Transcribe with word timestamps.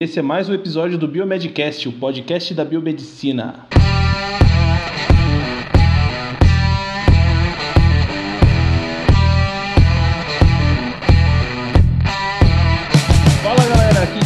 Esse 0.00 0.20
é 0.20 0.22
mais 0.22 0.48
um 0.48 0.54
episódio 0.54 0.96
do 0.96 1.08
Biomedcast, 1.08 1.88
o 1.88 1.92
podcast 1.92 2.54
da 2.54 2.64
biomedicina. 2.64 3.66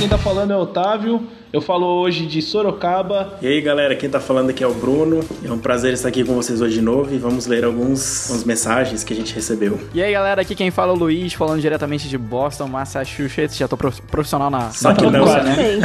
Quem 0.03 0.09
tá 0.09 0.19
falando 0.19 0.53
é 0.53 0.57
o 0.57 0.61
Otávio. 0.63 1.23
Eu 1.53 1.61
falo 1.61 1.87
hoje 1.87 2.27
de 2.27 2.43
Sorocaba. 2.43 3.35
E 3.41 3.47
aí 3.47 3.61
galera, 3.61 3.95
quem 3.95 4.11
tá 4.11 4.19
falando 4.19 4.51
aqui 4.51 4.65
é 4.65 4.67
o 4.67 4.75
Bruno. 4.75 5.21
É 5.45 5.53
um 5.53 5.59
prazer 5.59 5.93
estar 5.93 6.09
aqui 6.09 6.25
com 6.25 6.35
vocês 6.35 6.61
hoje 6.61 6.75
de 6.75 6.83
novo 6.83 7.15
e 7.15 7.19
vamos 7.19 7.47
ler 7.47 7.65
alguns, 7.65 8.23
algumas 8.25 8.43
mensagens 8.45 9.05
que 9.05 9.13
a 9.13 9.17
gente 9.17 9.33
recebeu. 9.33 9.79
E 9.95 10.03
aí 10.03 10.13
galera, 10.13 10.43
aqui 10.43 10.57
quem 10.57 10.73
fala 10.73 10.93
é 10.93 10.97
o 10.97 10.99
Luiz, 10.99 11.35
falando 11.35 11.61
diretamente 11.61 12.09
de 12.09 12.19
Boston, 12.19 12.67
Massachusetts. 12.67 13.57
Já 13.57 13.69
tô 13.69 13.77
prof- 13.77 14.03
profissional 14.11 14.51
na 14.51 14.71
Só 14.71 14.93
que 14.93 15.03
não, 15.09 15.25
né? 15.25 15.79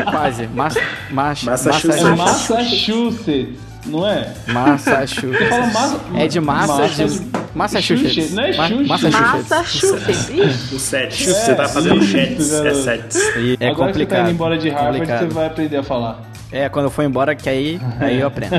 E 0.00 0.10
quase. 0.10 0.48
Mas, 0.52 0.74
mas, 1.12 1.44
Massachusetts. 1.44 2.04
É 2.04 2.16
Massachusetts. 2.16 3.67
Massachusetts, 3.86 3.86
não 3.86 4.06
é? 4.08 4.34
Massachusetts. 4.48 5.48
Fala 5.48 5.66
Massa- 5.68 6.00
É 6.16 6.26
de 6.28 6.40
massa, 6.40 6.72
Massa- 6.78 7.04
de 7.06 7.20
Massachusetts. 7.54 8.32
Não 8.32 8.42
é. 8.44 8.56
Massachusetts. 8.56 9.48
Massachusetts. 9.48 10.30
Ixi, 10.30 10.74
O 10.74 10.78
set. 10.78 11.28
É, 11.30 11.32
você 11.34 11.54
tá 11.54 11.68
fazendo 11.68 12.02
chats. 12.02 12.52
É 12.52 12.74
sets. 12.74 13.16
E 13.36 13.56
é 13.60 13.68
Agora 13.68 13.92
que 13.92 13.98
você 13.98 14.06
tá 14.06 14.16
complicado. 14.16 14.20
indo 14.22 14.30
embora 14.30 14.58
de 14.58 14.68
Harvard, 14.68 14.98
complicado. 14.98 15.28
você 15.28 15.34
vai 15.34 15.46
aprender 15.46 15.76
a 15.76 15.82
falar. 15.82 16.22
É, 16.50 16.68
quando 16.68 16.86
eu 16.86 16.90
for 16.90 17.02
embora, 17.04 17.34
que 17.34 17.48
aí, 17.48 17.78
aí 18.00 18.20
eu 18.20 18.26
aprendo. 18.26 18.56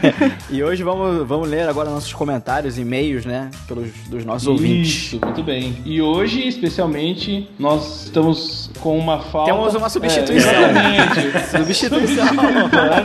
e 0.50 0.62
hoje 0.62 0.82
vamos, 0.82 1.26
vamos 1.26 1.48
ler 1.48 1.68
agora 1.68 1.88
nossos 1.88 2.12
comentários, 2.12 2.78
e-mails, 2.78 3.24
né? 3.24 3.50
Pelos, 3.66 3.90
dos 4.08 4.24
nossos 4.24 4.46
ouvintes. 4.46 5.04
Isso, 5.04 5.20
muito 5.24 5.42
bem. 5.42 5.76
E 5.84 6.02
hoje, 6.02 6.46
especialmente, 6.46 7.48
nós 7.58 8.04
estamos 8.04 8.70
com 8.80 8.98
uma 8.98 9.20
falta... 9.20 9.52
Temos 9.52 9.74
uma 9.74 9.88
substituição. 9.90 10.52
É, 10.52 10.96
exatamente. 10.96 11.50
Substituição. 11.50 12.26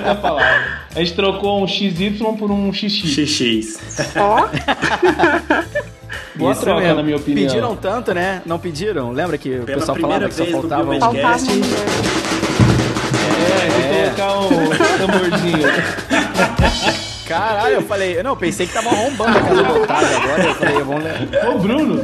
É 0.05 0.09
a 0.09 0.15
palavra. 0.15 0.85
A 0.93 0.99
gente 0.99 1.13
trocou 1.13 1.63
um 1.63 1.67
XY 1.67 2.11
por 2.37 2.51
um 2.51 2.73
XX. 2.73 3.07
XX. 3.07 3.79
ó, 4.17 4.47
Boa 6.35 6.51
Isso 6.51 6.61
troca, 6.61 6.81
mesmo. 6.81 6.95
na 6.95 7.03
minha 7.03 7.17
opinião. 7.17 7.47
Pediram 7.47 7.75
tanto, 7.75 8.13
né? 8.13 8.41
Não 8.45 8.59
pediram? 8.59 9.11
Lembra 9.11 9.37
que 9.37 9.59
o 9.59 9.63
Pela 9.63 9.79
pessoal 9.79 9.95
primeira 9.95 10.29
falava 10.29 10.45
que 10.45 10.51
só 10.51 10.61
faltava 10.61 10.91
um... 10.91 12.44
É, 13.55 13.69
tem 13.69 13.81
que 13.81 14.15
colocar 14.15 14.39
o 14.39 14.97
tamborzinho. 14.97 15.67
Caralho, 17.27 17.75
eu 17.75 17.81
falei... 17.81 18.21
Não, 18.21 18.37
pensei 18.37 18.67
que 18.67 18.73
tava 18.73 18.89
arrombando 18.89 19.35
a 19.35 19.41
casa 19.41 19.63
do 19.63 19.81
Otávio 19.81 20.17
agora. 20.17 20.43
Eu 20.43 20.55
falei, 20.55 20.83
vamos 20.83 21.03
ler. 21.03 21.47
Ô, 21.47 21.57
Bruno. 21.57 22.03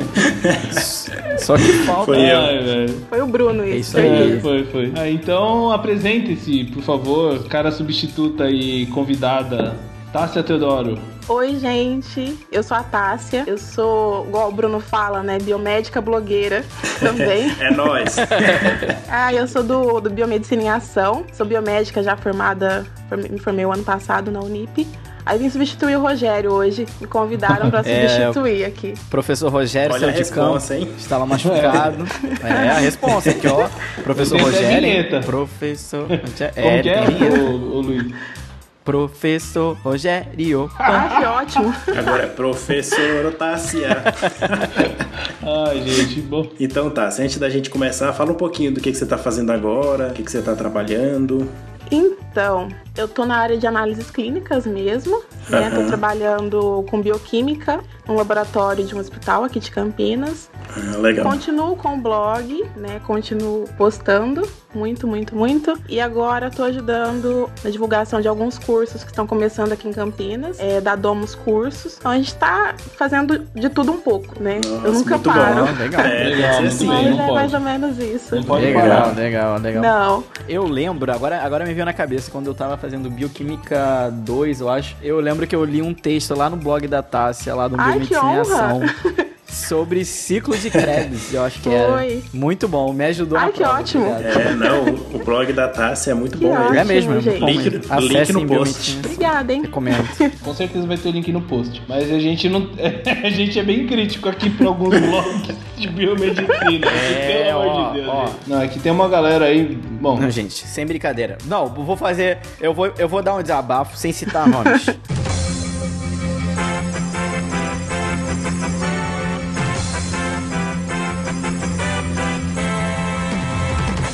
Só 1.38 1.58
que 1.58 1.74
falta... 1.86 2.06
Foi 2.06 2.18
eu. 2.20 2.40
Ai. 2.40 2.96
Foi 3.08 3.22
o 3.22 3.28
Bruno 3.28 3.64
É 3.64 3.70
isso. 3.70 3.90
isso 3.92 3.98
aí. 4.00 4.38
É, 4.38 4.40
foi, 4.40 4.64
foi. 4.66 4.92
Ah, 4.96 5.08
então, 5.08 5.72
apresente-se, 5.72 6.64
por 6.66 6.82
favor, 6.82 7.44
cara 7.48 7.72
substituta 7.72 8.50
e 8.50 8.88
convidada, 8.88 9.76
Tássia 10.12 10.44
Teodoro. 10.44 11.00
Oi, 11.30 11.56
gente. 11.56 12.38
Eu 12.52 12.62
sou 12.64 12.76
a 12.76 12.84
Tássia. 12.84 13.46
Eu 13.48 13.58
sou, 13.58 14.26
igual 14.28 14.50
o 14.50 14.52
Bruno 14.52 14.82
fala, 14.82 15.24
né? 15.24 15.38
Biomédica 15.40 16.02
blogueira 16.02 16.66
também. 17.00 17.50
É 17.62 17.72
nóis. 17.72 18.18
ah, 19.10 19.34
eu 19.34 19.48
sou 19.48 19.64
do, 19.64 20.02
do 20.02 20.10
Biomedicina 20.10 20.64
em 20.64 20.70
Ação. 20.70 21.24
Sou 21.32 21.46
biomédica 21.46 22.04
já 22.04 22.18
formada, 22.18 22.86
me 23.32 23.40
formei 23.40 23.66
o 23.66 23.72
ano 23.72 23.84
passado 23.84 24.32
na 24.32 24.42
Unip. 24.42 24.86
Aí 25.26 25.38
vim 25.38 25.50
substituir 25.50 25.96
o 25.96 26.02
Rogério 26.02 26.52
hoje. 26.52 26.86
Me 27.00 27.08
convidaram 27.08 27.70
pra 27.70 27.82
É, 27.86 28.10
substituir 28.10 28.66
aqui. 28.66 28.94
Professor 29.10 29.50
Rogério, 29.50 29.94
Olha 29.94 30.08
a 30.08 30.12
seu 30.12 30.18
responsa, 30.20 30.76
hein? 30.76 30.92
estava 30.98 31.26
machucado. 31.26 32.06
É, 32.44 32.70
a 32.70 32.80
resposta 32.80 33.30
aqui, 33.30 33.48
ó. 33.48 33.70
Professor 34.04 34.42
Rogério. 34.42 35.22
Professor... 35.24 36.08
Como 36.08 36.20
É, 36.56 36.82
que 36.82 36.90
é, 36.90 37.04
ô, 37.40 37.76
ô, 37.76 37.82
Luiz? 37.82 38.12
Professor 38.84 39.78
Rogério. 39.84 40.72
Ah, 40.78 41.20
que 41.20 41.26
ótimo. 41.26 41.76
Agora 41.98 42.24
é 42.24 42.28
professor 42.28 43.26
Otássia. 43.28 44.04
Ai, 45.42 45.82
gente, 45.82 46.22
bom. 46.22 46.50
Então 46.60 46.90
tá, 46.90 47.08
antes 47.20 47.38
da 47.38 47.50
gente 47.50 47.70
começar, 47.70 48.12
fala 48.14 48.32
um 48.32 48.36
pouquinho 48.36 48.72
do 48.72 48.82
que, 48.82 48.92
que 48.92 48.98
você 48.98 49.06
tá 49.06 49.18
fazendo 49.18 49.52
agora, 49.52 50.10
o 50.10 50.14
que, 50.14 50.24
que 50.24 50.32
você 50.32 50.42
tá 50.42 50.56
trabalhando. 50.56 51.48
Então, 51.92 52.16
eu 52.96 53.08
tô 53.08 53.26
na 53.26 53.38
área 53.38 53.58
de 53.58 53.66
análises 53.68 54.10
clínicas 54.12 54.66
mesmo, 54.66 55.22
né? 55.50 55.70
Tô 55.70 55.82
Aham. 55.82 55.88
trabalhando 55.88 56.86
com 56.90 57.02
bioquímica 57.02 57.80
num 58.08 58.16
laboratório 58.16 58.84
de 58.86 58.96
um 58.96 59.00
hospital 59.00 59.44
aqui 59.44 59.60
de 59.60 59.72
Campinas. 59.72 60.50
Ah, 60.76 60.98
legal. 60.98 61.26
Continuo 61.26 61.76
com 61.76 61.96
o 61.96 62.02
blog, 62.02 62.64
né? 62.76 63.00
Continuo 63.06 63.66
postando 63.78 64.48
muito, 64.74 65.06
muito, 65.08 65.36
muito. 65.36 65.78
E 65.90 66.00
agora 66.00 66.50
tô 66.50 66.64
ajudando 66.64 67.50
na 67.64 67.70
divulgação 67.70 68.22
de 68.22 68.28
alguns 68.28 68.58
cursos 68.58 69.04
que 69.04 69.10
estão 69.12 69.28
começando 69.28 69.72
aqui 69.74 69.88
em 69.88 69.92
Campinas, 69.94 70.58
é, 70.60 70.80
da 70.80 70.96
Domus 70.96 71.36
Cursos. 71.36 71.98
Então 72.00 72.12
a 72.12 72.16
gente 72.16 72.34
tá 72.36 72.74
fazendo 72.98 73.40
de 73.54 73.70
tudo 73.70 73.92
um 73.92 74.00
pouco, 74.00 74.42
né? 74.42 74.62
Nossa, 74.66 74.88
eu 74.88 74.94
nunca 74.94 75.16
muito 75.16 75.30
bom. 75.30 75.36
paro. 75.36 75.64
Ó, 75.66 75.80
legal. 75.82 76.02
É, 76.02 76.24
Legal, 76.24 76.62
muito 76.62 76.68
assim. 76.74 76.88
Mas 76.88 77.04
não 77.06 77.14
é 77.14 77.18
pode. 77.18 77.34
mais 77.34 77.54
ou 77.54 77.60
menos 77.60 78.00
isso. 78.00 78.36
Não 78.36 78.44
pode 78.44 78.66
legal, 78.66 78.82
parar. 78.82 79.16
legal, 79.16 79.58
legal. 79.60 79.82
Não. 79.84 80.24
Eu 80.48 80.64
lembro, 80.66 81.12
agora, 81.12 81.42
agora 81.42 81.66
me 81.66 81.74
veio 81.74 81.86
na 81.86 81.94
cabeça, 81.94 82.21
quando 82.30 82.48
eu 82.48 82.54
tava 82.54 82.78
fazendo 82.78 83.10
Bioquímica 83.10 84.12
2, 84.12 84.62
eu 84.62 84.70
acho. 84.70 84.96
Eu 85.02 85.20
lembro 85.20 85.46
que 85.48 85.56
eu 85.56 85.64
li 85.66 85.82
um 85.82 85.94
texto 85.94 86.36
lá 86.36 86.50
no 86.50 86.58
blog 86.58 86.88
da 86.88 87.02
Tássia, 87.02 87.54
lá 87.56 87.68
do 87.68 87.76
Ai, 87.80 88.00
Biomedicina 88.00 88.34
em 88.34 88.40
Ação, 88.40 88.82
sobre 89.48 90.06
ciclo 90.06 90.56
de 90.58 90.70
Krebs, 90.70 91.34
eu 91.34 91.44
acho 91.44 91.60
que. 91.62 91.70
Foi. 91.70 92.24
Muito 92.34 92.68
bom, 92.68 92.94
me 92.94 93.06
ajudou 93.06 93.38
Ai, 93.38 93.48
na 93.48 93.52
que 93.52 93.58
prova, 93.60 93.80
ótimo. 93.80 94.10
obrigado. 94.12 94.40
É, 94.40 94.56
não, 94.56 94.86
o 95.14 95.24
blog 95.24 95.52
da 95.54 95.68
Tássia 95.68 96.12
é 96.12 96.14
muito 96.14 96.38
Que 96.38 96.46
bom 96.46 96.52
ótimo. 96.54 96.70
mesmo. 96.72 96.80
É 96.80 96.84
mesmo, 96.86 97.12
é 97.12 97.14
muito 97.16 97.26
gente. 97.30 97.40
bom 97.40 97.46
Link- 97.48 97.70
link 97.70 97.86
Acessem 97.92 98.36
no 98.36 98.48
post. 98.48 98.98
Obrigada, 99.04 99.54
hein? 99.54 99.62
Recomendo. 99.64 100.08
Com 100.42 100.54
certeza 100.54 100.88
vai 100.88 100.98
ter 100.98 101.10
o 101.10 101.12
link 101.12 101.32
no 101.32 101.42
post. 101.42 101.82
Mas 101.88 102.10
a 102.12 102.20
gente 102.20 102.48
não. 102.50 102.70
a 103.24 103.30
gente 103.30 103.60
é 103.60 103.64
bem 103.64 103.86
crítico 103.88 104.30
aqui 104.30 104.50
pra 104.50 104.68
alguns 104.68 104.98
blogs 104.98 105.56
de 105.82 105.90
biomedicina. 105.90 106.52
É, 106.92 107.46
pelo 107.46 107.62
amor 107.62 107.72
ó, 107.72 107.90
de 107.90 107.94
Deus. 108.00 108.08
ó. 108.10 108.26
gente. 108.28 108.50
Não, 108.50 108.62
aqui 108.62 108.80
tem 108.80 108.92
uma 108.92 109.10
galera 109.10 109.46
aí. 109.46 109.76
Bom, 110.00 110.20
Não, 110.20 110.30
gente, 110.30 110.54
sem 110.68 110.86
brincadeira. 110.86 111.38
Não, 111.46 111.68
vou 111.68 111.98
fazer. 111.98 112.40
Eu 112.60 112.74
vou, 112.74 112.88
eu 112.98 113.08
vou 113.08 113.22
dar 113.22 113.36
um 113.36 113.42
desabafo 113.42 113.98
sem 113.98 114.12
citar 114.12 114.48
nomes. 114.48 114.86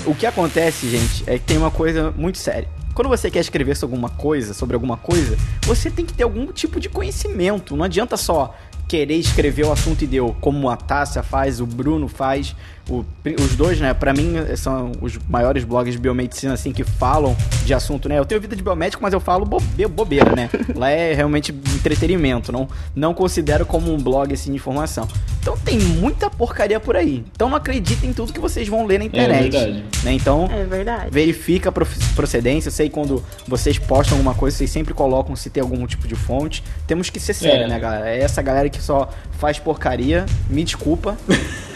O 0.05 0.15
que 0.15 0.25
acontece, 0.25 0.89
gente, 0.89 1.23
é 1.27 1.37
que 1.37 1.43
tem 1.43 1.57
uma 1.57 1.69
coisa 1.69 2.13
muito 2.15 2.37
séria. 2.37 2.69
Quando 2.97 3.09
você 3.09 3.29
quer 3.29 3.41
escrever 3.41 3.75
sobre 3.75 3.95
alguma 3.95 4.09
coisa, 4.09 4.53
sobre 4.53 4.73
alguma 4.73 4.97
coisa, 4.97 5.37
você 5.61 5.91
tem 5.91 6.03
que 6.05 6.13
ter 6.13 6.23
algum 6.23 6.47
tipo 6.47 6.79
de 6.79 6.89
conhecimento. 6.89 7.75
Não 7.75 7.83
adianta 7.83 8.17
só 8.17 8.55
querer 8.87 9.17
escrever 9.17 9.65
o 9.65 9.71
assunto 9.71 10.03
e 10.03 10.07
deu, 10.07 10.35
como 10.39 10.69
a 10.69 10.77
Tássia 10.77 11.21
faz, 11.21 11.59
o 11.59 11.65
Bruno 11.65 12.07
faz, 12.07 12.55
o- 12.89 13.05
os 13.43 13.55
dois, 13.55 13.79
né? 13.79 13.93
Pra 13.93 14.13
mim 14.13 14.33
são 14.55 14.91
os 15.01 15.17
maiores 15.27 15.63
blogs 15.63 15.93
de 15.93 15.99
biomedicina 15.99 16.53
assim 16.53 16.71
que 16.71 16.83
falam 16.83 17.35
de 17.65 17.73
assunto, 17.73 18.07
né? 18.07 18.17
Eu 18.17 18.25
tenho 18.25 18.39
vida 18.41 18.55
de 18.55 18.63
biomédico, 18.63 19.01
mas 19.03 19.13
eu 19.13 19.19
falo 19.19 19.45
bobe- 19.45 19.85
bobeira, 19.87 20.35
né? 20.35 20.49
Lá 20.75 20.89
é 20.89 21.13
realmente 21.13 21.51
entretenimento, 21.75 22.51
não 22.51 22.67
não 22.95 23.13
considero 23.13 23.65
como 23.65 23.93
um 23.93 23.97
blog 23.97 24.33
assim 24.33 24.51
de 24.51 24.55
informação. 24.57 25.07
Então 25.41 25.57
tem 25.57 25.79
muita 25.79 26.29
porcaria 26.29 26.79
por 26.79 26.95
aí. 26.95 27.23
Então 27.33 27.49
não 27.49 27.57
acreditem 27.57 28.09
em 28.09 28.13
tudo 28.13 28.33
que 28.33 28.39
vocês 28.39 28.67
vão 28.67 28.85
ler 28.85 28.99
na 28.99 29.05
internet, 29.05 29.49
verdade. 29.51 29.83
né? 30.03 30.13
Então 30.13 30.49
É 30.51 30.63
verdade. 30.65 31.09
verifica 31.11 31.69
a 31.69 31.71
procedência. 32.15 32.67
Eu 32.67 32.71
sei 32.73 32.89
quando 32.89 33.23
vocês 33.47 33.77
postam 33.79 34.17
alguma 34.17 34.33
coisa, 34.35 34.57
vocês 34.57 34.69
sempre 34.69 34.93
colocam 34.93 35.35
se 35.35 35.49
tem 35.49 35.61
algum 35.61 35.85
tipo 35.87 36.07
de 36.07 36.15
fonte. 36.15 36.63
Temos 36.85 37.09
que 37.09 37.19
ser 37.19 37.33
sério, 37.33 37.63
É. 37.65 37.67
né, 37.67 37.79
galera? 37.79 38.09
É 38.09 38.19
essa 38.21 38.41
galera 38.41 38.69
que 38.69 38.81
só 38.81 39.09
faz 39.37 39.59
porcaria. 39.59 40.25
Me 40.49 40.63
desculpa. 40.63 41.15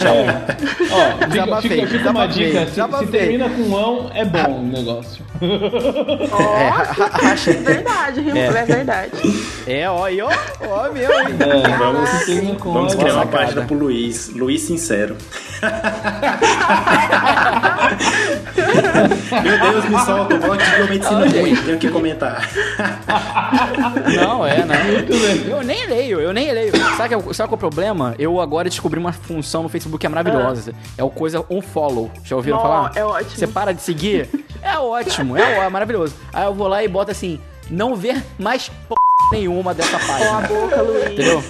ó, 0.01 1.13
fica, 1.13 1.27
Desabafei, 1.27 1.69
fica, 1.69 1.88
fica 1.88 2.09
uma 2.09 2.27
desabafei, 2.27 2.66
dica. 2.66 2.97
Se, 2.97 3.05
se 3.05 3.11
termina 3.11 3.49
com 3.49 3.77
ão, 3.77 4.09
é 4.13 4.25
bom 4.25 4.59
o 4.59 4.63
negócio. 4.67 5.23
Ó, 6.31 6.41
É. 6.41 7.53
verdade, 7.63 8.22
Rio, 8.22 8.37
é. 8.37 8.52
verdade. 8.66 9.11
É, 9.67 9.90
ó, 9.90 10.05
aí, 10.05 10.22
ó, 10.22 10.29
ó, 10.67 10.90
meu, 10.91 11.11
hein? 11.11 11.28
É, 11.40 11.78
Vamos, 11.78 12.09
vamos 12.63 12.96
criar 12.96 13.09
é 13.09 13.13
uma 13.13 13.23
sacada. 13.25 13.46
página 13.46 13.61
pro 13.63 13.78
Luiz. 13.78 14.29
Luiz 14.29 14.61
Sincero. 14.61 15.16
Meu 19.44 19.72
Deus, 19.72 19.85
me 19.85 20.00
solta. 20.06 20.35
O 20.35 20.40
blog 20.40 20.58
de 20.64 20.72
biomedicina 20.76 21.26
ruim. 21.28 21.56
Tenho 21.56 21.78
que 21.79 21.90
comentar. 21.90 22.47
Não, 24.16 24.46
é, 24.46 24.64
não. 24.66 24.84
Muito 24.85 25.12
bem. 25.12 25.47
Eu 25.50 25.64
nem 25.64 25.88
leio, 25.88 26.20
eu 26.20 26.34
nem 26.34 26.52
leio. 26.52 26.72
Sabe, 26.97 27.16
qual- 27.16 27.34
sabe 27.34 27.50
qual 27.50 27.56
é 27.56 27.56
o 27.56 27.58
problema? 27.58 28.16
Eu 28.18 28.40
agora 28.40 28.70
descobri 28.70 29.00
uma 29.00 29.12
função 29.12 29.64
no 29.64 29.70
Facebook 29.70 30.00
que 30.00 30.06
é 30.06 30.09
maravilhosa. 30.09 30.73
É 30.97 31.03
o 31.03 31.09
coisa 31.09 31.44
unfollow. 31.50 32.09
Já 32.23 32.35
ouviram 32.35 32.58
Ó, 32.58 32.62
falar? 32.62 32.91
é 32.96 33.03
ótimo. 33.03 33.32
Você 33.35 33.47
para 33.47 33.73
de 33.73 33.82
seguir? 33.82 34.29
É 34.62 34.78
ótimo, 34.78 35.38
é, 35.38 35.59
ó- 35.59 35.64
é 35.64 35.70
maravilhoso. 35.70 36.14
Aí 36.34 36.46
eu 36.46 36.53
vou 36.53 36.68
lá 36.68 36.84
e 36.84 36.88
boto 36.88 37.12
assim, 37.12 37.40
não 37.70 37.96
ver 37.96 38.23
mais 38.40 38.70
p... 38.70 38.96
nenhuma 39.32 39.73
dessa 39.73 39.97
Com 39.97 40.06
a 40.06 40.08
página. 40.08 40.41
boca, 40.47 40.82
Luiz. 40.82 41.03
Entendeu? 41.12 41.44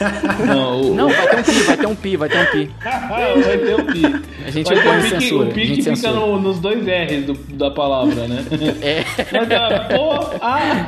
Não, 0.45 0.81
o, 0.81 0.95
Não, 0.95 1.09
vai 1.09 1.27
ter 1.27 1.37
um 1.37 1.43
pi, 1.43 1.61
vai 1.63 1.77
ter 1.77 1.87
um 1.87 1.95
pi, 1.95 2.17
vai 2.17 2.29
ter 2.29 2.37
um 2.39 2.45
pi. 2.45 2.71
vai 3.43 3.57
ter 3.57 3.75
o 3.75 3.85
pi. 3.85 4.21
A 4.45 4.49
gente 4.51 4.73
Vai 4.73 4.81
ter 5.09 5.15
o 5.15 5.19
pi 5.19 5.33
o 5.33 5.41
a 5.41 5.45
pi 5.47 5.65
gente 5.65 5.83
que 5.89 5.95
fica 5.95 6.11
no- 6.11 6.39
nos 6.39 6.59
dois 6.59 6.85
R's 6.85 7.25
do- 7.25 7.33
da 7.55 7.69
palavra, 7.71 8.27
né? 8.27 8.43
É. 8.81 9.03
Mas, 9.31 9.51
ah, 9.51 9.87
pô, 9.95 10.37
ah, 10.41 10.87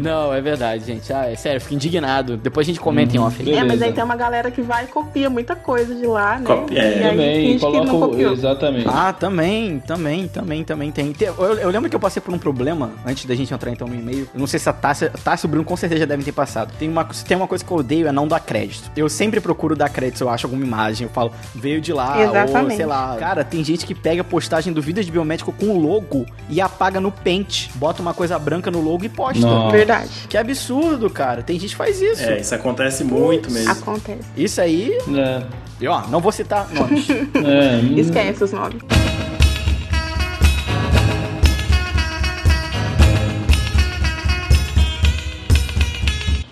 Não, 0.00 0.32
é 0.34 0.40
verdade, 0.40 0.84
gente. 0.84 1.12
Ah, 1.12 1.30
é 1.30 1.36
sério, 1.36 1.60
fico 1.60 1.74
indignado. 1.74 2.36
Depois 2.36 2.66
a 2.66 2.68
gente 2.68 2.80
comenta 2.80 3.16
em 3.16 3.20
off. 3.20 3.40
aí. 3.40 3.50
É, 3.52 3.58
mas 3.58 3.66
beleza. 3.68 3.84
aí 3.86 3.92
tem 3.92 4.04
uma 4.04 4.16
galera 4.16 4.50
que 4.50 4.60
vai 4.62 4.84
e 4.84 4.86
copia 4.88 5.30
muita 5.30 5.54
coisa 5.54 5.94
de 5.94 6.06
lá, 6.06 6.38
né? 6.38 6.44
Copia, 6.46 6.78
é. 6.82 6.98
e 6.98 7.58
também, 7.58 7.58
coloca 7.58 8.20
exatamente. 8.22 8.88
Ah, 8.88 9.12
também, 9.12 9.78
também, 9.80 10.28
também, 10.28 10.64
também 10.64 10.90
tem. 10.92 11.14
Eu, 11.20 11.34
eu 11.54 11.70
lembro 11.70 11.88
que 11.88 11.96
eu 11.96 12.00
passei 12.00 12.20
por 12.20 12.32
um 12.34 12.38
problema 12.38 12.90
antes 13.06 13.24
da 13.26 13.34
gente 13.34 13.52
entrar 13.52 13.70
então 13.78 13.86
no 13.86 13.94
e-mail. 13.94 14.28
Eu 14.34 14.40
não 14.40 14.46
sei 14.46 14.58
se 14.58 14.68
a 14.68 14.72
Tássia, 14.72 15.10
Tássia 15.22 15.46
e 15.46 15.48
o 15.48 15.50
Bruno 15.50 15.64
com 15.64 15.76
certeza 15.76 16.00
já 16.00 16.06
devem 16.06 16.24
ter 16.24 16.32
passado. 16.32 16.72
Tem 16.78 16.88
uma, 16.88 17.06
se 17.12 17.24
tem 17.24 17.36
uma 17.36 17.46
coisa 17.46 17.64
que 17.64 17.70
eu 17.70 17.76
odeio 17.76 18.08
é 18.08 18.12
não 18.12 18.26
dar 18.26 18.40
crédito. 18.40 18.90
Eu 18.96 19.08
sempre 19.08 19.40
procuro 19.40 19.76
dar 19.76 19.88
crédito 19.88 20.18
se 20.18 20.24
eu 20.24 20.28
acho 20.28 20.46
alguma 20.46 20.64
imagem. 20.64 21.06
Eu 21.06 21.12
falo, 21.12 21.32
veio 21.54 21.80
de 21.80 21.92
lá, 21.92 22.16
ou 22.16 22.24
Exatamente. 22.24 22.76
sei 22.76 22.86
lá. 22.86 23.16
Cara, 23.18 23.44
tem 23.44 23.62
gente 23.62 23.86
que 23.86 23.94
pega 23.94 24.22
a 24.22 24.24
postagem 24.24 24.72
do 24.72 24.82
Vidas 24.82 25.06
de 25.06 25.12
Biomédico 25.12 25.52
com 25.52 25.66
o 25.66 25.78
logo 25.78 26.26
e 26.48 26.60
apaga 26.60 27.00
no 27.00 27.12
Paint. 27.12 27.68
Bota 27.76 28.02
uma 28.02 28.12
coisa 28.12 28.38
branca 28.38 28.70
no 28.70 28.80
logo 28.80 29.04
e 29.04 29.08
posta. 29.08 29.46
Nossa. 29.46 29.76
Verdade. 29.76 30.10
Que 30.28 30.36
absurdo, 30.36 31.08
cara. 31.08 31.42
Tem 31.42 31.58
gente 31.58 31.70
que 31.70 31.76
faz 31.76 32.00
isso. 32.02 32.22
É, 32.22 32.40
isso 32.40 32.54
acontece 32.54 33.04
muito 33.04 33.50
mesmo. 33.50 33.70
Acontece. 33.70 34.28
Isso 34.36 34.60
aí, 34.60 34.98
É, 35.16 35.42
e 35.80 35.86
ó, 35.86 36.02
não 36.08 36.20
vou 36.20 36.32
citar 36.32 36.68
nomes. 36.72 37.06
é, 37.10 37.14
hum, 37.82 37.98
Esquece 37.98 38.42
os 38.42 38.52
nomes. 38.52 38.82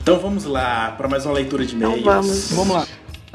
Então 0.08 0.20
vamos 0.20 0.44
lá 0.44 0.94
para 0.96 1.08
mais 1.08 1.26
uma 1.26 1.34
leitura 1.34 1.66
de 1.66 1.74
Então 1.74 1.96
e-mails. 1.96 2.04
vamos. 2.04 2.52
Vamos 2.52 2.76
lá. 2.76 2.86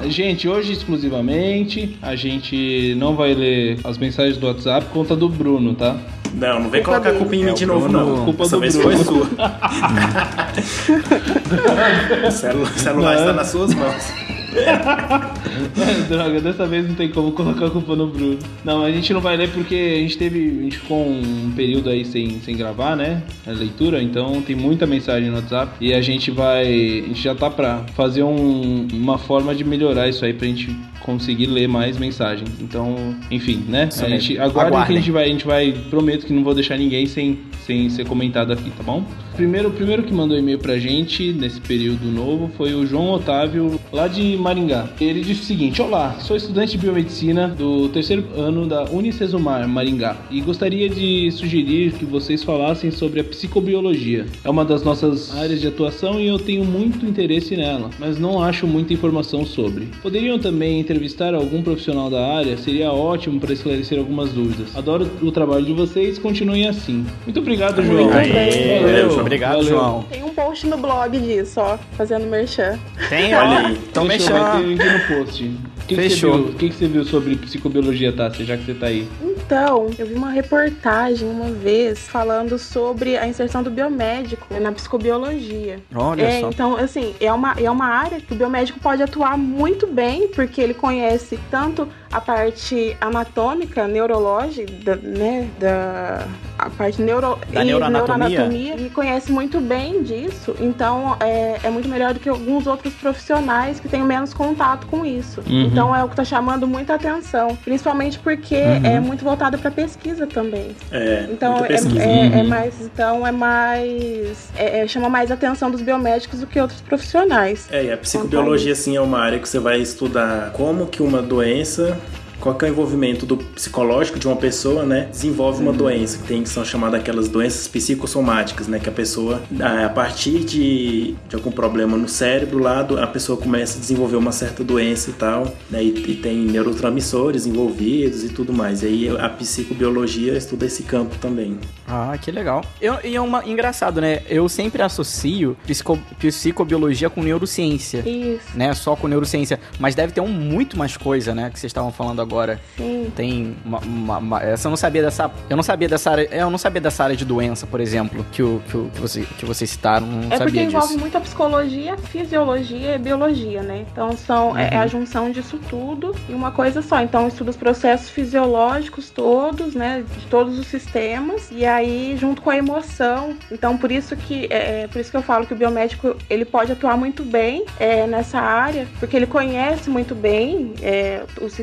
Gente, 0.07 0.47
hoje 0.47 0.71
exclusivamente 0.71 1.97
a 2.01 2.15
gente 2.15 2.95
não 2.97 3.13
vai 3.13 3.33
ler 3.33 3.77
as 3.83 3.97
mensagens 3.97 4.37
do 4.37 4.47
WhatsApp 4.47 4.85
por 4.85 4.93
conta 4.93 5.13
do 5.13 5.27
Bruno, 5.27 5.75
tá? 5.75 5.97
Não, 6.33 6.61
não 6.61 6.69
vem 6.69 6.81
Culpa 6.81 7.01
colocar 7.01 7.09
a 7.09 7.13
culpa 7.19 7.35
em 7.35 7.43
mim 7.43 7.49
É, 7.49 7.53
de 7.55 7.65
novo, 7.65 7.89
Bruno- 7.89 8.15
não. 8.15 8.23
culpa 8.23 8.47
do 8.47 8.59
vez 8.61 8.77
Bruno. 8.77 8.95
foi 8.95 9.03
sua. 9.03 9.27
o 12.55 12.79
celular 12.79 13.15
está 13.15 13.33
nas 13.33 13.47
suas 13.49 13.73
mãos. 13.73 14.05
Droga, 16.09 16.41
dessa 16.41 16.67
vez 16.67 16.87
não 16.87 16.95
tem 16.95 17.09
como 17.09 17.31
colocar 17.31 17.67
a 17.67 17.69
culpa 17.69 17.95
no 17.95 18.07
Bruno. 18.07 18.37
Não, 18.63 18.83
a 18.83 18.91
gente 18.91 19.13
não 19.13 19.21
vai 19.21 19.37
ler 19.37 19.49
porque 19.51 19.75
a 19.75 19.99
gente 20.01 20.17
teve. 20.17 20.39
A 20.59 20.63
gente 20.63 20.77
ficou 20.77 21.07
um 21.07 21.51
período 21.55 21.89
aí 21.89 22.03
sem, 22.05 22.39
sem 22.41 22.55
gravar, 22.55 22.95
né? 22.95 23.21
A 23.47 23.51
leitura, 23.51 24.01
então 24.01 24.41
tem 24.41 24.55
muita 24.55 24.85
mensagem 24.85 25.29
no 25.29 25.35
WhatsApp. 25.37 25.71
E 25.79 25.93
a 25.93 26.01
gente 26.01 26.31
vai. 26.31 26.65
A 26.65 27.07
gente 27.07 27.21
já 27.21 27.33
tá 27.35 27.49
pra 27.49 27.85
fazer 27.95 28.23
um- 28.23 28.87
uma 28.93 29.17
forma 29.17 29.55
de 29.55 29.63
melhorar 29.63 30.07
isso 30.09 30.23
aí 30.25 30.33
pra 30.33 30.47
gente 30.47 30.75
conseguir 31.03 31.47
ler 31.47 31.67
mais 31.67 31.97
mensagens. 31.97 32.49
Então, 32.59 33.15
enfim, 33.29 33.63
né? 33.67 33.87
Isso 33.89 34.03
a 34.05 34.09
mesmo. 34.09 34.21
gente, 34.21 34.39
aguardem 34.39 34.83
que 34.85 34.91
a 34.91 34.95
gente 34.95 35.11
vai. 35.11 35.23
A 35.25 35.27
gente 35.27 35.45
vai. 35.45 35.71
Prometo 35.89 36.25
que 36.25 36.33
não 36.33 36.43
vou 36.43 36.53
deixar 36.53 36.77
ninguém 36.77 37.05
sem, 37.05 37.39
sem 37.65 37.89
ser 37.89 38.05
comentado 38.05 38.51
aqui, 38.53 38.69
tá 38.71 38.83
bom? 38.83 39.03
Primeiro, 39.35 39.69
o 39.69 39.71
primeiro 39.71 40.03
que 40.03 40.13
mandou 40.13 40.37
e-mail 40.37 40.59
pra 40.59 40.77
gente 40.77 41.31
nesse 41.33 41.59
período 41.61 42.05
novo 42.05 42.51
foi 42.57 42.73
o 42.73 42.85
João 42.85 43.11
Otávio, 43.11 43.79
lá 43.91 44.07
de 44.07 44.37
Maringá. 44.37 44.89
Ele 44.99 45.21
disse 45.21 45.41
o 45.41 45.45
seguinte: 45.45 45.81
Olá, 45.81 46.17
sou 46.19 46.35
estudante 46.35 46.73
de 46.73 46.77
biomedicina 46.77 47.47
do 47.47 47.89
terceiro 47.89 48.25
ano 48.35 48.67
da 48.67 48.85
Unicesumar, 48.91 49.67
Maringá, 49.67 50.17
e 50.29 50.41
gostaria 50.41 50.89
de 50.89 51.31
sugerir 51.31 51.93
que 51.93 52.05
vocês 52.05 52.43
falassem 52.43 52.91
sobre 52.91 53.21
a 53.21 53.23
psicobiologia. 53.23 54.25
É 54.43 54.49
uma 54.49 54.65
das 54.65 54.83
nossas 54.83 55.35
áreas 55.35 55.61
de 55.61 55.67
atuação 55.67 56.19
e 56.19 56.27
eu 56.27 56.37
tenho 56.37 56.65
muito 56.65 57.05
interesse 57.05 57.55
nela, 57.55 57.89
mas 57.97 58.19
não 58.19 58.43
acho 58.43 58.67
muita 58.67 58.93
informação 58.93 59.45
sobre. 59.45 59.87
Poderiam 60.01 60.37
também 60.37 60.81
entrevistar 60.91 61.33
algum 61.33 61.61
profissional 61.63 62.09
da 62.09 62.35
área? 62.35 62.57
Seria 62.57 62.91
ótimo 62.91 63.39
para 63.39 63.53
esclarecer 63.53 63.97
algumas 63.97 64.31
dúvidas. 64.31 64.75
Adoro 64.75 65.09
o 65.21 65.31
trabalho 65.31 65.65
de 65.65 65.73
vocês, 65.73 66.19
continuem 66.19 66.67
assim. 66.67 67.05
Muito 67.25 67.39
obrigado, 67.39 67.81
João. 67.81 68.11
Muito 68.11 68.33
bem. 68.33 68.81
Valeu, 68.81 69.19
Obrigado, 69.19 69.51
valeu. 69.57 69.69
João. 69.69 70.03
Tem 70.09 70.23
um 70.23 70.29
post 70.29 70.67
no 70.67 70.77
blog 70.77 71.17
disso, 71.17 71.59
ó, 71.61 71.77
fazendo 71.97 72.27
merchan. 72.27 72.77
Tem, 73.09 73.33
Olha 73.33 73.67
aí. 73.67 73.79
Então 73.89 74.05
Fechou, 74.05 74.27
deixa. 74.29 74.43
vai 74.43 74.63
ter 74.63 74.83
aqui 74.83 75.13
no 75.13 75.15
post. 75.25 75.43
O 75.45 75.85
que, 75.87 75.95
Fechou. 75.95 76.33
viu, 76.35 76.45
o 76.45 76.53
que, 76.53 76.69
que 76.69 76.75
você 76.75 76.87
viu 76.87 77.05
sobre 77.05 77.35
psicobiologia, 77.35 78.11
Tássia, 78.13 78.45
já 78.45 78.57
que 78.57 78.65
você 78.65 78.73
tá 78.73 78.87
aí? 78.87 79.07
Então, 79.51 79.89
eu 79.99 80.05
vi 80.05 80.13
uma 80.13 80.29
reportagem 80.29 81.29
uma 81.29 81.51
vez 81.51 82.07
falando 82.07 82.57
sobre 82.57 83.17
a 83.17 83.27
inserção 83.27 83.61
do 83.61 83.69
biomédico 83.69 84.47
na 84.61 84.71
psicobiologia. 84.71 85.77
Olha 85.93 86.23
É, 86.23 86.39
só. 86.39 86.49
então, 86.49 86.77
assim, 86.77 87.13
é 87.19 87.33
uma, 87.33 87.53
é 87.59 87.69
uma 87.69 87.87
área 87.87 88.21
que 88.21 88.31
o 88.31 88.35
biomédico 88.37 88.79
pode 88.79 89.03
atuar 89.03 89.37
muito 89.37 89.85
bem, 89.85 90.29
porque 90.29 90.61
ele 90.61 90.73
conhece 90.73 91.37
tanto 91.51 91.85
a 92.11 92.19
parte 92.19 92.95
anatômica, 92.99 93.87
neurológica, 93.87 94.95
né, 95.01 95.47
da 95.59 96.25
a 96.57 96.69
parte 96.69 97.01
neuro, 97.01 97.39
Da 97.51 97.63
e 97.63 97.65
neuroanatomia. 97.65 98.27
neuroanatomia, 98.29 98.75
e 98.85 98.89
conhece 98.91 99.31
muito 99.31 99.59
bem 99.59 100.03
disso, 100.03 100.55
então 100.59 101.17
é, 101.19 101.57
é 101.63 101.69
muito 101.71 101.89
melhor 101.89 102.13
do 102.13 102.19
que 102.19 102.29
alguns 102.29 102.67
outros 102.67 102.93
profissionais 102.93 103.79
que 103.79 103.89
têm 103.89 104.03
menos 104.03 104.31
contato 104.31 104.85
com 104.85 105.03
isso. 105.03 105.41
Uhum. 105.47 105.61
Então 105.63 105.95
é 105.95 106.03
o 106.03 106.07
que 106.07 106.13
está 106.13 106.23
chamando 106.23 106.67
muita 106.67 106.93
atenção, 106.93 107.55
principalmente 107.63 108.19
porque 108.19 108.55
Uhum. 108.55 108.85
é 108.85 108.99
muito 108.99 109.23
voltado 109.23 109.57
para 109.57 109.71
pesquisa 109.71 110.27
também. 110.27 110.75
É, 110.91 111.27
Então 111.31 111.57
é, 111.65 111.67
pesquisa. 111.67 112.03
é- 112.03 112.27
é 112.27 112.41
Uhum. 112.43 112.47
mais, 112.47 112.79
então 112.81 113.25
é 113.25 113.31
mais, 113.31 114.49
é- 114.55 114.81
é- 114.81 114.87
chama 114.87 115.09
mais 115.09 115.31
atenção 115.31 115.71
dos 115.71 115.81
biomédicos 115.81 116.41
do 116.41 116.47
que 116.47 116.59
outros 116.59 116.81
profissionais. 116.81 117.67
É, 117.71 117.85
e 117.85 117.91
a 117.91 117.97
psicobiologia, 117.97 118.73
assim, 118.73 118.95
é 118.95 119.01
uma 119.01 119.19
área 119.19 119.39
que 119.39 119.49
você 119.49 119.57
vai 119.59 119.79
estudar 119.81 120.51
como 120.53 120.85
que 120.85 121.01
uma 121.01 121.23
doença, 121.23 121.97
qual 122.41 122.55
que 122.55 122.65
é 122.65 122.69
o 122.69 122.71
envolvimento 122.71 123.25
do 123.25 123.37
psicológico 123.37 124.19
de 124.19 124.27
uma 124.27 124.35
pessoa, 124.35 124.83
né, 124.83 125.07
desenvolve 125.11 125.61
uma 125.61 125.71
doença, 125.71 126.17
que 126.17 126.23
tem 126.27 126.43
que 126.43 126.49
são 126.49 126.65
chamadas 126.65 126.99
aquelas 126.99 127.29
doenças 127.29 127.67
psicossomáticas, 127.67 128.67
né, 128.67 128.79
que 128.79 128.89
a 128.89 128.91
pessoa, 128.91 129.41
a 129.85 129.89
partir 129.89 130.39
de, 130.43 131.15
de 131.29 131.35
algum 131.35 131.51
problema 131.51 131.95
no 131.95 132.09
cérebro 132.09 132.59
lá, 132.59 132.81
a 132.81 133.07
pessoa 133.07 133.37
começa 133.37 133.77
a 133.77 133.79
desenvolver 133.79 134.15
uma 134.15 134.31
certa 134.31 134.63
doença 134.63 135.11
e 135.11 135.13
tal, 135.13 135.53
né, 135.69 135.83
e, 135.83 135.89
e 135.89 136.15
tem 136.15 136.37
neurotransmissores 136.37 137.45
envolvidos 137.45 138.23
e 138.23 138.29
tudo 138.29 138.51
mais. 138.51 138.81
E 138.81 138.87
aí 138.87 139.09
a 139.09 139.29
psicobiologia 139.29 140.35
estuda 140.35 140.65
esse 140.65 140.83
campo 140.83 141.15
também. 141.17 141.59
Ah, 141.87 142.17
que 142.19 142.31
legal. 142.31 142.63
Eu, 142.81 142.97
e 143.03 143.15
é 143.15 143.21
uma, 143.21 143.45
engraçado, 143.45 144.01
né? 144.01 144.21
Eu 144.27 144.47
sempre 144.47 144.81
associo 144.81 145.55
psico, 145.65 145.99
psicobiologia 146.17 147.09
com 147.09 147.21
neurociência. 147.21 148.03
Isso, 148.07 148.41
Né, 148.55 148.73
só 148.73 148.95
com 148.95 149.07
neurociência, 149.07 149.59
mas 149.79 149.93
deve 149.93 150.13
ter 150.13 150.21
um 150.21 150.27
muito 150.27 150.77
mais 150.77 150.97
coisa, 150.97 151.35
né, 151.35 151.49
que 151.51 151.59
vocês 151.59 151.69
estavam 151.69 151.91
falando 151.91 152.21
agora. 152.21 152.30
Sim. 152.77 153.11
Tem 153.15 153.55
uma, 153.65 153.79
uma- 153.79 154.17
uma- 154.17 154.43
essa 154.43 154.67
eu 154.67 154.69
não 154.69 154.77
sabia 154.77 155.01
dessa, 155.01 155.31
eu 155.49 155.55
não 155.55 155.63
sabia 155.63 155.87
dessa 155.87 156.11
área, 156.11 156.27
eu 156.31 156.49
não 156.49 156.57
sabia 156.57 156.81
dessa 156.81 157.03
área 157.03 157.15
de 157.15 157.25
doença, 157.25 157.65
por 157.67 157.79
exemplo, 157.79 158.25
que 158.31 158.41
o 158.43 158.61
que, 158.69 158.77
o, 158.77 158.89
que, 158.93 158.99
você, 159.01 159.21
que 159.37 159.45
vocês 159.45 159.69
citaram, 159.69 160.05
não 160.07 160.19
É 160.19 160.37
porque 160.37 160.37
sabia 160.45 160.63
envolve 160.63 160.87
disso. 160.87 160.99
muito 160.99 161.17
a 161.17 161.21
psicologia, 161.21 161.97
fisiologia 161.97 162.95
e 162.95 162.97
biologia, 162.99 163.61
né? 163.61 163.85
Então 163.91 164.11
são 164.15 164.57
é, 164.57 164.69
é 164.71 164.77
Uhum. 164.77 164.81
a 164.81 164.87
junção 164.87 165.31
disso 165.31 165.59
tudo 165.69 166.15
em 166.29 166.33
uma 166.33 166.51
coisa 166.51 166.81
só. 166.81 167.01
Então 167.01 167.27
estuda 167.27 167.49
os 167.51 167.57
processos 167.57 168.09
fisiológicos 168.09 169.09
todos, 169.09 169.75
né? 169.75 170.03
De 170.17 170.25
todos 170.27 170.57
os 170.57 170.67
sistemas 170.67 171.49
e 171.51 171.65
aí 171.65 172.15
junto 172.19 172.41
com 172.41 172.49
a 172.49 172.57
emoção. 172.57 173.35
Então 173.51 173.77
por 173.77 173.91
isso 173.91 174.15
que 174.15 174.47
é, 174.49 174.83
é 174.83 174.87
por 174.87 174.99
isso 174.99 175.11
que 175.11 175.17
eu 175.17 175.21
falo 175.21 175.45
que 175.45 175.53
o 175.53 175.55
biomédico 175.57 176.15
ele 176.29 176.45
pode 176.45 176.71
atuar 176.71 176.97
muito 176.97 177.23
bem 177.23 177.65
é, 177.79 178.07
nessa 178.07 178.39
área, 178.39 178.87
porque 178.99 179.15
ele 179.15 179.27
conhece 179.27 179.89
muito 179.89 180.15
bem 180.15 180.73
é, 180.81 181.23
os 181.41 181.53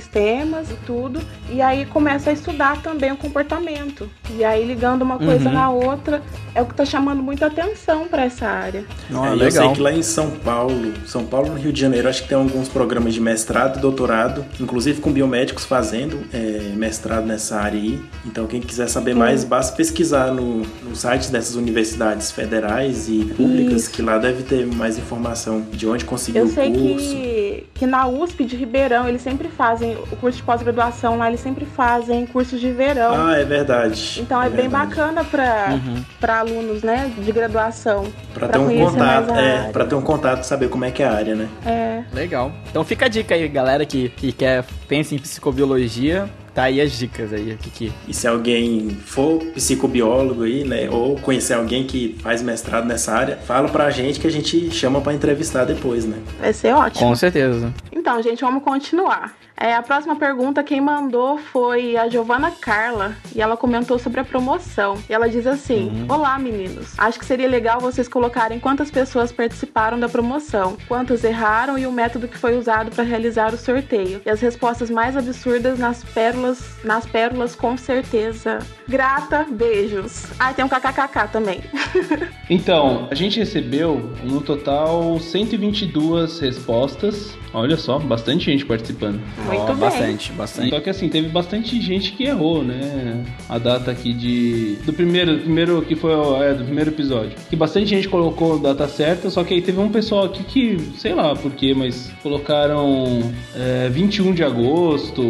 e 0.70 0.74
tudo. 0.86 1.20
E 1.50 1.60
aí 1.62 1.86
começa 1.86 2.30
a 2.30 2.32
estudar 2.32 2.82
também 2.82 3.12
o 3.12 3.16
comportamento. 3.16 4.08
E 4.36 4.44
aí 4.44 4.64
ligando 4.64 5.02
uma 5.02 5.18
coisa 5.18 5.48
Uhum. 5.48 5.54
na 5.54 5.70
outra 5.70 6.22
é 6.54 6.60
o 6.62 6.66
que 6.66 6.74
tá 6.74 6.84
chamando 6.84 7.22
muita 7.22 7.46
atenção 7.46 8.06
para 8.08 8.24
essa 8.24 8.46
área. 8.46 8.84
Não, 9.08 9.24
É, 9.26 9.36
e 9.36 9.40
Eu 9.42 9.50
sei 9.50 9.68
que 9.72 9.80
lá 9.80 9.92
em 9.92 10.02
São 10.02 10.30
Paulo, 10.30 10.92
São 11.06 11.24
Paulo 11.24 11.50
no 11.50 11.54
Rio 11.58 11.72
de 11.72 11.80
Janeiro, 11.80 12.08
acho 12.08 12.22
que 12.22 12.28
tem 12.28 12.36
alguns 12.38 12.68
programas 12.68 13.14
de 13.14 13.20
mestrado 13.20 13.78
e 13.78 13.80
doutorado, 13.80 14.44
inclusive 14.60 15.00
com 15.00 15.12
biomédicos 15.12 15.64
fazendo 15.64 16.20
é, 16.32 16.72
mestrado 16.76 17.24
nessa 17.26 17.56
área 17.60 17.78
aí. 17.80 18.00
Então 18.26 18.46
quem 18.46 18.60
quiser 18.60 18.88
saber 18.88 19.14
mais, 19.14 19.44
basta 19.44 19.74
pesquisar 19.76 20.32
no, 20.32 20.62
no 20.82 20.94
site 20.96 21.30
dessas 21.30 21.54
universidades 21.54 22.30
federais 22.30 23.08
e 23.08 23.24
públicas, 23.36 23.82
Isso. 23.82 23.90
que 23.90 24.02
lá 24.02 24.18
deve 24.18 24.42
ter 24.42 24.66
mais 24.66 24.98
informação 24.98 25.60
de 25.72 25.86
onde 25.86 26.04
conseguir 26.04 26.38
Eu 26.38 26.46
o 26.46 26.48
sei 26.50 26.72
curso. 26.72 27.10
que, 27.14 27.66
que 27.74 27.86
na 27.86 28.06
USP 28.08 28.44
de 28.44 28.56
Ribeirão 28.56 29.08
eles 29.08 29.22
sempre 29.22 29.48
fazem 29.48 29.96
o 30.10 30.16
curso 30.16 30.38
de 30.38 30.42
pós-graduação 30.48 31.18
lá, 31.18 31.28
eles 31.28 31.40
sempre 31.40 31.66
fazem 31.66 32.24
cursos 32.24 32.58
de 32.58 32.72
verão. 32.72 33.26
Ah, 33.28 33.36
é 33.36 33.44
verdade. 33.44 34.18
então 34.22 34.42
é, 34.42 34.48
bem 34.48 34.62
verdade. 34.62 34.86
bacana 34.94 35.22
para 35.22 35.68
Uhum. 35.72 36.02
para 36.18 36.38
alunos, 36.38 36.82
né, 36.82 37.12
de 37.18 37.30
graduação. 37.30 38.06
Pra 38.32 38.48
pra 38.48 38.58
ter 38.58 38.64
um 38.64 38.78
contato, 38.86 39.30
é, 39.34 39.70
pra 39.70 39.84
ter 39.84 39.94
um 39.94 40.00
contato, 40.00 40.42
saber 40.44 40.70
como 40.70 40.86
é 40.86 40.90
que 40.90 41.02
é 41.02 41.06
a 41.06 41.12
área, 41.12 41.34
né? 41.34 41.48
É, 41.66 42.02
Legal. 42.14 42.50
Então 42.70 42.82
fica 42.82 43.04
a 43.04 43.08
dica 43.08 43.34
aí, 43.34 43.46
galera 43.46 43.84
que, 43.84 44.08
que 44.08 44.32
quer 44.32 44.64
pensa 44.88 45.14
em 45.14 45.18
psicobiologia, 45.18 46.26
Tá 46.54 46.64
aí 46.64 46.80
as 46.80 46.90
dicas 46.90 47.32
aí, 47.32 47.56
Kiki. 47.62 47.92
E 48.08 48.12
se 48.12 48.26
alguém 48.26 48.88
for 48.90 49.38
psicobiólogo 49.54 50.42
aí, 50.42 50.64
né, 50.64 50.88
ou 50.90 51.14
conhecer 51.16 51.54
alguém 51.54 51.84
que 51.84 52.16
faz 52.20 52.42
mestrado 52.42 52.84
nessa 52.84 53.12
área, 53.12 53.36
fala 53.36 53.68
pra 53.68 53.88
gente 53.90 54.18
que 54.18 54.26
a 54.26 54.30
gente 54.30 54.68
chama 54.72 55.00
pra 55.00 55.14
entrevistar 55.14 55.64
depois, 55.64 56.04
né? 56.04 56.16
Vai 56.40 56.52
ser 56.52 56.74
ótimo. 56.74 57.06
Com 57.06 57.14
certeza. 57.14 57.72
Então, 57.92 58.20
gente, 58.20 58.40
vamos 58.40 58.64
continuar. 58.64 59.36
É, 59.60 59.74
a 59.74 59.82
próxima 59.82 60.14
pergunta 60.14 60.62
quem 60.62 60.80
mandou 60.80 61.36
foi 61.36 61.96
a 61.96 62.08
Giovana 62.08 62.52
Carla 62.52 63.16
e 63.34 63.42
ela 63.42 63.56
comentou 63.56 63.98
sobre 63.98 64.20
a 64.20 64.24
promoção. 64.24 64.96
E 65.08 65.12
ela 65.12 65.28
diz 65.28 65.46
assim: 65.46 66.06
Olá, 66.08 66.38
meninos. 66.38 66.94
Acho 66.96 67.18
que 67.18 67.24
seria 67.24 67.48
legal 67.48 67.80
vocês 67.80 68.06
colocarem 68.06 68.60
quantas 68.60 68.88
pessoas 68.88 69.32
participaram 69.32 69.98
da 69.98 70.08
promoção, 70.08 70.76
quantos 70.86 71.24
erraram 71.24 71.76
e 71.76 71.86
o 71.86 71.92
método 71.92 72.28
que 72.28 72.38
foi 72.38 72.56
usado 72.56 72.92
para 72.92 73.02
realizar 73.02 73.52
o 73.52 73.58
sorteio. 73.58 74.22
E 74.24 74.30
as 74.30 74.40
respostas 74.40 74.90
mais 74.90 75.16
absurdas 75.16 75.78
nas 75.78 76.04
pérolas, 76.04 76.76
nas 76.84 77.04
pérolas 77.04 77.56
com 77.56 77.76
certeza. 77.76 78.60
Grata, 78.88 79.44
beijos. 79.50 80.26
Ah, 80.38 80.52
tem 80.52 80.64
um 80.64 80.68
kkkk 80.68 81.32
também. 81.32 81.60
Então, 82.50 83.06
a 83.10 83.14
gente 83.14 83.38
recebeu 83.38 84.10
no 84.24 84.40
total 84.40 85.18
122 85.20 86.40
respostas. 86.40 87.36
Olha 87.52 87.76
só, 87.76 87.98
bastante 87.98 88.46
gente 88.46 88.64
participando. 88.64 89.20
Muito 89.48 89.62
Ó, 89.62 89.66
bem. 89.66 89.76
Bastante, 89.76 90.32
bastante. 90.32 90.70
Só 90.70 90.80
que 90.80 90.90
assim, 90.90 91.08
teve 91.08 91.28
bastante 91.28 91.80
gente 91.80 92.12
que 92.12 92.24
errou, 92.24 92.62
né? 92.62 93.24
A 93.48 93.58
data 93.58 93.90
aqui 93.90 94.12
de. 94.12 94.76
Do 94.84 94.92
primeiro, 94.92 95.36
do 95.36 95.42
primeiro 95.42 95.82
que 95.82 95.96
foi 95.96 96.14
o- 96.14 96.42
é, 96.42 96.54
do 96.54 96.64
primeiro 96.64 96.90
episódio. 96.90 97.32
Que 97.48 97.56
bastante 97.56 97.86
gente 97.86 98.08
colocou 98.08 98.56
a 98.56 98.58
data 98.58 98.86
certa, 98.88 99.30
só 99.30 99.42
que 99.44 99.54
aí 99.54 99.62
teve 99.62 99.78
um 99.80 99.88
pessoal 99.88 100.24
aqui 100.26 100.42
que, 100.44 100.78
sei 100.96 101.14
lá 101.14 101.34
por 101.34 101.52
quê, 101.52 101.74
mas 101.74 102.10
colocaram 102.22 103.32
é, 103.56 103.88
21 103.88 104.32
de 104.32 104.42
agosto. 104.44 105.22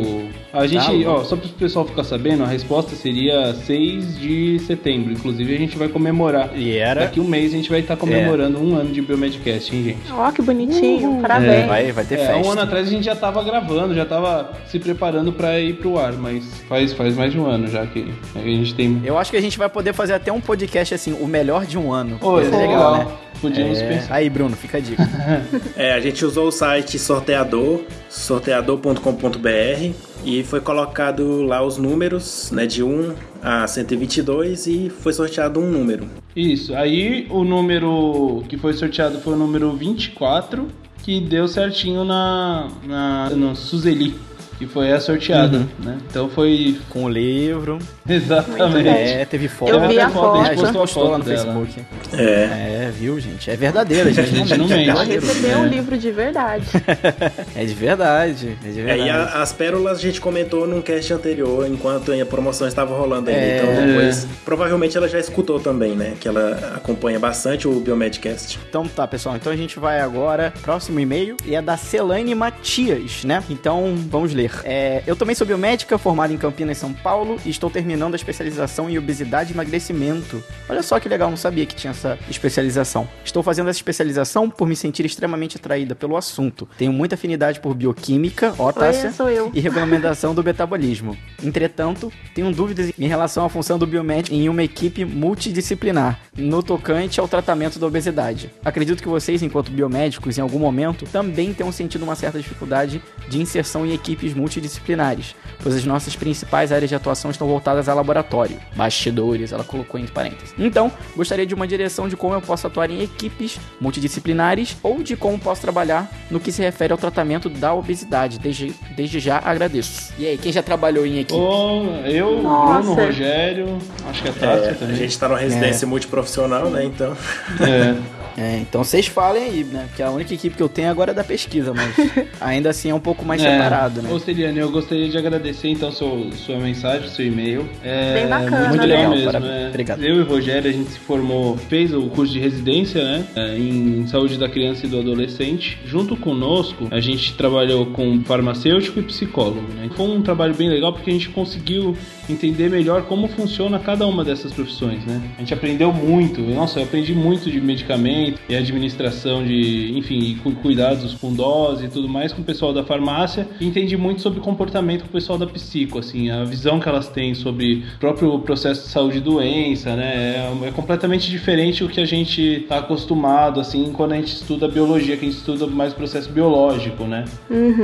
A 0.52 0.66
gente, 0.66 1.04
Tá 1.04 1.10
ó, 1.10 1.24
só 1.24 1.36
para 1.36 1.46
o 1.46 1.50
pessoal 1.50 1.84
ficar 1.84 2.04
sabendo, 2.04 2.42
a 2.42 2.46
resposta 2.46 2.96
seria 2.96 3.52
6 3.52 4.18
de 4.18 4.58
setembro. 4.60 5.12
Inclusive, 5.12 5.54
a 5.54 5.58
gente 5.58 5.76
vai 5.76 5.88
comemorar. 5.88 6.50
E 6.56 6.76
era. 6.76 7.02
Daqui 7.02 7.20
um 7.20 7.24
mês 7.24 7.52
a 7.52 7.56
gente 7.56 7.68
vai 7.68 7.80
estar 7.80 7.96
comemorando 7.96 8.58
um 8.58 8.74
ano 8.74 8.90
de 8.90 9.02
Biomedcast, 9.02 9.74
hein, 9.76 9.84
gente? 9.84 10.12
Ó, 10.12 10.30
que 10.32 10.40
bonitinho. 10.40 11.20
Parabéns. 11.20 11.66
Vai, 11.66 11.92
vai 11.92 12.04
ter 12.04 12.14
É, 12.14 12.26
festa. 12.26 12.36
um 12.48 12.50
ano 12.52 12.62
atrás 12.62 12.86
a 12.86 12.90
gente 12.90 13.04
já 13.04 13.14
tava 13.14 13.42
gravando, 13.44 13.94
já 13.94 14.06
tava 14.06 14.52
se 14.66 14.78
preparando 14.78 15.32
pra 15.32 15.60
ir 15.60 15.74
pro 15.74 15.98
ar, 15.98 16.14
mas 16.14 16.44
faz, 16.68 16.92
faz 16.94 17.14
mais 17.16 17.30
de 17.32 17.38
um 17.38 17.46
ano 17.46 17.66
já 17.68 17.86
que 17.86 18.10
a 18.34 18.38
gente 18.40 18.74
tem. 18.74 19.02
Eu 19.04 19.18
acho 19.18 19.30
que 19.30 19.36
a 19.36 19.42
gente 19.42 19.58
vai 19.58 19.68
poder 19.68 19.92
fazer 19.92 20.14
até 20.14 20.32
um 20.32 20.40
podcast 20.40 20.94
assim, 20.94 21.12
o 21.12 21.26
melhor 21.26 21.66
de 21.66 21.76
um 21.76 21.92
ano. 21.92 22.18
Ô, 22.22 22.38
Ia 22.38 22.44
ser 22.46 22.56
legal, 22.56 22.96
né? 22.98 23.06
Podíamos 23.40 23.78
É, 23.78 23.88
pensar. 23.88 24.14
Aí, 24.14 24.28
Bruno, 24.28 24.56
fica 24.56 24.78
a 24.78 24.80
dica. 24.80 25.08
É, 25.76 25.92
a 25.92 26.00
gente 26.00 26.24
usou 26.24 26.48
o 26.48 26.50
site 26.52 26.98
sorteador, 26.98 27.82
sorteador.com.br 28.08 29.92
e 30.24 30.42
foi 30.42 30.60
colocado 30.60 31.42
lá 31.42 31.64
os 31.64 31.76
números, 31.76 32.50
né, 32.52 32.66
de 32.66 32.82
1 32.82 33.14
a 33.42 33.66
122 33.66 34.66
e 34.66 34.90
foi 34.90 35.12
sorteado 35.12 35.60
um 35.60 35.70
número. 35.70 36.08
Isso, 36.34 36.74
aí 36.74 37.26
o 37.30 37.44
número 37.44 38.42
que 38.48 38.56
foi 38.56 38.72
sorteado 38.72 39.18
foi 39.20 39.34
o 39.34 39.36
número 39.36 39.72
24, 39.72 40.66
que 41.02 41.20
deu 41.20 41.46
certinho 41.48 42.04
na, 42.04 42.68
na 42.84 43.30
no 43.30 43.54
Suzeli, 43.54 44.14
que 44.58 44.66
foi 44.66 44.90
a 44.92 44.98
sorteada, 45.00 45.66
né? 45.78 45.98
Então 46.10 46.28
foi 46.28 46.78
Com 46.90 47.04
o 47.04 47.08
livro. 47.08 47.78
exatamente. 48.08 48.88
É, 48.88 49.24
teve 49.24 49.46
foto. 49.48 49.70
Eu 49.72 49.86
vi 49.88 50.00
a 50.00 50.08
foto. 50.10 50.38
É, 50.44 50.48
a 50.48 50.50
a 50.50 50.54
gente 50.56 50.72
postou 50.72 51.10
lá 51.10 51.18
no 51.18 51.24
dela. 51.24 51.36
Facebook. 51.54 51.84
É, 52.12 52.86
É, 52.88 52.92
viu, 52.96 53.18
gente? 53.20 53.50
É 53.50 53.56
verdadeira, 53.56 54.12
gente. 54.12 54.20
A 54.20 54.34
gente 54.38 54.56
não 54.56 54.64
é 54.66 54.68
mente. 54.76 54.88
Ela 54.90 55.04
recebeu 55.04 55.50
É. 55.52 55.56
um 55.58 55.66
livro 55.66 55.96
de 55.96 56.10
verdade. 56.10 56.64
É 57.54 57.64
de 57.64 57.74
verdade. 57.74 58.56
É 58.64 58.68
de 58.70 58.80
É, 58.80 58.84
verdade. 58.84 59.08
e 59.08 59.10
a- 59.10 59.42
as 59.42 59.52
pérolas 59.52 59.98
a 59.98 60.00
gente 60.00 60.20
comentou 60.20 60.66
num 60.66 60.80
cast 60.82 61.12
anterior, 61.12 61.66
enquanto 61.66 62.12
a 62.12 62.26
promoção 62.26 62.66
estava 62.68 62.96
rolando 62.96 63.30
ainda. 63.30 63.40
É. 63.42 63.62
Então 63.62 63.86
depois, 63.86 64.26
provavelmente 64.44 64.96
ela 64.96 65.08
já 65.08 65.18
escutou 65.18 65.58
também, 65.60 65.92
né? 65.94 66.14
Que 66.20 66.28
ela 66.28 66.72
acompanha 66.76 67.18
bastante 67.18 67.66
o 67.68 67.78
Biomedcast. 67.80 68.58
Então 68.68 68.86
tá, 68.86 69.06
pessoal. 69.06 69.36
Então 69.36 69.52
a 69.52 69.56
gente 69.56 69.78
vai 69.78 70.00
agora. 70.00 70.52
Próximo 70.62 70.98
e-mail. 71.00 71.36
E 71.44 71.54
é 71.54 71.62
da 71.62 71.76
Celane 71.76 72.34
Matias, 72.34 73.24
né? 73.24 73.42
Então 73.50 73.94
vamos 74.10 74.32
ler. 74.34 74.47
É, 74.64 75.02
eu 75.06 75.16
também 75.16 75.34
sou 75.34 75.46
biomédica, 75.46 75.98
formada 75.98 76.32
em 76.32 76.36
Campinas, 76.36 76.78
São 76.78 76.92
Paulo, 76.92 77.38
e 77.44 77.50
estou 77.50 77.70
terminando 77.70 78.14
a 78.14 78.16
especialização 78.16 78.88
em 78.88 78.98
obesidade 78.98 79.52
e 79.52 79.54
emagrecimento. 79.54 80.42
Olha 80.68 80.82
só 80.82 80.98
que 80.98 81.08
legal, 81.08 81.30
não 81.30 81.36
sabia 81.36 81.66
que 81.66 81.74
tinha 81.74 81.90
essa 81.90 82.18
especialização. 82.28 83.08
Estou 83.24 83.42
fazendo 83.42 83.68
essa 83.70 83.78
especialização 83.78 84.48
por 84.50 84.66
me 84.66 84.76
sentir 84.76 85.04
extremamente 85.04 85.56
atraída 85.56 85.94
pelo 85.94 86.16
assunto. 86.16 86.68
Tenho 86.76 86.92
muita 86.92 87.14
afinidade 87.14 87.60
por 87.60 87.74
bioquímica, 87.74 88.54
ó, 88.58 88.72
Tássia, 88.72 89.06
Oi, 89.08 89.12
sou 89.12 89.30
eu. 89.30 89.50
e 89.54 89.60
regulamentação 89.60 90.34
do 90.34 90.42
metabolismo. 90.42 91.16
Entretanto, 91.42 92.12
tenho 92.34 92.50
dúvidas 92.52 92.92
em 92.98 93.06
relação 93.06 93.44
à 93.44 93.48
função 93.48 93.78
do 93.78 93.86
biomédico 93.86 94.34
em 94.34 94.48
uma 94.48 94.62
equipe 94.62 95.04
multidisciplinar, 95.04 96.20
no 96.36 96.62
tocante 96.62 97.20
ao 97.20 97.28
tratamento 97.28 97.78
da 97.78 97.86
obesidade. 97.86 98.50
Acredito 98.64 99.02
que 99.02 99.08
vocês, 99.08 99.42
enquanto 99.42 99.70
biomédicos, 99.70 100.38
em 100.38 100.40
algum 100.40 100.58
momento, 100.58 101.04
também 101.06 101.52
tenham 101.52 101.72
sentido 101.72 102.02
uma 102.02 102.14
certa 102.14 102.38
dificuldade 102.38 103.02
de 103.28 103.40
inserção 103.40 103.86
em 103.86 103.92
equipes 103.92 104.34
multidisciplinares, 104.38 105.34
pois 105.62 105.74
as 105.74 105.84
nossas 105.84 106.14
principais 106.16 106.72
áreas 106.72 106.88
de 106.88 106.94
atuação 106.94 107.30
estão 107.30 107.46
voltadas 107.46 107.88
a 107.88 107.94
laboratório, 107.94 108.56
bastidores, 108.76 109.52
ela 109.52 109.64
colocou 109.64 109.98
entre 109.98 110.12
parênteses. 110.12 110.54
Então, 110.58 110.90
gostaria 111.16 111.44
de 111.44 111.54
uma 111.54 111.66
direção 111.66 112.08
de 112.08 112.16
como 112.16 112.34
eu 112.34 112.40
posso 112.40 112.66
atuar 112.66 112.90
em 112.90 113.02
equipes 113.02 113.58
multidisciplinares 113.80 114.76
ou 114.82 115.02
de 115.02 115.16
como 115.16 115.38
posso 115.38 115.60
trabalhar 115.60 116.08
no 116.30 116.38
que 116.40 116.52
se 116.52 116.62
refere 116.62 116.92
ao 116.92 116.98
tratamento 116.98 117.48
da 117.48 117.74
obesidade. 117.74 118.38
Desde, 118.38 118.72
desde 118.96 119.18
já 119.20 119.38
agradeço. 119.44 120.12
E 120.18 120.26
aí, 120.26 120.38
quem 120.38 120.52
já 120.52 120.62
trabalhou 120.62 121.04
em 121.04 121.18
equipe? 121.18 121.38
Ô, 121.38 121.84
eu, 122.06 122.42
Nossa. 122.42 122.82
Bruno, 122.82 122.94
Rogério, 123.06 123.78
acho 124.08 124.22
que 124.22 124.28
a 124.28 124.32
Tássia 124.32 124.66
É, 124.68 124.70
a 124.70 124.74
também. 124.74 124.96
gente 124.96 125.18
tá 125.18 125.28
numa 125.28 125.38
residência 125.38 125.86
multiprofissional, 125.86 126.70
né? 126.70 126.84
Então. 126.84 127.16
É. 127.60 127.96
É, 128.38 128.58
então 128.60 128.84
vocês 128.84 129.06
falem 129.06 129.42
aí, 129.42 129.64
né? 129.64 129.86
Porque 129.88 130.02
a 130.02 130.10
única 130.10 130.32
equipe 130.32 130.56
que 130.56 130.62
eu 130.62 130.68
tenho 130.68 130.90
agora 130.90 131.10
é 131.10 131.14
da 131.14 131.24
pesquisa, 131.24 131.72
mas 131.74 131.94
ainda 132.40 132.70
assim 132.70 132.90
é 132.90 132.94
um 132.94 133.00
pouco 133.00 133.24
mais 133.24 133.42
É. 133.42 133.50
separado, 133.50 134.00
né? 134.00 134.10
Ô, 134.12 134.18
Celiane, 134.20 134.58
eu 134.60 134.70
gostaria 134.70 135.08
de 135.08 135.18
agradecer 135.18 135.68
então 135.68 135.90
seu, 135.90 136.30
sua 136.32 136.56
mensagem, 136.58 137.08
seu 137.08 137.26
e-mail. 137.26 137.68
É 137.82 138.14
Bem 138.14 138.28
bacana, 138.28 138.68
muito 138.68 138.86
né? 138.86 138.96
legal 138.96 139.10
Legal, 139.12 139.32
mesmo. 139.40 139.46
é. 139.48 139.68
Obrigado. 139.68 140.04
Eu 140.04 140.16
e 140.16 140.20
o 140.20 140.24
Rogério, 140.24 140.70
a 140.70 140.72
gente 140.72 140.90
se 140.90 140.98
formou, 141.00 141.56
fez 141.56 141.92
o 141.92 142.02
curso 142.10 142.32
de 142.32 142.38
residência, 142.38 143.02
né? 143.02 143.24
é, 143.34 143.58
Em 143.58 144.06
saúde 144.06 144.38
da 144.38 144.48
criança 144.48 144.86
e 144.86 144.88
do 144.88 144.98
adolescente. 145.00 145.78
Junto 145.84 146.16
conosco, 146.16 146.86
a 146.90 147.00
gente 147.00 147.34
trabalhou 147.34 147.86
com 147.86 148.22
farmacêutico 148.24 149.00
e 149.00 149.02
psicólogo, 149.02 149.62
né? 149.74 149.90
Foi 149.96 150.06
um 150.06 150.22
trabalho 150.22 150.54
bem 150.54 150.68
legal 150.68 150.92
porque 150.92 151.10
a 151.10 151.12
gente 151.12 151.28
conseguiu 151.30 151.96
entender 152.32 152.68
melhor 152.70 153.02
como 153.02 153.28
funciona 153.28 153.78
cada 153.78 154.06
uma 154.06 154.24
dessas 154.24 154.52
profissões, 154.52 155.04
né? 155.04 155.20
A 155.36 155.40
gente 155.40 155.54
aprendeu 155.54 155.92
muito. 155.92 156.40
Nossa, 156.42 156.80
eu 156.80 156.84
aprendi 156.84 157.14
muito 157.14 157.50
de 157.50 157.60
medicamento 157.60 158.38
e 158.48 158.54
administração 158.54 159.44
de, 159.44 159.92
enfim, 159.96 160.38
cu- 160.42 160.52
cuidados 160.52 161.14
com 161.14 161.32
dose 161.32 161.86
e 161.86 161.88
tudo 161.88 162.08
mais 162.08 162.32
com 162.32 162.42
o 162.42 162.44
pessoal 162.44 162.72
da 162.72 162.84
farmácia. 162.84 163.46
E 163.60 163.66
entendi 163.66 163.96
muito 163.96 164.20
sobre 164.22 164.40
comportamento 164.40 165.02
com 165.02 165.08
o 165.08 165.12
pessoal 165.12 165.38
da 165.38 165.46
psico, 165.46 165.98
assim, 165.98 166.30
a 166.30 166.44
visão 166.44 166.78
que 166.80 166.88
elas 166.88 167.08
têm 167.08 167.34
sobre 167.34 167.84
o 167.96 167.98
próprio 167.98 168.38
processo 168.40 168.82
de 168.82 168.88
saúde 168.88 169.18
e 169.18 169.20
doença, 169.20 169.94
né? 169.96 170.48
É, 170.62 170.68
é 170.68 170.70
completamente 170.70 171.30
diferente 171.30 171.82
o 171.84 171.88
que 171.88 172.00
a 172.00 172.06
gente 172.06 172.40
está 172.42 172.78
acostumado, 172.78 173.60
assim, 173.60 173.90
quando 173.92 174.12
a 174.12 174.16
gente 174.16 174.34
estuda 174.34 174.68
biologia, 174.68 175.16
que 175.16 175.24
a 175.24 175.28
gente 175.28 175.38
estuda 175.38 175.66
mais 175.66 175.92
o 175.92 175.96
processo 175.96 176.30
biológico, 176.30 177.04
né? 177.04 177.24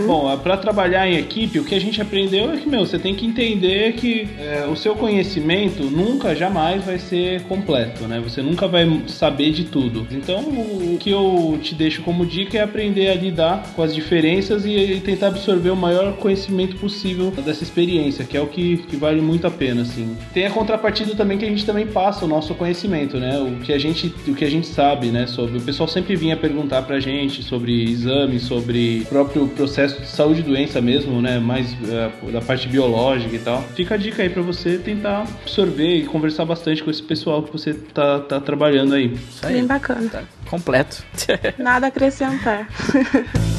Bom, 0.06 0.36
para 0.38 0.56
trabalhar 0.56 1.08
em 1.08 1.16
equipe, 1.16 1.58
o 1.58 1.64
que 1.64 1.74
a 1.74 1.80
gente 1.80 2.00
aprendeu 2.00 2.52
é 2.52 2.56
que, 2.56 2.68
meu, 2.68 2.84
você 2.84 2.98
tem 2.98 3.14
que 3.14 3.26
entender 3.26 3.92
que 3.94 4.28
é, 4.38 4.66
o 4.66 4.76
seu 4.76 4.94
conhecimento 4.94 5.84
nunca, 5.84 6.34
jamais 6.34 6.84
vai 6.84 6.98
ser 6.98 7.42
completo, 7.42 8.06
né? 8.06 8.20
Você 8.20 8.42
nunca 8.42 8.66
vai 8.66 9.02
saber 9.06 9.50
de 9.50 9.64
tudo. 9.64 10.06
Então, 10.10 10.40
o 10.40 10.96
que 10.98 11.10
eu 11.10 11.58
te 11.62 11.74
deixo 11.74 12.02
como 12.02 12.26
dica 12.26 12.58
é 12.58 12.62
aprender 12.62 13.08
a 13.08 13.14
lidar 13.14 13.72
com 13.74 13.82
as 13.82 13.94
diferenças 13.94 14.64
e, 14.64 14.70
e 14.70 15.00
tentar 15.00 15.28
absorver 15.28 15.70
o 15.70 15.76
maior 15.76 16.16
conhecimento 16.16 16.76
possível 16.76 17.30
dessa 17.30 17.62
experiência, 17.62 18.24
que 18.24 18.36
é 18.36 18.40
o 18.40 18.46
que, 18.46 18.78
que 18.78 18.96
vale 18.96 19.20
muito 19.20 19.46
a 19.46 19.50
pena, 19.50 19.82
assim. 19.82 20.16
Tem 20.32 20.46
a 20.46 20.50
contrapartida 20.50 21.14
também 21.14 21.38
que 21.38 21.44
a 21.44 21.48
gente 21.48 21.64
também 21.64 21.86
passa 21.86 22.24
o 22.24 22.28
nosso 22.28 22.54
conhecimento, 22.54 23.18
né? 23.18 23.38
O 23.38 23.60
que 23.60 23.72
a 23.72 23.78
gente, 23.78 24.12
o 24.26 24.34
que 24.34 24.44
a 24.44 24.50
gente 24.50 24.66
sabe, 24.66 25.08
né? 25.08 25.26
Sobre 25.26 25.58
o 25.58 25.60
pessoal 25.60 25.88
sempre 25.88 26.16
vinha 26.16 26.36
perguntar 26.36 26.82
pra 26.82 26.98
gente 26.98 27.42
sobre 27.42 27.84
exames, 27.84 28.42
sobre 28.42 29.02
o 29.02 29.06
próprio 29.06 29.46
processo 29.48 30.00
de 30.00 30.08
saúde 30.08 30.40
e 30.40 30.42
doença 30.42 30.80
mesmo, 30.80 31.20
né? 31.20 31.38
Mais 31.38 31.76
eh, 31.88 32.10
da 32.32 32.40
parte 32.40 32.68
biológica 32.68 33.34
e 33.34 33.38
tal. 33.38 33.62
Fica 33.74 33.94
a 33.94 33.98
dica 33.98 34.23
aí 34.24 34.30
pra 34.30 34.42
você 34.42 34.78
tentar 34.78 35.22
absorver 35.22 35.96
e 35.98 36.06
conversar 36.06 36.44
bastante 36.44 36.82
com 36.82 36.90
esse 36.90 37.02
pessoal 37.02 37.42
que 37.42 37.52
você 37.52 37.74
tá, 37.74 38.20
tá 38.20 38.40
trabalhando 38.40 38.94
aí. 38.94 39.14
Isso 39.14 39.46
aí. 39.46 39.54
Bem 39.54 39.66
bacana. 39.66 40.08
Tá 40.08 40.22
completo. 40.48 41.02
Nada 41.58 41.86
a 41.86 41.88
acrescentar. 41.88 42.68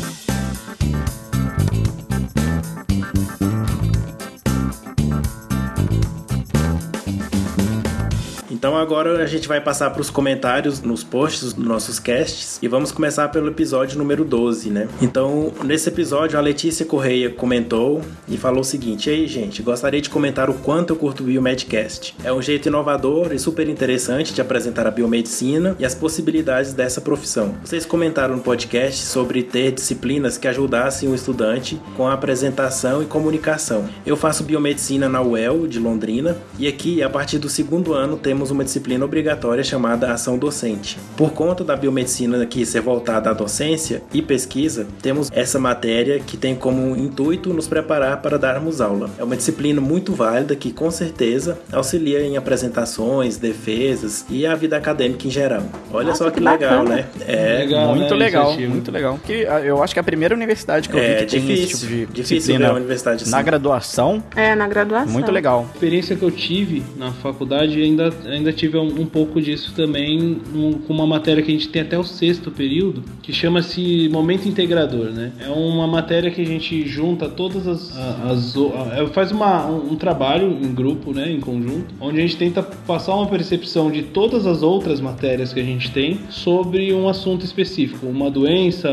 Então 8.66 8.76
agora 8.76 9.24
a 9.24 9.28
gente 9.28 9.48
vai 9.48 9.62
passar 9.62 9.92
para 9.92 10.02
os 10.02 10.10
comentários 10.10 10.82
nos 10.82 11.04
posts 11.04 11.54
dos 11.54 11.64
nossos 11.64 12.00
casts 12.00 12.58
e 12.64 12.68
vamos 12.68 12.92
começar 12.92 13.28
pelo 13.28 13.48
episódio 13.50 13.96
número 13.96 14.26
12, 14.26 14.72
né? 14.72 14.88
Então, 15.00 15.54
nesse 15.64 15.88
episódio, 15.88 16.36
a 16.36 16.42
Letícia 16.42 16.84
Correia 16.84 17.30
comentou 17.30 18.02
e 18.28 18.38
falou 18.38 18.62
o 18.62 18.64
seguinte: 18.64 19.08
Ei, 19.08 19.28
gente, 19.28 19.62
gostaria 19.62 20.02
de 20.02 20.10
comentar 20.10 20.50
o 20.50 20.56
quanto 20.56 20.94
eu 20.94 20.96
curto 20.96 21.22
o 21.22 21.28
Biomedcast. 21.28 22.16
É 22.24 22.34
um 22.34 22.42
jeito 22.42 22.68
inovador 22.68 23.32
e 23.34 23.38
super 23.38 23.70
interessante 23.70 24.34
de 24.34 24.42
apresentar 24.42 24.88
a 24.88 24.92
biomedicina 24.92 25.76
e 25.78 25.86
as 25.86 25.94
possibilidades 25.94 26.74
dessa 26.74 27.00
profissão. 27.00 27.54
Vocês 27.64 27.86
comentaram 27.86 28.36
no 28.36 28.42
podcast 28.42 29.06
sobre 29.06 29.44
ter 29.44 29.74
disciplinas 29.74 30.40
que 30.40 30.48
ajudassem 30.48 31.08
o 31.08 31.14
estudante 31.14 31.80
com 31.96 32.08
a 32.08 32.14
apresentação 32.14 33.04
e 33.04 33.06
comunicação. 33.06 33.88
Eu 34.04 34.18
faço 34.18 34.44
biomedicina 34.44 35.08
na 35.08 35.22
UEL 35.22 35.68
de 35.68 35.78
Londrina 35.78 36.36
e 36.58 36.68
aqui, 36.68 37.04
a 37.04 37.10
partir 37.12 37.38
do 37.38 37.48
segundo 37.48 37.94
ano, 37.94 38.18
temos 38.18 38.55
uma 38.56 38.64
disciplina 38.64 39.06
obrigatória 39.06 39.64
chamada 39.64 40.12
ação 40.12 40.38
docente. 40.38 40.98
Por 41.16 41.32
conta 41.32 41.64
da 41.64 41.76
biomedicina 41.76 42.42
aqui 42.42 42.66
ser 42.66 42.82
voltada 42.82 43.30
à 43.30 43.34
docência 43.34 44.02
e 44.14 44.22
pesquisa, 44.22 44.88
temos 45.02 45.30
essa 45.32 45.60
matéria 45.60 46.20
que 46.20 46.38
tem 46.38 46.56
como 46.56 46.96
intuito 46.96 47.54
nos 47.54 47.68
preparar 47.68 48.22
para 48.22 48.38
darmos 48.40 48.82
aula. 48.82 49.10
É 49.20 49.24
uma 49.24 49.36
disciplina 49.36 49.80
muito 49.80 50.14
válida 50.14 50.56
que, 50.56 50.72
com 50.72 50.90
certeza, 50.90 51.60
auxilia 51.72 52.22
em 52.22 52.38
apresentações, 52.38 53.38
defesas 53.38 54.26
e 54.30 54.46
a 54.46 54.56
vida 54.56 54.78
acadêmica 54.78 55.28
em 55.28 55.32
geral. 55.32 55.64
Olha 55.92 56.08
Nossa, 56.10 56.24
só 56.24 56.30
que, 56.32 56.38
que 56.40 56.44
legal, 56.44 56.84
bacana. 56.84 56.96
né? 56.96 57.06
É, 57.28 57.58
Legal, 57.60 57.96
muito 57.96 58.14
né, 58.14 58.26
legal, 58.26 58.44
iniciativa. 58.46 58.74
muito 58.74 58.92
legal. 58.92 59.14
Porque 59.16 59.48
ah, 59.50 59.60
eu 59.60 59.84
acho 59.84 59.94
que 59.94 60.00
é 60.00 60.02
a 60.02 60.04
primeira 60.04 60.34
universidade 60.34 60.88
que 60.90 60.96
eu 60.96 61.00
vi 61.00 61.06
é 61.06 61.16
que 61.16 61.26
tem 61.26 61.40
difícil, 61.42 61.64
esse 61.64 61.78
tipo 61.78 61.92
de 61.92 62.06
difícil 62.06 62.38
disciplina 62.38 62.70
uma 62.70 62.78
universidade 62.78 63.24
assim. 63.24 63.32
na 63.32 63.42
graduação. 63.42 64.24
É, 64.36 64.56
na 64.56 64.68
graduação. 64.68 65.12
Muito 65.12 65.32
legal. 65.32 65.66
A 65.70 65.74
experiência 65.74 66.16
que 66.16 66.24
eu 66.24 66.32
tive 66.32 66.84
na 66.96 67.12
faculdade 67.12 67.82
ainda, 67.82 68.14
ainda 68.26 68.45
tive 68.54 68.78
um, 68.78 69.02
um 69.02 69.06
pouco 69.06 69.42
disso 69.42 69.74
também 69.76 70.38
um- 70.54 70.74
com 70.74 70.94
uma 70.94 71.06
matéria 71.08 71.42
que 71.44 71.52
a 71.52 71.54
gente 71.54 71.70
tem 71.70 71.82
até 71.82 71.98
o 71.98 72.04
sexto 72.04 72.52
período, 72.52 73.04
que 73.22 73.32
chama-se 73.34 74.10
Momento 74.12 74.48
Integrador, 74.48 75.06
né? 75.12 75.32
É 75.40 75.50
uma 75.50 75.88
matéria 75.88 76.30
que 76.32 76.42
a 76.42 76.46
gente 76.46 76.88
junta 76.88 77.28
todas 77.30 77.68
as... 77.68 77.96
a- 77.98 78.32
as 78.32 78.56
o- 78.56 78.72
a- 78.76 79.02
é, 79.02 79.08
faz 79.08 79.32
uma, 79.32 79.66
um, 79.68 79.96
trabalho 79.96 80.48
em 80.62 80.74
grupo, 80.74 81.14
né, 81.14 81.32
em 81.32 81.40
conjunto, 81.40 81.94
onde 82.00 82.18
a 82.20 82.22
gente 82.22 82.38
tenta 82.38 82.62
passar 82.64 83.16
uma 83.16 83.28
percepção 83.28 83.90
de 83.92 84.04
todas 84.04 84.46
as 84.46 84.62
outras 84.64 85.00
matérias 85.02 85.54
que 85.54 85.60
a 85.60 85.64
gente 85.64 85.92
tem 85.92 86.20
sobre 86.30 86.94
um 86.94 87.08
assunto 87.10 87.44
específico, 87.46 88.06
uma 88.08 88.30
doença, 88.30 88.90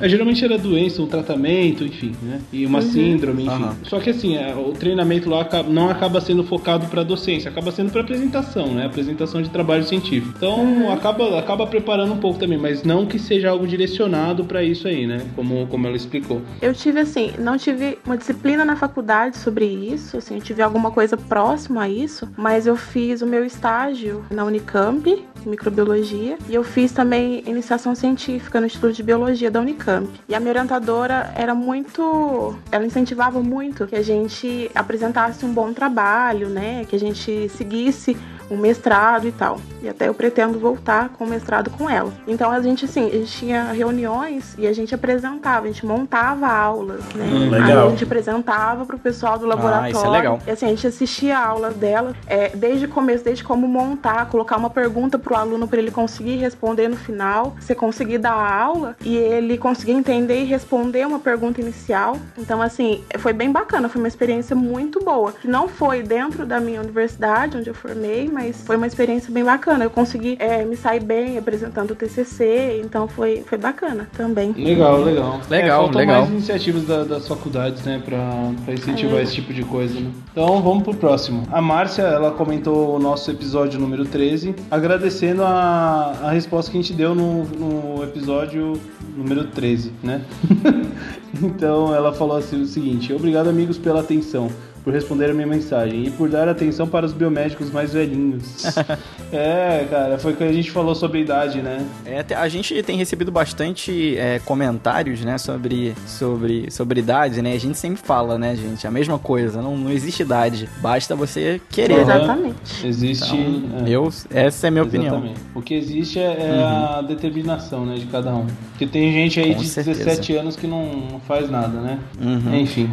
é, 0.00 0.08
geralmente 0.08 0.44
era 0.44 0.58
doença, 0.58 1.02
um 1.02 1.06
tratamento, 1.06 1.84
enfim, 1.84 2.12
né? 2.22 2.40
E 2.52 2.66
uma 2.66 2.80
síndrome, 2.82 3.42
enfim. 3.44 3.52
Aham. 3.52 3.76
Só 3.84 4.00
que 4.00 4.10
assim, 4.10 4.36
é, 4.36 4.54
o 4.54 4.72
treinamento 4.72 5.28
lá 5.28 5.46
não 5.68 5.88
acaba 5.88 6.20
sendo 6.20 6.42
focado 6.44 6.86
para 6.86 7.02
docência, 7.02 7.50
acaba 7.50 7.70
sendo 7.70 7.90
para 7.90 8.00
apresentação, 8.02 8.68
né? 8.74 8.79
Apresentação 8.86 9.42
de 9.42 9.50
trabalho 9.50 9.84
científico. 9.84 10.32
Então 10.36 10.92
acaba, 10.92 11.38
acaba 11.38 11.66
preparando 11.66 12.12
um 12.12 12.18
pouco 12.18 12.38
também, 12.38 12.58
mas 12.58 12.82
não 12.82 13.06
que 13.06 13.18
seja 13.18 13.50
algo 13.50 13.66
direcionado 13.66 14.44
para 14.44 14.62
isso 14.62 14.88
aí, 14.88 15.06
né? 15.06 15.26
Como, 15.34 15.66
como 15.66 15.86
ela 15.86 15.96
explicou. 15.96 16.42
Eu 16.60 16.74
tive 16.74 17.00
assim, 17.00 17.32
não 17.38 17.56
tive 17.56 17.98
uma 18.04 18.16
disciplina 18.16 18.64
na 18.64 18.76
faculdade 18.76 19.36
sobre 19.36 19.64
isso, 19.64 20.16
assim, 20.16 20.36
eu 20.36 20.40
tive 20.40 20.62
alguma 20.62 20.90
coisa 20.90 21.16
próxima 21.16 21.82
a 21.82 21.88
isso, 21.88 22.28
mas 22.36 22.66
eu 22.66 22.76
fiz 22.76 23.22
o 23.22 23.26
meu 23.26 23.44
estágio 23.44 24.24
na 24.30 24.44
Unicamp, 24.44 25.24
microbiologia, 25.46 26.38
e 26.48 26.54
eu 26.54 26.62
fiz 26.62 26.92
também 26.92 27.42
iniciação 27.46 27.94
científica 27.94 28.60
no 28.60 28.66
Instituto 28.66 28.94
de 28.94 29.02
Biologia 29.02 29.50
da 29.50 29.60
Unicamp. 29.60 30.08
E 30.28 30.34
a 30.34 30.40
minha 30.40 30.50
orientadora 30.50 31.32
era 31.34 31.54
muito, 31.54 32.56
ela 32.70 32.84
incentivava 32.84 33.42
muito 33.42 33.86
que 33.86 33.96
a 33.96 34.02
gente 34.02 34.70
apresentasse 34.74 35.44
um 35.44 35.52
bom 35.52 35.72
trabalho, 35.72 36.48
né, 36.48 36.84
que 36.88 36.96
a 36.96 37.00
gente 37.00 37.48
seguisse 37.50 38.16
um 38.50 38.56
mestrado 38.56 39.26
e 39.26 39.32
tal. 39.32 39.58
E 39.82 39.88
até 39.88 40.08
eu 40.08 40.14
pretendo 40.14 40.58
voltar 40.58 41.10
com 41.10 41.24
o 41.24 41.26
mestrado 41.26 41.70
com 41.70 41.88
ela. 41.88 42.12
Então 42.26 42.50
a 42.50 42.60
gente 42.60 42.84
assim, 42.84 43.06
a 43.06 43.12
gente 43.12 43.32
tinha 43.32 43.72
reuniões 43.72 44.54
e 44.58 44.66
a 44.66 44.72
gente 44.72 44.94
apresentava, 44.94 45.66
a 45.66 45.68
gente 45.68 45.86
montava 45.86 46.46
aulas, 46.46 47.02
né? 47.14 47.24
Hum, 47.30 47.54
Aí 47.54 47.60
legal. 47.60 47.86
a 47.86 47.90
gente 47.90 48.04
apresentava 48.04 48.84
pro 48.84 48.98
pessoal 48.98 49.38
do 49.38 49.46
laboratório. 49.46 49.92
isso 49.92 50.04
é 50.04 50.08
legal. 50.08 50.38
E 50.46 50.50
assim, 50.50 50.66
a 50.66 50.68
gente 50.70 50.86
assistia 50.86 51.38
a 51.38 51.46
aula 51.46 51.70
dela, 51.70 52.14
é, 52.26 52.48
desde 52.48 52.86
o 52.86 52.88
começo, 52.88 53.24
desde 53.24 53.44
como 53.44 53.66
montar, 53.68 54.26
colocar 54.26 54.56
uma 54.56 54.70
pergunta 54.70 55.18
pro 55.18 55.34
aluno 55.34 55.68
para 55.68 55.78
ele 55.78 55.90
conseguir 55.90 56.36
responder 56.36 56.88
no 56.88 56.96
final, 56.96 57.54
você 57.58 57.74
conseguir 57.74 58.18
dar 58.18 58.32
a 58.32 58.54
aula 58.54 58.96
e 59.02 59.16
ele 59.16 59.56
conseguir 59.56 59.92
entender 59.92 60.42
e 60.42 60.44
responder 60.44 61.06
uma 61.06 61.18
pergunta 61.18 61.60
inicial. 61.60 62.16
Então, 62.36 62.60
assim, 62.60 63.04
foi 63.18 63.32
bem 63.32 63.50
bacana, 63.52 63.88
foi 63.88 64.00
uma 64.00 64.08
experiência 64.08 64.56
muito 64.56 65.00
boa. 65.00 65.32
Que 65.32 65.48
não 65.48 65.68
foi 65.68 66.02
dentro 66.02 66.44
da 66.44 66.60
minha 66.60 66.80
universidade, 66.80 67.56
onde 67.56 67.68
eu 67.68 67.74
formei, 67.74 68.28
mas 68.28 68.39
foi 68.52 68.76
uma 68.76 68.86
experiência 68.86 69.32
bem 69.32 69.44
bacana. 69.44 69.84
Eu 69.84 69.90
consegui 69.90 70.36
é, 70.38 70.64
me 70.64 70.76
sair 70.76 71.00
bem 71.02 71.38
apresentando 71.38 71.92
o 71.92 71.94
TCC, 71.94 72.80
então 72.84 73.06
foi, 73.06 73.42
foi 73.46 73.58
bacana 73.58 74.08
também. 74.16 74.52
Legal, 74.52 75.02
legal. 75.02 75.40
Legal, 75.48 75.80
é, 75.80 75.82
faltam 75.84 76.00
legal. 76.00 76.20
mais 76.22 76.30
iniciativas 76.32 76.84
da- 76.84 77.04
das 77.04 77.26
faculdades, 77.28 77.84
né, 77.84 78.00
pra, 78.04 78.52
pra 78.64 78.74
incentivar 78.74 79.20
esse 79.22 79.34
tipo 79.34 79.52
de 79.52 79.62
coisa, 79.64 79.98
né? 80.00 80.10
Então 80.32 80.62
vamos 80.62 80.82
pro 80.82 80.94
próximo. 80.94 81.42
A 81.52 81.60
Márcia, 81.60 82.02
ela 82.02 82.30
comentou 82.30 82.96
o 82.96 82.98
nosso 82.98 83.30
episódio 83.30 83.78
número 83.80 84.04
13, 84.04 84.54
agradecendo 84.70 85.42
a, 85.44 86.14
a 86.22 86.30
resposta 86.30 86.70
que 86.70 86.78
a 86.78 86.80
gente 86.80 86.92
deu 86.94 87.14
no, 87.14 87.44
no 87.44 88.02
episódio 88.04 88.80
número 89.16 89.44
13, 89.44 89.92
né? 90.02 90.22
então 91.42 91.94
ela 91.94 92.12
falou 92.12 92.36
assim 92.36 92.62
o 92.62 92.66
seguinte: 92.66 93.12
Obrigado, 93.12 93.48
amigos, 93.48 93.78
pela 93.78 94.00
atenção. 94.00 94.48
Por 94.84 94.92
responder 94.92 95.30
a 95.30 95.34
minha 95.34 95.46
mensagem 95.46 96.06
e 96.06 96.10
por 96.10 96.28
dar 96.28 96.48
atenção 96.48 96.86
para 96.86 97.04
os 97.04 97.12
biomédicos 97.12 97.70
mais 97.70 97.92
velhinhos. 97.92 98.64
é, 99.32 99.86
cara, 99.90 100.18
foi 100.18 100.32
o 100.32 100.36
que 100.36 100.44
a 100.44 100.52
gente 100.52 100.70
falou 100.70 100.94
sobre 100.94 101.18
a 101.18 101.20
idade, 101.20 101.62
né? 101.62 101.86
É, 102.06 102.24
a 102.34 102.48
gente 102.48 102.82
tem 102.82 102.96
recebido 102.96 103.30
bastante 103.30 104.16
é, 104.16 104.38
comentários, 104.40 105.20
né, 105.24 105.36
sobre, 105.38 105.94
sobre, 106.06 106.70
sobre 106.70 107.00
idade, 107.00 107.42
né? 107.42 107.52
A 107.52 107.60
gente 107.60 107.76
sempre 107.76 108.02
fala, 108.02 108.38
né, 108.38 108.56
gente, 108.56 108.86
a 108.86 108.90
mesma 108.90 109.18
coisa. 109.18 109.60
Não, 109.60 109.76
não 109.76 109.90
existe 109.90 110.22
idade. 110.22 110.68
Basta 110.80 111.14
você 111.14 111.60
querer, 111.70 112.06
né? 112.06 112.16
Exatamente. 112.16 112.86
Existe. 112.86 113.36
Então, 113.36 113.86
é. 113.86 113.90
eu, 113.90 114.08
essa 114.30 114.66
é 114.66 114.68
a 114.68 114.70
minha 114.70 114.84
opinião. 114.84 115.16
Exatamente. 115.16 115.40
O 115.54 115.62
que 115.62 115.74
existe 115.74 116.18
é, 116.18 116.22
é 116.22 116.62
a 116.62 117.02
determinação 117.02 117.84
né, 117.84 117.96
de 117.96 118.06
cada 118.06 118.34
um. 118.34 118.46
Porque 118.70 118.86
tem 118.86 119.12
gente 119.12 119.40
aí 119.40 119.54
Com 119.54 119.60
de 119.60 119.68
certeza. 119.68 120.04
17 120.04 120.36
anos 120.36 120.56
que 120.56 120.66
não, 120.66 120.86
não 121.10 121.20
faz 121.20 121.50
nada, 121.50 121.80
né? 121.80 121.98
Uhum. 122.20 122.54
Enfim. 122.54 122.90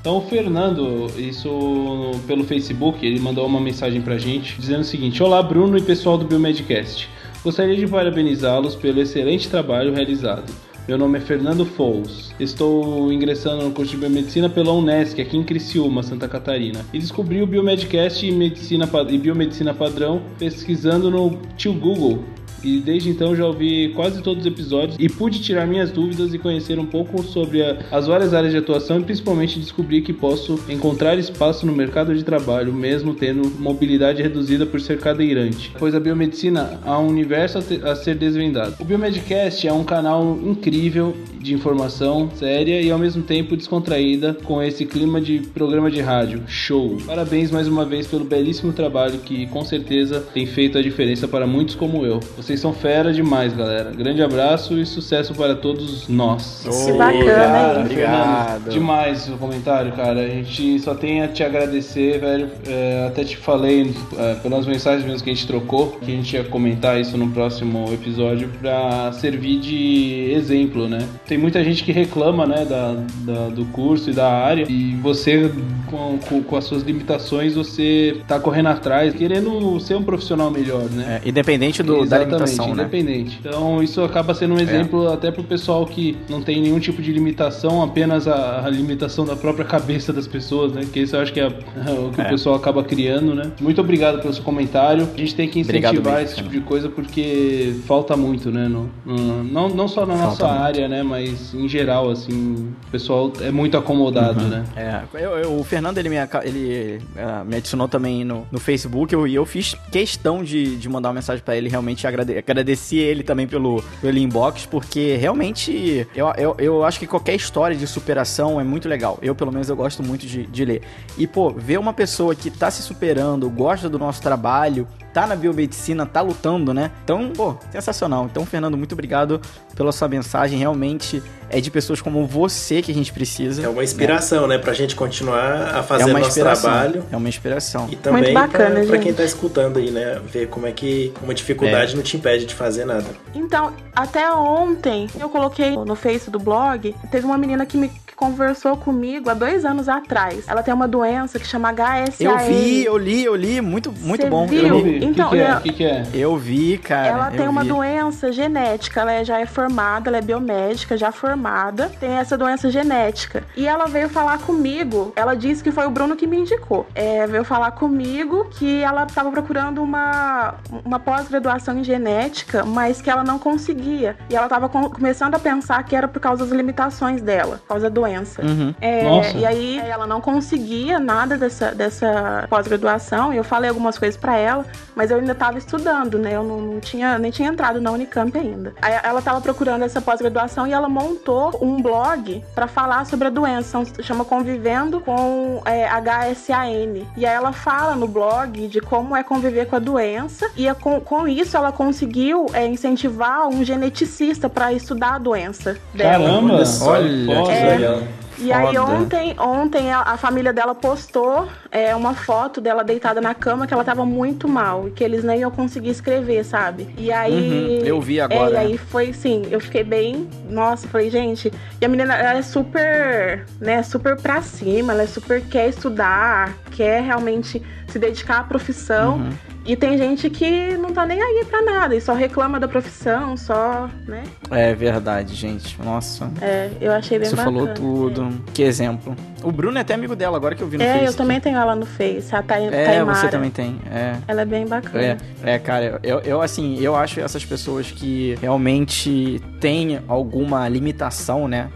Então 0.00 0.16
o 0.16 0.22
Fernando, 0.22 1.08
isso 1.18 2.12
pelo 2.26 2.42
Facebook, 2.42 3.04
ele 3.04 3.20
mandou 3.20 3.46
uma 3.46 3.60
mensagem 3.60 4.00
pra 4.00 4.16
gente 4.16 4.58
dizendo 4.58 4.80
o 4.80 4.84
seguinte: 4.84 5.22
Olá 5.22 5.42
Bruno 5.42 5.76
e 5.76 5.82
pessoal 5.82 6.16
do 6.16 6.24
Biomedcast. 6.24 7.06
Gostaria 7.44 7.76
de 7.76 7.86
parabenizá-los 7.86 8.74
pelo 8.74 9.00
excelente 9.00 9.50
trabalho 9.50 9.92
realizado. 9.92 10.50
Meu 10.88 10.96
nome 10.96 11.18
é 11.18 11.20
Fernando 11.20 11.66
Fous. 11.66 12.34
Estou 12.40 13.12
ingressando 13.12 13.62
no 13.62 13.72
curso 13.72 13.92
de 13.92 13.98
biomedicina 13.98 14.48
pela 14.48 14.72
Unesc, 14.72 15.20
aqui 15.20 15.36
em 15.36 15.44
Criciúma, 15.44 16.02
Santa 16.02 16.26
Catarina. 16.26 16.84
E 16.94 16.98
descobri 16.98 17.42
o 17.42 17.46
Biomedcast 17.46 18.26
e, 18.26 18.32
medicina, 18.32 18.88
e 19.10 19.18
biomedicina 19.18 19.74
padrão 19.74 20.22
pesquisando 20.38 21.10
no 21.10 21.38
tio 21.56 21.74
Google. 21.74 22.24
E 22.62 22.78
desde 22.78 23.08
então 23.10 23.34
já 23.34 23.46
ouvi 23.46 23.92
quase 23.94 24.22
todos 24.22 24.42
os 24.44 24.46
episódios 24.46 24.96
e 24.98 25.08
pude 25.08 25.40
tirar 25.40 25.66
minhas 25.66 25.90
dúvidas 25.90 26.34
e 26.34 26.38
conhecer 26.38 26.78
um 26.78 26.86
pouco 26.86 27.22
sobre 27.22 27.62
a- 27.62 27.78
as 27.90 28.06
várias 28.06 28.34
áreas 28.34 28.52
de 28.52 28.58
atuação 28.58 29.00
e 29.00 29.02
principalmente 29.04 29.58
descobrir 29.58 30.02
que 30.02 30.12
posso 30.12 30.58
encontrar 30.68 31.18
espaço 31.18 31.66
no 31.66 31.72
mercado 31.72 32.14
de 32.14 32.22
trabalho, 32.24 32.72
mesmo 32.72 33.14
tendo 33.14 33.50
mobilidade 33.58 34.22
reduzida 34.22 34.66
por 34.66 34.80
ser 34.80 34.98
cadeirante. 34.98 35.72
Pois 35.78 35.94
a 35.94 36.00
biomedicina 36.00 36.78
há 36.84 36.98
um 36.98 37.08
universo 37.08 37.58
a, 37.58 37.62
te- 37.62 37.80
a 37.82 37.94
ser 37.96 38.14
desvendado. 38.16 38.74
O 38.80 38.84
Biomedcast 38.84 39.66
é 39.66 39.72
um 39.72 39.84
canal 39.84 40.38
incrível 40.44 41.14
de 41.40 41.54
informação 41.54 42.30
séria 42.34 42.82
e 42.82 42.90
ao 42.90 42.98
mesmo 42.98 43.22
tempo 43.22 43.56
descontraída 43.56 44.34
com 44.44 44.62
esse 44.62 44.84
clima 44.84 45.20
de 45.20 45.38
programa 45.54 45.90
de 45.90 46.00
rádio. 46.00 46.42
Show! 46.46 46.98
Parabéns 47.06 47.50
mais 47.50 47.66
uma 47.66 47.84
vez 47.84 48.06
pelo 48.06 48.24
belíssimo 48.24 48.72
trabalho 48.72 49.18
que 49.20 49.46
com 49.46 49.64
certeza 49.64 50.20
tem 50.34 50.44
feito 50.46 50.76
a 50.76 50.82
diferença 50.82 51.26
para 51.26 51.46
muitos 51.46 51.74
como 51.74 52.04
eu. 52.04 52.20
Vocês 52.50 52.62
são 52.62 52.72
fera 52.72 53.12
demais, 53.12 53.52
galera. 53.52 53.92
Grande 53.92 54.20
abraço 54.20 54.76
e 54.76 54.84
sucesso 54.84 55.32
para 55.32 55.54
todos 55.54 56.08
nós. 56.08 56.66
Que 56.84 56.92
bacana, 56.94 57.76
hein? 57.76 57.80
Obrigado. 57.82 58.64
Fernando, 58.64 58.70
demais 58.72 59.28
o 59.28 59.36
comentário, 59.36 59.92
cara. 59.92 60.22
A 60.22 60.28
gente 60.28 60.80
só 60.80 60.92
tem 60.92 61.22
a 61.22 61.28
te 61.28 61.44
agradecer, 61.44 62.18
velho. 62.18 62.50
É, 62.66 63.06
até 63.06 63.22
te 63.22 63.36
falei 63.36 63.94
é, 64.18 64.34
pelas 64.42 64.66
mensagens 64.66 65.06
mesmo 65.06 65.22
que 65.22 65.30
a 65.30 65.32
gente 65.32 65.46
trocou, 65.46 65.92
que 65.92 66.10
a 66.10 66.16
gente 66.16 66.34
ia 66.34 66.42
comentar 66.42 67.00
isso 67.00 67.16
no 67.16 67.30
próximo 67.30 67.84
episódio 67.92 68.48
pra 68.60 69.12
servir 69.12 69.60
de 69.60 70.32
exemplo, 70.34 70.88
né? 70.88 71.06
tem 71.30 71.38
muita 71.38 71.62
gente 71.62 71.84
que 71.84 71.92
reclama, 71.92 72.44
né, 72.44 72.64
da, 72.64 72.96
da, 73.20 73.48
do 73.50 73.64
curso 73.66 74.10
e 74.10 74.12
da 74.12 74.28
área, 74.28 74.66
e 74.68 74.96
você, 74.96 75.48
com, 75.86 76.18
com, 76.18 76.42
com, 76.42 76.56
as 76.56 76.64
suas 76.64 76.82
limitações, 76.82 77.54
você 77.54 78.20
tá 78.26 78.40
correndo 78.40 78.70
atrás, 78.70 79.14
querendo 79.14 79.78
ser 79.78 79.94
um 79.94 80.02
profissional 80.02 80.50
melhor, 80.50 80.90
né? 80.90 81.20
É, 81.24 81.28
independente 81.28 81.84
do, 81.84 82.04
da 82.04 82.18
limitação, 82.18 82.39
né? 82.74 82.82
independente. 82.82 83.38
Então, 83.40 83.82
isso 83.82 84.02
acaba 84.02 84.34
sendo 84.34 84.54
um 84.54 84.58
é. 84.58 84.62
exemplo 84.62 85.08
é. 85.08 85.14
até 85.14 85.30
pro 85.30 85.42
pessoal 85.44 85.84
que 85.86 86.16
não 86.28 86.42
tem 86.42 86.60
nenhum 86.60 86.78
tipo 86.78 87.02
de 87.02 87.12
limitação, 87.12 87.82
apenas 87.82 88.26
a, 88.28 88.64
a 88.64 88.70
limitação 88.70 89.24
da 89.24 89.36
própria 89.36 89.64
cabeça 89.64 90.12
das 90.12 90.26
pessoas, 90.26 90.72
né? 90.72 90.86
Que 90.92 91.00
isso 91.00 91.16
eu 91.16 91.20
acho 91.20 91.32
que 91.32 91.40
é, 91.40 91.44
é 91.44 91.48
o 91.92 92.10
que 92.10 92.20
o 92.20 92.22
é. 92.22 92.28
pessoal 92.28 92.54
acaba 92.54 92.82
criando, 92.82 93.34
né? 93.34 93.50
Muito 93.60 93.80
obrigado 93.80 94.20
pelo 94.20 94.32
seu 94.32 94.42
comentário. 94.42 95.08
A 95.14 95.18
gente 95.18 95.34
tem 95.34 95.48
que 95.48 95.60
incentivar 95.60 95.90
obrigado, 95.90 96.22
esse 96.22 96.36
tipo 96.36 96.48
de 96.48 96.60
coisa 96.60 96.88
porque 96.88 97.74
falta 97.86 98.16
muito, 98.16 98.50
né? 98.50 98.68
No, 98.68 98.90
no, 99.04 99.44
não, 99.44 99.68
não 99.68 99.88
só 99.88 100.06
na 100.06 100.14
falta 100.14 100.26
nossa 100.26 100.48
muito. 100.48 100.62
área, 100.62 100.88
né? 100.88 101.02
Mas 101.02 101.54
em 101.54 101.68
geral, 101.68 102.10
assim, 102.10 102.72
o 102.86 102.90
pessoal 102.90 103.32
é 103.40 103.50
muito 103.50 103.76
acomodado, 103.76 104.42
uhum. 104.42 104.48
né? 104.48 104.64
É, 104.76 105.02
eu, 105.14 105.30
eu, 105.38 105.58
o 105.58 105.64
Fernando, 105.64 105.98
ele 105.98 106.08
me, 106.08 106.16
ele, 106.44 107.00
uh, 107.16 107.44
me 107.44 107.56
adicionou 107.56 107.88
também 107.88 108.24
no, 108.24 108.46
no 108.50 108.58
Facebook 108.58 109.14
e 109.14 109.16
eu, 109.16 109.26
eu 109.26 109.46
fiz 109.46 109.74
questão 109.90 110.42
de, 110.42 110.76
de 110.76 110.88
mandar 110.88 111.08
uma 111.08 111.14
mensagem 111.14 111.42
para 111.44 111.56
ele, 111.56 111.68
realmente 111.68 112.06
agrade, 112.06 112.29
agradecer 112.38 112.96
ele 112.96 113.22
também 113.22 113.46
pelo, 113.46 113.82
pelo 114.00 114.18
inbox, 114.18 114.66
porque 114.66 115.16
realmente 115.16 116.06
eu, 116.14 116.26
eu, 116.36 116.56
eu 116.58 116.84
acho 116.84 116.98
que 116.98 117.06
qualquer 117.06 117.34
história 117.34 117.76
de 117.76 117.86
superação 117.86 118.60
é 118.60 118.64
muito 118.64 118.88
legal. 118.88 119.18
Eu, 119.22 119.34
pelo 119.34 119.52
menos, 119.52 119.68
eu 119.68 119.76
gosto 119.76 120.02
muito 120.02 120.26
de, 120.26 120.46
de 120.46 120.64
ler. 120.64 120.82
E, 121.16 121.26
pô, 121.26 121.50
ver 121.50 121.78
uma 121.78 121.92
pessoa 121.92 122.34
que 122.34 122.50
tá 122.50 122.70
se 122.70 122.82
superando, 122.82 123.48
gosta 123.50 123.88
do 123.88 123.98
nosso 123.98 124.22
trabalho, 124.22 124.86
tá 125.12 125.26
na 125.26 125.36
biomedicina, 125.36 126.06
tá 126.06 126.20
lutando, 126.20 126.72
né? 126.72 126.90
Então, 127.04 127.30
pô, 127.30 127.56
sensacional. 127.70 128.26
Então, 128.30 128.44
Fernando, 128.46 128.76
muito 128.76 128.92
obrigado 128.92 129.40
pela 129.74 129.92
sua 129.92 130.08
mensagem. 130.08 130.58
Realmente 130.58 131.22
é 131.48 131.60
de 131.60 131.70
pessoas 131.70 132.00
como 132.00 132.26
você 132.26 132.80
que 132.80 132.90
a 132.90 132.94
gente 132.94 133.12
precisa. 133.12 133.62
É 133.62 133.68
uma 133.68 133.82
inspiração, 133.82 134.46
né? 134.46 134.56
né? 134.56 134.62
Pra 134.62 134.72
gente 134.72 134.94
continuar 134.94 135.74
a 135.74 135.82
fazer 135.82 136.10
é 136.10 136.12
nosso 136.12 136.38
trabalho. 136.38 137.04
É 137.10 137.16
uma 137.16 137.28
inspiração. 137.28 137.88
E 137.90 137.96
também 137.96 138.32
bacana, 138.32 138.80
pra, 138.80 138.86
pra, 138.86 138.98
quem 138.98 139.12
tá 139.12 139.24
escutando 139.24 139.78
aí, 139.78 139.90
né? 139.90 140.20
Ver 140.24 140.48
como 140.48 140.66
é 140.66 140.72
que 140.72 141.12
uma 141.22 141.34
dificuldade 141.34 141.92
é. 141.92 141.96
não 141.96 142.02
te 142.02 142.16
impede 142.16 142.46
de 142.46 142.54
fazer 142.54 142.84
nada. 142.84 143.06
Então, 143.34 143.74
até 143.94 144.30
ontem, 144.32 145.08
eu 145.18 145.28
coloquei 145.28 145.76
no 145.76 145.96
Face 145.96 146.30
do 146.30 146.38
blog, 146.38 146.94
teve 147.10 147.26
uma 147.26 147.36
menina 147.36 147.66
que 147.66 147.76
me 147.76 147.90
conversou 148.20 148.76
comigo 148.76 149.30
há 149.30 149.34
dois 149.34 149.64
anos 149.64 149.88
atrás. 149.88 150.44
Ela 150.46 150.62
tem 150.62 150.74
uma 150.74 150.86
doença 150.86 151.38
que 151.38 151.46
chama 151.46 151.72
HSA. 151.72 152.22
Eu 152.22 152.38
vi, 152.38 152.84
eu 152.84 152.98
li, 152.98 153.24
eu 153.24 153.34
li, 153.34 153.62
muito, 153.62 153.90
muito 153.90 154.22
Cê 154.22 154.28
bom. 154.28 154.46
Viu? 154.46 154.66
Eu 154.66 154.82
vi. 154.82 154.99
Então, 155.00 155.30
que 155.30 155.36
que 155.36 155.42
é? 155.42 155.60
Que 155.60 155.72
que 155.72 155.84
é? 155.84 156.06
Eu 156.12 156.36
vi, 156.36 156.78
cara. 156.78 157.08
Ela 157.08 157.30
tem 157.30 157.40
vi. 157.40 157.48
uma 157.48 157.64
doença 157.64 158.32
genética, 158.32 159.00
ela 159.00 159.24
já 159.24 159.40
é 159.40 159.46
formada, 159.46 160.10
ela 160.10 160.18
é 160.18 160.22
biomédica, 160.22 160.96
já 160.96 161.12
formada, 161.12 161.90
tem 162.00 162.12
essa 162.12 162.36
doença 162.36 162.70
genética. 162.70 163.44
E 163.56 163.66
ela 163.66 163.86
veio 163.86 164.08
falar 164.08 164.38
comigo, 164.38 165.12
ela 165.16 165.34
disse 165.34 165.62
que 165.62 165.70
foi 165.70 165.86
o 165.86 165.90
Bruno 165.90 166.16
que 166.16 166.26
me 166.26 166.38
indicou. 166.38 166.86
É, 166.94 167.26
veio 167.26 167.44
falar 167.44 167.72
comigo 167.72 168.46
que 168.50 168.82
ela 168.82 169.04
estava 169.04 169.30
procurando 169.30 169.82
uma, 169.82 170.54
uma 170.84 170.98
pós-graduação 170.98 171.78
em 171.78 171.84
genética, 171.84 172.64
mas 172.64 173.00
que 173.00 173.10
ela 173.10 173.24
não 173.24 173.38
conseguia. 173.38 174.16
E 174.28 174.36
ela 174.36 174.46
estava 174.46 174.68
com, 174.68 174.88
começando 174.90 175.34
a 175.34 175.38
pensar 175.38 175.82
que 175.84 175.94
era 175.94 176.08
por 176.08 176.20
causa 176.20 176.44
das 176.44 176.52
limitações 176.52 177.22
dela, 177.22 177.58
por 177.58 177.68
causa 177.68 177.88
da 177.88 177.94
doença. 177.94 178.42
Uhum. 178.42 178.74
É, 178.80 179.32
e 179.36 179.46
aí 179.46 179.78
ela 179.78 180.06
não 180.06 180.20
conseguia 180.20 180.98
nada 180.98 181.36
dessa, 181.36 181.74
dessa 181.74 182.46
pós-graduação. 182.48 183.32
E 183.32 183.36
eu 183.36 183.44
falei 183.44 183.70
algumas 183.70 183.98
coisas 183.98 184.18
para 184.18 184.36
ela, 184.36 184.64
mas 185.00 185.10
eu 185.10 185.16
ainda 185.16 185.32
estava 185.32 185.56
estudando, 185.56 186.18
né? 186.18 186.36
Eu 186.36 186.44
não, 186.44 186.60
não, 186.60 186.78
tinha 186.78 187.18
nem 187.18 187.30
tinha 187.30 187.48
entrado 187.48 187.80
na 187.80 187.90
Unicamp 187.90 188.36
ainda. 188.36 188.74
Aí 188.82 189.00
ela 189.02 189.20
estava 189.20 189.40
procurando 189.40 189.82
essa 189.82 189.98
pós-graduação 189.98 190.66
e 190.66 190.72
ela 190.72 190.90
montou 190.90 191.58
um 191.62 191.80
blog 191.80 192.44
para 192.54 192.66
falar 192.66 193.06
sobre 193.06 193.28
a 193.28 193.30
doença, 193.30 193.82
chama 194.02 194.26
Convivendo 194.26 195.00
com 195.00 195.62
é, 195.64 195.88
HSAN. 195.88 197.06
E 197.16 197.24
aí 197.24 197.34
ela 197.34 197.50
fala 197.50 197.96
no 197.96 198.06
blog 198.06 198.68
de 198.68 198.78
como 198.82 199.16
é 199.16 199.22
conviver 199.22 199.68
com 199.68 199.76
a 199.76 199.78
doença 199.78 200.50
e 200.54 200.68
é 200.68 200.74
com, 200.74 201.00
com 201.00 201.26
isso 201.26 201.56
ela 201.56 201.72
conseguiu 201.72 202.44
é, 202.52 202.66
incentivar 202.66 203.48
um 203.48 203.64
geneticista 203.64 204.50
para 204.50 204.70
estudar 204.70 205.14
a 205.14 205.18
doença. 205.18 205.78
Dela. 205.94 206.26
Caramba, 206.26 206.62
olha, 206.82 207.32
é, 207.50 208.02
e 208.40 208.52
aí 208.52 208.78
ontem, 208.78 209.34
ontem 209.38 209.92
a, 209.92 210.00
a, 210.00 210.16
família 210.16 210.52
dela 210.52 210.74
postou 210.74 211.48
é, 211.70 211.94
uma 211.94 212.14
foto 212.14 212.60
dela 212.60 212.82
deitada 212.82 213.20
na 213.20 213.34
cama 213.34 213.66
que 213.66 213.74
ela 213.74 213.84
tava 213.84 214.04
muito 214.04 214.48
mal 214.48 214.88
e 214.88 214.90
que 214.90 215.04
eles 215.04 215.22
nem 215.22 215.40
iam 215.40 215.50
conseguir 215.50 215.90
escrever, 215.90 216.44
sabe? 216.44 216.88
E 216.96 217.12
aí. 217.12 217.80
Uhum, 217.80 217.86
eu 217.86 218.00
vi 218.00 218.20
agora. 218.20 218.50
É, 218.50 218.54
e 218.54 218.56
aí 218.56 218.78
foi 218.78 219.12
sim, 219.12 219.42
eu 219.50 219.60
fiquei 219.60 219.84
bem. 219.84 220.28
Nossa, 220.48 220.88
falei, 220.88 221.10
gente. 221.10 221.52
E 221.80 221.84
a 221.84 221.88
menina, 221.88 222.14
ela 222.14 222.38
é 222.38 222.42
super, 222.42 223.44
né, 223.60 223.82
super 223.82 224.16
pra 224.16 224.40
cima, 224.42 224.92
ela 224.92 225.02
é 225.02 225.06
super 225.06 225.42
quer 225.42 225.68
estudar, 225.68 226.54
quer 226.70 227.02
realmente 227.02 227.62
se 227.88 227.98
dedicar 227.98 228.40
à 228.40 228.44
profissão. 228.44 229.18
Uhum. 229.18 229.30
E 229.70 229.76
tem 229.76 229.96
gente 229.96 230.28
que 230.28 230.76
não 230.78 230.92
tá 230.92 231.06
nem 231.06 231.22
aí 231.22 231.44
pra 231.48 231.62
nada 231.62 231.94
e 231.94 232.00
só 232.00 232.12
reclama 232.12 232.58
da 232.58 232.66
profissão, 232.66 233.36
só, 233.36 233.88
né? 234.04 234.24
É 234.50 234.74
verdade, 234.74 235.32
gente. 235.36 235.80
Nossa. 235.80 236.28
É, 236.42 236.72
eu 236.80 236.90
achei 236.90 237.20
bem 237.20 237.28
Você 237.28 237.36
bacana. 237.36 237.56
falou 237.56 237.72
tudo. 237.72 238.22
É. 238.24 238.50
Que 238.52 238.64
exemplo. 238.64 239.14
O 239.44 239.52
Bruno 239.52 239.78
é 239.78 239.82
até 239.82 239.94
amigo 239.94 240.16
dela, 240.16 240.36
agora 240.36 240.56
que 240.56 240.62
eu 240.64 240.66
vi 240.66 240.76
no 240.76 240.82
é, 240.82 240.94
Face. 240.94 241.04
É, 241.04 241.08
eu 241.08 241.14
também 241.14 241.38
tenho 241.38 241.56
ela 241.56 241.76
no 241.76 241.86
Face, 241.86 242.34
a 242.34 242.42
Thay, 242.42 242.66
É, 242.66 242.84
Taimara. 242.84 243.16
você 243.16 243.28
também 243.28 243.48
tem. 243.52 243.78
É. 243.88 244.16
Ela 244.26 244.40
é 244.42 244.44
bem 244.44 244.66
bacana. 244.66 245.18
É, 245.44 245.52
é 245.54 245.58
cara, 245.60 246.00
eu, 246.02 246.18
eu 246.18 246.42
assim, 246.42 246.76
eu 246.80 246.96
acho 246.96 247.20
essas 247.20 247.44
pessoas 247.44 247.92
que 247.92 248.36
realmente 248.40 249.40
têm 249.60 250.00
alguma 250.08 250.68
limitação, 250.68 251.46
né? 251.46 251.70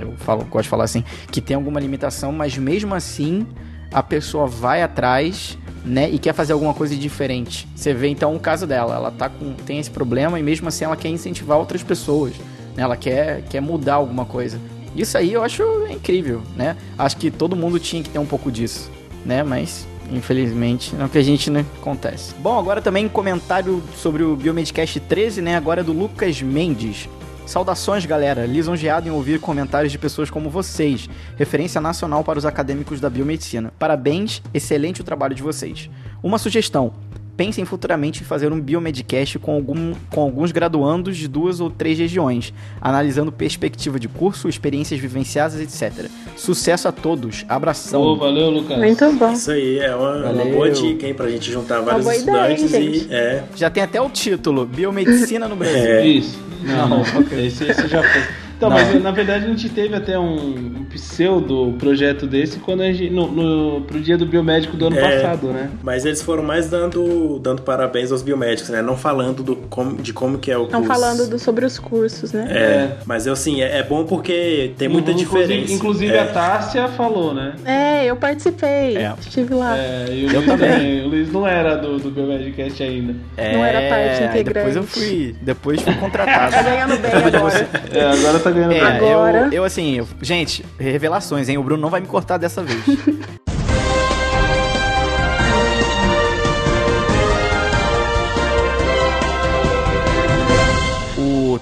Eu 0.00 0.12
falo, 0.18 0.44
gosto 0.44 0.62
de 0.62 0.68
falar 0.68 0.84
assim, 0.84 1.02
que 1.32 1.40
tem 1.40 1.56
alguma 1.56 1.80
limitação, 1.80 2.30
mas 2.30 2.56
mesmo 2.56 2.94
assim 2.94 3.44
a 3.92 4.04
pessoa 4.04 4.46
vai 4.46 4.82
atrás 4.82 5.58
né, 5.84 6.10
e 6.10 6.18
quer 6.18 6.34
fazer 6.34 6.52
alguma 6.52 6.74
coisa 6.74 6.94
diferente. 6.94 7.66
Você 7.74 7.94
vê 7.94 8.08
então 8.08 8.34
o 8.34 8.40
caso 8.40 8.66
dela, 8.66 8.94
ela 8.94 9.10
tá 9.10 9.28
com 9.28 9.54
tem 9.54 9.78
esse 9.78 9.90
problema 9.90 10.38
e 10.38 10.42
mesmo 10.42 10.68
assim 10.68 10.84
ela 10.84 10.96
quer 10.96 11.08
incentivar 11.08 11.58
outras 11.58 11.82
pessoas, 11.82 12.32
né? 12.76 12.82
Ela 12.82 12.96
quer 12.96 13.42
quer 13.48 13.60
mudar 13.60 13.94
alguma 13.94 14.24
coisa. 14.24 14.60
Isso 14.94 15.16
aí 15.16 15.32
eu 15.32 15.42
acho 15.42 15.62
incrível, 15.90 16.42
né? 16.56 16.76
Acho 16.98 17.16
que 17.16 17.30
todo 17.30 17.56
mundo 17.56 17.78
tinha 17.78 18.02
que 18.02 18.10
ter 18.10 18.18
um 18.18 18.26
pouco 18.26 18.50
disso, 18.50 18.90
né? 19.24 19.42
Mas 19.42 19.86
infelizmente 20.10 20.94
não 20.96 21.06
é 21.06 21.08
que 21.08 21.18
a 21.18 21.22
gente 21.22 21.50
né, 21.50 21.64
acontece. 21.78 22.34
Bom, 22.40 22.58
agora 22.58 22.82
também 22.82 23.08
comentário 23.08 23.82
sobre 23.96 24.22
o 24.22 24.36
Biomedcast 24.36 24.98
13, 25.00 25.40
né? 25.40 25.56
Agora 25.56 25.80
é 25.80 25.84
do 25.84 25.92
Lucas 25.92 26.42
Mendes. 26.42 27.08
Saudações, 27.50 28.06
galera. 28.06 28.46
Lisonjeado 28.46 29.08
em 29.08 29.10
ouvir 29.10 29.40
comentários 29.40 29.90
de 29.90 29.98
pessoas 29.98 30.30
como 30.30 30.48
vocês. 30.48 31.10
Referência 31.36 31.80
nacional 31.80 32.22
para 32.22 32.38
os 32.38 32.46
acadêmicos 32.46 33.00
da 33.00 33.10
biomedicina. 33.10 33.72
Parabéns, 33.76 34.40
excelente 34.54 35.00
o 35.00 35.04
trabalho 35.04 35.34
de 35.34 35.42
vocês. 35.42 35.90
Uma 36.22 36.38
sugestão. 36.38 36.92
Pensem 37.40 37.64
futuramente 37.64 38.20
em 38.20 38.24
fazer 38.26 38.52
um 38.52 38.60
biomedcast 38.60 39.38
com, 39.38 39.52
algum, 39.52 39.94
com 40.10 40.20
alguns 40.20 40.52
graduandos 40.52 41.16
de 41.16 41.26
duas 41.26 41.58
ou 41.58 41.70
três 41.70 41.98
regiões, 41.98 42.52
analisando 42.82 43.32
perspectiva 43.32 43.98
de 43.98 44.08
curso, 44.08 44.46
experiências 44.46 45.00
vivenciadas, 45.00 45.58
etc. 45.58 46.10
Sucesso 46.36 46.86
a 46.86 46.92
todos. 46.92 47.46
Abração. 47.48 48.02
Oh, 48.02 48.14
valeu, 48.14 48.50
Lucas. 48.50 48.76
Muito 48.76 49.10
bom. 49.12 49.32
Isso 49.32 49.52
aí 49.52 49.78
é 49.78 49.96
uma, 49.96 50.16
uma 50.32 50.44
boa 50.44 50.70
dica, 50.70 51.06
hein, 51.06 51.14
pra 51.14 51.30
gente 51.30 51.50
juntar 51.50 51.80
vários 51.80 52.06
estudantes 52.06 52.64
ideia, 52.64 52.84
hein, 52.84 53.06
e. 53.08 53.14
É. 53.14 53.44
Já 53.56 53.70
tem 53.70 53.84
até 53.84 53.98
o 53.98 54.10
título: 54.10 54.66
Biomedicina 54.66 55.48
no 55.48 55.56
Brasil. 55.56 55.78
É. 55.78 56.06
Isso. 56.06 56.38
Não, 56.62 56.88
não, 56.90 57.02
esse, 57.38 57.64
esse 57.64 57.88
já 57.88 58.02
foi. 58.02 58.49
Então, 58.60 58.68
não. 58.68 58.76
mas 58.76 59.02
na 59.02 59.10
verdade 59.10 59.46
a 59.46 59.48
gente 59.48 59.70
teve 59.70 59.94
até 59.94 60.18
um, 60.18 60.34
um 60.34 60.84
pseudo 60.90 61.74
projeto 61.78 62.26
desse 62.26 62.58
quando 62.58 62.82
a 62.82 62.92
gente, 62.92 63.08
no, 63.08 63.26
no, 63.32 63.80
pro 63.86 63.98
dia 63.98 64.18
do 64.18 64.26
biomédico 64.26 64.76
do 64.76 64.88
ano 64.88 64.98
é, 64.98 65.00
passado, 65.00 65.46
né? 65.46 65.70
Mas 65.82 66.04
eles 66.04 66.20
foram 66.20 66.42
mais 66.42 66.68
dando, 66.68 67.38
dando 67.38 67.62
parabéns 67.62 68.12
aos 68.12 68.20
biomédicos, 68.20 68.68
né? 68.68 68.82
Não 68.82 68.98
falando 68.98 69.42
do, 69.42 69.58
de 70.02 70.12
como 70.12 70.36
que 70.36 70.50
é 70.50 70.58
o 70.58 70.66
curso. 70.66 70.78
Não 70.78 70.84
falando 70.84 71.30
do, 71.30 71.38
sobre 71.38 71.64
os 71.64 71.78
cursos, 71.78 72.32
né? 72.32 72.48
É, 72.50 72.58
é. 72.58 72.96
mas 73.06 73.26
eu 73.26 73.32
assim, 73.32 73.62
é, 73.62 73.78
é, 73.78 73.82
bom 73.82 74.04
porque 74.04 74.74
tem 74.76 74.88
muita 74.90 75.10
inclusive, 75.10 75.40
diferença. 75.46 75.72
Inclusive 75.72 76.12
é. 76.12 76.20
a 76.20 76.26
Tássia 76.26 76.88
falou, 76.88 77.32
né? 77.32 77.54
É, 77.64 78.04
eu 78.04 78.16
participei. 78.16 78.98
É. 78.98 79.14
Estive 79.18 79.54
lá. 79.54 79.78
É, 79.78 80.04
eu, 80.10 80.30
eu 80.32 80.44
também. 80.44 81.06
O 81.06 81.08
Luiz 81.08 81.32
não 81.32 81.48
era 81.48 81.76
do, 81.76 81.98
do 81.98 82.10
Biomedcast 82.10 82.82
ainda. 82.82 83.14
não 83.38 83.64
era 83.64 83.88
parte 83.88 84.22
integrante. 84.22 84.52
Depois 84.52 84.76
eu 84.76 84.82
fui, 84.82 85.34
depois 85.40 85.80
fui 85.80 85.94
contratado. 85.94 86.52
tá 86.52 86.62
ganhando 86.62 86.98
bem 86.98 87.10
agora. 87.10 87.68
É, 87.90 88.04
agora 88.04 88.38
tá 88.38 88.49
ganhando 88.52 88.70
bem. 88.70 88.80
Agora 88.80 89.46
eu, 89.46 89.52
eu 89.52 89.64
assim, 89.64 89.96
eu, 89.96 90.08
gente, 90.20 90.64
revelações, 90.78 91.48
hein? 91.48 91.58
O 91.58 91.62
Bruno 91.62 91.80
não 91.80 91.90
vai 91.90 92.00
me 92.00 92.06
cortar 92.06 92.36
dessa 92.36 92.62
vez. 92.62 92.82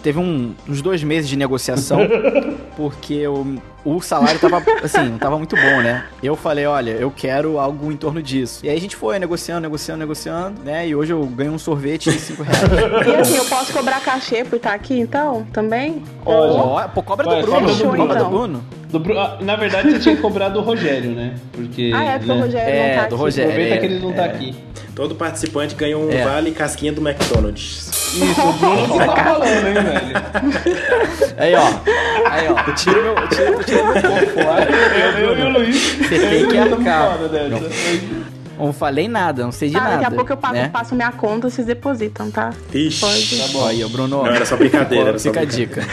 teve 0.03 0.19
um- 0.19 0.55
uns 0.69 0.81
dois 0.83 1.03
meses 1.03 1.29
de 1.29 1.37
negociação, 1.37 1.99
porque 2.77 3.27
o, 3.27 3.57
o 3.85 4.01
salário 4.01 4.39
tava, 4.41 4.63
assim, 4.83 5.09
não 5.09 5.19
tava 5.19 5.37
muito 5.39 5.57
bom, 5.57 5.81
né? 5.83 6.05
Eu 6.23 6.37
falei, 6.37 6.67
olha, 6.67 6.93
eu 6.93 7.11
quero 7.11 7.59
algo 7.59 7.91
em 7.91 7.97
torno 7.97 8.23
disso. 8.23 8.65
E 8.65 8.69
aí 8.69 8.77
a 8.77 8.81
gente 8.81 8.97
foi 8.97 9.19
negociando, 9.19 9.61
negociando, 9.63 9.99
negociando, 10.01 10.61
né? 10.65 10.87
E 10.89 10.95
hoje 10.95 11.13
eu 11.13 11.25
ganho 11.27 11.53
um 11.53 11.59
sorvete 11.59 12.11
de 12.11 12.19
5 12.19 12.43
reais. 12.43 13.07
E 13.07 13.15
assim, 13.17 13.37
eu 13.37 13.45
posso 13.47 13.73
cobrar 13.73 14.01
cachê 14.01 14.45
por 14.45 14.57
estar 14.57 14.75
aqui, 14.75 14.99
então? 14.99 15.47
Também? 15.53 16.03
Pode. 16.25 16.39
Ou- 16.53 16.59
Ó, 16.59 16.89
pô, 16.89 17.03
cobra 17.03 17.27
do 17.27 17.43
Bruno, 17.43 17.61
cobra 17.97 18.15
Bruno. 18.15 18.15
do 18.25 18.31
Bruno. 18.31 18.65
Do 18.91 19.19
ah, 19.19 19.37
na 19.41 19.55
verdade, 19.57 19.91
você 19.93 19.99
tinha 19.99 20.17
que 20.17 20.23
cobrar 20.23 20.49
do 20.49 20.61
Rogério, 20.61 21.11
né? 21.11 21.35
Porque. 21.53 21.93
Ah, 21.95 22.05
é, 22.05 22.19
porque 22.19 22.33
né? 22.33 22.35
o 22.35 22.41
Rogério 22.41 22.75
É, 22.75 22.89
não 22.89 22.95
tá 22.95 23.01
do 23.09 23.15
aqui. 23.15 23.23
Rogério. 23.25 23.51
Aproveita 23.51 23.75
É, 23.75 23.79
que 23.79 23.87
ele 23.87 23.99
não 23.99 24.13
tá 24.13 24.23
é. 24.23 24.27
aqui. 24.27 24.55
Todo 24.95 25.15
participante 25.15 25.75
ganha 25.75 25.97
um 25.99 26.11
É. 26.11 26.25
vale 26.25 26.51
casquinha 26.53 26.93
do 26.93 27.07
McDonald's. 27.07 27.89
Isso, 28.15 28.41
o 28.41 28.53
Bruno 28.55 28.89
que 28.99 28.99
tá 29.07 29.17
falando, 29.25 29.67
hein, 29.69 29.75
velho? 29.75 31.35
Aí, 31.37 31.55
ó. 31.55 32.31
Aí, 32.31 32.49
ó. 32.49 32.73
Tira 32.75 33.03
meu, 33.03 33.15
tira, 33.29 33.65
tira 33.65 33.85
meu 33.85 33.93
corpo 34.03 34.43
fora. 34.43 34.69
Eu, 34.71 35.19
eu 35.19 35.39
e 35.39 35.43
o 35.43 35.49
Luiz. 35.59 35.77
Você 35.77 36.15
eu 36.17 36.31
tem 36.31 36.49
que 36.49 36.59
arcar. 36.59 37.19
dessa. 37.29 38.38
Não. 38.59 38.67
Não 38.67 38.73
falei 38.73 39.09
nada, 39.09 39.43
não 39.45 39.53
sei 39.53 39.69
de 39.69 39.75
Tá, 39.75 39.81
nada. 39.81 39.93
daqui 39.97 40.05
a 40.07 40.11
pouco 40.11 40.33
eu 40.33 40.37
passo, 40.37 40.55
né? 40.55 40.69
passo 40.73 40.95
minha 40.95 41.13
conta, 41.13 41.49
vocês 41.49 41.67
depositam, 41.67 42.31
tá? 42.31 42.51
Ixi. 42.75 43.01
Pode. 43.01 43.39
Tá 43.39 43.49
bom. 43.53 43.67
Aí, 43.67 43.85
ó, 43.85 43.89
Bruno. 43.89 44.09
Não, 44.25 44.27
era 44.27 44.45
só 44.45 44.57
brincadeira, 44.57 45.11
era 45.11 45.19
só 45.19 45.29
Fica 45.31 45.41
a 45.41 45.45
brincadeira. 45.47 45.85
dica. 45.85 45.87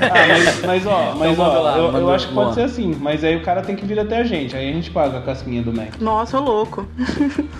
Ah, 0.00 0.26
mas, 0.28 0.62
mas 0.64 0.86
ó, 0.86 1.14
mas 1.18 1.32
Então 1.32 1.44
ó, 1.44 1.60
lá, 1.62 1.78
eu, 1.78 1.92
eu 1.98 2.10
acho 2.12 2.28
que 2.28 2.34
pode 2.34 2.54
ser 2.54 2.62
assim, 2.62 2.96
mas 3.00 3.22
aí 3.24 3.36
o 3.36 3.42
cara 3.42 3.62
tem 3.62 3.74
que 3.76 3.84
vir 3.86 3.98
até 3.98 4.18
a 4.18 4.24
gente, 4.24 4.56
aí 4.56 4.68
a 4.70 4.72
gente 4.72 4.90
paga 4.90 5.18
a 5.18 5.22
casquinha 5.22 5.62
do 5.62 5.72
Mac. 5.72 5.88
Nossa, 6.00 6.38
ô 6.38 6.42
louco. 6.42 6.86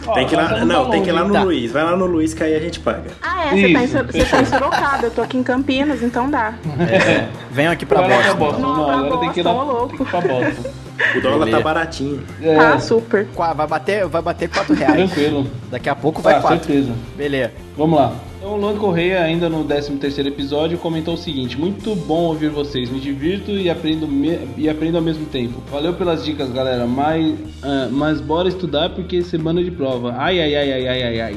Ó, 0.06 0.12
Tem 0.14 0.26
que 0.26 0.34
ir 0.34 0.36
lá, 0.36 0.64
não, 0.64 0.90
tem 0.90 1.02
que 1.02 1.08
ir 1.08 1.12
lá 1.12 1.24
no 1.24 1.32
Tá. 1.32 1.42
Luiz. 1.42 1.72
Vai 1.72 1.84
lá 1.84 1.96
no 1.96 2.06
Luiz 2.06 2.32
que 2.34 2.42
aí 2.42 2.54
a 2.54 2.60
gente 2.60 2.80
paga. 2.80 3.10
Ah, 3.22 3.46
é, 3.46 3.72
tá, 3.72 3.82
Isso, 3.84 3.96
você 4.04 4.24
tá 4.24 4.40
em 4.40 4.44
Sorocaba, 4.44 5.04
eu 5.06 5.10
tô 5.10 5.22
aqui 5.22 5.36
em 5.36 5.42
Campinas, 5.42 6.02
então 6.02 6.30
dá. 6.30 6.54
É, 6.80 7.28
venham 7.50 7.72
aqui 7.72 7.84
pra 7.86 8.02
pra 8.02 8.34
Boston. 8.34 8.60
Não, 8.60 8.76
Não, 8.76 8.84
pra 8.84 8.94
agora 8.98 9.20
tem 9.20 9.32
que 9.32 9.40
ir 9.40 9.42
lá 9.42 9.52
louco. 9.52 9.88
tem 9.88 9.96
que 9.96 10.02
ir 10.02 10.06
pra 10.06 10.20
Boston. 10.20 10.70
O 11.16 11.20
dólar 11.20 11.50
tá 11.50 11.60
baratinho. 11.60 12.22
É, 12.42 12.54
Tá, 12.56 12.78
super. 12.78 13.26
Vai 13.34 13.66
bater, 13.66 14.06
vai 14.06 14.22
bater 14.22 14.48
4 14.48 14.74
reais. 14.74 14.94
tranquilo. 15.10 15.46
Daqui 15.70 15.88
a 15.88 15.94
pouco 15.94 16.22
vai 16.22 16.34
Ah, 16.36 16.40
4. 16.40 16.64
certeza. 16.64 16.92
Beleza. 17.16 17.52
Vamos 17.76 17.98
lá. 17.98 18.14
Então, 18.38 18.52
o 18.54 18.56
Luan 18.56 18.76
Correia, 18.76 19.22
ainda 19.22 19.48
no 19.48 19.64
13º 19.64 20.26
episódio, 20.28 20.76
comentou 20.78 21.14
o 21.14 21.16
seguinte: 21.16 21.58
Muito 21.58 21.94
bom 21.96 22.24
ouvir 22.24 22.50
vocês, 22.50 22.90
me 22.90 23.00
divirto 23.00 23.50
e 23.50 23.68
aprendo, 23.70 24.06
me- 24.06 24.38
e 24.56 24.68
aprendo 24.68 24.96
ao 24.96 25.02
mesmo 25.02 25.24
tempo. 25.26 25.60
Valeu 25.72 25.94
pelas 25.94 26.24
dicas, 26.24 26.50
galera, 26.50 26.86
mas, 26.86 27.34
ah, 27.62 27.88
mas 27.90 28.20
bora 28.20 28.48
estudar 28.48 28.90
porque 28.90 29.22
semana 29.22 29.64
de 29.64 29.70
prova. 29.70 30.14
Ai, 30.18 30.38
ai, 30.40 30.54
ai, 30.54 30.72
ai, 30.72 30.88
ai, 30.88 31.02
ai, 31.02 31.20
ai. 31.20 31.36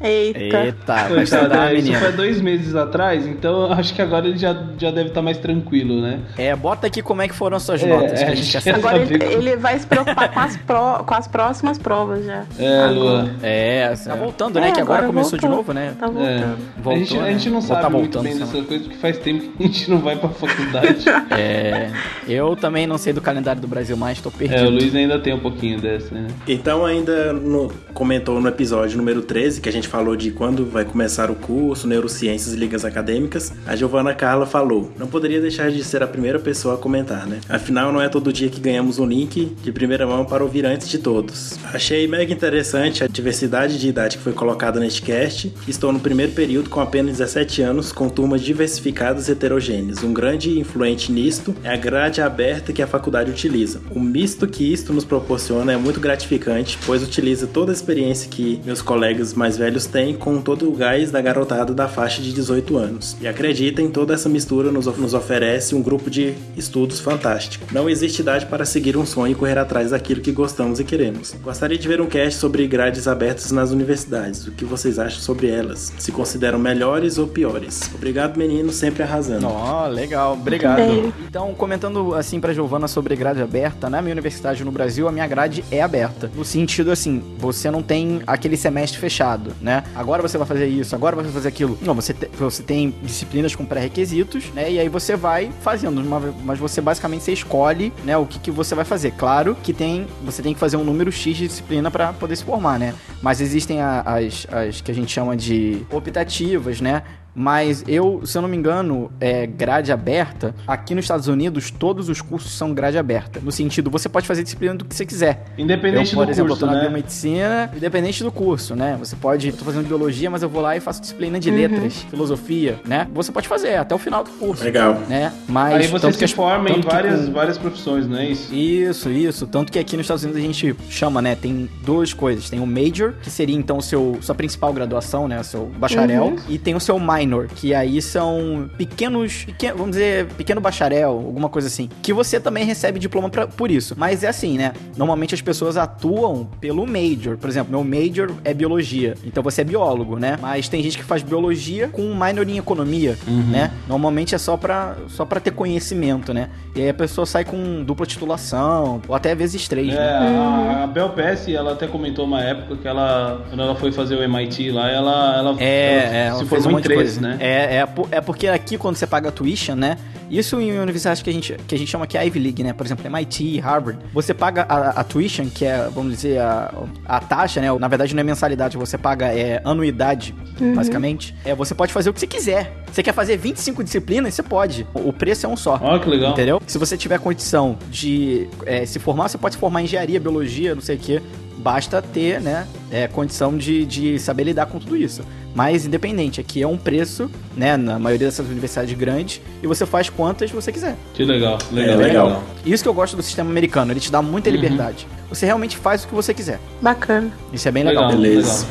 Eita. 0.00 0.38
Eita, 0.64 0.94
vai 0.94 1.08
Coitado, 1.08 1.22
estudar, 1.22 1.70
é, 1.70 1.74
isso 1.74 1.84
menino. 1.84 2.00
foi 2.04 2.12
dois 2.12 2.40
meses 2.40 2.74
atrás, 2.74 3.26
então 3.26 3.70
acho 3.72 3.94
que 3.94 4.02
agora 4.02 4.26
ele 4.26 4.38
já, 4.38 4.54
já 4.78 4.90
deve 4.90 5.08
estar 5.08 5.22
mais 5.22 5.38
tranquilo, 5.38 6.00
né? 6.00 6.20
É, 6.36 6.54
bota 6.54 6.86
aqui 6.86 7.02
como 7.02 7.22
é 7.22 7.28
que 7.28 7.34
foram 7.34 7.56
as 7.56 7.62
suas 7.62 7.82
É, 7.82 7.86
notas, 7.86 8.18
que 8.18 8.24
é, 8.24 8.28
a 8.28 8.34
gente 8.34 8.50
quer 8.52 8.58
é. 8.58 8.60
saber. 8.60 8.78
Agora 8.78 8.98
ele, 8.98 9.24
ele 9.24 9.56
vai 9.56 9.78
se 9.78 9.86
preocupar 9.86 10.32
com 10.32 10.40
as, 10.40 10.56
pró- 10.56 11.02
com 11.04 11.14
as 11.14 11.26
próximas 11.28 11.78
provas 11.78 12.24
já. 12.24 12.44
É, 12.58 12.78
Agora. 12.82 12.92
Luan. 12.92 13.30
É, 13.42 13.94
tá 14.04 14.14
voltando, 14.14 14.60
né? 14.60 14.68
É, 14.68 14.72
que 14.72 14.80
agora, 14.80 14.98
agora 15.00 15.12
começou 15.12 15.38
de 15.38 15.46
voltou. 15.46 15.56
novo, 15.58 15.72
né? 15.72 15.94
Tá 15.98 16.06
É. 16.06 16.10
voltando. 16.10 16.58
Voltou, 16.76 16.92
a, 16.92 16.96
gente, 16.98 17.16
a 17.18 17.22
né? 17.22 17.32
gente 17.32 17.48
não 17.50 17.56
Ou 17.56 17.62
sabe 17.62 17.82
tá 17.82 17.90
muito 17.90 18.20
bem 18.20 18.38
dessas 18.38 18.50
coisas 18.66 18.86
porque 18.86 18.98
faz 18.98 19.18
tempo 19.18 19.48
que 19.56 19.62
a 19.62 19.66
gente 19.66 19.90
não 19.90 19.98
vai 19.98 20.16
pra 20.16 20.28
faculdade. 20.30 21.04
É, 21.38 21.90
eu 22.26 22.56
também 22.56 22.86
não 22.86 22.98
sei 22.98 23.12
do 23.12 23.20
calendário 23.20 23.60
do 23.60 23.68
Brasil 23.68 23.96
mais, 23.96 24.20
tô 24.20 24.30
perdido. 24.30 24.58
é, 24.60 24.66
o 24.66 24.70
Luiz 24.70 24.94
ainda 24.94 25.18
tem 25.18 25.32
um 25.34 25.38
pouquinho 25.38 25.80
dessa, 25.80 26.12
né? 26.14 26.26
Então 26.48 26.84
ainda 26.84 27.32
no- 27.32 27.70
comentou 27.94 28.40
no 28.40 28.48
episódio 28.48 28.96
número 28.96 29.22
13, 29.22 29.60
que 29.60 29.68
a 29.68 29.72
gente 29.72 29.77
falou 29.86 30.16
de 30.16 30.30
quando 30.30 30.66
vai 30.66 30.84
começar 30.84 31.30
o 31.30 31.34
curso, 31.34 31.86
Neurociências 31.86 32.54
e 32.54 32.56
Ligas 32.56 32.84
Acadêmicas, 32.84 33.52
a 33.66 33.76
Giovana 33.76 34.14
Carla 34.14 34.46
falou, 34.46 34.90
não 34.98 35.06
poderia 35.06 35.40
deixar 35.40 35.70
de 35.70 35.84
ser 35.84 36.02
a 36.02 36.06
primeira 36.06 36.38
pessoa 36.38 36.74
a 36.74 36.78
comentar, 36.78 37.26
né? 37.26 37.40
Afinal, 37.48 37.92
não 37.92 38.00
é 38.00 38.08
todo 38.08 38.32
dia 38.32 38.48
que 38.48 38.60
ganhamos 38.60 38.98
um 38.98 39.06
link 39.06 39.44
de 39.62 39.70
primeira 39.70 40.06
mão 40.06 40.24
para 40.24 40.42
ouvir 40.42 40.66
antes 40.66 40.88
de 40.88 40.98
todos. 40.98 41.58
Achei 41.72 42.08
mega 42.08 42.32
interessante 42.32 43.04
a 43.04 43.06
diversidade 43.06 43.78
de 43.78 43.88
idade 43.88 44.16
que 44.16 44.22
foi 44.22 44.32
colocada 44.32 44.80
neste 44.80 45.02
cast. 45.02 45.54
Estou 45.68 45.92
no 45.92 46.00
primeiro 46.00 46.32
período 46.32 46.70
com 46.70 46.80
apenas 46.80 47.18
17 47.18 47.62
anos, 47.62 47.92
com 47.92 48.08
turmas 48.08 48.40
diversificadas 48.40 49.28
e 49.28 49.32
heterogêneas. 49.32 50.02
Um 50.02 50.12
grande 50.12 50.58
influente 50.58 51.12
nisto 51.12 51.54
é 51.62 51.72
a 51.72 51.76
grade 51.76 52.20
aberta 52.20 52.72
que 52.72 52.82
a 52.82 52.86
faculdade 52.86 53.30
utiliza. 53.30 53.80
O 53.90 54.00
misto 54.00 54.46
que 54.46 54.72
isto 54.72 54.92
nos 54.92 55.04
proporciona 55.04 55.72
é 55.72 55.76
muito 55.76 56.00
gratificante, 56.00 56.78
pois 56.86 57.02
utiliza 57.02 57.46
toda 57.46 57.72
a 57.72 57.74
experiência 57.74 58.28
que 58.28 58.60
meus 58.64 58.80
colegas 58.80 59.34
mais 59.34 59.56
velhos 59.56 59.67
têm 59.86 60.14
com 60.14 60.40
todo 60.40 60.68
o 60.68 60.72
gás 60.74 61.10
da 61.10 61.20
garotada 61.20 61.72
da 61.74 61.88
faixa 61.88 62.20
de 62.22 62.32
18 62.32 62.76
anos. 62.76 63.16
E 63.20 63.28
acreditem, 63.28 63.90
toda 63.90 64.14
essa 64.14 64.28
mistura 64.28 64.70
nos, 64.70 64.86
of- 64.86 65.00
nos 65.00 65.14
oferece 65.14 65.74
um 65.74 65.82
grupo 65.82 66.10
de 66.10 66.34
estudos 66.56 67.00
fantástico. 67.00 67.66
Não 67.72 67.88
existe 67.88 68.20
idade 68.22 68.46
para 68.46 68.64
seguir 68.64 68.96
um 68.96 69.04
sonho 69.06 69.32
e 69.32 69.34
correr 69.34 69.58
atrás 69.58 69.90
daquilo 69.90 70.20
que 70.20 70.32
gostamos 70.32 70.80
e 70.80 70.84
queremos. 70.84 71.34
Gostaria 71.42 71.78
de 71.78 71.86
ver 71.88 72.00
um 72.00 72.06
cast 72.06 72.38
sobre 72.38 72.66
grades 72.66 73.06
abertas 73.08 73.50
nas 73.52 73.70
universidades. 73.70 74.46
O 74.46 74.52
que 74.52 74.64
vocês 74.64 74.98
acham 74.98 75.20
sobre 75.20 75.48
elas? 75.48 75.92
Se 75.98 76.12
consideram 76.12 76.58
melhores 76.58 77.18
ou 77.18 77.26
piores? 77.26 77.90
Obrigado, 77.94 78.36
menino, 78.36 78.72
sempre 78.72 79.02
arrasando. 79.02 79.46
Ó, 79.46 79.86
legal, 79.88 80.32
obrigado. 80.34 81.12
Então, 81.28 81.54
comentando 81.54 82.14
assim 82.14 82.40
pra 82.40 82.52
Giovana 82.52 82.88
sobre 82.88 83.14
grade 83.16 83.40
aberta, 83.42 83.88
na 83.90 84.00
minha 84.02 84.12
universidade 84.12 84.64
no 84.64 84.70
Brasil, 84.72 85.08
a 85.08 85.12
minha 85.12 85.26
grade 85.26 85.64
é 85.70 85.82
aberta. 85.82 86.30
No 86.34 86.44
sentido 86.44 86.90
assim, 86.90 87.22
você 87.38 87.70
não 87.70 87.82
tem 87.82 88.20
aquele 88.26 88.56
semestre 88.56 88.98
fechado, 88.98 89.52
né? 89.60 89.82
Agora 89.94 90.22
você 90.22 90.38
vai 90.38 90.46
fazer 90.46 90.66
isso, 90.66 90.94
agora 90.94 91.16
você 91.16 91.24
vai 91.24 91.32
fazer 91.32 91.48
aquilo. 91.48 91.78
Não, 91.82 91.94
você, 91.94 92.12
te- 92.14 92.28
você 92.38 92.62
tem 92.62 92.94
disciplinas 93.02 93.54
com 93.54 93.64
pré-requisitos, 93.64 94.50
né? 94.54 94.70
E 94.70 94.78
aí 94.78 94.88
você 94.88 95.16
vai 95.16 95.50
fazendo, 95.62 96.02
mas 96.44 96.58
você 96.58 96.80
basicamente 96.80 97.22
você 97.24 97.32
escolhe, 97.32 97.92
né, 98.04 98.16
o 98.16 98.26
que, 98.26 98.38
que 98.38 98.50
você 98.50 98.74
vai 98.74 98.84
fazer. 98.84 99.12
Claro 99.12 99.56
que 99.62 99.72
tem, 99.72 100.06
você 100.24 100.42
tem 100.42 100.54
que 100.54 100.60
fazer 100.60 100.76
um 100.76 100.84
número 100.84 101.10
X 101.10 101.36
de 101.36 101.46
disciplina 101.48 101.90
pra 101.90 102.12
poder 102.12 102.36
se 102.36 102.44
formar, 102.44 102.78
né? 102.78 102.94
Mas 103.22 103.40
existem 103.40 103.80
a- 103.80 104.02
as, 104.02 104.46
as 104.50 104.80
que 104.80 104.90
a 104.90 104.94
gente 104.94 105.12
chama 105.12 105.36
de 105.36 105.84
optativas, 105.90 106.80
né? 106.80 107.02
Mas 107.38 107.84
eu, 107.86 108.22
se 108.24 108.36
eu 108.36 108.42
não 108.42 108.48
me 108.48 108.56
engano, 108.56 109.12
é 109.20 109.46
grade 109.46 109.92
aberta. 109.92 110.52
Aqui 110.66 110.92
nos 110.94 111.04
Estados 111.04 111.28
Unidos, 111.28 111.70
todos 111.70 112.08
os 112.08 112.20
cursos 112.20 112.50
são 112.52 112.74
grade 112.74 112.98
aberta. 112.98 113.38
No 113.40 113.52
sentido, 113.52 113.90
você 113.90 114.08
pode 114.08 114.26
fazer 114.26 114.42
disciplina 114.42 114.74
do 114.74 114.84
que 114.84 114.92
você 114.94 115.06
quiser. 115.06 115.44
Independente 115.56 116.12
eu, 116.12 116.18
por 116.18 116.26
do 116.26 116.32
exemplo, 116.32 116.48
curso, 116.50 116.64
eu 116.64 116.68
tô 116.68 116.74
na 116.74 116.80
né? 116.80 116.88
biomedicina, 116.88 117.70
independente 117.76 118.24
do 118.24 118.32
curso, 118.32 118.74
né? 118.74 118.96
Você 118.98 119.14
pode, 119.14 119.48
eu 119.48 119.52
tô 119.56 119.64
fazendo 119.64 119.86
biologia, 119.86 120.28
mas 120.28 120.42
eu 120.42 120.48
vou 120.48 120.60
lá 120.60 120.76
e 120.76 120.80
faço 120.80 121.00
disciplina 121.00 121.38
de 121.38 121.50
letras, 121.50 122.02
filosofia, 122.10 122.80
né? 122.84 123.06
Você 123.14 123.30
pode 123.30 123.46
fazer 123.46 123.76
até 123.76 123.94
o 123.94 123.98
final 123.98 124.24
do 124.24 124.30
curso. 124.30 124.64
Legal. 124.64 125.00
Né? 125.08 125.32
Mas 125.48 125.74
Aí 125.74 125.86
você 125.86 126.02
tanto 126.06 126.18
se 126.18 126.26
que 126.26 126.34
forma 126.34 126.68
em 126.70 126.80
que 126.80 126.86
várias, 126.86 127.26
com- 127.26 127.32
várias 127.32 127.56
profissões, 127.58 128.06
não 128.08 128.18
é 128.18 128.28
isso? 128.30 128.52
isso, 128.52 129.10
isso. 129.10 129.46
Tanto 129.46 129.70
que 129.70 129.78
aqui 129.78 129.96
nos 129.96 130.04
Estados 130.04 130.24
Unidos 130.24 130.42
a 130.42 130.44
gente 130.44 130.74
chama, 130.90 131.22
né? 131.22 131.36
Tem 131.36 131.68
duas 131.84 132.12
coisas. 132.12 132.50
Tem 132.50 132.58
o 132.60 132.66
Major, 132.66 133.14
que 133.22 133.30
seria 133.30 133.54
então 133.56 133.78
o 133.78 133.82
seu, 133.82 134.18
sua 134.20 134.34
principal 134.34 134.72
graduação, 134.72 135.28
né? 135.28 135.40
O 135.40 135.44
seu 135.44 135.66
bacharel. 135.78 136.24
Uhum. 136.24 136.36
E 136.48 136.58
tem 136.58 136.74
o 136.74 136.80
seu 136.80 136.98
Minor, 136.98 137.27
que 137.54 137.74
aí 137.74 138.00
são 138.00 138.70
pequenos, 138.78 139.44
pequen- 139.44 139.72
vamos 139.72 139.90
dizer, 139.90 140.26
pequeno 140.36 140.60
bacharel, 140.60 141.10
alguma 141.10 141.48
coisa 141.48 141.68
assim. 141.68 141.88
Que 142.02 142.12
você 142.12 142.38
também 142.40 142.64
recebe 142.64 142.98
diploma 142.98 143.28
pra- 143.28 143.46
por 143.46 143.70
isso. 143.70 143.94
Mas 143.96 144.22
é 144.24 144.28
assim, 144.28 144.56
né? 144.56 144.72
Normalmente 144.96 145.34
as 145.34 145.40
pessoas 145.42 145.76
atuam 145.76 146.48
pelo 146.60 146.86
Major. 146.86 147.36
Por 147.36 147.48
exemplo, 147.48 147.70
meu 147.70 147.84
Major 147.84 148.30
é 148.44 148.52
biologia. 148.54 149.14
Então 149.24 149.42
você 149.42 149.60
é 149.60 149.64
biólogo, 149.64 150.18
né? 150.18 150.38
Mas 150.40 150.68
tem 150.68 150.82
gente 150.82 150.96
que 150.96 151.04
faz 151.04 151.22
biologia 151.22 151.88
com 151.88 152.02
um 152.02 152.14
minor 152.14 152.48
em 152.48 152.58
economia, 152.58 153.16
né? 153.26 153.70
Normalmente 153.88 154.34
é 154.34 154.38
só 154.38 154.56
pra, 154.56 154.96
só 155.08 155.24
pra 155.24 155.40
ter 155.40 155.50
conhecimento, 155.52 156.32
né? 156.32 156.48
E 156.74 156.80
aí 156.82 156.88
a 156.88 156.94
pessoa 156.94 157.26
sai 157.26 157.44
com 157.44 157.82
dupla 157.84 158.06
titulação, 158.06 159.00
ou 159.08 159.14
até 159.14 159.34
vezes 159.34 159.66
três, 159.66 159.88
É, 159.92 159.96
né? 159.96 160.38
a, 160.38 160.84
a 160.84 160.86
Bel 160.86 161.08
Pesce, 161.10 161.54
ela 161.54 161.72
até 161.72 161.86
comentou 161.86 162.24
uma 162.24 162.40
época 162.42 162.76
que 162.76 162.86
ela, 162.86 163.44
quando 163.48 163.60
ela 163.62 163.74
foi 163.74 163.90
fazer 163.90 164.16
o 164.16 164.22
MIT 164.22 164.70
lá, 164.70 164.88
ela, 164.90 165.36
ela, 165.36 165.56
É, 165.58 165.92
ela 166.04 166.14
é, 166.16 166.26
ela 166.28 166.38
se 166.38 166.44
fez 166.46 166.60
um 166.60 166.64
formou 166.64 166.80
em 166.80 166.82
três, 166.82 167.07
né? 167.16 167.36
É, 167.40 167.76
é, 167.76 167.88
é 168.10 168.20
porque 168.20 168.46
aqui 168.46 168.78
quando 168.78 168.94
você 168.94 169.06
paga 169.06 169.30
a 169.30 169.32
tuition, 169.32 169.74
né? 169.74 169.96
Isso 170.30 170.60
em 170.60 170.78
universidades 170.78 171.22
que 171.22 171.30
a 171.30 171.32
gente, 171.32 171.56
que 171.66 171.74
a 171.74 171.78
gente 171.78 171.90
chama 171.90 172.06
que 172.06 172.16
é 172.16 172.26
Ivy 172.26 172.38
League, 172.38 172.62
né? 172.62 172.72
Por 172.72 172.84
exemplo, 172.84 173.04
MIT, 173.06 173.58
Harvard. 173.60 173.98
Você 174.12 174.34
paga 174.34 174.66
a, 174.68 175.00
a 175.00 175.04
tuition, 175.04 175.48
que 175.48 175.64
é, 175.64 175.88
vamos 175.88 176.12
dizer, 176.12 176.38
a, 176.38 176.72
a 177.06 177.20
taxa, 177.20 177.60
né? 177.60 177.76
Na 177.78 177.88
verdade 177.88 178.14
não 178.14 178.20
é 178.20 178.24
mensalidade, 178.24 178.76
você 178.76 178.98
paga 178.98 179.26
é, 179.34 179.60
anuidade, 179.64 180.34
basicamente. 180.74 181.34
É, 181.44 181.54
você 181.54 181.74
pode 181.74 181.92
fazer 181.92 182.10
o 182.10 182.12
que 182.12 182.20
você 182.20 182.26
quiser. 182.26 182.84
Você 182.92 183.02
quer 183.02 183.14
fazer 183.14 183.36
25 183.38 183.82
disciplinas? 183.82 184.34
Você 184.34 184.42
pode. 184.42 184.86
O 184.94 185.08
o 185.08 185.12
preço 185.12 185.46
é 185.46 185.48
um 185.48 185.56
só. 185.56 185.78
Olha 185.82 186.00
que 186.00 186.08
legal. 186.08 186.32
Entendeu? 186.32 186.60
Se 186.66 186.76
você 186.76 186.96
tiver 186.96 187.18
condição 187.18 187.78
de 187.90 188.46
é, 188.66 188.84
se 188.84 188.98
formar, 188.98 189.28
você 189.28 189.38
pode 189.38 189.54
se 189.54 189.60
formar 189.60 189.80
em 189.80 189.84
engenharia, 189.84 190.20
biologia, 190.20 190.74
não 190.74 190.82
sei 190.82 190.96
o 190.96 190.98
quê. 190.98 191.22
Basta 191.58 192.00
ter, 192.00 192.40
né, 192.40 192.66
é, 192.90 193.06
condição 193.08 193.56
de, 193.56 193.84
de 193.84 194.18
saber 194.18 194.44
lidar 194.44 194.66
com 194.66 194.78
tudo 194.78 194.96
isso. 194.96 195.22
Mas 195.54 195.84
independente, 195.84 196.40
aqui 196.40 196.62
é 196.62 196.66
um 196.66 196.76
preço, 196.76 197.28
né, 197.56 197.76
na 197.76 197.98
maioria 197.98 198.28
dessas 198.28 198.46
universidades 198.46 198.96
grandes, 198.96 199.40
e 199.62 199.66
você 199.66 199.84
faz 199.84 200.08
quantas 200.08 200.50
você 200.52 200.70
quiser. 200.70 200.94
Que 201.14 201.24
legal, 201.24 201.58
legal, 201.72 201.94
É, 201.94 201.96
legal. 201.96 202.26
legal. 202.26 202.42
Isso 202.64 202.82
que 202.84 202.88
eu 202.88 202.94
gosto 202.94 203.16
do 203.16 203.22
sistema 203.22 203.50
americano, 203.50 203.92
ele 203.92 203.98
te 203.98 204.12
dá 204.12 204.22
muita 204.22 204.48
liberdade. 204.50 205.06
Você 205.28 205.46
realmente 205.46 205.76
faz 205.76 206.04
o 206.04 206.08
que 206.08 206.14
você 206.14 206.32
quiser. 206.32 206.60
Bacana. 206.80 207.30
Isso 207.52 207.66
é 207.68 207.72
bem 207.72 207.82
legal. 207.82 208.04
Legal. 208.04 208.20
Beleza. 208.20 208.66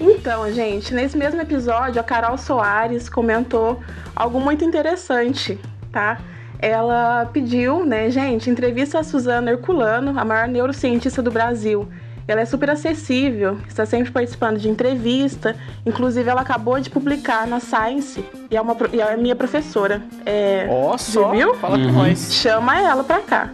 Então, 0.00 0.52
gente, 0.52 0.92
nesse 0.92 1.16
mesmo 1.16 1.40
episódio, 1.40 2.00
a 2.00 2.04
Carol 2.04 2.36
Soares 2.36 3.08
comentou 3.08 3.78
algo 4.16 4.40
muito 4.40 4.64
interessante, 4.64 5.56
tá? 5.92 6.18
Ela 6.58 7.26
pediu, 7.32 7.84
né, 7.86 8.10
gente, 8.10 8.50
entrevista 8.50 8.98
a 8.98 9.04
Suzana 9.04 9.50
Herculano, 9.50 10.18
a 10.18 10.24
maior 10.24 10.48
neurocientista 10.48 11.22
do 11.22 11.30
Brasil. 11.30 11.88
Ela 12.26 12.40
é 12.42 12.44
super 12.44 12.70
acessível, 12.70 13.58
está 13.68 13.84
sempre 13.84 14.10
participando 14.12 14.58
de 14.58 14.68
entrevista. 14.68 15.56
Inclusive, 15.84 16.28
ela 16.30 16.40
acabou 16.40 16.78
de 16.80 16.88
publicar 16.88 17.46
na 17.46 17.58
Science 17.60 18.24
e 18.50 18.56
é, 18.56 18.60
uma, 18.60 18.76
e 18.92 19.00
é 19.00 19.16
minha 19.16 19.34
professora. 19.34 20.00
É, 20.24 20.66
Ó, 20.70 20.96
só. 20.96 21.30
viu? 21.30 21.54
Fala 21.56 21.76
com 21.78 21.84
Uhum. 21.84 21.92
nós. 21.92 22.32
Chama 22.34 22.80
ela 22.80 23.02
pra 23.02 23.18
cá. 23.20 23.50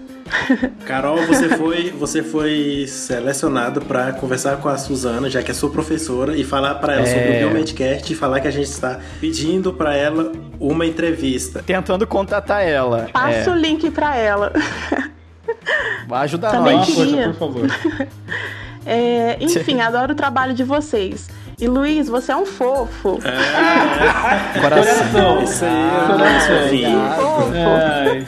Carol, 0.84 1.16
você 1.26 1.48
foi, 1.56 1.90
você 1.90 2.22
foi 2.22 2.84
selecionado 2.86 3.80
para 3.80 4.12
conversar 4.12 4.58
com 4.58 4.68
a 4.68 4.76
Suzana, 4.76 5.30
já 5.30 5.42
que 5.42 5.50
é 5.50 5.54
sua 5.54 5.70
professora, 5.70 6.36
e 6.36 6.44
falar 6.44 6.74
para 6.74 6.92
ela 6.96 7.02
É. 7.02 7.06
sobre 7.06 7.30
o 7.30 7.38
Biomedcast 7.38 8.12
e 8.12 8.16
falar 8.16 8.40
que 8.40 8.48
a 8.48 8.50
gente 8.50 8.68
está 8.68 9.00
pedindo 9.18 9.72
para 9.72 9.96
ela 9.96 10.30
uma 10.60 10.84
entrevista. 10.84 11.62
Tentando 11.64 12.06
contatar 12.06 12.62
ela. 12.62 13.08
Passa 13.10 13.50
o 13.50 13.54
É, 13.54 13.58
link 13.58 13.90
pra 13.90 14.14
ela. 14.14 14.52
vai 16.06 16.24
ajudar 16.24 16.50
Também 16.50 16.76
nós. 16.76 16.86
queria. 16.94 17.28
por 17.30 17.34
favor. 17.38 17.66
É, 18.88 19.36
enfim, 19.40 19.80
adoro 19.82 20.12
o 20.12 20.16
trabalho 20.16 20.54
de 20.54 20.64
vocês. 20.64 21.28
E 21.60 21.66
Luiz, 21.66 22.08
você 22.08 22.30
é 22.32 22.36
um 22.36 22.46
fofo. 22.46 23.18
Coração. 24.60 25.42
Isso 25.42 25.64
aí, 25.64 26.84
Coração. 26.86 27.76
Ai, 28.06 28.26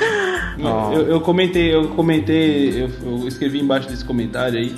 Ó. 0.62 0.92
eu, 0.92 1.06
eu 1.08 1.20
comentei, 1.20 1.72
eu 1.74 1.88
comentei, 1.90 2.82
eu, 2.82 2.90
eu 3.22 3.28
escrevi 3.28 3.60
embaixo 3.60 3.88
desse 3.88 4.04
comentário 4.04 4.58
aí. 4.58 4.74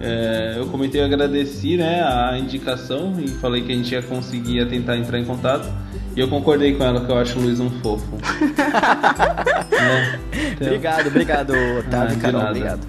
é, 0.00 0.54
eu 0.58 0.66
comentei, 0.66 1.00
eu 1.00 1.04
agradeci 1.06 1.76
né, 1.76 2.00
a 2.02 2.38
indicação 2.38 3.14
e 3.18 3.26
falei 3.28 3.62
que 3.62 3.72
a 3.72 3.74
gente 3.74 3.92
ia 3.92 4.00
conseguir 4.00 4.56
ia 4.58 4.66
tentar 4.66 4.96
entrar 4.96 5.18
em 5.18 5.24
contato. 5.24 5.68
E 6.16 6.20
eu 6.20 6.28
concordei 6.28 6.74
com 6.74 6.84
ela 6.84 7.04
que 7.04 7.10
eu 7.12 7.18
acho 7.18 7.38
o 7.38 7.42
Luiz 7.42 7.58
um 7.60 7.68
fofo. 7.80 8.16
Né? 9.78 10.18
Então, 10.52 10.66
Obrigado, 10.66 11.06
obrigado, 11.06 11.52
Ah, 11.54 11.78
Otávio 11.78 12.16
e 12.16 12.20
Carol. 12.20 12.42
nada. 12.42 12.50
Obrigado. 12.50 12.80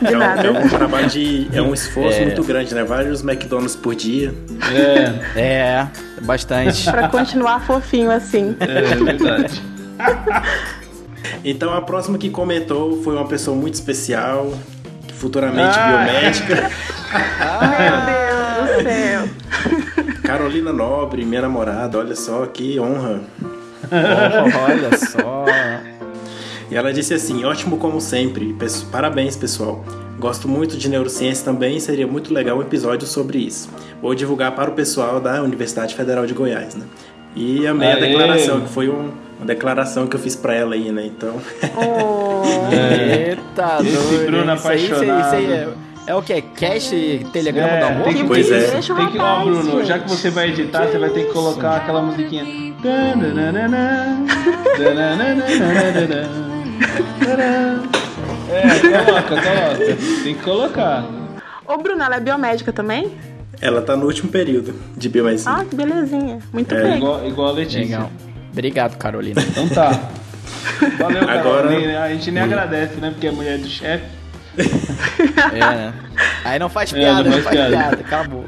De 0.00 0.12
É 0.14 0.16
um, 0.18 0.22
é 0.56 0.64
um 0.64 0.68
trabalho 0.68 1.08
de. 1.08 1.48
É 1.52 1.60
um 1.62 1.72
esforço 1.74 2.18
É. 2.18 2.24
muito 2.24 2.42
grande, 2.44 2.74
né? 2.74 2.82
Vários 2.84 3.22
McDonald's 3.22 3.76
por 3.76 3.94
dia. 3.94 4.34
É, 5.34 5.40
É, 5.40 5.86
bastante. 6.22 6.84
Pra 6.90 7.08
continuar 7.08 7.60
fofinho 7.60 8.10
assim. 8.10 8.56
é 8.60 8.82
verdade. 8.96 9.62
Então 11.44 11.72
a 11.74 11.80
próxima 11.82 12.18
que 12.18 12.30
comentou 12.30 13.02
foi 13.02 13.14
uma 13.14 13.26
pessoa 13.26 13.56
muito 13.56 13.74
especial, 13.74 14.52
futuramente 15.14 15.78
Ah. 15.78 16.04
biomédica, 16.06 16.70
Meu 17.78 18.00
Deus 18.06 18.76
do 18.76 18.82
céu. 18.88 19.28
Carolina 20.22 20.72
Nobre, 20.72 21.24
minha 21.24 21.42
namorada, 21.42 21.98
olha 21.98 22.14
só 22.14 22.46
que 22.46 22.78
honra. 22.78 23.20
Oh, 23.92 24.70
olha 24.70 24.96
só. 24.96 25.44
E 26.70 26.76
ela 26.76 26.92
disse 26.92 27.14
assim: 27.14 27.44
ótimo 27.44 27.76
como 27.78 28.00
sempre, 28.00 28.54
parabéns 28.92 29.36
pessoal. 29.36 29.84
Gosto 30.18 30.46
muito 30.48 30.76
de 30.76 30.88
neurociência 30.88 31.44
também 31.44 31.78
e 31.78 31.80
seria 31.80 32.06
muito 32.06 32.32
legal 32.32 32.58
um 32.58 32.62
episódio 32.62 33.08
sobre 33.08 33.38
isso. 33.38 33.70
Vou 34.02 34.14
divulgar 34.14 34.54
para 34.54 34.70
o 34.70 34.74
pessoal 34.74 35.18
da 35.18 35.42
Universidade 35.42 35.94
Federal 35.94 36.26
de 36.26 36.34
Goiás, 36.34 36.74
né? 36.74 36.84
E 37.34 37.66
amei 37.66 37.88
a 37.90 37.94
Aê! 37.94 38.00
declaração, 38.00 38.60
que 38.60 38.68
foi 38.68 38.90
um- 38.90 39.10
uma 39.38 39.46
declaração 39.46 40.06
que 40.06 40.14
eu 40.16 40.20
fiz 40.20 40.36
para 40.36 40.54
ela 40.54 40.74
aí, 40.74 40.92
né? 40.92 41.06
Então, 41.06 41.36
Oh, 41.76 42.42
Eita, 42.70 43.78
Esse 43.82 43.96
doido. 43.96 44.26
Bruno 44.26 44.50
hein? 44.52 44.56
Isso 44.58 44.68
aí, 44.68 44.84
isso 44.84 44.94
aí, 44.94 45.20
isso 45.20 45.34
aí 45.34 45.46
é, 45.52 45.68
é 46.08 46.14
o 46.14 46.20
que? 46.22 46.42
Cash 46.42 46.90
Telegrama 47.32 47.68
É, 47.68 47.80
do 47.80 47.86
Amor? 47.86 48.04
tem 48.04 48.14
que- 48.16 48.24
Pois 48.24 48.50
é. 48.50 48.70
Deixa 48.72 48.92
o 48.92 48.96
Tem 48.96 49.06
que, 49.08 49.18
ó, 49.18 49.40
Bruno, 49.44 49.62
gente. 49.78 49.86
já 49.86 49.98
que 49.98 50.10
você 50.10 50.28
vai 50.28 50.50
editar, 50.50 50.86
você 50.86 50.98
vai 50.98 51.08
ter 51.10 51.24
que 51.26 51.32
colocar 51.32 51.76
aquela 51.76 52.02
musiquinha. 52.02 52.44
É, 58.50 59.04
coloca, 59.04 59.28
coloca. 59.28 59.96
Tem 60.24 60.34
que 60.34 60.42
colocar. 60.42 61.04
Ô, 61.66 61.76
Bruna, 61.78 62.06
ela 62.06 62.16
é 62.16 62.20
biomédica 62.20 62.72
também? 62.72 63.12
ela 63.62 63.82
tá 63.82 63.94
no 63.94 64.06
último 64.06 64.30
período 64.30 64.74
de 64.96 65.06
biomedicina. 65.10 65.58
Ah, 65.60 65.64
que 65.66 65.76
belezinha. 65.76 66.38
Muito 66.50 66.74
É, 66.74 66.82
bem. 66.82 66.96
Igual, 66.96 67.26
igual 67.28 67.48
a 67.48 67.52
Letícia. 67.52 67.80
Legal. 67.82 68.10
Obrigado, 68.50 68.96
Carolina. 68.96 69.42
Então 69.42 69.68
tá. 69.68 69.90
Valeu, 70.98 71.26
Carol. 71.26 71.58
Agora- 71.58 72.02
A 72.04 72.08
gente 72.08 72.30
nem 72.30 72.42
agradece, 72.42 72.94
né? 72.96 73.10
Porque 73.10 73.26
é 73.26 73.30
mulher 73.30 73.58
do 73.58 73.68
chefe. 73.68 74.04
É, 74.56 75.58
né? 75.58 75.92
Aí 76.44 76.58
não 76.58 76.70
faz 76.70 76.90
É, 76.94 76.96
piada, 76.98 77.22
não 77.22 77.24
não 77.24 77.32
faz 77.32 77.44
faz 77.44 77.56
piada. 77.56 77.76
piada. 77.76 77.96
Acabou. 78.00 78.44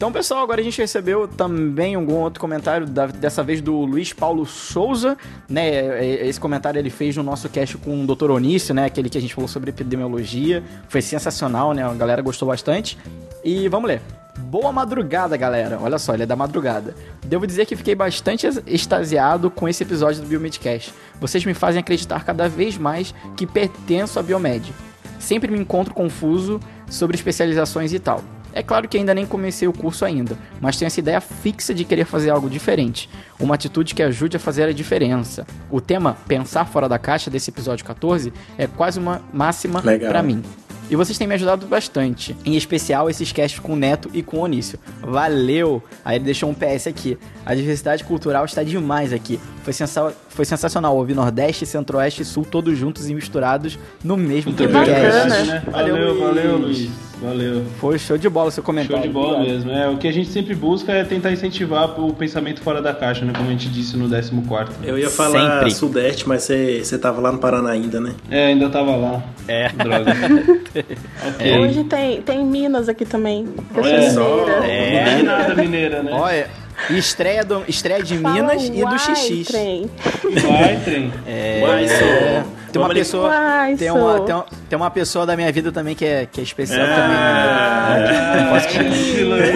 Então, 0.00 0.10
pessoal, 0.10 0.42
agora 0.42 0.62
a 0.62 0.64
gente 0.64 0.80
recebeu 0.80 1.28
também 1.28 1.94
algum 1.94 2.14
outro 2.14 2.40
comentário, 2.40 2.86
da- 2.86 3.08
dessa 3.08 3.42
vez 3.42 3.60
do 3.60 3.84
Luiz 3.84 4.14
Paulo 4.14 4.46
Souza, 4.46 5.14
né? 5.46 5.68
É- 5.68 6.26
Esse 6.26 6.40
comentário 6.40 6.78
ele 6.78 6.88
fez 6.88 7.14
no 7.18 7.22
nosso 7.22 7.50
cast 7.50 7.76
com 7.76 8.02
o 8.02 8.06
Dr. 8.06 8.30
Onício, 8.30 8.74
né? 8.74 8.86
Aquele 8.86 9.10
que 9.10 9.18
a 9.18 9.20
gente 9.20 9.34
falou 9.34 9.46
sobre 9.46 9.68
epidemiologia. 9.68 10.64
Foi 10.88 11.02
sensacional, 11.02 11.74
né? 11.74 11.84
A 11.84 11.92
galera 11.92 12.22
gostou 12.22 12.48
bastante. 12.48 12.96
E 13.44 13.68
vamos 13.68 13.88
ler. 13.88 14.00
Boa 14.38 14.72
madrugada, 14.72 15.36
galera. 15.36 15.78
Olha 15.78 15.98
só, 15.98 16.14
ele 16.14 16.22
é 16.22 16.26
da 16.26 16.34
madrugada. 16.34 16.94
Devo 17.22 17.46
dizer 17.46 17.66
que 17.66 17.76
fiquei 17.76 17.94
bastante 17.94 18.46
ex- 18.46 18.62
extasiado 18.66 19.50
com 19.50 19.68
esse 19.68 19.82
episódio 19.82 20.22
do 20.22 20.28
Biomedcast. 20.28 20.94
Vocês 21.20 21.44
me 21.44 21.52
fazem 21.52 21.78
acreditar 21.78 22.24
cada 22.24 22.48
vez 22.48 22.78
mais 22.78 23.14
que 23.36 23.46
pertenço 23.46 24.18
à 24.18 24.22
Biomed. 24.22 24.72
Sempre 25.18 25.50
me 25.52 25.58
encontro 25.58 25.92
confuso 25.92 26.58
sobre 26.88 27.16
especializações 27.16 27.92
e 27.92 27.98
tal. 27.98 28.24
É 28.52 28.62
claro 28.62 28.88
que 28.88 28.96
ainda 28.96 29.14
nem 29.14 29.26
comecei 29.26 29.66
o 29.68 29.72
curso 29.72 30.04
ainda, 30.04 30.36
mas 30.60 30.76
tenho 30.76 30.86
essa 30.88 31.00
ideia 31.00 31.20
fixa 31.20 31.72
de 31.72 31.84
querer 31.84 32.04
fazer 32.04 32.30
algo 32.30 32.48
diferente, 32.50 33.08
uma 33.38 33.54
atitude 33.54 33.94
que 33.94 34.02
ajude 34.02 34.36
a 34.36 34.40
fazer 34.40 34.64
a 34.64 34.72
diferença. 34.72 35.46
O 35.70 35.80
tema 35.80 36.16
pensar 36.26 36.64
fora 36.66 36.88
da 36.88 36.98
caixa 36.98 37.30
desse 37.30 37.50
episódio 37.50 37.84
14 37.84 38.32
é 38.58 38.66
quase 38.66 38.98
uma 38.98 39.22
máxima 39.32 39.80
pra 39.82 40.22
mim. 40.22 40.42
E 40.90 40.96
vocês 40.96 41.16
têm 41.16 41.28
me 41.28 41.34
ajudado 41.34 41.68
bastante. 41.68 42.36
Em 42.44 42.56
especial 42.56 43.08
esses 43.08 43.30
casts 43.30 43.60
com 43.60 43.74
o 43.74 43.76
Neto 43.76 44.10
e 44.12 44.24
com 44.24 44.38
o 44.38 44.40
Onício. 44.40 44.76
Valeu! 45.00 45.80
Aí 46.04 46.16
ele 46.16 46.24
deixou 46.24 46.50
um 46.50 46.54
PS 46.54 46.88
aqui. 46.88 47.16
A 47.46 47.54
diversidade 47.54 48.02
cultural 48.02 48.44
está 48.44 48.64
demais 48.64 49.12
aqui. 49.12 49.38
Foi, 49.62 49.72
sensa 49.72 50.12
foi 50.30 50.44
sensacional 50.44 50.96
ouvir 50.96 51.14
Nordeste, 51.14 51.64
Centro-Oeste 51.64 52.22
e 52.22 52.24
Sul 52.24 52.44
todos 52.44 52.76
juntos 52.76 53.08
e 53.08 53.14
misturados 53.14 53.78
no 54.02 54.16
mesmo 54.16 54.50
Muito 54.52 54.68
podcast. 54.68 55.28
bacana. 55.28 55.44
né? 55.44 55.62
Valeu, 55.70 55.94
Valeu, 55.94 56.20
valeu, 56.20 56.56
Luiz. 56.58 57.09
Valeu. 57.20 57.64
Foi 57.78 57.98
show 57.98 58.16
de 58.16 58.28
bola 58.28 58.48
o 58.48 58.50
seu 58.50 58.62
comentário. 58.62 58.96
Show 59.02 59.06
de 59.06 59.12
bola 59.12 59.38
Obrigado. 59.38 59.54
mesmo. 59.54 59.70
É, 59.70 59.88
o 59.88 59.96
que 59.98 60.08
a 60.08 60.12
gente 60.12 60.28
sempre 60.30 60.54
busca 60.54 60.92
é 60.92 61.04
tentar 61.04 61.30
incentivar 61.32 62.00
o 62.00 62.12
pensamento 62.14 62.60
fora 62.62 62.80
da 62.80 62.94
caixa, 62.94 63.24
né? 63.24 63.32
Como 63.36 63.48
a 63.48 63.52
gente 63.52 63.68
disse 63.68 63.96
no 63.96 64.08
14. 64.08 64.72
Eu 64.82 64.98
ia 64.98 65.10
falar 65.10 65.56
Sempre. 65.58 65.70
Sudeste, 65.72 66.28
mas 66.28 66.42
você, 66.44 66.80
você 66.82 66.98
tava 66.98 67.20
lá 67.20 67.30
no 67.32 67.38
Paraná 67.38 67.70
ainda, 67.70 68.00
né? 68.00 68.14
É, 68.30 68.46
ainda 68.46 68.68
tava 68.70 68.96
lá. 68.96 69.22
É. 69.46 69.68
Droga. 69.70 70.12
ok. 71.34 71.58
Hoje 71.58 71.84
tem, 71.84 72.22
tem 72.22 72.44
Minas 72.44 72.88
aqui 72.88 73.04
também. 73.04 73.46
Eu 73.74 74.10
sou 74.12 74.48
É. 74.48 74.50
mineira. 74.50 74.66
É. 74.66 75.04
Não 75.04 75.14
tem 75.16 75.22
nada 75.24 75.54
mineira, 75.54 76.02
né? 76.02 76.12
Olha, 76.12 76.48
estreia, 76.90 77.44
do, 77.44 77.64
estreia 77.68 78.02
de 78.02 78.18
Fala 78.18 78.34
Minas 78.34 78.64
e 78.64 78.70
do 78.84 78.98
XX. 78.98 79.46
Trem. 79.46 79.90
Vai, 80.22 80.76
trem. 80.84 81.12
É, 81.26 81.62
Uai, 81.64 81.88
sou. 81.88 81.98
tem 81.98 82.80
uma 82.80 82.88
Vamos 82.88 82.94
pessoa, 82.94 83.28
Uai, 83.28 83.76
tem 83.76 83.90
uma, 83.90 84.20
tem, 84.20 84.34
uma, 84.34 84.46
tem 84.68 84.76
uma 84.76 84.90
pessoa 84.90 85.26
da 85.26 85.36
minha 85.36 85.50
vida 85.52 85.70
também 85.72 85.94
que 85.94 86.04
é, 86.04 86.26
que 86.30 86.40
é 86.40 86.44
especial 86.44 86.86
Ah. 86.88 86.94
também. 86.94 87.16
Né? 87.16 88.50
Ah, 88.52 88.56
esse 88.88 89.24
Luiz. 89.24 89.50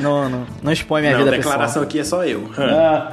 Não, 0.00 0.28
não, 0.28 0.46
não 0.62 0.72
expõe 0.72 1.00
minha 1.02 1.12
Não, 1.12 1.18
vida 1.24 1.30
declaração 1.36 1.82
pessoal. 1.82 1.84
aqui 1.84 1.98
é 2.00 2.04
só 2.04 2.24
eu. 2.24 2.50
Ah. 2.58 3.12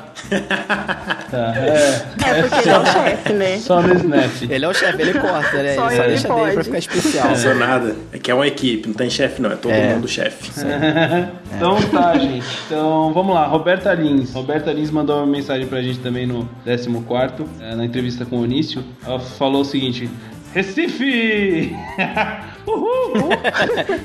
Tá, 1.31 1.53
é. 1.57 2.05
É, 2.29 2.41
porque 2.43 2.59
ele 2.59 2.69
é 2.69 2.79
o 2.79 2.85
chefe, 2.85 3.33
né? 3.33 3.57
Só 3.57 3.81
no 3.81 3.93
Snap. 3.95 4.31
Ele 4.49 4.65
é 4.65 4.67
o 4.67 4.73
chefe, 4.73 5.01
ele 5.01 5.13
corta, 5.19 5.63
né? 5.63 5.75
Só 5.75 5.87
ele 5.89 5.95
só 5.97 6.03
ele 6.03 6.07
deixa 6.07 6.27
dele 6.27 6.41
pra 6.43 6.53
pode. 6.53 6.63
ficar 6.65 6.77
especial. 6.77 7.27
Não 7.29 7.35
sou 7.35 7.55
nada. 7.55 7.95
É 8.11 8.17
que 8.19 8.31
é 8.31 8.33
uma 8.35 8.47
equipe, 8.47 8.87
não 8.87 8.95
tem 8.95 9.09
chefe 9.09 9.41
não, 9.41 9.51
é 9.51 9.55
todo 9.55 9.71
É. 9.71 9.93
mundo 9.93 10.07
chefe. 10.07 10.51
Então 11.55 11.79
tá, 11.91 12.17
gente. 12.17 12.45
Então 12.65 13.13
vamos 13.13 13.35
lá. 13.35 13.45
Roberta 13.45 13.93
Lins. 13.93 14.33
Roberta 14.33 14.71
Lins 14.73 14.89
mandou 14.89 15.17
uma 15.17 15.25
mensagem 15.27 15.67
pra 15.67 15.81
gente 15.83 15.99
também 15.99 16.25
no 16.25 16.49
14, 16.65 17.45
é, 17.61 17.75
na 17.75 17.85
entrevista 17.85 18.25
com 18.25 18.37
o 18.37 18.41
Onício. 18.41 18.83
Ela 19.05 19.19
falou 19.19 19.61
o 19.61 19.65
seguinte: 19.65 20.09
Recife! 20.53 21.75
Uhul! 22.67 23.29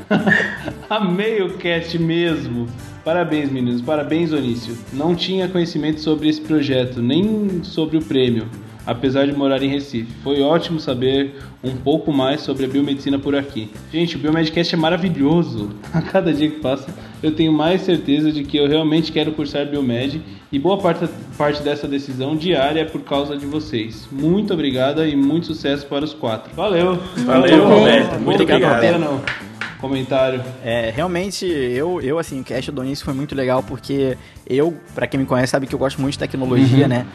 Amei 0.89 1.43
o 1.43 1.59
cast 1.59 1.99
mesmo. 1.99 2.67
Parabéns, 3.05 3.51
meninos. 3.51 3.83
Parabéns, 3.83 4.33
Onício. 4.33 4.77
Não 4.93 5.15
tinha 5.15 5.49
conhecimento 5.49 6.01
sobre 6.01 6.29
esse 6.29 6.41
projeto, 6.41 7.03
nem 7.03 7.63
sobre 7.63 7.99
o 7.99 8.03
prêmio. 8.03 8.49
Apesar 8.89 9.27
de 9.27 9.35
morar 9.35 9.63
em 9.63 9.69
Recife. 9.69 10.11
Foi 10.25 10.41
ótimo 10.41 10.81
saber 10.81 11.35
um 11.63 11.77
pouco 11.77 12.11
mais 12.11 12.41
sobre 12.41 12.65
a 12.65 12.69
biomedicina 12.69 13.19
por 13.19 13.37
aqui. 13.37 13.71
Gente, 13.93 14.17
o 14.17 14.19
Biomedcast 14.19 14.75
é 14.75 14.79
maravilhoso. 14.79 15.69
A 15.93 16.01
cada 16.01 16.33
dia 16.33 16.49
que 16.49 16.59
passa, 16.59 16.89
eu 17.23 17.33
tenho 17.33 17.53
mais 17.53 17.83
certeza 17.83 18.33
de 18.33 18.45
que 18.45 18.57
eu 18.57 18.67
realmente 18.67 19.13
quero 19.13 19.33
cursar 19.33 19.67
Biomed 19.67 20.23
e 20.51 20.59
boa 20.59 20.79
parte, 20.79 21.07
parte 21.37 21.63
dessa 21.63 21.87
decisão 21.87 22.35
diária 22.35 22.81
é 22.81 22.85
por 22.85 23.03
causa 23.03 23.37
de 23.37 23.45
vocês. 23.45 24.09
Muito 24.11 24.55
obrigada 24.55 25.07
e 25.07 25.15
muito 25.15 25.49
sucesso 25.49 25.85
para 25.87 26.05
os 26.05 26.15
quatro. 26.15 26.51
Valeu! 26.55 26.99
Valeu, 27.27 27.69
Roberto. 27.69 28.19
Muito 28.21 28.43
Obrigado, 28.43 28.75
obrigado. 28.75 29.58
Comentário. 29.81 30.43
É, 30.65 30.91
realmente, 30.95 31.47
eu, 31.47 32.01
eu 32.01 32.19
assim, 32.19 32.41
o 32.41 32.45
cast 32.45 32.71
do 32.73 32.85
início 32.85 33.05
foi 33.05 33.15
muito 33.15 33.35
legal 33.35 33.63
porque 33.63 34.17
eu, 34.47 34.77
pra 34.95 35.07
quem 35.07 35.21
me 35.21 35.27
conhece, 35.27 35.53
sabe 35.53 35.67
que 35.67 35.75
eu 35.75 35.79
gosto 35.79 36.01
muito 36.01 36.13
de 36.15 36.19
tecnologia, 36.19 36.83
Uhum. 36.85 36.89
né? 36.89 37.07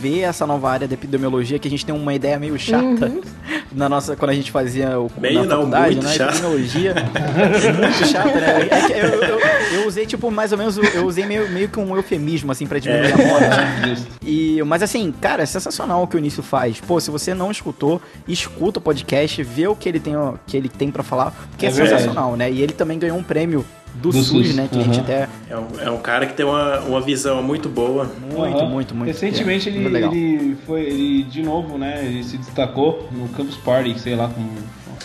Ver 0.00 0.20
essa 0.20 0.46
nova 0.46 0.70
área 0.70 0.88
da 0.88 0.94
epidemiologia, 0.94 1.58
que 1.58 1.68
a 1.68 1.70
gente 1.70 1.84
tem 1.84 1.94
uma 1.94 2.14
ideia 2.14 2.38
meio 2.38 2.58
chata 2.58 3.12
na 3.76 3.90
nossa, 3.90 4.16
quando 4.16 4.30
a 4.30 4.34
gente 4.34 4.50
fazia 4.50 4.98
o 4.98 5.10
Meio 5.20 5.40
na 5.40 5.44
não, 5.44 5.56
faculdade, 5.56 5.94
muito 5.96 6.06
né? 6.06 6.16
Epidemiologia. 6.16 6.94
muito 7.78 8.06
chata, 8.06 8.40
né? 8.40 8.68
É 8.70 9.04
eu, 9.04 9.22
eu, 9.22 9.40
eu 9.80 9.86
usei, 9.86 10.06
tipo, 10.06 10.30
mais 10.30 10.50
ou 10.50 10.58
menos, 10.58 10.78
eu 10.78 11.06
usei 11.06 11.26
meio, 11.26 11.48
meio 11.50 11.68
que 11.68 11.78
um 11.78 11.94
eufemismo, 11.94 12.50
assim, 12.50 12.66
pra 12.66 12.78
diminuir 12.78 13.12
a 13.12 13.16
morte. 13.18 13.46
Justo. 13.86 14.06
E, 14.22 14.62
mas 14.62 14.82
assim, 14.82 15.12
cara, 15.20 15.42
é 15.42 15.46
sensacional 15.46 16.02
o 16.02 16.06
que 16.06 16.16
o 16.16 16.18
Início 16.18 16.42
faz. 16.42 16.80
Pô, 16.80 16.98
se 16.98 17.10
você 17.10 17.34
não 17.34 17.50
escutou, 17.50 18.00
escuta 18.26 18.78
o 18.78 18.82
podcast, 18.82 19.42
vê 19.42 19.68
o 19.68 19.76
que 19.76 19.88
ele 19.88 20.00
tem, 20.00 20.16
ó, 20.16 20.34
que 20.46 20.56
ele 20.56 20.70
tem 20.70 20.90
para 20.90 21.02
falar, 21.02 21.32
porque 21.50 21.66
é, 21.66 21.68
É 21.68 21.72
sensacional, 21.72 22.34
né? 22.34 22.50
E 22.50 22.62
ele 22.62 22.72
também 22.72 22.98
ganhou 22.98 23.18
um 23.18 23.22
prêmio 23.22 23.62
do, 24.00 24.10
Do 24.10 24.22
SUS, 24.22 24.26
SUS, 24.48 24.54
né? 24.56 24.68
Que 24.70 24.78
a 24.78 24.82
gente 24.82 25.00
até. 25.00 25.28
É 25.48 25.56
um, 25.56 25.66
é 25.80 25.90
um 25.90 25.98
cara 25.98 26.26
que 26.26 26.34
tem 26.34 26.44
uma, 26.46 26.80
uma 26.80 27.00
visão 27.00 27.42
muito 27.42 27.68
boa. 27.68 28.04
Muito, 28.20 28.56
Aham. 28.58 28.68
muito, 28.68 28.94
muito. 28.94 29.08
Recentemente 29.08 29.68
é, 29.68 29.72
ele, 29.72 29.80
muito 29.88 30.14
ele 30.14 30.56
foi, 30.66 30.82
ele 30.82 31.22
de 31.24 31.42
novo, 31.42 31.78
né? 31.78 32.04
Ele 32.04 32.22
se 32.22 32.36
destacou 32.38 33.08
no 33.12 33.28
Campus 33.28 33.56
Party, 33.56 33.98
sei 33.98 34.14
lá 34.14 34.28
como. 34.28 34.50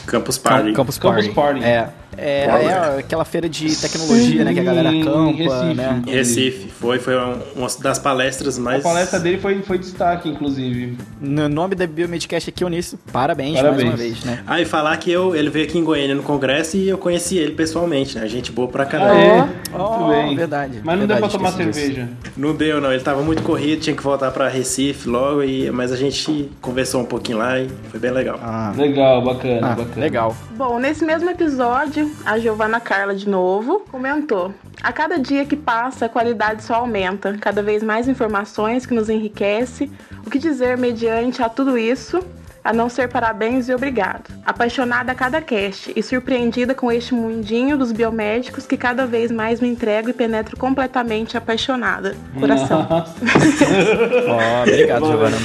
Campus 0.06 0.38
Cam- 0.38 0.52
Party. 0.52 0.74
Campus 0.74 0.98
Campus 0.98 1.28
Party. 1.28 1.60
Party. 1.60 1.64
É. 1.64 1.89
É, 2.18 2.45
Party. 2.47 2.66
é 2.66 2.99
aquela 2.99 3.24
feira 3.26 3.47
de 3.47 3.76
tecnologia, 3.76 4.43
né? 4.43 4.53
Que 4.53 4.59
a 4.59 4.64
galera 4.64 4.91
Em 4.91 5.03
campa, 5.03 5.32
Recife. 5.38 5.74
né? 5.76 6.01
Recife. 6.07 6.68
Foi, 6.70 6.99
foi 6.99 7.16
um- 7.18 7.38
uma 7.55 7.68
das 7.82 7.97
palestras 7.99 8.57
A 8.57 8.62
mais. 8.62 8.84
palestra 8.84 9.20
dele 9.20 9.38
foi, 9.39 9.62
foi 9.62 9.78
destaque, 9.78 10.28
inclusive. 10.30 10.97
No 11.22 11.47
nome 11.47 11.74
da 11.76 11.88
Biomedcast 11.88 12.49
aqui, 12.49 12.66
Onício, 12.66 12.99
parabéns, 13.14 13.55
Parabéns. 13.55 13.78
mais 13.84 13.89
uma 13.89 13.97
vez, 13.97 14.24
né? 14.26 14.39
Ah, 14.45 14.59
e 14.62 14.66
falar 14.66 14.97
que 14.97 15.12
eu, 15.12 15.36
ele 15.36 15.49
veio 15.49 15.66
aqui 15.66 15.78
em 15.78 15.84
Goiânia 15.84 16.16
no 16.16 16.24
congresso 16.24 16.76
e 16.78 16.89
eu 16.89 16.97
conheci 16.97 17.38
ele 17.38 17.53
pessoalmente, 17.53 18.18
né? 18.18 18.28
Gente 18.28 18.51
boa 18.51 18.68
pra 18.68 18.86
caramba. 18.86 19.12
Aê, 19.12 19.49
Oh, 19.74 20.03
muito 20.05 20.09
bem. 20.28 20.36
verdade, 20.36 20.82
Mas 20.84 20.99
não 20.99 21.07
deu 21.07 21.18
pra 21.18 21.28
verdade, 21.28 21.34
tomar 21.34 21.49
esqueci 21.49 21.70
disso. 21.70 21.80
cerveja. 21.95 22.09
Não 22.36 22.55
deu, 22.55 22.82
não. 22.82 22.91
Ele 22.91 23.01
tava 23.03 23.22
muito 23.24 23.41
corrido, 23.43 23.82
tinha 23.82 23.95
que 23.95 24.03
voltar 24.03 24.32
pra 24.32 24.47
Recife 24.49 25.07
logo, 25.07 25.43
e, 25.43 25.72
mas 25.72 25.91
a 25.91 25.95
gente 25.95 26.49
conversou 26.62 27.01
um 27.01 27.05
pouquinho 27.05 27.38
lá 27.38 27.59
e 27.59 27.68
foi 27.89 27.99
bem 27.99 28.12
legal. 28.12 28.39
Ah, 28.41 28.74
Legal, 28.76 29.24
bacana, 29.24 29.59
ah, 29.72 29.76
bacana. 29.76 30.01
legal. 30.01 30.36
Bom, 30.57 30.80
nesse 30.80 31.05
mesmo 31.05 31.30
episódio, 31.30 32.01
a 32.26 32.38
Giovana 32.39 32.80
Carla 32.80 33.16
de 33.16 33.28
novo 33.28 33.82
comentou: 33.91 34.54
A 34.82 34.91
cada 34.91 35.18
dia 35.18 35.45
que 35.45 35.56
passa, 35.56 36.06
a 36.06 36.10
qualidade 36.10 36.64
só 36.64 36.76
aumenta, 36.76 37.38
cada 37.38 37.62
vez 37.62 37.84
mais 37.84 38.08
informações 38.08 38.86
que 38.86 38.93
nos 38.93 39.10
enriquece. 39.10 39.91
O 40.26 40.30
que 40.30 40.39
dizer 40.39 40.78
mediante 40.78 41.41
a 41.41 41.49
tudo 41.49 41.78
isso? 41.78 42.20
A 42.64 42.72
não 42.72 42.89
ser 42.89 43.07
parabéns 43.09 43.68
e 43.70 43.74
obrigado. 43.74 44.30
Apaixonada 44.45 45.12
a 45.12 45.16
cada 45.16 45.41
cast 45.41 45.91
e 45.95 46.03
surpreendida 46.03 46.76
com 46.76 46.91
este 46.91 47.12
mundinho 47.12 47.76
dos 47.76 47.91
biomédicos 47.91 48.68
que 48.68 48.78
cada 48.78 49.03
vez 49.07 49.32
mais 49.32 49.59
me 49.59 49.68
entrego 49.68 50.12
e 50.12 50.14
penetro 50.14 50.55
completamente 50.55 51.36
apaixonada. 51.36 52.16
Coração. 52.39 52.86
Nossa. 52.88 53.16
Ó, 54.30 54.62
obrigado, 54.62 55.05
Giovana. 55.07 55.38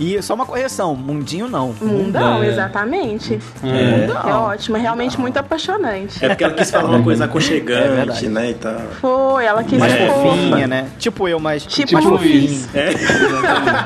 E 0.00 0.20
só 0.20 0.34
uma 0.34 0.44
correção, 0.44 0.96
mundinho 0.96 1.46
não. 1.46 1.72
Mundão, 1.80 2.42
é. 2.42 2.48
exatamente. 2.48 3.38
É. 3.62 3.96
Mundão. 4.08 4.28
É 4.28 4.34
ótimo, 4.34 4.76
é 4.76 4.80
realmente 4.80 5.20
muito 5.20 5.36
apaixonante. 5.36 6.24
É 6.24 6.28
porque 6.28 6.42
ela 6.42 6.54
quis 6.54 6.72
falar 6.72 6.88
uma 6.90 7.02
coisa 7.04 7.22
É 7.22 7.26
aconchegante, 7.26 7.88
verdade. 7.88 8.28
né? 8.28 8.50
E 8.50 8.54
tal. 8.54 8.80
Foi, 9.00 9.44
ela 9.44 9.62
quis 9.62 9.78
Mais 9.78 9.92
É. 9.94 10.08
fofinha, 10.08 10.66
né? 10.66 10.88
Tipo 10.98 11.28
eu, 11.28 11.38
mas 11.38 11.64
Tipo 11.64 11.92
mais 11.92 12.04
Luiz. 12.04 12.68
É, 12.74 12.88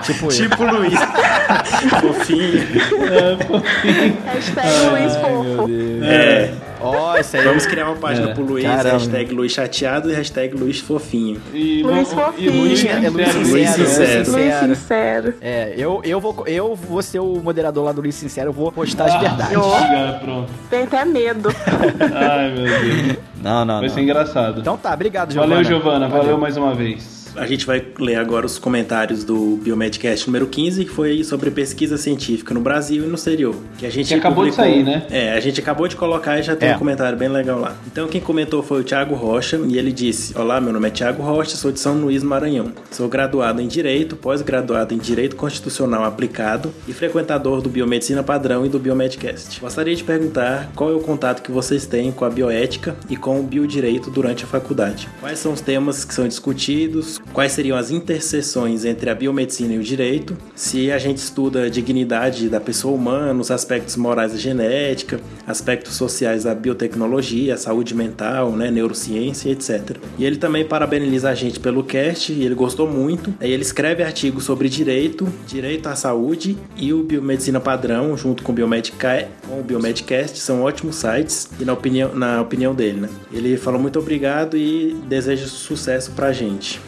Tipo 0.02 0.24
eu. 0.24 0.28
tipo 0.30 0.64
Luiz. 0.64 0.98
Fofinho. 2.80 4.16
Hashtag 4.24 4.68
Luiz 4.90 5.16
Fofo. 5.16 5.68
É. 6.04 6.50
Ó, 6.80 7.16
isso 7.18 7.36
aí. 7.36 7.44
Vamos 7.44 7.66
criar 7.66 7.86
uma 7.86 7.96
página 7.96 8.30
É. 8.30 8.34
pro 8.34 8.44
Luiz, 8.44 8.64
Caramba. 8.64 8.90
hashtag 8.90 9.34
Luiz 9.34 9.50
chateado 9.52 10.10
e 10.10 10.14
hashtag 10.14 10.56
Luiz 10.56 10.78
fofinho. 10.78 11.40
E 11.52 11.82
Luiz 11.82 12.12
Fofinho. 12.12 12.50
E 12.52 12.56
Luiz 12.56 12.84
É 12.84 13.08
Luiz 13.10 13.28
Sincero. 13.32 13.50
Luiz 13.50 13.70
Sincero. 13.70 14.24
Sincero. 14.24 14.30
Luiz 14.32 14.54
Sincero. 14.78 15.34
É, 15.40 15.74
eu, 15.76 16.00
eu, 16.04 16.20
vou, 16.20 16.44
eu 16.46 16.76
vou 16.76 17.02
ser 17.02 17.18
o 17.18 17.40
moderador 17.42 17.84
lá 17.84 17.90
do 17.92 18.00
Luiz 18.00 18.14
Sincero, 18.14 18.50
eu 18.50 18.52
vou 18.52 18.70
postar 18.70 19.06
as 19.06 19.20
verdades. 19.20 19.56
Obrigado, 19.56 20.20
pronto. 20.20 20.50
Tem 20.70 20.82
até 20.84 21.04
medo. 21.04 21.48
Ai, 22.14 22.50
meu 22.52 22.64
Deus. 22.64 23.18
Não, 23.42 23.64
não, 23.64 23.78
Vai 23.80 23.88
não. 23.88 23.94
ser 23.94 24.00
engraçado. 24.00 24.60
Então 24.60 24.76
tá, 24.76 24.94
obrigado, 24.94 25.32
Giovana. 25.32 25.54
Valeu, 25.56 25.68
Giovana. 25.68 26.08
Valeu 26.08 26.38
mais 26.38 26.56
uma 26.56 26.74
vez. 26.74 27.17
A 27.36 27.46
gente 27.46 27.64
vai 27.66 27.84
ler 27.98 28.16
agora 28.16 28.46
os 28.46 28.58
comentários 28.58 29.24
do 29.24 29.56
Biomedcast 29.62 30.26
número 30.26 30.46
15, 30.46 30.84
que 30.84 30.90
foi 30.90 31.22
sobre 31.22 31.50
pesquisa 31.50 31.96
científica 31.96 32.52
no 32.52 32.60
Brasil 32.60 33.04
e 33.04 33.06
no 33.06 33.14
exterior. 33.14 33.54
Que 33.78 33.86
a 33.86 33.90
gente 33.90 34.08
Que 34.08 34.14
acabou 34.14 34.44
de 34.44 34.50
publicou- 34.50 34.64
sair, 34.74 34.84
né? 34.84 35.06
É, 35.10 35.32
a 35.32 35.40
gente 35.40 35.60
acabou 35.60 35.86
de 35.86 35.96
colocar 35.96 36.38
e 36.38 36.42
já 36.42 36.56
tem 36.56 36.70
É. 36.70 36.74
um 36.76 36.78
comentário 36.78 37.16
bem 37.16 37.28
legal 37.28 37.60
lá. 37.60 37.76
Então 37.86 38.08
quem 38.08 38.20
comentou 38.20 38.62
foi 38.62 38.80
o 38.80 38.84
Thiago 38.84 39.14
Rocha 39.14 39.56
e 39.68 39.78
ele 39.78 39.92
disse: 39.92 40.36
Olá, 40.38 40.60
meu 40.60 40.72
nome 40.72 40.88
é 40.88 40.90
Thiago 40.90 41.22
Rocha, 41.22 41.56
sou 41.56 41.70
de 41.70 41.78
São 41.80 41.94
Luís, 41.98 42.22
Maranhão. 42.22 42.72
Sou 42.90 43.08
graduado 43.08 43.60
em 43.62 43.68
Direito, 43.68 44.16
pós-graduado 44.16 44.94
em 44.94 44.98
Direito 44.98 45.36
Constitucional 45.36 46.04
Aplicado 46.04 46.72
e 46.88 46.92
frequentador 46.92 47.60
do 47.60 47.68
Biomedicina 47.68 48.22
Padrão 48.22 48.66
e 48.66 48.68
do 48.68 48.78
Biomedcast. 48.78 49.60
Gostaria 49.60 49.94
de 49.94 50.02
perguntar 50.04 50.70
qual 50.74 50.90
é 50.90 50.94
o 50.94 51.00
contato 51.00 51.42
que 51.42 51.52
vocês 51.52 51.86
têm 51.86 52.10
com 52.10 52.24
a 52.24 52.30
bioética 52.30 52.96
e 53.08 53.16
com 53.16 53.38
o 53.38 53.42
biodireito 53.42 54.10
durante 54.10 54.44
a 54.44 54.46
faculdade. 54.46 55.08
Quais 55.20 55.38
são 55.38 55.52
os 55.52 55.60
temas 55.60 56.04
que 56.04 56.12
são 56.14 56.26
discutidos? 56.26 57.17
Quais 57.32 57.52
seriam 57.52 57.76
as 57.76 57.90
interseções 57.90 58.84
entre 58.84 59.10
a 59.10 59.14
biomedicina 59.14 59.74
e 59.74 59.78
o 59.78 59.82
direito? 59.82 60.36
Se 60.54 60.90
a 60.90 60.98
gente 60.98 61.18
estuda 61.18 61.64
a 61.64 61.68
dignidade 61.68 62.48
da 62.48 62.60
pessoa 62.60 62.94
humana, 62.94 63.40
os 63.40 63.50
aspectos 63.50 63.96
morais 63.96 64.32
da 64.32 64.38
genética, 64.38 65.20
aspectos 65.46 65.94
sociais 65.94 66.44
da 66.44 66.54
biotecnologia, 66.54 67.56
saúde 67.56 67.94
mental, 67.94 68.52
né, 68.52 68.70
neurociência, 68.70 69.50
etc. 69.50 69.96
E 70.18 70.24
ele 70.24 70.36
também 70.36 70.64
parabeniza 70.64 71.30
a 71.30 71.34
gente 71.34 71.60
pelo 71.60 71.84
cast, 71.84 72.32
ele 72.32 72.54
gostou 72.54 72.88
muito. 72.88 73.32
Ele 73.40 73.62
escreve 73.62 74.02
artigos 74.02 74.44
sobre 74.44 74.68
direito, 74.68 75.28
direito 75.46 75.88
à 75.88 75.94
saúde 75.94 76.56
e 76.76 76.92
o 76.92 77.02
biomedicina 77.02 77.60
padrão, 77.60 78.16
junto 78.16 78.42
com 78.42 78.52
o 78.52 78.54
Biomedica, 78.54 79.28
com 79.46 79.60
o 79.60 79.62
Biomedcast, 79.62 80.38
são 80.38 80.62
ótimos 80.62 80.96
sites 80.96 81.48
e 81.60 81.64
na 81.64 81.72
opinião, 81.72 82.14
na 82.14 82.40
opinião 82.40 82.74
dele, 82.74 83.00
né? 83.00 83.08
Ele 83.32 83.56
falou 83.56 83.80
muito 83.80 83.98
obrigado 83.98 84.56
e 84.56 84.96
deseja 85.08 85.46
sucesso 85.46 86.10
pra 86.12 86.32
gente. 86.32 86.80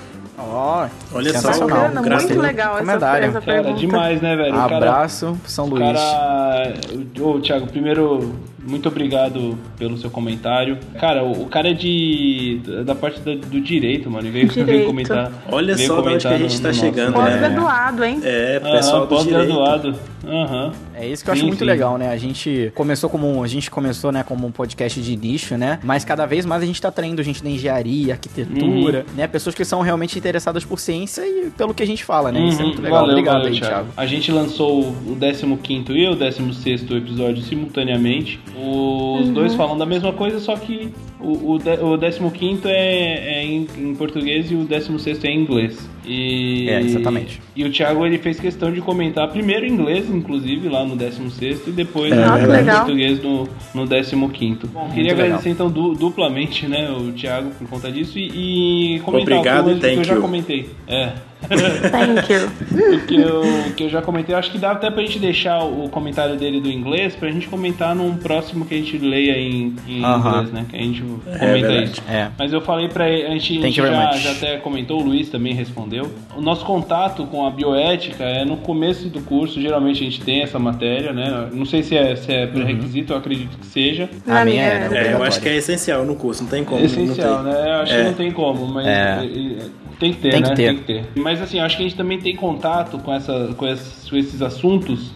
Ó, 0.43 0.86
Olha 1.14 1.38
só. 1.38 1.66
Bacana, 1.66 2.03
graças 2.03 2.28
muito 2.30 2.43
legal 2.43 2.78
essa, 2.78 2.93
essa 2.93 3.01
Cara, 3.01 3.30
pergunta. 3.41 3.74
demais, 3.74 4.20
né, 4.22 4.36
velho? 4.36 4.55
O 4.55 4.57
cara- 4.59 4.76
Abraço, 4.76 5.36
São 5.45 5.66
O 5.66 5.70
Luís. 5.70 5.82
cara. 5.99 6.74
Ô, 7.20 7.38
Thiago, 7.41 7.66
primeiro, 7.66 8.34
muito 8.66 8.88
obrigado 8.88 9.57
pelo 9.78 9.97
seu 9.99 10.11
comentário. 10.11 10.78
Cara, 10.99 11.22
o, 11.24 11.43
o 11.43 11.47
cara 11.47 11.70
é 11.70 11.74
de. 11.74 12.61
da 12.84 12.95
parte 12.95 13.20
da- 13.20 13.34
do 13.34 13.61
direito, 13.61 14.11
mano. 14.11 14.24
Ele 14.26 14.30
veio, 14.32 14.49
veio 14.49 14.66
Direito. 14.66 14.86
comentar. 14.86 15.30
Olha 15.51 15.74
veio 15.74 15.88
só 15.88 15.95
de 15.95 16.01
onde 16.01 16.09
comentar 16.09 16.32
que 16.32 16.36
a 16.36 16.49
gente 16.49 16.57
no- 16.57 16.62
tá 16.62 16.68
no 16.68 16.74
chegando, 16.74 17.12
nosso- 17.14 17.24
né? 17.26 17.30
Pós-graduado, 17.41 18.05
hein? 18.05 18.20
É, 18.22 18.61
Aham, 18.62 18.72
pessoal 18.72 19.01
do 19.03 19.07
pós-graduado. 19.09 19.95
Aham. 20.26 20.72
É 21.01 21.09
isso 21.09 21.24
que 21.24 21.30
eu 21.30 21.32
acho 21.32 21.40
Sim, 21.42 21.48
muito 21.48 21.61
sim. 21.61 21.64
legal, 21.64 21.96
né? 21.96 22.09
A 22.11 22.16
gente 22.16 22.70
começou 22.74 23.09
como 23.09 23.26
um, 23.26 23.42
a 23.42 23.46
gente 23.46 23.70
começou, 23.70 24.12
né, 24.12 24.22
como 24.22 24.46
um 24.46 24.51
podcast 24.53 25.01
de 25.01 25.16
nicho, 25.16 25.57
né? 25.57 25.78
Mas 25.82 26.05
cada 26.05 26.26
vez 26.26 26.44
mais 26.44 26.62
a 26.62 26.66
gente 26.66 26.80
tá 26.80 26.88
atraindo 26.88 27.22
gente 27.22 27.42
da 27.42 27.48
engenharia, 27.51 28.14
arquitetura, 28.14 29.07
Uhum. 29.09 29.14
né? 29.16 29.26
Pessoas 29.26 29.55
que 29.55 29.64
são 29.64 29.80
realmente 29.80 30.18
interessadas 30.18 30.64
por 30.64 30.78
ciência 30.78 31.22
e 31.26 31.51
pelo 31.57 31.72
que 31.72 31.82
a 31.82 31.86
gente 31.86 32.05
fala, 32.05 32.30
né? 32.30 32.40
Isso 32.48 32.59
é 32.59 32.62
Uhum, 32.62 32.68
muito 32.68 32.82
legal. 32.82 33.01
valeu, 33.01 33.12
Obrigado 33.14 33.38
valeu, 33.42 33.53
aí, 33.53 33.61
Thiago. 33.61 33.88
A 33.96 34.07
gente 34.07 34.30
lançou 34.30 34.80
o 34.90 35.16
15 35.62 35.92
e 35.92 36.09
o 36.09 36.14
16 36.14 36.82
episódio 36.90 37.42
simultaneamente. 37.42 38.38
Os 38.55 39.26
Uhum. 39.28 39.32
dois 39.32 39.55
falam 39.55 39.78
da 39.78 39.86
mesma 39.86 40.12
coisa, 40.12 40.38
só 40.38 40.55
que 40.57 40.92
o, 41.23 41.55
o, 41.57 41.59
o 41.59 41.97
15 42.31 42.62
é, 42.66 43.35
é 43.41 43.45
em, 43.45 43.66
em 43.79 43.95
português 43.95 44.51
e 44.51 44.55
o 44.55 44.64
16 44.64 45.25
é 45.25 45.29
em 45.29 45.41
inglês. 45.43 45.89
E, 46.07 46.68
É, 46.68 46.81
exatamente. 46.81 47.41
E 47.55 47.62
o 47.64 47.71
Thiago 47.71 48.05
ele 48.07 48.18
fez 48.18 48.41
questão 48.41 48.73
de 48.73 48.81
comentar 48.81 49.29
primeiro 49.29 49.66
em 49.66 49.71
inglês, 49.73 50.09
inclusive, 50.09 50.68
lá 50.68 50.85
no 50.85 50.97
16 50.97 51.66
e 51.66 51.71
depois 51.71 52.11
É, 52.12 52.16
no, 52.16 52.23
Nossa, 52.27 52.61
em 52.62 52.64
português 52.79 53.23
no, 53.23 53.49
no 53.75 53.87
15. 54.29 54.66
Bom, 54.66 54.89
queria 54.91 55.12
legal. 55.12 55.25
agradecer 55.27 55.51
então 55.51 55.71
du- 55.71 55.95
duplamente 55.95 56.66
né, 56.66 56.91
o 56.91 57.12
Thiago 57.12 57.51
por 57.51 57.68
conta 57.68 57.93
disso 57.93 58.18
e, 58.18 58.97
e 58.97 59.01
comentar 59.01 59.35
Obrigado 59.39 59.57
algumas 59.59 59.79
e 59.79 59.81
que 59.95 59.99
eu 60.01 60.05
já 60.05 60.14
you. 60.14 60.21
comentei. 60.23 60.68
É. 60.89 61.12
Thank 61.49 62.32
you. 62.32 62.95
o, 62.95 63.01
que 63.07 63.16
eu, 63.16 63.41
o 63.68 63.72
que 63.74 63.84
eu 63.84 63.88
já 63.88 64.03
comentei, 64.03 64.34
acho 64.34 64.51
que 64.51 64.59
dá 64.59 64.72
até 64.72 64.91
pra 64.91 65.03
gente 65.03 65.18
deixar 65.18 65.64
o 65.64 65.88
comentário 65.88 66.36
dele 66.36 66.61
do 66.61 66.70
inglês 66.70 67.16
pra 67.16 67.30
gente 67.30 67.49
comentar 67.49 67.95
num 67.95 68.16
próximo 68.16 68.64
que 68.64 68.74
a 68.74 68.76
gente 68.76 68.99
leia 68.99 69.38
em, 69.38 69.74
em 69.88 70.05
Aham. 70.05 70.28
inglês, 70.30 70.53
né? 70.53 70.66
Que 70.68 70.76
a 70.76 70.80
gente 70.80 71.01
comenta 71.03 71.38
verdade. 71.38 71.84
isso. 71.93 72.03
É. 72.09 72.28
Mas 72.38 72.53
eu 72.53 72.61
falei 72.61 72.88
pra 72.88 73.09
ele, 73.09 73.26
a 73.26 73.30
gente, 73.30 73.59
a 73.59 73.62
gente 73.62 73.76
já, 73.76 74.12
já 74.12 74.32
até 74.32 74.57
comentou, 74.59 75.01
o 75.01 75.05
Luiz 75.05 75.28
também 75.28 75.55
respondeu. 75.55 76.11
O 76.36 76.41
nosso 76.41 76.64
contato 76.64 77.24
com 77.26 77.47
a 77.47 77.51
bioética 77.51 78.22
é 78.24 78.45
no 78.45 78.57
começo 78.59 79.09
do 79.09 79.20
curso, 79.22 79.61
geralmente 79.61 80.03
a 80.03 80.05
gente 80.05 80.20
tem 80.20 80.43
essa 80.43 80.59
matéria, 80.59 81.12
né? 81.12 81.49
Não 81.53 81.64
sei 81.64 81.82
se 81.82 81.97
é, 81.97 82.14
se 82.16 82.32
é 82.32 82.45
Uhum. 82.45 82.53
pré-requisito, 82.53 83.12
eu 83.12 83.16
acredito 83.18 83.59
que 83.59 83.66
seja. 83.66 84.09
A 84.26 84.45
minha 84.45 84.62
era. 84.62 84.97
É, 84.99 85.12
eu 85.14 85.22
acho 85.22 85.41
que 85.41 85.49
é 85.49 85.57
essencial 85.57 86.05
no 86.05 86.14
curso, 86.16 86.43
não 86.43 86.51
tem 86.51 86.64
como. 86.64 86.80
É 86.80 86.84
essencial, 86.84 87.43
né? 87.43 87.53
Eu 87.66 87.74
acho 87.82 87.93
É. 87.93 87.97
que 87.99 88.05
não 88.05 88.14
tem 88.14 88.30
como, 88.32 88.66
mas 88.66 88.86
É. 88.86 88.91
é, 88.91 89.24
é, 89.24 89.66
tem 90.01 90.12
que 90.12 90.18
ter, 90.20 90.30
Tem 90.30 90.42
que 90.42 90.48
né? 90.48 90.55
ter. 90.57 90.64
Tem 90.66 90.76
que 90.78 90.82
ter. 90.84 91.20
Mas 91.22 91.40
assim, 91.40 91.61
acho 91.61 91.76
que 91.76 91.82
a 91.84 91.86
gente 91.86 91.96
também 91.96 92.18
tem 92.18 92.34
contato 92.34 92.98
com, 92.98 93.12
essa, 93.14 93.55
com, 93.57 93.66
esses, 93.68 94.11
com 94.11 94.16
esses 94.16 94.42
assuntos 94.42 95.12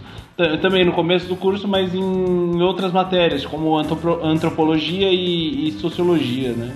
também 0.61 0.85
no 0.85 0.93
começo 0.93 1.27
do 1.27 1.37
curso, 1.37 1.67
mas 1.69 1.95
em 1.95 2.61
outras 2.61 2.93
matérias, 2.93 3.47
como 3.47 3.77
antropo- 3.79 4.19
antropologia 4.25 5.09
e, 5.11 5.69
e 5.69 5.73
sociologia, 5.81 6.53
né? 6.53 6.73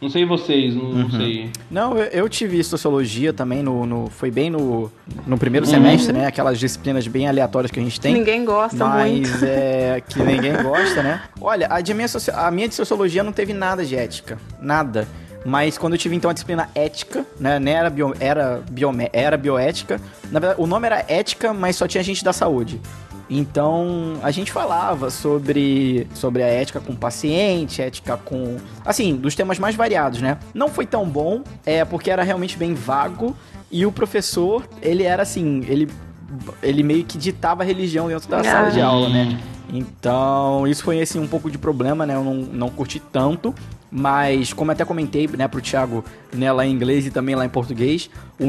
Não 0.00 0.08
sei 0.08 0.24
vocês, 0.24 0.74
não, 0.74 0.82
Uhum. 0.84 0.98
não 0.98 1.10
sei. 1.10 1.50
Não, 1.70 1.96
eu, 1.96 2.04
eu 2.06 2.28
tive 2.28 2.62
sociologia 2.64 3.32
também 3.32 3.62
no, 3.62 3.86
no- 3.86 4.08
foi 4.10 4.30
bem 4.32 4.50
no, 4.50 4.90
no 5.26 5.38
primeiro 5.38 5.64
Uhum. 5.66 5.72
semestre, 5.72 6.12
né? 6.12 6.26
Aquelas 6.26 6.58
disciplinas 6.58 7.06
bem 7.06 7.28
aleatórias 7.28 7.70
que 7.70 7.78
a 7.78 7.82
gente 7.82 8.00
tem. 8.00 8.12
Ninguém 8.14 8.44
gosta 8.44 8.84
mas 8.84 9.10
muito. 9.30 9.44
é 9.44 10.00
que 10.08 10.20
ninguém 10.22 10.60
gosta, 10.60 11.02
né? 11.04 11.22
Olha, 11.40 11.68
a, 11.70 11.80
de 11.80 11.94
minha, 11.94 12.08
soci- 12.08 12.32
a 12.32 12.50
minha 12.50 12.68
de 12.68 12.74
sociologia 12.74 13.22
não 13.22 13.32
teve 13.32 13.52
nada 13.52 13.84
de 13.84 13.94
ética, 13.94 14.38
nada. 14.60 15.06
Mas 15.44 15.76
quando 15.76 15.94
eu 15.94 15.98
tive 15.98 16.14
então 16.14 16.30
a 16.30 16.32
disciplina 16.32 16.68
ética, 16.74 17.26
né, 17.38 17.58
não 17.58 17.72
era, 17.72 17.90
bio, 17.90 18.14
era, 18.20 18.62
biome, 18.70 19.08
era 19.12 19.36
bioética, 19.36 20.00
na 20.30 20.38
verdade 20.38 20.60
o 20.60 20.66
nome 20.66 20.86
era 20.86 21.04
ética, 21.08 21.52
mas 21.52 21.76
só 21.76 21.86
tinha 21.88 22.02
gente 22.02 22.24
da 22.24 22.32
saúde. 22.32 22.80
Então 23.28 24.18
a 24.22 24.30
gente 24.30 24.52
falava 24.52 25.08
sobre, 25.10 26.06
sobre 26.14 26.42
a 26.42 26.46
ética 26.46 26.80
com 26.80 26.92
o 26.92 26.96
paciente, 26.96 27.80
ética 27.80 28.16
com. 28.16 28.58
Assim, 28.84 29.16
dos 29.16 29.34
temas 29.34 29.58
mais 29.58 29.74
variados, 29.74 30.20
né? 30.20 30.36
Não 30.52 30.68
foi 30.68 30.84
tão 30.84 31.08
bom, 31.08 31.42
é 31.64 31.84
porque 31.84 32.10
era 32.10 32.22
realmente 32.22 32.58
bem 32.58 32.74
vago. 32.74 33.34
E 33.70 33.86
o 33.86 33.92
professor, 33.92 34.68
ele 34.82 35.04
era 35.04 35.22
assim, 35.22 35.64
ele, 35.66 35.88
ele 36.62 36.82
meio 36.82 37.04
que 37.04 37.16
ditava 37.16 37.62
a 37.62 37.66
religião 37.66 38.06
dentro 38.08 38.28
da 38.28 38.44
sala 38.44 38.70
de 38.70 38.80
Ah. 38.82 38.86
aula, 38.86 39.08
né? 39.08 39.40
Então, 39.72 40.66
isso 40.68 40.84
foi 40.84 41.00
assim 41.00 41.18
um 41.18 41.26
pouco 41.26 41.50
de 41.50 41.56
problema, 41.56 42.04
né? 42.04 42.14
Eu 42.14 42.22
não, 42.22 42.34
não 42.34 42.68
curti 42.68 43.00
tanto. 43.00 43.54
Mas, 43.94 44.54
como 44.54 44.70
até 44.70 44.86
comentei, 44.86 45.28
né, 45.36 45.46
pro 45.46 45.60
Thiago, 45.60 46.02
né, 46.32 46.50
lá 46.50 46.64
em 46.64 46.72
inglês 46.72 47.04
e 47.06 47.10
também 47.10 47.34
lá 47.34 47.44
em 47.44 47.48
português, 47.50 48.08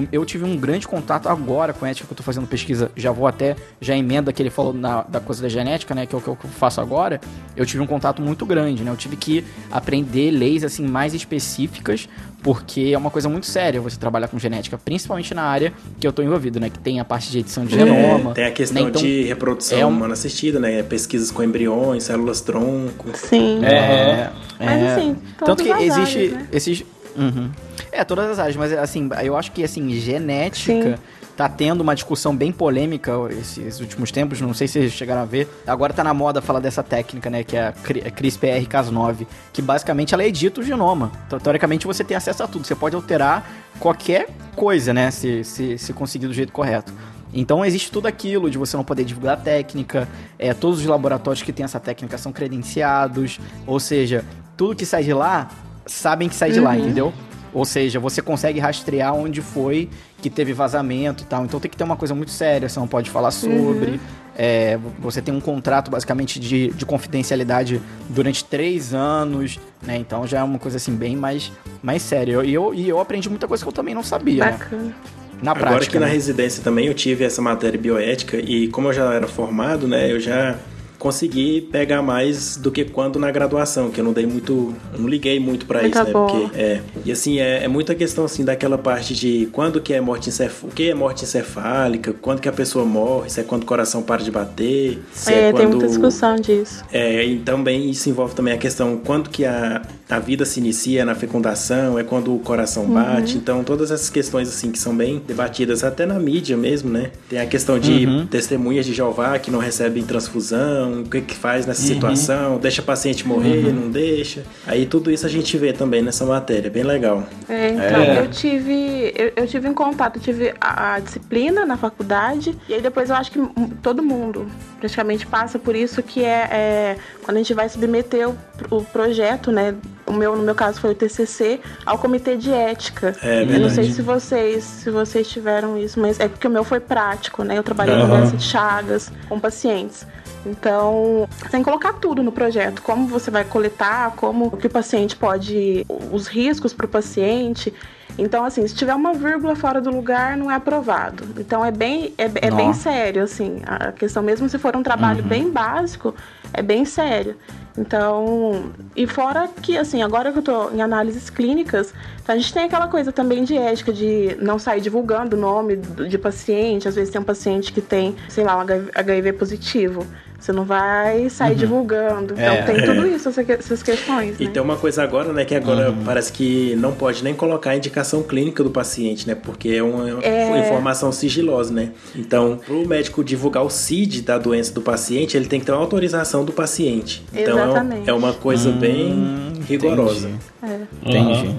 eu 0.10 0.24
tive 0.24 0.46
um 0.46 0.56
grande 0.56 0.88
contato 0.88 1.28
agora 1.28 1.74
com 1.74 1.84
a 1.84 1.90
ética 1.90 2.08
que 2.08 2.14
eu 2.14 2.16
tô 2.16 2.24
fazendo 2.24 2.48
pesquisa. 2.48 2.90
Já 2.96 3.12
vou 3.12 3.28
até, 3.28 3.58
já 3.82 3.94
emenda 3.94 4.32
que 4.32 4.42
ele 4.42 4.50
falou 4.50 4.74
na- 4.74 5.02
da 5.04 5.20
coisa 5.20 5.42
da 5.42 5.50
genética, 5.50 5.94
né, 5.94 6.06
que 6.06 6.16
é 6.16 6.18
o 6.18 6.22
que 6.22 6.30
eu 6.30 6.38
faço 6.58 6.80
agora. 6.80 7.20
Eu 7.58 7.66
tive 7.66 7.84
um 7.84 7.88
contato 7.88 8.22
muito 8.22 8.46
grande, 8.46 8.84
né? 8.86 8.92
Eu 8.92 8.96
tive 8.96 9.18
que 9.18 9.44
aprender 9.70 10.32
leis, 10.32 10.64
assim, 10.64 10.88
mais 10.88 11.14
específicas, 11.14 12.08
porque 12.44 12.92
é 12.94 12.98
uma 12.98 13.10
coisa 13.10 13.30
muito 13.30 13.46
séria 13.48 13.80
você 13.82 13.98
trabalhar 13.98 14.28
com 14.28 14.38
genética, 14.38 14.78
principalmente 14.78 15.34
na 15.34 15.44
área 15.44 15.74
que 16.00 16.06
eu 16.06 16.12
tô 16.12 16.22
envolvido, 16.22 16.60
né? 16.60 16.70
Que 16.70 16.78
tem 16.78 17.00
a 17.00 17.06
parte 17.06 17.32
de 17.32 17.40
edição 17.40 17.66
de 17.66 17.74
genoma. 17.76 18.32
É, 18.32 18.34
tem 18.34 18.46
a 18.46 18.52
questão 18.52 18.84
né, 18.84 18.90
então- 18.90 19.02
de 19.02 19.24
reprodução 19.24 19.80
é 19.80 19.86
um- 19.86 19.90
humana 19.90 20.14
assistida, 20.14 20.60
né? 20.60 20.84
Pesquisas 20.84 21.32
com 21.32 21.42
embriões, 21.42 22.04
células 22.04 22.42
tronco. 22.42 23.10
Sim. 23.16 23.64
É, 23.64 24.30
Mas, 24.60 24.82
é. 24.82 24.94
assim, 24.96 25.16
tanto 25.44 25.64
que 25.64 25.72
as 25.72 25.82
existe 25.82 26.18
áreas, 26.18 26.34
né? 26.34 26.48
esses 26.52 26.84
Uhum. 27.16 27.50
É, 27.92 28.04
todas 28.04 28.28
as 28.32 28.40
áreas, 28.40 28.56
mas 28.56 28.74
assim, 28.74 29.08
eu 29.24 29.38
acho 29.38 29.52
que 29.52 29.64
assim, 29.64 29.88
genética 29.92 30.98
Sim. 30.98 31.04
Tá 31.36 31.50
tendo 31.50 31.82
uma 31.82 31.96
discussão 31.96 32.36
bem 32.36 32.52
polêmica 32.52 33.12
esses 33.32 33.80
últimos 33.80 34.12
tempos, 34.12 34.40
não 34.40 34.54
sei 34.54 34.68
se 34.68 34.74
vocês 34.74 34.94
chegaram 34.94 35.22
a 35.22 35.26
ver. 35.26 35.48
Agora 35.66 35.94
tá 35.94 36.04
na 36.04 36.14
moda 36.14 36.42
falar 36.42 36.60
dessa 36.60 36.84
técnica, 36.84 37.30
né, 37.30 37.44
que 37.44 37.58
é 37.58 37.68
a 37.68 37.70
a 37.70 38.12
CRISPR-Cas9, 38.12 39.26
que 39.52 39.62
basicamente 39.62 40.14
ela 40.14 40.24
edita 40.24 40.62
o 40.62 40.64
genoma. 40.64 41.12
Então, 41.28 41.40
teoricamente 41.40 41.88
você 41.88 42.04
tem 42.04 42.16
acesso 42.16 42.44
a 42.44 42.48
tudo, 42.48 42.66
você 42.66 42.76
pode 42.76 42.96
alterar 42.96 43.50
qualquer 43.80 44.30
coisa, 44.56 44.94
né, 44.94 45.12
se, 45.12 45.44
se, 45.44 45.78
se 45.78 45.94
conseguir 45.94 46.28
do 46.28 46.34
jeito 46.34 46.52
correto. 46.52 46.94
Então 47.34 47.66
existe 47.66 47.92
tudo 47.92 48.08
aquilo 48.08 48.50
de 48.50 48.60
você 48.60 48.78
não 48.78 48.84
poder 48.84 49.04
divulgar 49.04 49.34
a 49.34 49.38
técnica, 49.38 50.08
é, 50.38 50.54
todos 50.54 50.80
os 50.80 50.86
laboratórios 50.86 51.42
que 51.42 51.52
têm 51.52 51.64
essa 51.64 51.80
técnica 51.80 52.18
são 52.18 52.32
credenciados, 52.32 53.40
ou 53.66 53.80
seja, 53.80 54.24
tudo 54.56 54.76
que 54.76 54.86
sai 54.86 55.04
de 55.04 55.14
lá 55.14 55.50
sabem 55.86 56.30
que 56.30 56.36
sai 56.36 56.52
de 56.52 56.60
lá, 56.60 56.78
entendeu? 56.78 57.14
Ou 57.54 57.66
seja, 57.66 58.00
você 58.00 58.22
consegue 58.22 58.60
rastrear 58.60 59.14
onde 59.14 59.42
foi 59.42 59.90
que 60.22 60.30
teve 60.30 60.54
vazamento 60.54 61.24
e 61.24 61.26
tal. 61.26 61.46
Então 61.46 61.60
tem 61.60 61.70
que 61.70 61.78
ter 61.78 61.84
uma 61.84 61.96
coisa 61.96 62.16
muito 62.16 62.32
séria, 62.32 62.68
você 62.68 62.80
não 62.80 62.88
pode 62.88 63.10
falar 63.10 63.32
sobre. 63.32 64.00
É, 64.36 64.80
você 65.00 65.22
tem 65.22 65.34
um 65.34 65.40
contrato 65.40 65.92
basicamente 65.92 66.40
de, 66.40 66.70
de 66.70 66.86
confidencialidade 66.86 67.80
durante 68.10 68.44
três 68.44 68.94
anos, 68.94 69.60
né? 69.82 69.98
Então 69.98 70.26
já 70.26 70.40
é 70.40 70.44
uma 70.44 70.58
coisa 70.58 70.78
assim 70.78 70.96
bem 70.96 71.16
mais, 71.16 71.52
mais 71.84 72.02
séria. 72.02 72.44
E 72.44 72.54
eu, 72.54 72.74
e 72.74 72.90
eu 72.90 73.00
aprendi 73.00 73.30
muita 73.30 73.48
coisa 73.48 73.64
que 73.64 73.70
eu 73.70 73.74
também 73.74 73.94
não 73.94 74.04
sabia, 74.04 74.46
né? 74.46 74.52
Bacana. 74.54 74.96
Na 75.44 75.52
Agora 75.52 75.72
prática. 75.72 75.92
que 75.92 76.00
na 76.00 76.06
né? 76.06 76.12
residência 76.14 76.64
também 76.64 76.88
eu 76.88 76.94
tive 76.94 77.26
essa 77.26 77.42
matéria 77.42 77.78
bioética 77.78 78.38
e 78.38 78.70
como 78.70 78.88
eu 78.88 78.94
já 78.94 79.14
era 79.14 79.28
formado, 79.28 79.90
né, 79.90 80.10
eu 80.10 80.18
já 80.18 80.58
consegui 81.04 81.60
pegar 81.60 82.02
mais 82.02 82.56
do 82.56 82.72
que 82.72 82.86
quando 82.86 83.20
na 83.20 83.30
graduação, 83.30 83.92
que 83.92 84.00
eu 84.00 84.06
não 84.06 84.14
dei 84.14 84.26
muito, 84.26 84.74
não 84.98 85.06
liguei 85.06 85.38
muito 85.38 85.66
pra 85.66 85.82
Muito 85.82 85.98
isso, 85.98 86.06
né? 86.06 86.12
Porque 86.14 86.58
é, 86.58 86.80
e 87.04 87.12
assim 87.12 87.40
é, 87.40 87.66
é 87.66 87.68
muita 87.68 87.94
questão 87.94 88.24
assim 88.24 88.46
daquela 88.46 88.78
parte 88.78 89.14
de 89.14 89.50
quando 89.52 89.82
que 89.82 89.94
é 89.94 90.00
morte 90.00 90.30
encef... 90.30 90.64
o 90.64 90.70
que 90.70 90.90
é 90.90 90.94
morte 90.94 91.26
encefálica, 91.26 92.14
quando 92.14 92.40
que 92.40 92.48
a 92.48 92.54
pessoa 92.54 92.86
morre, 92.86 93.30
se 93.30 93.42
é 93.42 93.44
quando 93.44 93.64
o 93.64 93.66
coração 93.66 94.02
para 94.02 94.24
de 94.24 94.32
bater, 94.32 95.04
se 95.12 95.34
é, 95.34 95.50
É, 95.50 95.52
quando 95.52 95.58
tem 95.58 95.68
muita 95.68 95.88
discussão 95.88 96.38
disso. 96.38 96.82
é, 96.94 97.26
e 97.26 97.40
também 97.40 97.90
isso 97.90 98.10
envolve 98.10 98.34
também 98.34 98.54
a 98.54 98.58
questão 98.58 98.96
quando 98.96 99.30
que 99.30 99.44
a, 99.44 99.82
a 100.14 100.20
vida 100.20 100.46
se 100.46 100.60
inicia 100.60 101.04
na 101.04 101.16
fecundação, 101.16 101.98
é 101.98 102.04
quando 102.04 102.36
o 102.36 102.40
coração 102.40 102.86
bate. 102.86 103.38
Então, 103.38 103.64
todas 103.64 103.92
essas 103.92 104.10
questões 104.10 104.48
assim 104.48 104.72
que 104.72 104.78
são 104.80 104.96
bem 104.96 105.22
debatidas 105.26 105.84
até 105.84 106.06
na 106.06 106.20
mídia 106.20 106.56
mesmo, 106.56 106.90
né? 106.92 107.12
Tem 107.30 107.40
a 107.40 107.46
questão 107.46 107.80
de 107.80 108.26
testemunhas 108.30 108.86
de 108.86 108.94
Jeová 108.94 109.38
que 109.40 109.50
não 109.50 109.60
recebem 109.60 110.04
transfusão, 110.04 111.02
o 111.02 111.10
que 111.10 111.22
que 111.22 111.36
faz 111.36 111.66
nessa 111.66 111.82
situação, 111.82 112.58
deixa 112.60 112.82
o 112.82 112.86
paciente 112.86 113.28
morrer, 113.28 113.74
não 113.74 113.90
deixa. 113.90 114.44
Aí 114.68 114.86
tudo 114.86 115.10
isso 115.12 115.26
a 115.26 115.30
gente 115.30 115.58
vê 115.58 115.74
também 115.74 116.02
nessa 116.02 116.26
matéria, 116.26 116.70
bem 116.70 116.84
legal. 116.84 117.24
É, 117.50 117.70
então, 117.70 118.02
É. 118.02 118.20
eu 118.20 118.28
tive. 118.30 119.12
Eu, 119.16 119.32
eu 119.36 119.48
tive 119.48 119.68
em 119.68 119.74
contato, 119.74 120.18
eu 120.18 120.22
tive 120.22 120.54
a, 120.60 120.96
a 120.96 121.00
disciplina 121.00 121.66
na 121.66 121.78
faculdade, 121.78 122.56
e 122.70 122.74
aí 122.74 122.82
depois 122.82 123.10
eu 123.10 123.16
acho 123.16 123.32
que 123.32 123.40
todo 123.82 124.04
mundo 124.04 124.46
praticamente 124.80 125.26
passa 125.26 125.58
por 125.58 125.76
isso, 125.76 126.02
que 126.04 126.24
é, 126.24 126.48
é 126.52 126.98
quando 127.24 127.38
a 127.38 127.40
gente 127.40 127.54
vai 127.54 127.68
submeter 127.70 128.30
o, 128.30 128.36
o 128.70 128.84
projeto, 128.84 129.52
né? 129.52 129.76
O 130.06 130.12
meu, 130.12 130.36
no 130.36 130.44
meu 130.44 130.56
caso 130.56 130.80
foi 130.80 130.92
o 130.92 130.96
TCC, 130.96 131.62
ao 131.86 131.98
comitê 131.98 132.36
de 132.36 132.52
ética. 132.52 133.16
É 133.24 133.44
eu 133.44 133.60
não 133.60 133.70
sei 133.70 133.90
se 133.92 134.02
vocês, 134.02 134.64
se 134.64 134.90
vocês 134.90 135.28
tiveram 135.28 135.78
isso, 135.78 136.00
mas 136.00 136.20
é 136.20 136.28
porque 136.28 136.48
o 136.48 136.50
meu 136.50 136.64
foi 136.64 136.80
prático, 136.80 137.44
né? 137.44 137.58
Eu 137.58 137.64
trabalhei 137.64 137.96
com 137.96 138.02
Aham. 138.02 138.18
doença 138.18 138.38
de 138.38 138.44
Chagas, 138.44 139.12
com 139.30 139.40
pacientes. 139.40 140.06
Então, 140.46 141.28
que 141.50 141.64
colocar 141.64 141.94
tudo 141.94 142.22
no 142.22 142.32
projeto, 142.32 142.82
como 142.82 143.08
você 143.08 143.32
vai 143.32 143.46
coletar, 143.46 144.12
como 144.16 144.48
o 144.48 144.58
que 144.58 144.68
o 144.68 144.70
paciente 144.70 145.16
pode, 145.16 145.86
os 146.12 146.28
riscos 146.28 146.74
para 146.74 146.86
o 146.86 146.90
paciente. 146.90 147.74
Então, 148.18 148.44
assim, 148.44 148.68
se 148.68 148.76
tiver 148.76 148.94
uma 148.94 149.14
vírgula 149.14 149.56
fora 149.56 149.82
do 149.82 149.90
lugar, 149.90 150.38
não 150.38 150.52
é 150.52 150.56
aprovado. 150.56 151.24
Então, 151.40 151.66
é 151.66 151.72
bem, 151.72 152.14
é, 152.18 152.26
é 152.26 152.52
bem 152.52 152.74
sério, 152.74 153.24
assim, 153.24 153.62
a 153.66 153.92
questão, 153.92 154.22
mesmo 154.22 154.48
se 154.50 154.60
for 154.60 154.76
um 154.76 154.84
trabalho 154.84 155.24
bem 155.24 155.50
básico, 155.50 156.14
é 156.54 156.62
bem 156.62 156.86
sério. 156.86 157.36
Então, 157.78 158.72
e 158.96 159.08
fora 159.08 159.50
que, 159.62 159.78
assim, 159.78 160.04
agora 160.04 160.32
que 160.32 160.38
eu 160.38 160.44
tô 160.44 160.70
em 160.70 160.82
análises 160.82 161.30
clínicas, 161.30 161.92
a 162.28 162.36
gente 162.36 162.54
tem 162.54 162.64
aquela 162.64 162.88
coisa 162.88 163.12
também 163.12 163.44
de 163.44 163.58
ética, 163.58 163.92
de 163.92 164.38
não 164.40 164.60
sair 164.60 164.80
divulgando 164.80 165.36
o 165.36 165.40
nome 165.40 165.78
de 165.78 166.18
paciente. 166.18 166.88
Às 166.88 166.96
vezes 166.96 167.12
tem 167.12 167.20
um 167.20 167.24
paciente 167.24 167.74
que 167.74 167.82
tem, 167.82 168.16
sei 168.30 168.44
lá, 168.44 168.58
um 168.58 168.62
HIV 168.94 169.34
positivo. 169.34 170.06
Você 170.44 170.52
não 170.52 170.66
vai 170.66 171.30
sair 171.30 171.56
divulgando. 171.56 172.34
Então 172.34 172.44
É. 172.44 172.62
tem 172.64 172.76
tudo 172.84 173.08
isso, 173.08 173.30
essas 173.30 173.82
questões, 173.82 174.36
E 174.42 174.44
né? 174.44 174.50
tem 174.52 174.62
uma 174.62 174.76
coisa 174.76 175.02
agora, 175.02 175.32
né, 175.32 175.46
que 175.46 175.56
agora 175.56 175.96
parece 176.04 176.34
que 176.34 176.76
não 176.76 176.92
pode 176.92 177.24
nem 177.24 177.34
colocar 177.34 177.70
a 177.70 177.78
indicação 177.78 178.22
clínica 178.22 178.62
do 178.62 178.70
paciente, 178.70 179.26
né, 179.26 179.36
porque 179.36 179.70
é 179.70 179.82
uma 179.82 180.22
É. 180.22 180.60
informação 180.68 181.14
sigilosa, 181.14 181.74
né. 181.74 181.92
Então, 182.14 182.58
para 182.58 182.74
o 182.76 182.86
médico 182.86 183.24
divulgar 183.24 183.64
o 183.64 183.70
CID 183.70 184.22
da 184.22 184.38
doença 184.38 184.74
do 184.74 184.82
paciente, 184.82 185.38
ele 185.38 185.46
tem 185.46 185.62
que 185.62 185.66
ter 185.66 185.72
uma 185.72 185.80
autorização 185.80 186.44
do 186.44 186.52
paciente. 186.52 187.24
Então, 187.34 187.58
é 187.58 187.62
um- 187.64 187.70
Exatamente. 187.70 188.10
é 188.10 188.14
uma 188.14 188.34
coisa 188.34 188.70
bem 188.70 189.14
Hum, 189.14 189.54
rigorosa. 189.66 190.28
entendi. 190.62 190.76
É. 191.08 191.10
Entendi. 191.10 191.56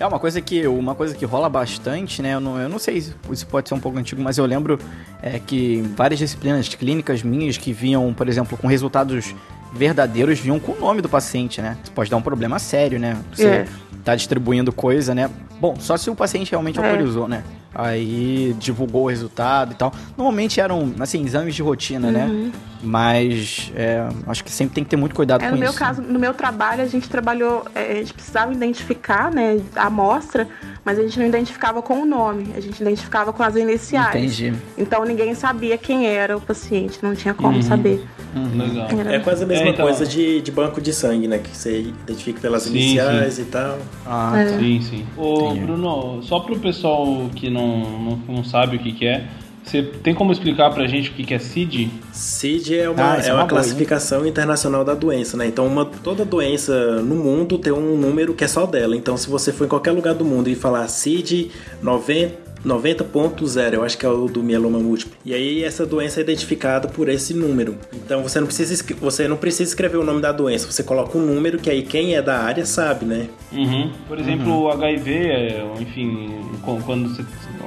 É 0.00 0.06
uma 0.06 0.18
coisa 0.18 0.40
que 0.40 0.66
uma 0.66 0.94
coisa 0.94 1.14
que 1.14 1.26
rola 1.26 1.46
bastante, 1.46 2.22
né? 2.22 2.32
Eu 2.32 2.40
não, 2.40 2.58
eu 2.58 2.70
não 2.70 2.78
sei 2.78 3.02
se 3.02 3.14
isso 3.30 3.46
pode 3.46 3.68
ser 3.68 3.74
um 3.74 3.78
pouco 3.78 3.98
antigo, 3.98 4.22
mas 4.22 4.38
eu 4.38 4.46
lembro 4.46 4.78
é, 5.22 5.38
que 5.38 5.82
várias 5.94 6.18
disciplinas 6.18 6.66
clínicas 6.70 7.22
minhas 7.22 7.58
que 7.58 7.70
vinham, 7.70 8.10
por 8.14 8.26
exemplo, 8.26 8.56
com 8.56 8.66
resultados 8.66 9.34
verdadeiros, 9.74 10.38
vinham 10.40 10.58
com 10.58 10.72
o 10.72 10.80
nome 10.80 11.02
do 11.02 11.08
paciente, 11.08 11.60
né? 11.60 11.76
Isso 11.82 11.92
pode 11.92 12.10
dar 12.10 12.16
um 12.16 12.22
problema 12.22 12.58
sério, 12.58 12.98
né? 12.98 13.14
Você 13.30 13.46
É. 13.46 13.66
tá 14.02 14.16
distribuindo 14.16 14.72
coisa, 14.72 15.14
né? 15.14 15.28
Bom, 15.60 15.76
só 15.78 15.98
se 15.98 16.08
o 16.08 16.14
paciente 16.16 16.50
realmente 16.50 16.80
É. 16.80 16.82
autorizou, 16.82 17.28
né? 17.28 17.44
Aí 17.74 18.54
divulgou 18.58 19.04
o 19.04 19.08
resultado 19.08 19.72
e 19.72 19.74
tal. 19.76 19.92
Normalmente 20.16 20.60
eram, 20.60 20.92
assim, 20.98 21.24
exames 21.24 21.54
de 21.54 21.62
rotina, 21.62 22.10
né? 22.10 22.24
Uhum. 22.26 22.52
Mas 22.82 23.70
é, 23.76 24.08
acho 24.26 24.42
que 24.42 24.50
sempre 24.50 24.74
tem 24.74 24.82
que 24.84 24.90
ter 24.90 24.96
muito 24.96 25.14
cuidado 25.14 25.42
É, 25.42 25.48
com 25.48 25.54
no 25.54 25.60
meu 25.60 25.70
isso. 25.70 25.78
caso, 25.78 26.00
no 26.02 26.18
meu 26.18 26.32
trabalho, 26.34 26.82
a 26.82 26.86
gente 26.86 27.08
trabalhou, 27.08 27.64
é, 27.74 27.92
a 27.92 27.94
gente 27.96 28.14
precisava 28.14 28.52
identificar, 28.52 29.30
né, 29.30 29.60
a 29.76 29.86
amostra, 29.86 30.48
mas 30.84 30.98
a 30.98 31.02
gente 31.02 31.18
não 31.18 31.26
identificava 31.26 31.82
com 31.82 32.00
o 32.02 32.06
nome, 32.06 32.48
a 32.56 32.60
gente 32.60 32.80
identificava 32.80 33.32
com 33.34 33.42
as 33.42 33.54
iniciais. 33.54 34.16
Entendi. 34.16 34.54
Então 34.78 35.04
ninguém 35.04 35.34
sabia 35.34 35.76
quem 35.76 36.06
era 36.06 36.36
o 36.36 36.40
paciente, 36.40 36.98
não 37.02 37.14
tinha 37.14 37.34
como 37.34 37.56
Uhum. 37.56 37.62
saber. 37.62 38.02
Legal. 38.54 38.88
Era- 38.98 39.14
É 39.16 39.18
quase 39.18 39.42
a 39.44 39.46
mesma 39.46 39.66
É, 39.66 39.70
então- 39.70 39.84
coisa 39.84 40.06
de, 40.06 40.40
de 40.40 40.50
banco 40.52 40.80
de 40.80 40.92
sangue, 40.92 41.26
né? 41.28 41.38
Que 41.38 41.54
você 41.54 41.80
identifica 41.80 42.40
pelas 42.40 42.62
Sim, 42.62 42.70
iniciais 42.70 43.38
e 43.40 43.44
tal. 43.44 43.78
Ah, 44.06 44.38
É. 44.38 44.56
Sim, 44.58 44.80
sim. 44.80 45.04
Ô, 45.16 45.48
Entendi. 45.50 45.60
Bruno, 45.66 46.22
só 46.22 46.38
pro 46.40 46.56
pessoal 46.58 47.28
que 47.34 47.50
não, 47.50 47.59
não, 47.66 48.16
não 48.36 48.44
sabe 48.44 48.76
o 48.76 48.78
que, 48.78 48.92
que 48.92 49.06
é, 49.06 49.26
você 49.62 49.82
tem 49.82 50.14
como 50.14 50.32
explicar 50.32 50.70
pra 50.70 50.86
gente 50.86 51.10
o 51.10 51.12
que, 51.12 51.22
que 51.22 51.34
é 51.34 51.38
CID? 51.38 51.90
CID 52.12 52.78
é 52.78 52.90
uma, 52.90 53.12
Ah, 53.12 53.16
é 53.18 53.20
é 53.20 53.32
uma 53.32 53.34
uma 53.34 53.36
boa, 53.36 53.48
classificação 53.48 54.26
internacional 54.26 54.84
da 54.84 54.94
doença, 54.94 55.36
né? 55.36 55.46
Então, 55.46 55.66
uma, 55.66 55.84
toda 55.84 56.24
doença 56.24 57.00
no 57.02 57.14
mundo 57.14 57.58
tem 57.58 57.72
um 57.72 57.96
número 57.96 58.34
que 58.34 58.42
é 58.42 58.48
só 58.48 58.66
dela. 58.66 58.96
Então, 58.96 59.16
se 59.16 59.28
você 59.28 59.52
for 59.52 59.66
em 59.66 59.68
qualquer 59.68 59.92
lugar 59.92 60.14
do 60.14 60.24
mundo 60.24 60.48
e 60.48 60.54
falar 60.54 60.88
CID 60.88 61.50
90 61.82 62.49
90.0, 62.64 63.74
eu 63.74 63.82
acho 63.84 63.96
que 63.98 64.04
é 64.04 64.08
o 64.08 64.26
do 64.26 64.42
mieloma 64.42 64.78
múltiplo. 64.78 65.16
E 65.24 65.34
aí 65.34 65.64
essa 65.64 65.86
doença 65.86 66.20
é 66.20 66.22
identificada 66.22 66.88
por 66.88 67.08
esse 67.08 67.34
número. 67.34 67.76
Então 67.94 68.22
você 68.22 68.38
não 68.40 68.46
precisa 68.46 68.84
você 69.00 69.26
não 69.28 69.36
precisa 69.36 69.64
escrever 69.70 69.96
o 69.98 70.04
nome 70.04 70.20
da 70.20 70.32
doença, 70.32 70.70
você 70.70 70.82
coloca 70.82 71.16
um 71.16 71.22
número 71.24 71.58
que 71.58 71.70
aí 71.70 71.82
quem 71.82 72.14
é 72.14 72.22
da 72.22 72.38
área 72.40 72.64
sabe, 72.66 73.04
né? 73.04 73.28
Uhum. 73.52 73.90
Por 74.06 74.18
exemplo, 74.18 74.62
o 74.62 74.70
HIV, 74.70 75.10
é, 75.12 75.64
enfim, 75.80 76.30
quando 76.84 77.08
você- 77.08 77.24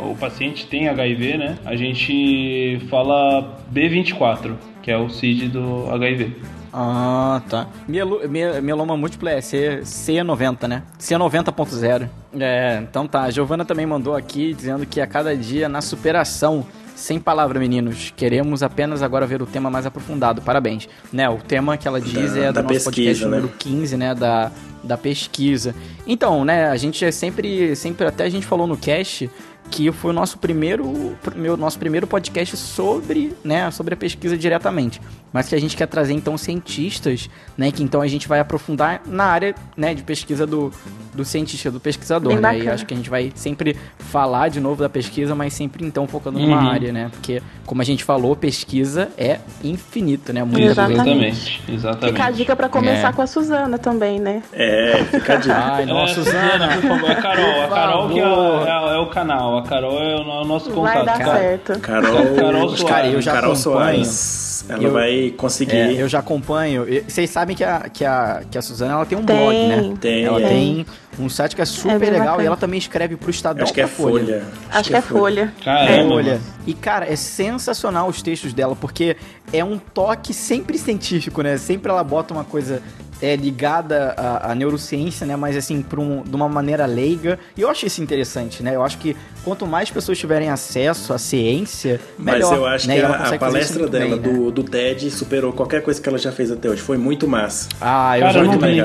o 0.09 0.15
paciente 0.15 0.67
tem 0.67 0.87
HIV, 0.87 1.37
né? 1.37 1.57
A 1.65 1.75
gente 1.75 2.79
fala 2.89 3.59
B24, 3.73 4.55
que 4.81 4.91
é 4.91 4.97
o 4.97 5.09
CID 5.09 5.47
do 5.49 5.89
HIV. 5.91 6.35
Ah, 6.73 7.41
tá. 7.49 7.67
Mielo, 7.87 8.27
mi- 8.27 8.59
mieloma 8.61 8.97
múltiplo 8.97 9.29
é 9.29 9.39
C, 9.41 9.81
C90, 9.83 10.67
né? 10.67 10.81
C90.0. 10.99 12.09
É, 12.39 12.79
então 12.81 13.07
tá. 13.07 13.21
A 13.23 13.29
Giovana 13.31 13.63
também 13.63 13.85
mandou 13.85 14.15
aqui 14.15 14.53
dizendo 14.53 14.85
que 14.85 14.99
a 14.99 15.07
cada 15.07 15.35
dia 15.35 15.69
na 15.69 15.81
superação. 15.81 16.65
Sem 16.95 17.19
palavra, 17.19 17.59
meninos. 17.59 18.13
Queremos 18.15 18.61
apenas 18.61 19.01
agora 19.01 19.25
ver 19.25 19.41
o 19.41 19.47
tema 19.47 19.69
mais 19.69 19.85
aprofundado. 19.85 20.41
Parabéns. 20.43 20.87
Né, 21.11 21.27
o 21.27 21.37
tema 21.37 21.75
que 21.75 21.87
ela 21.87 21.99
diz 21.99 22.33
Da- 22.35 22.39
é 22.39 22.47
do 22.47 22.53
da 22.53 22.61
nosso 22.63 22.73
pesquisa, 22.75 22.85
podcast 22.85 23.25
né? 23.25 23.29
número 23.37 23.47
15, 23.57 23.97
né? 23.97 24.13
Da, 24.15 24.51
da 24.83 24.95
pesquisa. 24.97 25.73
Então, 26.05 26.45
né, 26.45 26.69
a 26.69 26.77
gente 26.77 27.03
é 27.03 27.11
sempre, 27.11 27.75
sempre, 27.75 28.05
até 28.07 28.23
a 28.25 28.29
gente 28.29 28.45
falou 28.45 28.67
no 28.67 28.77
cast 28.77 29.29
que 29.71 29.91
foi 29.91 30.11
o 30.11 30.13
nosso 30.13 30.37
primeiro, 30.37 31.15
meu, 31.35 31.57
nosso 31.57 31.79
primeiro 31.79 32.05
podcast 32.05 32.55
sobre, 32.57 33.33
né, 33.43 33.71
sobre 33.71 33.95
a 33.95 33.97
pesquisa 33.97 34.37
diretamente. 34.37 35.01
Mas 35.33 35.49
que 35.49 35.55
a 35.55 35.59
gente 35.59 35.75
quer 35.75 35.87
trazer 35.87 36.13
então 36.13 36.37
cientistas, 36.37 37.27
né, 37.57 37.71
que 37.71 37.81
então 37.83 38.01
a 38.01 38.07
gente 38.07 38.27
vai 38.27 38.39
aprofundar 38.39 39.01
na 39.07 39.23
área, 39.25 39.55
né, 39.75 39.95
de 39.95 40.03
pesquisa 40.03 40.45
do, 40.45 40.71
do 41.11 41.25
cientista, 41.25 41.71
do 41.71 41.79
pesquisador, 41.79 42.33
Bem 42.33 42.41
né? 42.41 42.53
E 42.53 42.57
bacana. 42.59 42.73
acho 42.75 42.85
que 42.85 42.93
a 42.93 42.97
gente 42.97 43.09
vai 43.09 43.31
sempre 43.33 43.75
falar 43.97 44.49
de 44.49 44.59
novo 44.59 44.81
da 44.83 44.89
pesquisa, 44.89 45.33
mas 45.33 45.53
sempre 45.53 45.83
então 45.85 46.05
focando 46.07 46.37
numa 46.39 46.61
Uhum. 46.61 46.69
área, 46.69 46.91
né? 46.93 47.09
Porque 47.11 47.41
como 47.65 47.81
a 47.81 47.85
gente 47.85 48.03
falou, 48.03 48.35
pesquisa 48.35 49.09
é 49.17 49.39
infinito, 49.63 50.31
né? 50.31 50.43
Muito 50.43 50.59
Exatamente. 50.61 50.99
Exatamente. 51.01 51.63
Exatamente. 51.67 52.11
Fica 52.13 52.25
a 52.25 52.31
dica 52.31 52.55
pra 52.55 52.69
começar 52.69 53.09
É. 53.09 53.13
com 53.13 53.21
a 53.23 53.27
Suzana 53.27 53.77
também, 53.79 54.19
né? 54.19 54.43
É, 54.53 55.03
fica 55.09 55.33
a 55.33 55.35
dica. 55.37 55.55
Ai, 55.73 55.85
nossa, 55.87 56.11
É, 56.19 56.23
Suzana. 56.23 56.67
por 56.75 56.81
favor. 56.89 57.11
A 57.11 57.15
Carol, 57.15 57.61
a 57.63 57.67
Carol 57.69 58.09
que 58.09 58.19
é, 58.19 58.23
é- 58.23 58.95
é 58.95 58.99
o 58.99 59.07
canal. 59.09 59.57
A 59.57 59.63
Carol 59.63 59.99
é 59.99 60.15
o, 60.15 60.45
nosso 60.45 60.69
Vai 60.71 60.99
contato. 60.99 61.05
dar 61.05 61.17
cara. 61.25 61.39
certo. 61.39 61.79
Carol, 61.79 62.35
Carol 62.35 62.69
Soares. 62.69 62.83
Cara, 62.83 63.07
eu 63.07 63.21
já 63.21 63.31
Carol 63.33 63.53
acompanho. 63.53 63.73
Soares, 64.05 64.52
ela 64.69 64.81
Eu- 64.83 64.91
vai 64.93 65.33
conseguir. 65.37 65.75
É, 65.75 65.93
eu 66.01 66.07
já 66.07 66.19
acompanho. 66.19 66.85
Vocês 67.07 67.29
sabem 67.29 67.55
que 67.55 67.63
a, 67.63 67.89
que 67.89 68.05
a, 68.05 68.43
que 68.49 68.57
a 68.57 68.61
Suzana 68.61 68.93
ela 68.93 69.05
tem 69.05 69.17
um 69.17 69.23
Tem. 69.23 69.35
blog, 69.35 69.55
né? 69.55 69.97
Tem, 69.99 70.23
Ela 70.25 70.41
é. 70.41 70.47
tem 70.47 70.85
um 71.19 71.29
site 71.29 71.55
que 71.55 71.61
é 71.61 71.65
super 71.65 71.99
bem 71.99 72.09
legal 72.09 72.25
bacana. 72.27 72.43
e 72.43 72.45
ela 72.47 72.57
também 72.57 72.77
escreve 72.77 73.15
pro 73.15 73.29
Estadão 73.29 73.63
Acho 73.63 73.73
que 73.73 73.81
é 73.81 73.87
Folha. 73.87 74.23
Folha. 74.23 74.43
Acho 74.71 74.89
que 74.89 74.95
é 74.95 75.01
folha. 75.01 75.53
Folha. 75.63 76.05
mano. 76.05 76.41
E, 76.65 76.73
cara, 76.73 77.11
é 77.11 77.15
sensacional 77.15 78.07
os 78.07 78.21
textos 78.21 78.53
dela, 78.53 78.75
porque 78.75 79.17
é 79.51 79.63
um 79.63 79.77
toque 79.77 80.33
sempre 80.33 80.77
científico, 80.77 81.41
né? 81.41 81.57
Sempre 81.57 81.91
ela 81.91 82.03
bota 82.03 82.33
uma 82.33 82.43
coisa 82.43 82.81
é, 83.23 83.37
ligada 83.37 84.13
à, 84.17 84.51
à 84.51 84.55
neurociência, 84.55 85.25
né? 85.25 85.35
Mas, 85.37 85.55
assim, 85.55 85.81
por 85.81 85.97
um- 85.97 86.21
de 86.23 86.35
uma 86.35 86.49
maneira 86.49 86.85
leiga. 86.85 87.39
E 87.55 87.61
eu 87.61 87.69
acho 87.69 87.85
isso 87.85 88.03
interessante, 88.03 88.61
né? 88.61 88.75
Eu 88.75 88.83
acho 88.83 88.97
que 88.97 89.15
quanto 89.45 89.65
mais 89.65 89.89
pessoas 89.89 90.17
tiverem 90.17 90.49
acesso 90.49 91.13
à 91.13 91.17
ciência, 91.17 92.01
Mas 92.17 92.35
melhor. 92.35 92.55
eu 92.57 92.65
acho 92.65 92.87
né? 92.87 92.99
que 92.99 93.05
a, 93.05 93.09
a 93.29 93.37
palestra 93.39 93.87
dela 93.87 94.17
bem, 94.17 94.31
né? 94.33 94.37
do, 94.39 94.51
do 94.51 94.63
TED 94.63 95.09
superou 95.09 95.53
qualquer 95.53 95.81
coisa 95.81 96.01
que 96.01 96.09
ela 96.09 96.17
já 96.17 96.33
fez 96.33 96.51
até 96.51 96.69
hoje. 96.69 96.81
Foi 96.81 96.97
muito 96.97 97.25
massa. 97.27 97.69
Ah, 97.79 98.17
eu 98.17 98.21
Cara, 98.23 98.33
já 98.33 98.43
muito 98.43 98.65
vi. 98.65 98.81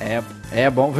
É, 0.00 0.22
é 0.52 0.70
bom. 0.70 0.92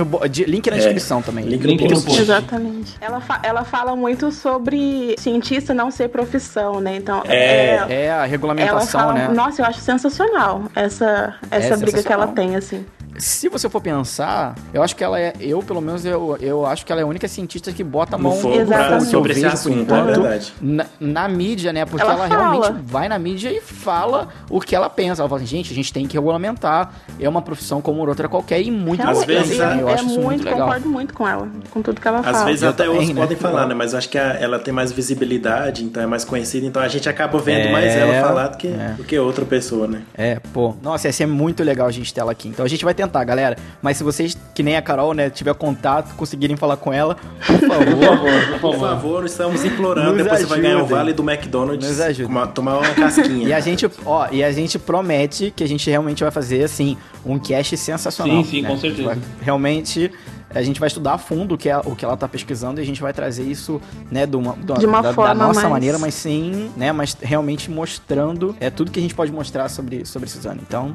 Link 0.47 0.71
na 0.71 0.77
É, 0.77 0.79
descrição 0.79 1.21
também. 1.21 1.45
link 1.45 1.63
no 1.63 1.69
Link 1.69 1.83
no 1.85 2.01
post. 2.03 2.21
Exatamente. 2.21 2.95
Ela, 3.01 3.21
fa- 3.21 3.41
ela 3.43 3.65
fala 3.65 3.95
muito 3.97 4.31
sobre 4.33 5.15
cientista 5.19 5.75
não 5.75 5.91
ser 5.91 6.09
profissão, 6.09 6.81
né? 6.81 6.97
Então, 6.97 7.23
É. 7.27 7.85
É 7.89 8.11
a 8.11 8.15
ela 8.15 8.25
regulamentação, 8.27 9.01
fala, 9.01 9.13
né? 9.15 9.29
Nossa, 9.29 9.63
eu 9.63 9.67
acho 9.67 9.81
sensacional 9.81 10.63
essa, 10.75 11.35
essa 11.51 11.75
É 11.75 11.77
briga 11.77 12.03
que 12.03 12.13
ela 12.13 12.29
tem, 12.29 12.57
assim. 12.57 12.85
Se 13.17 13.49
você 13.49 13.69
for 13.69 13.81
pensar, 13.81 14.55
eu 14.73 14.83
acho 14.83 14.97
que 14.97 15.05
ela 15.05 15.21
é. 15.21 15.33
Eu, 15.41 15.63
pelo 15.63 15.81
menos, 15.81 16.05
eu, 16.05 16.37
eu 16.41 16.67
acho 16.67 16.85
que 16.85 16.91
ela 16.93 17.01
é 17.01 17.05
a 17.05 17.07
única 17.07 17.29
cientista 17.29 17.73
que 17.73 17.85
bota 17.85 18.17
a 18.17 18.19
No 18.19 18.25
mão 18.31 18.37
fogo 18.37 18.67
pra, 18.67 18.99
sobre 19.01 19.33
esse 19.33 19.41
vejo, 19.43 19.53
por 19.53 19.55
assunto, 19.55 19.79
é 19.79 19.83
enquanto, 19.83 20.21
verdade. 20.23 20.53
na, 20.61 20.87
na 21.01 21.29
mídia, 21.29 21.73
né? 21.73 21.85
Porque 21.85 22.03
Ela 22.03 22.15
ela, 22.15 22.27
realmente 22.27 22.73
vai 22.85 23.09
na 23.09 23.19
mídia 23.19 23.51
e 23.53 23.61
fala 23.61 24.29
o 24.51 24.61
que 24.61 24.75
ela 24.75 24.91
pensa. 24.91 25.23
Ela 25.23 25.29
fala 25.29 25.41
assim, 25.41 25.49
gente, 25.49 25.73
a 25.73 25.75
gente 25.75 25.93
tem 25.93 26.07
que 26.07 26.15
regulamentar. 26.15 26.93
É 27.21 27.29
uma 27.29 27.41
profissão 27.43 27.81
como 27.81 28.07
outra 28.07 28.29
qualquer 28.29 28.61
e 28.61 28.71
muito 28.71 29.03
Às 29.07 29.25
vezes, 29.25 29.59
né? 29.59 29.79
eu, 29.81 29.89
é 29.89 29.95
acho 29.95 30.05
isso 30.07 30.15
muito, 30.15 30.27
muito 30.27 30.45
legal. 30.45 30.61
concordo 30.67 30.89
muito 30.89 31.15
com 31.15 31.29
ela, 31.29 31.49
com 31.71 31.83
tudo 31.83 32.01
que 32.01 32.09
ela 32.09 32.19
Às 32.21 32.27
fala. 32.27 32.45
vezes 32.47 32.63
Eu 32.63 32.71
até 32.71 32.89
outros 32.89 33.09
né? 33.11 33.15
podem 33.21 33.37
falar, 33.37 33.53
Legal. 33.55 33.69
né? 33.69 33.75
Mas 33.75 33.93
eu 33.93 33.99
acho 33.99 34.09
que 34.09 34.19
a- 34.19 34.35
ela 34.41 34.59
tem 34.59 34.75
mais 34.75 34.91
visibilidade, 34.93 35.85
então 35.85 36.03
é 36.03 36.07
mais 36.07 36.25
conhecida, 36.25 36.67
então 36.67 36.83
a 36.83 36.89
gente 36.89 37.09
acaba 37.09 37.39
vendo 37.39 37.69
É, 37.69 37.73
mais 37.73 37.95
ela 37.95 38.21
falar 38.27 38.49
do 38.49 38.57
que, 38.59 38.69
é. 38.69 38.95
do 38.97 39.05
que 39.05 39.19
outra 39.19 39.45
pessoa, 39.45 39.87
né? 39.87 40.03
É, 40.15 40.41
pô. 40.53 40.75
Nossa, 40.83 41.09
ia 41.09 41.13
ser 41.13 41.27
muito 41.27 41.63
legal 41.63 41.87
a 41.87 41.91
gente 41.93 42.13
ter 42.13 42.21
ela 42.21 42.33
aqui. 42.33 42.49
Então 42.49 42.65
a 42.65 42.69
gente 42.69 42.85
vai 42.85 42.95
tentar, 43.07 43.25
galera. 43.25 43.57
Mas 43.83 43.97
se 43.97 44.05
vocês, 44.05 44.37
que 44.55 44.63
nem 44.63 44.77
a 44.77 44.83
Carol, 44.83 45.15
né, 45.15 45.31
tiver 45.31 45.55
contato, 45.55 46.15
conseguirem 46.15 46.57
falar 46.57 46.77
com 46.77 46.93
ela, 46.93 47.17
por 47.47 47.59
favor. 47.61 48.61
Por 48.61 48.79
favor, 48.79 49.25
estamos 49.25 49.65
implorando. 49.65 50.13
Nos 50.15 50.23
Depois 50.23 50.41
você 50.41 50.47
vai 50.47 50.61
ganhar 50.61 50.79
o 50.83 50.87
vale 50.87 51.13
do 51.13 51.23
McDonald's. 51.29 51.89
Nos 51.89 52.01
ajudem. 52.01 52.27
uma- 52.31 52.47
tomar 52.47 52.79
uma 52.79 52.91
casquinha. 52.95 53.45
E 53.49 53.53
a 53.53 53.61
gente, 53.61 53.91
ó, 54.07 54.29
e 54.31 54.43
a 54.43 54.51
gente 54.53 54.79
promete 54.79 55.53
que 55.55 55.63
a 55.63 55.69
gente 55.69 55.89
realmente 55.91 56.23
vai 56.23 56.31
fazer, 56.31 56.65
assim, 56.65 56.97
um 57.25 57.39
cast 57.39 57.77
sensacional. 57.77 58.43
Sim, 58.45 58.51
sim, 58.51 58.63
né? 58.63 58.69
com 58.69 58.77
certeza. 58.79 59.09
vai- 59.09 59.19
realmente, 59.43 60.11
a 60.55 60.63
gente 60.63 60.79
vai 60.81 60.87
estudar 60.87 61.15
a 61.15 61.19
fundo 61.19 61.55
o 61.55 61.59
que, 61.59 61.69
é, 61.69 61.77
o 61.79 61.95
que 61.97 62.05
ela 62.05 62.17
tá 62.17 62.27
pesquisando 62.29 62.81
e 62.81 62.83
a 62.83 62.87
gente 62.87 63.03
vai 63.03 63.13
trazer 63.13 63.43
isso, 63.43 63.81
né, 64.11 64.25
de 64.27 64.37
uma, 64.37 64.55
De 64.79 64.87
uma 64.87 65.03
da, 65.03 65.13
forma 65.13 65.35
da 65.35 65.47
nossa 65.47 65.61
mais- 65.63 65.73
maneira, 65.73 65.99
mas 65.99 66.15
sim, 66.15 66.71
né, 66.77 66.93
mas 66.93 67.17
realmente 67.21 67.71
mostrando 67.71 68.55
é 68.61 68.71
tudo 68.71 68.91
que 68.91 68.99
a 68.99 69.03
gente 69.03 69.15
pode 69.15 69.33
mostrar 69.33 69.69
sobre, 69.69 70.05
sobre 70.07 70.29
Suzana. 70.29 70.61
Então, 70.67 70.95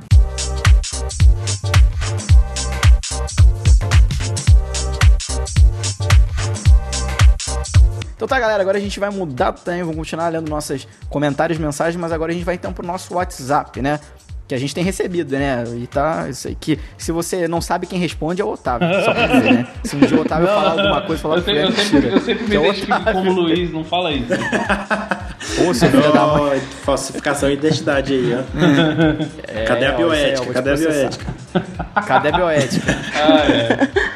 Então 8.19 8.27
tá, 8.27 8.37
galera, 8.37 8.61
agora 8.61 8.77
a 8.77 8.81
gente 8.81 8.99
vai 8.99 9.09
mudar 9.09 9.53
também, 9.53 9.81
vamos 9.81 9.95
continuar 9.95 10.27
lendo 10.27 10.49
nossos 10.49 10.85
comentários, 11.09 11.57
mensagens, 11.57 11.95
mas 11.95 12.11
agora 12.11 12.33
a 12.33 12.35
gente 12.35 12.43
vai 12.43 12.55
então 12.55 12.73
pro 12.73 12.85
nosso 12.85 13.13
WhatsApp, 13.13 13.81
né? 13.81 13.97
Que 14.45 14.53
a 14.53 14.57
gente 14.57 14.75
tem 14.75 14.83
recebido, 14.83 15.37
né? 15.37 15.63
E 15.77 15.87
tá, 15.87 16.27
isso 16.29 16.49
aí, 16.49 16.55
que 16.55 16.77
se 16.97 17.13
você 17.13 17.47
não 17.47 17.61
sabe 17.61 17.87
quem 17.87 17.97
responde 17.97 18.41
é 18.41 18.43
o 18.43 18.49
Otávio, 18.49 18.89
só 19.05 19.13
pra 19.13 19.25
dizer, 19.25 19.53
né? 19.53 19.67
Se 19.85 19.95
um 19.95 19.99
dia 20.01 20.17
o 20.17 20.21
Otávio 20.21 20.47
falar 20.47 20.71
alguma 20.71 21.01
coisa, 21.03 21.21
falar 21.21 21.37
eu, 21.37 21.43
foi 21.43 21.63
eu, 21.63 21.71
sempre, 21.71 22.07
eu 22.09 22.19
sempre 22.19 22.43
me 22.43 22.55
é 22.57 22.59
identifico 22.59 23.03
como 23.13 23.31
Luiz, 23.31 23.71
não 23.71 23.85
fala 23.85 24.11
isso. 24.11 24.27
Ô, 25.67 25.73
seu 25.73 25.89
filho 25.89 26.11
da 26.13 26.27
mãe. 26.27 26.59
Falsificação 26.83 27.49
de 27.49 27.55
identidade 27.55 28.13
aí, 28.13 28.33
ó. 28.35 29.65
Cadê 29.67 29.85
a 29.85 29.89
É, 29.89 29.95
bioética? 29.95 30.45
te 30.47 30.53
Cadê 30.53 30.69
a 30.71 30.75
bioética? 30.75 31.25
Cadê 32.05 32.27
a 32.29 32.31
bioética? 32.31 32.91
Ah, 33.15 33.51
é. 33.51 34.09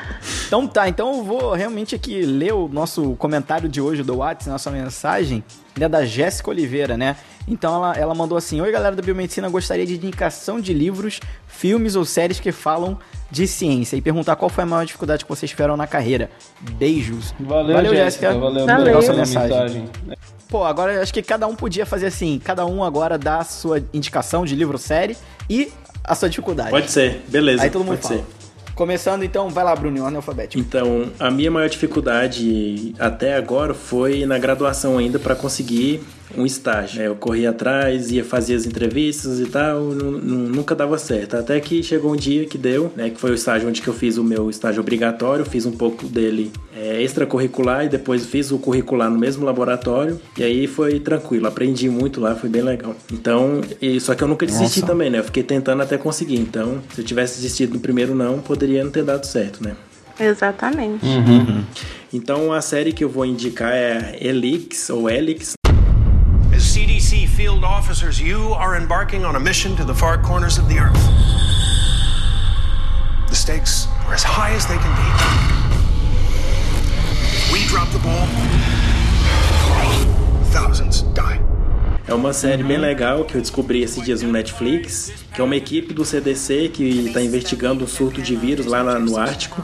Então 0.47 0.67
tá, 0.67 0.87
então 0.87 1.17
eu 1.17 1.23
vou 1.23 1.53
realmente 1.53 1.95
aqui 1.95 2.21
ler 2.21 2.53
o 2.53 2.67
nosso 2.67 3.15
comentário 3.15 3.67
de 3.67 3.81
hoje 3.81 4.03
do 4.03 4.17
WhatsApp, 4.17 4.49
nossa 4.51 4.69
mensagem, 4.69 5.43
né, 5.75 5.89
da 5.89 6.05
Jéssica 6.05 6.51
Oliveira, 6.51 6.95
né? 6.95 7.15
Então 7.47 7.73
ela, 7.75 7.95
ela 7.97 8.13
mandou 8.15 8.37
assim: 8.37 8.61
Oi 8.61 8.71
galera 8.71 8.95
da 8.95 9.01
Biomedicina, 9.01 9.49
gostaria 9.49 9.85
de 9.85 9.95
indicação 9.95 10.59
de 10.61 10.71
livros, 10.73 11.19
filmes 11.47 11.95
ou 11.95 12.05
séries 12.05 12.39
que 12.39 12.51
falam 12.51 12.99
de 13.33 13.47
ciência 13.47 13.97
e 13.97 14.01
perguntar 14.01 14.35
qual 14.35 14.47
foi 14.47 14.63
a 14.63 14.67
maior 14.67 14.85
dificuldade 14.85 15.25
que 15.25 15.29
vocês 15.29 15.49
tiveram 15.49 15.75
na 15.75 15.87
carreira. 15.87 16.29
Beijos. 16.77 17.33
Valeu, 17.39 17.89
Jéssica. 17.89 18.31
Valeu, 18.31 18.65
Valeu. 18.67 18.93
Nossa 18.93 19.07
sua 19.07 19.15
mensagem. 19.15 19.89
Pô, 20.47 20.63
agora 20.63 20.93
eu 20.93 21.01
acho 21.01 21.11
que 21.11 21.23
cada 21.23 21.47
um 21.47 21.55
podia 21.55 21.83
fazer 21.83 22.05
assim, 22.05 22.39
cada 22.43 22.63
um 22.63 22.83
agora 22.83 23.17
dá 23.17 23.39
a 23.39 23.43
sua 23.43 23.83
indicação 23.91 24.45
de 24.45 24.55
livro 24.55 24.73
ou 24.73 24.79
série 24.79 25.17
e 25.49 25.71
a 26.03 26.13
sua 26.13 26.29
dificuldade. 26.29 26.69
Pode 26.69 26.91
ser, 26.91 27.23
beleza. 27.27 27.63
Aí 27.63 27.71
todo 27.71 27.83
mundo 27.83 27.97
pode 27.97 28.07
fala. 28.07 28.19
ser. 28.19 28.43
Começando 28.75 29.23
então, 29.23 29.49
vai 29.49 29.63
lá, 29.63 29.75
Bruno, 29.75 30.01
ordem 30.03 30.17
alfabética. 30.17 30.59
Então, 30.59 31.11
a 31.19 31.31
minha 31.31 31.49
maior 31.49 31.69
dificuldade 31.69 32.93
até 32.99 33.35
agora 33.35 33.73
foi 33.73 34.27
na 34.27 34.37
graduação 34.37 34.99
ainda 34.99 35.17
para 35.17 35.35
conseguir 35.35 36.03
um 36.37 36.45
estágio. 36.45 37.01
É, 37.01 37.07
eu 37.07 37.15
corria 37.15 37.49
atrás, 37.49 38.11
ia 38.11 38.23
fazer 38.23 38.55
as 38.55 38.65
entrevistas 38.65 39.39
e 39.39 39.45
tal, 39.45 39.81
nunca 39.81 40.75
dava 40.75 40.97
certo. 40.97 41.37
Até 41.37 41.59
que 41.59 41.81
chegou 41.83 42.13
um 42.13 42.15
dia 42.15 42.45
que 42.45 42.57
deu, 42.57 42.91
né? 42.95 43.09
Que 43.09 43.19
foi 43.19 43.31
o 43.31 43.33
estágio 43.33 43.67
onde 43.67 43.81
que 43.81 43.87
eu 43.87 43.93
fiz 43.93 44.17
o 44.17 44.23
meu 44.23 44.49
estágio 44.49 44.81
obrigatório, 44.81 45.45
fiz 45.45 45.65
um 45.65 45.71
pouco 45.71 46.05
dele 46.05 46.51
é, 46.75 47.01
extracurricular 47.01 47.85
e 47.85 47.89
depois 47.89 48.25
fiz 48.25 48.51
o 48.51 48.57
curricular 48.57 49.09
no 49.09 49.17
mesmo 49.17 49.45
laboratório. 49.45 50.19
E 50.37 50.43
aí 50.43 50.67
foi 50.67 50.99
tranquilo, 50.99 51.47
aprendi 51.47 51.89
muito 51.89 52.19
lá, 52.19 52.35
foi 52.35 52.49
bem 52.49 52.61
legal. 52.61 52.95
Então, 53.11 53.61
e, 53.81 53.99
só 53.99 54.15
que 54.15 54.23
eu 54.23 54.27
nunca 54.27 54.45
desisti 54.45 54.81
Nossa. 54.81 54.91
também, 54.91 55.09
né? 55.09 55.19
Eu 55.19 55.23
fiquei 55.23 55.43
tentando 55.43 55.81
até 55.81 55.97
conseguir. 55.97 56.39
Então, 56.39 56.81
se 56.93 57.01
eu 57.01 57.05
tivesse 57.05 57.35
desistido 57.35 57.73
no 57.73 57.79
primeiro 57.79 58.15
não, 58.15 58.39
poderia 58.39 58.83
não 58.83 58.91
ter 58.91 59.03
dado 59.03 59.25
certo, 59.25 59.63
né? 59.63 59.75
Exatamente. 60.19 61.05
Uhum. 61.05 61.63
Então 62.13 62.53
a 62.53 62.61
série 62.61 62.93
que 62.93 63.03
eu 63.03 63.09
vou 63.09 63.25
indicar 63.25 63.73
é 63.73 64.17
Elix 64.21 64.89
ou 64.89 65.09
Elix. 65.09 65.53
CDC 67.13 67.27
field 67.27 67.63
officers, 67.63 68.19
you 68.19 68.53
are 68.53 68.75
embarking 68.75 69.23
on 69.23 69.35
a 69.35 69.39
mission 69.39 69.75
to 69.75 69.83
the 69.83 69.93
far 69.93 70.17
corners 70.17 70.57
of 70.57 70.67
the 70.67 70.79
earth. 70.79 71.03
The 73.29 73.35
stakes 73.35 73.87
are 74.07 74.13
as 74.13 74.23
high 74.23 74.53
as 74.55 74.65
they 74.65 74.77
can 74.77 74.93
be. 74.97 75.07
If 77.37 77.53
we 77.53 77.65
drop 77.67 77.89
the 77.91 77.99
ball, 77.99 78.25
thousands 80.51 81.03
die. 81.13 81.39
É 82.07 82.13
uma 82.13 82.33
série 82.33 82.63
bem 82.63 82.77
legal 82.77 83.23
que 83.25 83.35
eu 83.35 83.41
descobri 83.41 83.83
esses 83.83 84.03
dias 84.03 84.21
no 84.21 84.31
Netflix, 84.31 85.11
que 85.33 85.39
é 85.39 85.43
uma 85.43 85.55
equipe 85.55 85.93
do 85.93 86.03
CDC 86.03 86.69
que 86.69 87.07
está 87.07 87.21
investigando 87.21 87.83
um 87.83 87.87
surto 87.87 88.21
de 88.21 88.35
vírus 88.35 88.65
lá 88.65 88.83
no 88.99 89.17
Ártico. 89.17 89.63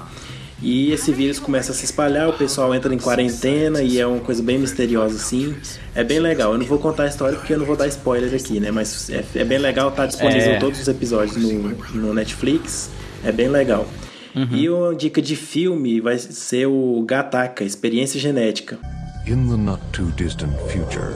E 0.61 0.91
esse 0.91 1.13
vírus 1.13 1.39
começa 1.39 1.71
a 1.71 1.75
se 1.75 1.85
espalhar, 1.85 2.27
o 2.27 2.33
pessoal 2.33 2.75
entra 2.75 2.93
em 2.93 2.97
quarentena 2.97 3.81
e 3.81 3.97
é 3.97 4.05
uma 4.05 4.19
coisa 4.19 4.43
bem 4.43 4.59
misteriosa 4.59 5.15
assim. 5.15 5.55
É 5.95 6.03
bem 6.03 6.19
legal. 6.19 6.51
Eu 6.51 6.57
não 6.57 6.65
vou 6.65 6.79
contar 6.79 7.03
a 7.03 7.07
história 7.07 7.37
porque 7.37 7.53
eu 7.53 7.59
não 7.59 7.65
vou 7.65 7.77
dar 7.77 7.87
spoiler 7.87 8.33
aqui, 8.33 8.59
né? 8.59 8.69
Mas 8.69 9.09
é, 9.09 9.23
é 9.35 9.43
bem 9.45 9.57
legal, 9.57 9.91
tá 9.91 10.05
disponível 10.05 10.53
é. 10.53 10.59
todos 10.59 10.81
os 10.81 10.87
episódios 10.87 11.37
no, 11.37 11.69
no 11.93 12.13
Netflix. 12.13 12.89
É 13.23 13.31
bem 13.31 13.47
legal. 13.47 13.87
Uhum. 14.35 14.47
E 14.51 14.69
uma 14.69 14.95
dica 14.95 15.21
de 15.21 15.35
filme 15.35 16.01
vai 16.01 16.17
ser 16.17 16.67
o 16.67 17.03
Gataca, 17.07 17.63
Experiência 17.63 18.19
Genética. 18.19 18.77
In 19.25 19.47
the 19.47 19.57
not 19.57 19.81
too 19.91 20.11
distant 20.15 20.53
future, 20.71 21.15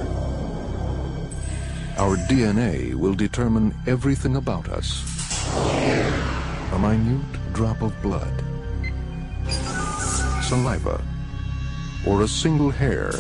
our 1.97 2.17
DNA 2.27 2.95
will 2.95 3.15
determine 3.15 3.73
everything 3.87 4.35
about 4.35 4.69
us. 4.69 5.03
A 6.73 6.79
minute 6.79 7.21
drop 7.53 7.81
of 7.83 7.93
blood. 8.01 8.52
Saliva 10.43 11.01
or 12.05 12.21
a 12.23 12.27
single 12.27 12.69
hair 12.69 13.11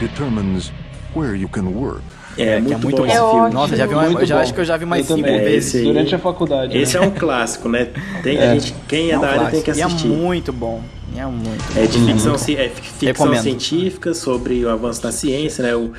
determines 0.00 0.72
where 1.14 1.34
you 1.34 1.48
can 1.48 1.68
work. 1.74 2.02
É, 2.36 2.54
é 2.54 2.60
muito, 2.60 2.74
é 2.74 2.76
muito 2.78 2.96
bom, 2.96 3.06
esse 3.06 3.16
filme. 3.16 3.50
Nossa, 3.52 3.76
já 3.76 3.86
vi 3.86 3.94
uma, 3.94 4.04
eu 4.06 4.26
já 4.26 4.40
acho 4.40 4.52
que 4.52 4.60
eu 4.60 4.64
já 4.64 4.76
vi 4.76 4.84
mais 4.84 5.06
cinco 5.06 5.22
vezes. 5.22 5.74
Esse, 5.74 5.84
durante 5.84 6.14
a 6.14 6.18
faculdade. 6.18 6.76
Esse 6.76 6.98
né? 6.98 7.04
é 7.04 7.06
um 7.06 7.10
clássico, 7.10 7.68
né? 7.68 7.88
Tem, 8.22 8.36
é. 8.36 8.50
A 8.50 8.54
gente, 8.54 8.74
quem 8.88 9.10
é, 9.10 9.12
é 9.12 9.18
um 9.18 9.20
da 9.20 9.28
área 9.28 9.50
tem 9.50 9.62
que 9.62 9.70
assistir. 9.70 10.08
E 10.08 10.12
é 10.12 10.16
muito 10.16 10.52
bom. 10.52 10.82
É 11.16 11.24
muito 11.24 11.78
É 11.78 11.86
de 11.86 12.04
ficção, 12.04 12.34
é 12.34 12.68
ficção 12.68 13.36
científica 13.36 14.12
sobre 14.14 14.64
o 14.64 14.68
avanço 14.68 15.00
da 15.00 15.12
ciência, 15.12 15.62
né? 15.62 15.76
O, 15.76 15.92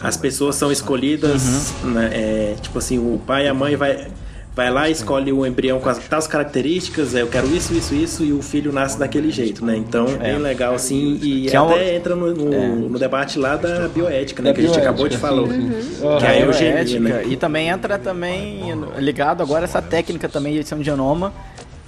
as 0.00 0.16
pessoas 0.16 0.56
são 0.56 0.72
escolhidas, 0.72 1.74
uhum. 1.84 1.90
né? 1.90 2.10
É, 2.12 2.54
tipo 2.60 2.78
assim, 2.78 2.98
o 2.98 3.20
pai 3.26 3.44
e 3.44 3.48
a 3.48 3.54
mãe 3.54 3.76
vai 3.76 4.08
vai 4.54 4.70
lá 4.70 4.88
escolhe 4.88 5.32
o 5.32 5.46
embrião 5.46 5.80
com 5.80 5.88
as 5.88 5.98
tais 5.98 6.26
características, 6.26 7.14
é, 7.14 7.22
eu 7.22 7.28
quero 7.28 7.46
isso, 7.46 7.72
isso, 7.72 7.94
isso, 7.94 8.24
e 8.24 8.32
o 8.32 8.42
filho 8.42 8.72
nasce 8.72 8.98
daquele 8.98 9.30
jeito, 9.30 9.64
né? 9.64 9.76
Então, 9.76 10.06
é 10.20 10.32
bem 10.32 10.38
legal, 10.38 10.74
assim, 10.74 11.18
e 11.22 11.46
que 11.46 11.56
até 11.56 11.90
é 11.90 11.96
entra 11.96 12.14
no, 12.14 12.34
no, 12.34 12.54
é. 12.54 12.66
no, 12.68 12.98
debate 12.98 13.38
lá 13.38 13.56
da 13.56 13.88
bioética, 13.88 14.42
né? 14.42 14.50
Da 14.50 14.54
que 14.54 14.60
bioética, 14.60 14.60
a 14.60 14.66
gente 14.66 14.78
acabou 14.78 15.08
de 15.08 15.16
falar. 15.16 15.42
Uhum. 15.42 16.18
Que 16.18 16.26
é 16.26 16.28
a 16.28 16.40
eugenia, 16.40 17.00
né? 17.00 17.24
E 17.26 17.36
também 17.36 17.68
entra 17.68 17.98
também 17.98 18.62
ligado 18.98 19.42
agora 19.42 19.64
essa 19.64 19.80
técnica 19.80 20.28
também 20.28 20.52
de 20.52 20.58
edição 20.60 20.78
de 20.78 20.84
genoma, 20.84 21.32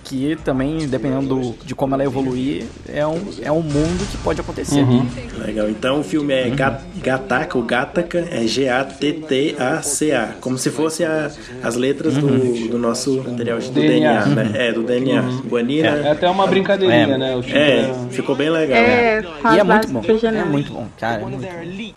que 0.04 0.36
também, 0.44 0.86
dependendo 0.86 1.26
do, 1.26 1.64
de 1.64 1.74
como 1.74 1.94
ela 1.94 2.04
evoluir, 2.04 2.66
é 2.86 3.06
um, 3.06 3.20
é 3.42 3.50
um 3.50 3.62
mundo 3.62 4.06
que 4.10 4.18
pode 4.18 4.40
acontecer. 4.40 4.80
Uhum. 4.80 5.06
Legal. 5.44 5.68
Então 5.70 6.00
o 6.00 6.04
filme 6.04 6.34
é 6.34 6.46
uhum. 6.48 6.56
Gataca, 7.02 7.58
o 7.58 7.62
Gataca 7.62 8.18
é 8.30 8.46
G-A-T-T-A-C-A, 8.46 10.34
como 10.40 10.58
se 10.58 10.70
fosse 10.70 11.04
a, 11.04 11.30
as 11.62 11.74
letras 11.74 12.16
do, 12.16 12.26
uhum. 12.26 12.68
do 12.68 12.78
nosso 12.78 13.22
material 13.22 13.58
do 13.58 13.70
DNA, 13.70 14.24
DNA 14.24 14.26
né? 14.26 14.52
É, 14.54 14.72
do 14.72 14.82
DNA. 14.82 15.22
Uhum. 15.22 15.40
Guanina. 15.48 15.88
É, 15.88 16.02
é, 16.02 16.10
até 16.10 16.28
uma 16.28 16.46
brincadeirinha, 16.46 17.14
é, 17.14 17.18
né? 17.18 17.36
O 17.36 17.40
é, 17.40 17.80
é, 17.80 17.94
ficou 18.10 18.36
bem 18.36 18.50
legal. 18.50 18.76
É, 18.76 19.22
né? 19.22 19.28
E 19.54 19.58
é 19.58 19.64
muito 19.64 19.88
bom. 19.88 20.02
É 20.04 20.44
muito 20.44 20.72
bom, 20.72 20.86
cara. 20.98 21.22
É 21.22 21.24
muito 21.24 21.40
bom. 21.40 21.94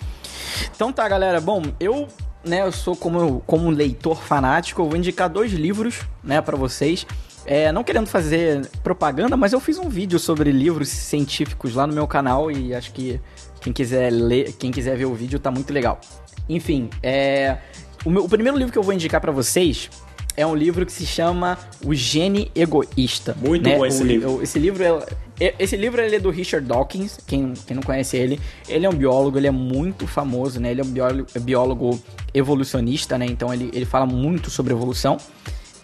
Então 0.73 0.93
tá, 0.93 1.07
galera. 1.07 1.41
Bom, 1.41 1.61
eu 1.79 2.07
né, 2.47 2.61
eu 2.61 2.71
sou 2.71 2.95
como, 2.95 3.41
como 3.45 3.67
um 3.67 3.71
leitor 3.71 4.21
fanático, 4.21 4.81
eu 4.81 4.87
vou 4.87 4.97
indicar 4.97 5.29
dois 5.29 5.51
livros, 5.51 6.01
né, 6.23 6.41
para 6.41 6.55
vocês. 6.55 7.05
É, 7.47 7.71
não 7.71 7.81
querendo 7.81 8.07
fazer 8.07 8.67
propaganda, 8.83 9.37
mas 9.37 9.53
eu 9.53 9.59
fiz 9.61 9.77
um 9.77 9.87
vídeo 9.87 10.19
sobre 10.19 10.51
livros 10.51 10.89
científicos 10.89 11.73
lá 11.73 11.87
no 11.87 11.93
meu 11.93 12.05
canal 12.05 12.51
e 12.51 12.75
acho 12.75 12.91
que 12.91 13.21
quem 13.61 13.71
quiser 13.71 14.11
ler, 14.11 14.51
quem 14.59 14.69
quiser 14.69 14.97
ver 14.97 15.05
o 15.05 15.13
vídeo 15.15 15.39
tá 15.39 15.49
muito 15.49 15.73
legal. 15.73 15.99
Enfim, 16.49 16.89
é, 17.01 17.57
o, 18.05 18.09
meu, 18.09 18.25
o 18.25 18.29
primeiro 18.29 18.57
livro 18.57 18.71
que 18.71 18.77
eu 18.77 18.83
vou 18.83 18.93
indicar 18.93 19.21
para 19.21 19.31
vocês 19.31 19.89
é 20.35 20.45
um 20.45 20.53
livro 20.53 20.85
que 20.85 20.91
se 20.91 21.05
chama 21.05 21.57
O 21.83 21.95
Gene 21.95 22.51
Egoísta. 22.53 23.35
Muito 23.41 23.63
né? 23.63 23.77
bom 23.77 23.85
esse 23.85 24.03
o, 24.03 24.05
livro. 24.05 24.43
Esse 24.43 24.59
livro 24.59 24.83
é, 24.83 25.05
é, 25.39 25.55
esse 25.57 25.75
livro 25.75 26.01
é 26.01 26.19
do 26.19 26.29
Richard 26.29 26.67
Dawkins, 26.67 27.17
quem, 27.25 27.53
quem 27.65 27.75
não 27.75 27.81
conhece 27.81 28.17
ele. 28.17 28.39
Ele 28.67 28.85
é 28.85 28.89
um 28.89 28.93
biólogo, 28.93 29.37
ele 29.37 29.47
é 29.47 29.51
muito 29.51 30.05
famoso, 30.05 30.59
né? 30.59 30.71
Ele 30.71 30.81
é 30.81 30.83
um 30.83 30.89
biólogo, 30.89 31.27
biólogo 31.39 32.03
evolucionista, 32.33 33.17
né? 33.17 33.25
Então 33.25 33.53
ele, 33.53 33.69
ele 33.73 33.85
fala 33.85 34.05
muito 34.05 34.49
sobre 34.49 34.73
evolução. 34.73 35.17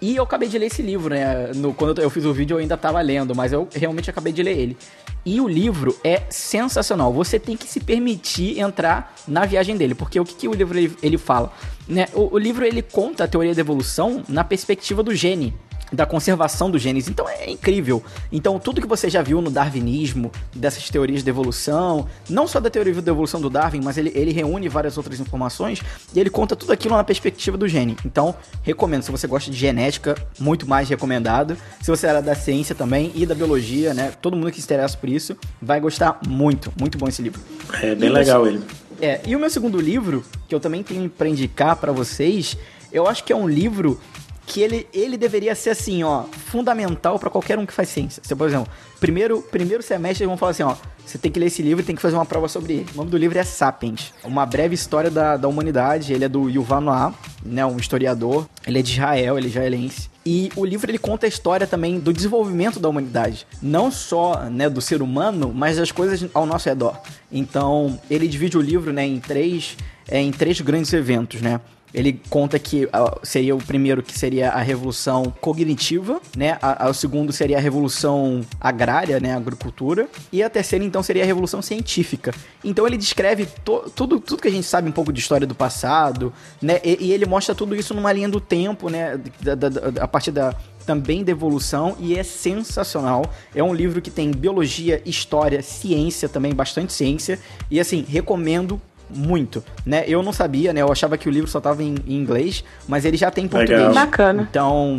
E 0.03 0.17
eu 0.17 0.23
acabei 0.23 0.49
de 0.49 0.57
ler 0.57 0.65
esse 0.65 0.81
livro, 0.81 1.15
né? 1.15 1.53
No, 1.55 1.73
quando 1.73 2.01
eu 2.01 2.09
fiz 2.09 2.25
o 2.25 2.33
vídeo 2.33 2.55
eu 2.55 2.59
ainda 2.59 2.75
estava 2.75 2.99
lendo, 2.99 3.33
mas 3.33 3.53
eu 3.53 3.69
realmente 3.73 4.09
acabei 4.09 4.33
de 4.33 4.43
ler 4.43 4.57
ele. 4.57 4.77
E 5.25 5.39
o 5.39 5.47
livro 5.47 5.97
é 6.03 6.23
sensacional. 6.29 7.13
Você 7.13 7.39
tem 7.39 7.55
que 7.55 7.65
se 7.65 7.79
permitir 7.79 8.59
entrar 8.59 9.15
na 9.25 9.45
viagem 9.45 9.77
dele, 9.77 9.95
porque 9.95 10.19
o 10.19 10.25
que, 10.25 10.35
que 10.35 10.47
o 10.49 10.53
livro 10.53 10.77
ele, 10.77 10.93
ele 11.01 11.17
fala? 11.17 11.53
Né? 11.87 12.09
O, 12.13 12.35
o 12.35 12.37
livro 12.37 12.65
ele 12.65 12.81
conta 12.81 13.23
a 13.23 13.27
teoria 13.29 13.55
da 13.55 13.61
evolução 13.61 14.21
na 14.27 14.43
perspectiva 14.43 15.01
do 15.01 15.15
gene 15.15 15.53
da 15.93 16.05
conservação 16.05 16.69
dos 16.69 16.81
genes. 16.81 17.07
Então 17.07 17.27
é 17.29 17.49
incrível. 17.49 18.03
Então 18.31 18.59
tudo 18.59 18.81
que 18.81 18.87
você 18.87 19.09
já 19.09 19.21
viu 19.21 19.41
no 19.41 19.51
darwinismo, 19.51 20.31
dessas 20.55 20.89
teorias 20.89 21.23
de 21.23 21.29
evolução, 21.29 22.07
não 22.29 22.47
só 22.47 22.59
da 22.59 22.69
teoria 22.69 22.93
da 23.01 23.11
evolução 23.11 23.39
do 23.39 23.49
Darwin, 23.49 23.81
mas 23.81 23.97
ele, 23.97 24.11
ele 24.15 24.31
reúne 24.31 24.67
várias 24.67 24.97
outras 24.97 25.19
informações 25.19 25.81
e 26.13 26.19
ele 26.19 26.29
conta 26.29 26.55
tudo 26.55 26.71
aquilo 26.71 26.95
na 26.95 27.03
perspectiva 27.03 27.57
do 27.57 27.67
gene. 27.67 27.95
Então 28.05 28.35
recomendo, 28.63 29.03
se 29.03 29.11
você 29.11 29.27
gosta 29.27 29.51
de 29.51 29.57
genética, 29.57 30.15
muito 30.39 30.67
mais 30.67 30.89
recomendado. 30.89 31.55
Se 31.81 31.89
você 31.89 32.07
era 32.07 32.21
da 32.21 32.35
ciência 32.35 32.73
também 32.73 33.11
e 33.15 33.25
da 33.25 33.35
biologia, 33.35 33.93
né? 33.93 34.11
Todo 34.21 34.35
mundo 34.35 34.51
que 34.51 34.59
se 34.59 34.65
interessa 34.65 34.97
por 34.97 35.09
isso 35.09 35.37
vai 35.61 35.79
gostar 35.79 36.19
muito. 36.27 36.71
Muito 36.79 36.97
bom 36.97 37.07
esse 37.07 37.21
livro. 37.21 37.39
É 37.81 37.93
bem 37.95 38.09
e 38.09 38.11
legal 38.11 38.47
ele. 38.47 38.61
É, 39.01 39.21
e 39.25 39.35
o 39.35 39.39
meu 39.39 39.49
segundo 39.49 39.79
livro, 39.79 40.23
que 40.47 40.55
eu 40.55 40.59
também 40.59 40.81
tenho 40.81 41.09
para 41.09 41.27
indicar 41.27 41.75
para 41.75 41.91
vocês, 41.91 42.57
eu 42.91 43.07
acho 43.07 43.23
que 43.23 43.33
é 43.33 43.35
um 43.35 43.47
livro 43.47 43.99
que 44.45 44.61
ele, 44.61 44.87
ele 44.93 45.17
deveria 45.17 45.55
ser 45.55 45.71
assim, 45.71 46.03
ó, 46.03 46.23
fundamental 46.23 47.17
para 47.17 47.29
qualquer 47.29 47.57
um 47.57 47.65
que 47.65 47.73
faz 47.73 47.89
ciência. 47.89 48.21
Você, 48.23 48.35
por 48.35 48.47
exemplo, 48.47 48.71
primeiro, 48.99 49.41
primeiro 49.41 49.81
semestre 49.81 50.23
eles 50.23 50.29
vão 50.29 50.37
falar 50.37 50.51
assim, 50.51 50.63
ó, 50.63 50.75
você 51.05 51.17
tem 51.17 51.31
que 51.31 51.39
ler 51.39 51.47
esse 51.47 51.61
livro 51.61 51.83
e 51.83 51.85
tem 51.85 51.95
que 51.95 52.01
fazer 52.01 52.15
uma 52.15 52.25
prova 52.25 52.47
sobre 52.47 52.73
ele. 52.73 52.85
O 52.93 52.97
nome 52.97 53.09
do 53.09 53.17
livro 53.17 53.37
é 53.37 53.43
Sapiens, 53.43 54.13
uma 54.23 54.45
breve 54.45 54.73
história 54.73 55.11
da, 55.11 55.35
da 55.37 55.47
humanidade. 55.47 56.13
Ele 56.13 56.25
é 56.25 56.29
do 56.29 56.49
Yuval 56.49 56.81
Noah, 56.81 57.13
né, 57.45 57.65
um 57.65 57.77
historiador. 57.77 58.47
Ele 58.65 58.79
é 58.79 58.81
de 58.81 58.93
Israel, 58.93 59.37
ele 59.37 59.47
é 59.47 59.49
israelense. 59.49 60.09
E 60.25 60.49
o 60.55 60.63
livro 60.63 60.89
ele 60.89 60.97
conta 60.97 61.25
a 61.25 61.29
história 61.29 61.67
também 61.67 61.99
do 61.99 62.13
desenvolvimento 62.13 62.79
da 62.79 62.87
humanidade, 62.87 63.45
não 63.61 63.91
só 63.91 64.45
né, 64.49 64.69
do 64.69 64.79
ser 64.79 65.01
humano, 65.01 65.51
mas 65.53 65.75
das 65.75 65.91
coisas 65.91 66.25
ao 66.33 66.45
nosso 66.45 66.69
redor. 66.69 66.97
Então 67.29 67.99
ele 68.09 68.25
divide 68.27 68.57
o 68.57 68.61
livro 68.61 68.93
né, 68.93 69.05
em 69.05 69.19
três, 69.19 69.75
é, 70.07 70.21
em 70.21 70.31
três 70.31 70.61
grandes 70.61 70.93
eventos, 70.93 71.41
né? 71.41 71.59
Ele 71.93 72.19
conta 72.29 72.57
que 72.57 72.85
uh, 72.85 73.19
seria 73.21 73.55
o 73.55 73.59
primeiro 73.59 74.01
que 74.01 74.17
seria 74.17 74.49
a 74.49 74.61
revolução 74.61 75.31
cognitiva, 75.39 76.19
né? 76.35 76.57
A, 76.61 76.85
a, 76.85 76.89
o 76.89 76.93
segundo 76.93 77.31
seria 77.31 77.57
a 77.57 77.61
revolução 77.61 78.41
agrária, 78.59 79.19
né? 79.19 79.35
Agricultura. 79.35 80.07
E 80.31 80.41
a 80.41 80.49
terceira, 80.49 80.83
então, 80.83 81.03
seria 81.03 81.23
a 81.23 81.25
revolução 81.25 81.61
científica. 81.61 82.33
Então 82.63 82.87
ele 82.87 82.97
descreve 82.97 83.45
to, 83.63 83.91
tudo, 83.95 84.19
tudo 84.19 84.41
que 84.41 84.47
a 84.47 84.51
gente 84.51 84.65
sabe 84.65 84.89
um 84.89 84.91
pouco 84.91 85.13
de 85.13 85.19
história 85.19 85.45
do 85.45 85.53
passado, 85.53 86.33
né? 86.61 86.79
E, 86.83 87.07
e 87.07 87.11
ele 87.11 87.25
mostra 87.25 87.53
tudo 87.53 87.75
isso 87.75 87.93
numa 87.93 88.11
linha 88.11 88.29
do 88.29 88.39
tempo, 88.39 88.89
né? 88.89 89.19
Da, 89.39 89.53
da, 89.53 89.69
da, 89.69 90.03
a 90.03 90.07
partir 90.07 90.31
da, 90.31 90.55
também 90.83 91.23
da 91.23 91.31
evolução 91.31 91.95
e 91.99 92.17
é 92.17 92.23
sensacional. 92.23 93.31
É 93.55 93.63
um 93.63 93.73
livro 93.73 94.01
que 94.01 94.11
tem 94.11 94.31
biologia, 94.31 95.01
história, 95.05 95.61
ciência 95.61 96.29
também, 96.29 96.53
bastante 96.53 96.93
ciência. 96.93 97.39
E 97.69 97.79
assim, 97.79 98.05
recomendo 98.07 98.81
muito, 99.15 99.63
né? 99.85 100.03
Eu 100.07 100.21
não 100.23 100.33
sabia, 100.33 100.73
né? 100.73 100.81
Eu 100.81 100.91
achava 100.91 101.17
que 101.17 101.27
o 101.27 101.31
livro 101.31 101.49
só 101.49 101.59
tava 101.61 101.83
em, 101.83 101.95
em 102.07 102.15
inglês, 102.15 102.63
mas 102.87 103.05
ele 103.05 103.17
já 103.17 103.29
tem 103.31 103.45
em 103.45 103.47
português. 103.47 103.79
Legal. 103.79 103.93
Bacana. 103.93 104.47
Então. 104.49 104.97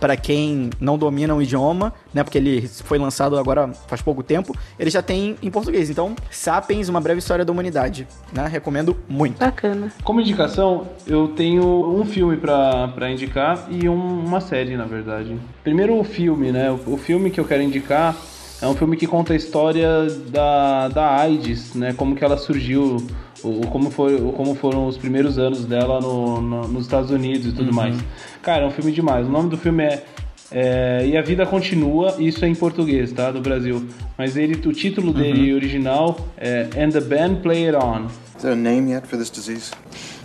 Pra 0.00 0.16
quem 0.16 0.70
não 0.80 0.96
domina 0.98 1.34
o 1.34 1.42
idioma, 1.42 1.92
né? 2.12 2.22
Porque 2.24 2.38
ele 2.38 2.66
foi 2.68 2.98
lançado 2.98 3.38
agora 3.38 3.70
faz 3.86 4.00
pouco 4.02 4.22
tempo, 4.22 4.54
ele 4.78 4.90
já 4.90 5.02
tem 5.02 5.36
em 5.42 5.50
português. 5.50 5.90
Então, 5.90 6.14
Sapiens, 6.30 6.88
uma 6.88 7.00
breve 7.00 7.18
história 7.18 7.44
da 7.44 7.52
humanidade, 7.52 8.06
né? 8.32 8.46
Recomendo 8.46 8.96
muito. 9.08 9.38
Bacana. 9.38 9.92
Como 10.04 10.20
indicação, 10.20 10.86
eu 11.06 11.28
tenho 11.28 11.64
um 11.98 12.04
filme 12.04 12.36
pra, 12.36 12.88
pra 12.88 13.10
indicar 13.10 13.66
e 13.70 13.88
um- 13.88 14.24
uma 14.24 14.40
série, 14.40 14.76
na 14.76 14.84
verdade. 14.84 15.36
Primeiro 15.62 15.98
o 15.98 16.04
filme, 16.04 16.50
né? 16.52 16.70
O, 16.70 16.94
o 16.94 16.96
filme 16.96 17.30
que 17.30 17.38
eu 17.40 17.44
quero 17.44 17.62
indicar 17.62 18.16
é 18.60 18.66
um 18.66 18.74
filme 18.74 18.96
que 18.96 19.06
conta 19.06 19.32
a 19.32 19.36
história 19.36 20.06
da, 20.28 20.88
da 20.88 21.16
AIDS, 21.16 21.74
né? 21.74 21.92
Como 21.96 22.14
que 22.14 22.24
ela 22.24 22.36
surgiu, 22.38 23.04
o, 23.44 23.66
como, 23.68 23.90
foi, 23.90 24.14
o- 24.16 24.32
como 24.32 24.54
foram 24.54 24.86
os 24.86 24.96
primeiros 24.96 25.38
anos 25.38 25.64
dela 25.64 26.00
no, 26.00 26.40
no- 26.40 26.68
nos 26.68 26.82
Estados 26.84 27.10
Unidos 27.10 27.46
e 27.48 27.52
tudo 27.52 27.72
mais. 27.72 27.96
Cara, 28.42 28.64
é 28.64 28.66
um 28.66 28.70
filme 28.70 28.92
demais. 28.92 29.26
O 29.26 29.30
nome 29.30 29.48
do 29.50 29.56
filme 29.56 29.82
é, 29.84 30.04
é 30.50 31.06
E 31.06 31.16
a 31.16 31.22
Vida 31.22 31.44
Continua, 31.46 32.16
isso 32.18 32.44
é 32.44 32.48
em 32.48 32.54
português, 32.54 33.12
tá? 33.12 33.30
Do 33.30 33.40
Brasil. 33.40 33.86
Mas 34.18 34.36
ele, 34.36 34.54
o 34.68 34.72
título 34.72 35.12
dele 35.12 35.52
original 35.54 36.18
é 36.36 36.68
And 36.76 36.90
the 36.90 37.00
Band 37.00 37.36
Play 37.42 37.66
It 37.68 37.76
On. 37.76 38.06
Is 38.36 38.42
there 38.42 38.52
a 38.52 38.56
name 38.56 38.90
yet 38.92 39.06
for 39.06 39.18
this 39.18 39.30
disease? 39.30 39.70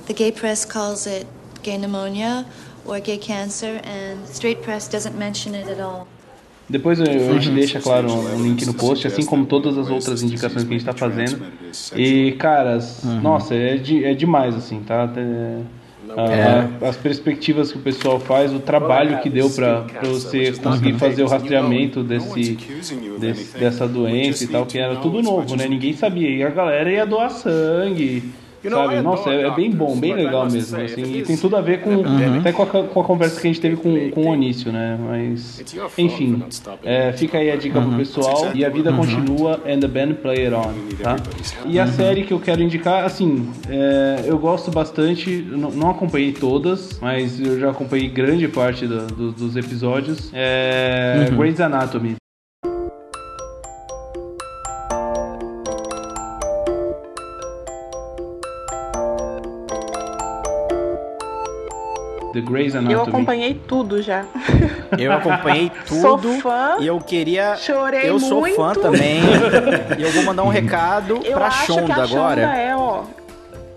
The 0.08 0.14
gay 0.14 0.32
press 0.32 0.66
calls 0.66 1.06
it 1.06 1.26
gay 1.64 1.78
pneumonia 1.78 2.46
or 2.86 3.00
gay 3.02 3.18
cancer, 3.18 3.82
and 3.84 4.26
straight 4.28 4.62
press 4.62 4.88
doesn't 4.88 5.18
mention 5.18 5.54
it 5.54 5.70
at 5.70 5.80
all. 5.82 6.08
Depois 6.70 7.00
eu- 7.00 7.06
a 7.06 7.34
gente 7.40 7.50
deixa, 7.52 7.80
claro, 7.80 8.08
um 8.12 8.44
link 8.44 8.66
no 8.66 8.74
post, 8.74 9.08
assim 9.08 9.26
como 9.26 9.46
todas 9.46 9.78
as 9.78 9.90
outras 9.90 10.22
indicações 10.24 10.64
que 10.64 10.70
a 10.74 10.78
gente 10.78 10.86
tá 10.86 10.94
fazendo. 10.94 11.38
E, 11.96 12.32
caras, 12.34 13.04
nossa, 13.22 13.56
é, 13.56 13.78
de- 13.78 14.04
é 14.04 14.14
demais, 14.14 14.54
assim, 14.56 14.82
tá? 14.86 15.04
Até- 15.06 15.22
a- 16.82 16.88
As 16.90 16.98
perspectivas 16.98 17.72
que 17.72 17.78
o 17.78 17.82
pessoal 17.82 18.20
faz, 18.20 18.54
o 18.54 18.60
trabalho 18.60 19.20
que 19.22 19.30
deu 19.30 19.50
pra, 19.50 19.82
pra 20.00 20.10
você 20.10 20.52
conseguir 20.64 20.94
fazer 21.00 21.22
o 21.24 21.28
rastreamento 21.32 22.04
desse, 22.04 22.28
desse- 23.20 23.58
dessa 23.60 23.88
doença 23.88 24.44
e 24.44 24.48
tal, 24.48 24.66
que 24.66 24.78
era 24.78 24.96
tudo 24.98 25.22
novo, 25.22 25.56
né? 25.56 25.68
Ninguém 25.70 25.94
sabia. 25.94 26.30
E 26.30 26.44
a 26.44 26.50
galera 26.50 26.92
ia 26.92 27.06
doar 27.06 27.30
sangue. 27.30 28.24
Sabe? 28.88 28.96
Nossa, 29.02 29.30
é, 29.30 29.42
é 29.48 29.52
bem 29.56 29.72
bom, 29.72 29.96
bem 30.00 30.14
legal 30.14 30.44
mesmo. 30.54 30.78
Assim, 30.86 31.02
e 31.02 31.22
tem 31.24 31.38
tudo 31.38 31.56
a 31.56 31.62
ver 31.62 31.82
com 31.82 31.92
até 32.40 32.52
com 32.52 32.64
a, 32.64 32.66
com 32.66 33.00
a 33.02 33.04
conversa 33.04 33.40
que 33.42 33.48
a 33.48 33.50
gente 33.52 33.62
teve 33.62 33.76
com, 33.78 34.10
com 34.12 34.22
o 34.22 34.28
Onício, 34.28 34.72
né? 34.72 34.98
Mas, 35.00 35.60
enfim, 36.04 36.44
é, 36.84 37.12
fica 37.14 37.38
aí 37.38 37.52
a 37.52 37.56
dica 37.56 37.80
pro 37.80 37.90
pessoal. 37.98 38.52
E 38.56 38.66
a 38.66 38.70
vida 38.70 38.92
continua 38.98 39.62
and 39.68 39.80
the 39.80 39.88
band 39.88 40.14
play 40.22 40.46
it 40.46 40.54
on, 40.56 40.74
tá? 41.04 41.16
E 41.66 41.80
a 41.80 41.86
série 41.88 42.24
que 42.24 42.34
eu 42.34 42.40
quero 42.40 42.62
indicar, 42.62 43.04
assim, 43.06 43.50
é, 43.70 44.24
eu 44.26 44.38
gosto 44.38 44.72
bastante, 44.72 45.46
não, 45.50 45.70
não 45.72 45.90
acompanhei 45.90 46.32
todas, 46.32 47.00
mas 47.02 47.40
eu 47.40 47.60
já 47.60 47.70
acompanhei 47.72 48.08
grande 48.10 48.48
parte 48.48 48.86
da- 48.88 49.06
do- 49.06 49.32
dos 49.32 49.56
episódios. 49.56 50.32
É 50.34 51.26
Grey's 51.38 51.60
Anatomy. 51.60 52.16
The 62.42 62.42
Grey's 62.52 62.74
Eu 62.76 62.82
Anatomy. 62.82 63.10
acompanhei 63.10 63.54
tudo 63.68 64.02
já. 64.02 64.24
Eu 64.98 65.12
acompanhei 65.12 65.72
Sou 65.86 66.18
tudo. 66.18 66.40
fã. 66.40 66.78
E 66.80 66.86
eu 66.88 67.00
queria. 67.00 67.56
Chorei 67.56 68.10
Eu 68.10 68.20
sou 68.20 68.42
muito. 68.42 68.56
fã 68.56 68.74
também. 68.74 69.22
e 69.98 70.02
eu 70.04 70.12
vou 70.12 70.24
mandar 70.24 70.44
um 70.44 70.50
recado 70.50 71.20
Eu 71.24 71.34
pra 71.34 71.48
acho 71.48 71.66
Shonda 71.74 71.86
que 71.86 71.92
a 71.92 72.04
agora. 72.04 72.42
Shonda 72.42 72.56
é, 72.58 72.76
ó. 72.76 73.04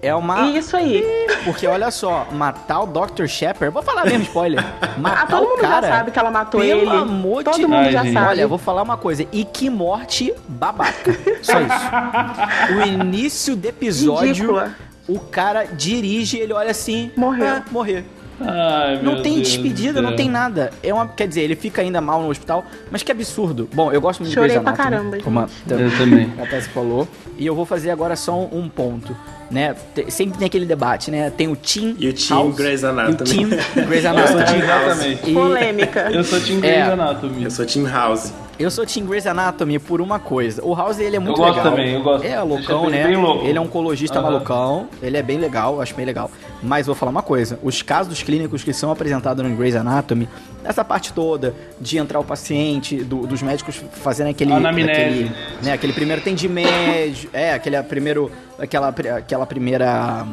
É 0.02 0.14
uma. 0.14 0.48
Isso 0.50 0.76
aí. 0.76 1.02
Porque 1.44 1.66
olha 1.66 1.90
só, 1.90 2.26
matar 2.32 2.80
o 2.80 2.86
Dr. 2.86 3.26
Shepard. 3.26 3.72
Vou 3.72 3.82
falar 3.82 4.04
mesmo, 4.04 4.22
spoiler. 4.24 4.62
Matar 4.98 5.22
Ah, 5.22 5.26
todo 5.26 5.44
o 5.44 5.48
mundo 5.50 5.60
cara. 5.60 5.86
já 5.88 5.96
sabe 5.96 6.10
que 6.10 6.18
ela 6.18 6.30
matou 6.30 6.60
pelo 6.60 6.80
ele. 6.82 6.90
amor 6.90 7.44
todo 7.44 7.54
de 7.56 7.62
mundo 7.66 7.74
Ai, 7.86 7.92
já 7.92 8.02
gente. 8.02 8.12
sabe. 8.14 8.26
Olha, 8.28 8.40
eu 8.42 8.48
vou 8.48 8.58
falar 8.58 8.82
uma 8.82 8.96
coisa. 8.96 9.26
E 9.32 9.44
que 9.44 9.68
morte 9.70 10.32
babaca. 10.48 11.16
Só 11.42 11.60
isso. 11.60 12.76
O 12.78 12.86
início 12.86 13.56
do 13.56 13.66
episódio, 13.68 14.26
Ridícula. 14.28 14.74
o 15.06 15.18
cara 15.18 15.64
dirige, 15.64 16.38
ele 16.38 16.52
olha 16.54 16.70
assim. 16.70 17.10
Morreu. 17.16 17.46
"Ah, 17.46 17.62
morrer. 17.70 18.04
Ai, 18.40 18.96
Não 19.02 19.14
meu 19.14 19.22
tem 19.22 19.34
Deus 19.36 19.48
despedida, 19.48 20.00
não 20.00 20.16
tem 20.16 20.28
nada. 20.28 20.70
É 20.82 20.92
uma, 20.92 21.06
quer 21.08 21.28
dizer, 21.28 21.42
ele 21.42 21.56
fica 21.56 21.82
ainda 21.82 22.00
mal 22.00 22.22
no 22.22 22.28
hospital, 22.28 22.64
mas 22.90 23.02
que 23.02 23.12
absurdo. 23.12 23.68
Bom, 23.72 23.92
eu 23.92 24.00
gosto 24.00 24.20
muito 24.20 24.32
Chorei 24.32 24.50
de 24.50 24.58
Grey's 24.58 24.76
pra 24.76 24.86
Anatomy, 24.86 25.10
caramba, 25.10 25.24
como 25.24 25.40
a, 25.40 25.48
Eu 25.68 25.96
também. 25.98 26.32
a 26.42 26.46
Tess 26.46 26.66
falou. 26.68 27.06
E 27.38 27.46
eu 27.46 27.54
vou 27.54 27.64
fazer 27.66 27.90
agora 27.90 28.16
só 28.16 28.34
um, 28.38 28.60
um 28.60 28.68
ponto, 28.68 29.16
né? 29.50 29.74
Sempre 30.08 30.38
tem 30.38 30.46
aquele 30.46 30.66
debate, 30.66 31.10
né? 31.10 31.30
Tem 31.30 31.48
o 31.48 31.56
Team 31.56 31.96
E 31.98 32.08
o 32.08 32.12
Team 32.12 32.38
House 32.38 32.56
Grey's 32.56 32.84
Anatomy. 32.84 33.18
E 33.18 33.44
o 33.44 33.48
Team 33.48 33.48
Grey's 33.86 34.04
Eu 34.04 34.10
sou 34.12 34.20
Anatomy. 34.20 34.44
Team 34.44 34.66
House. 34.68 34.84
Exatamente. 34.86 35.30
E 35.30 35.34
Polêmica. 35.34 36.00
Eu 36.12 36.24
sou 36.24 36.40
Team 36.40 36.58
É. 36.58 36.60
Grey's 36.60 36.88
Anatomy. 36.88 37.44
Eu 37.44 37.50
sou 37.50 37.64
Team 37.66 37.86
House. 37.86 38.32
Eu 38.62 38.70
sou 38.70 38.84
Team 38.86 39.06
Grey's 39.06 39.26
Anatomy 39.26 39.78
por 39.78 40.00
uma 40.00 40.18
coisa. 40.18 40.64
O 40.64 40.74
House, 40.74 40.98
ele 40.98 41.16
é 41.16 41.18
muito 41.18 41.40
Eu 41.40 41.44
gosto 41.44 41.56
legal. 41.56 41.70
também, 41.72 41.94
eu 41.94 42.02
gosto. 42.02 42.24
É 42.24 42.28
Deixa 42.28 42.42
loucão, 42.44 42.90
né? 42.90 43.06
bem 43.06 43.16
louco. 43.16 43.44
Ele 43.46 43.58
é 43.58 43.60
um 43.60 43.64
oncologista 43.64 44.18
Aham. 44.18 44.30
malucão. 44.30 44.88
Ele 45.02 45.16
é 45.16 45.22
bem 45.22 45.38
legal, 45.38 45.80
acho 45.80 45.94
bem 45.94 46.04
legal. 46.04 46.30
Mas 46.62 46.86
vou 46.86 46.94
falar 46.94 47.10
uma 47.10 47.22
coisa. 47.22 47.58
Os 47.62 47.80
casos 47.82 48.22
clínicos 48.22 48.62
que 48.62 48.72
são 48.72 48.90
apresentados 48.90 49.44
no 49.44 49.56
Grey's 49.56 49.74
Anatomy, 49.74 50.28
essa 50.62 50.84
parte 50.84 51.12
toda 51.12 51.54
de 51.80 51.96
entrar 51.98 52.20
o 52.20 52.24
paciente, 52.24 52.96
do- 53.02 53.26
dos 53.26 53.42
médicos 53.42 53.82
fazendo 53.92 54.28
aquele... 54.30 54.52
Aquele, 54.52 55.32
né, 55.62 55.72
aquele 55.72 55.92
primeiro 55.92 56.20
atendimento, 56.20 57.28
é, 57.32 57.54
aquele 57.54 57.82
primeiro, 57.82 58.30
aquela, 58.58 58.88
aquela 59.16 59.46
primeira 59.46 60.26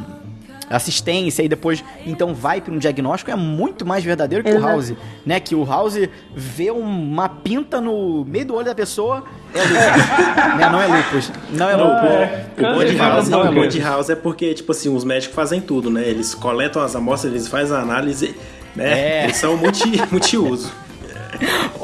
assistência 0.69 1.43
e 1.43 1.49
depois 1.49 1.83
então 2.05 2.33
vai 2.33 2.59
para 2.61 2.73
um 2.73 2.77
diagnóstico 2.77 3.31
é 3.31 3.35
muito 3.35 3.85
mais 3.85 4.03
verdadeiro 4.03 4.43
que 4.43 4.51
o 4.51 4.57
Exato. 4.57 4.67
House, 4.67 4.93
né? 5.25 5.39
Que 5.39 5.55
o 5.55 5.63
House 5.63 5.97
vê 6.35 6.71
uma 6.71 7.29
pinta 7.29 7.79
no 7.79 8.25
meio 8.25 8.45
do 8.45 8.55
olho 8.55 8.65
da 8.65 8.75
pessoa, 8.75 9.23
é 9.53 9.61
lupus. 9.61 9.77
né? 10.57 10.69
Não 10.69 10.81
é 10.81 10.87
lupus. 10.87 11.31
Não 11.51 11.69
é 11.69 11.75
lupus. 11.75 12.09
É, 12.09 12.45
O 12.57 12.73
Body 12.73 12.85
câncer 12.85 12.97
House, 12.97 13.25
de 13.25 13.31
não, 13.31 13.41
o 13.41 13.83
House 13.83 14.09
é 14.09 14.15
porque, 14.15 14.53
tipo 14.53 14.71
assim, 14.71 14.93
os 14.93 15.03
médicos 15.03 15.35
fazem 15.35 15.61
tudo, 15.61 15.89
né? 15.89 16.07
Eles 16.07 16.33
coletam 16.33 16.81
as 16.81 16.95
amostras, 16.95 17.33
eles 17.33 17.47
fazem 17.47 17.75
a 17.75 17.79
análise, 17.79 18.35
né? 18.75 18.99
É. 18.99 19.23
Eles 19.25 19.37
são 19.37 19.55
multi, 19.57 20.01
multiuso. 20.11 20.71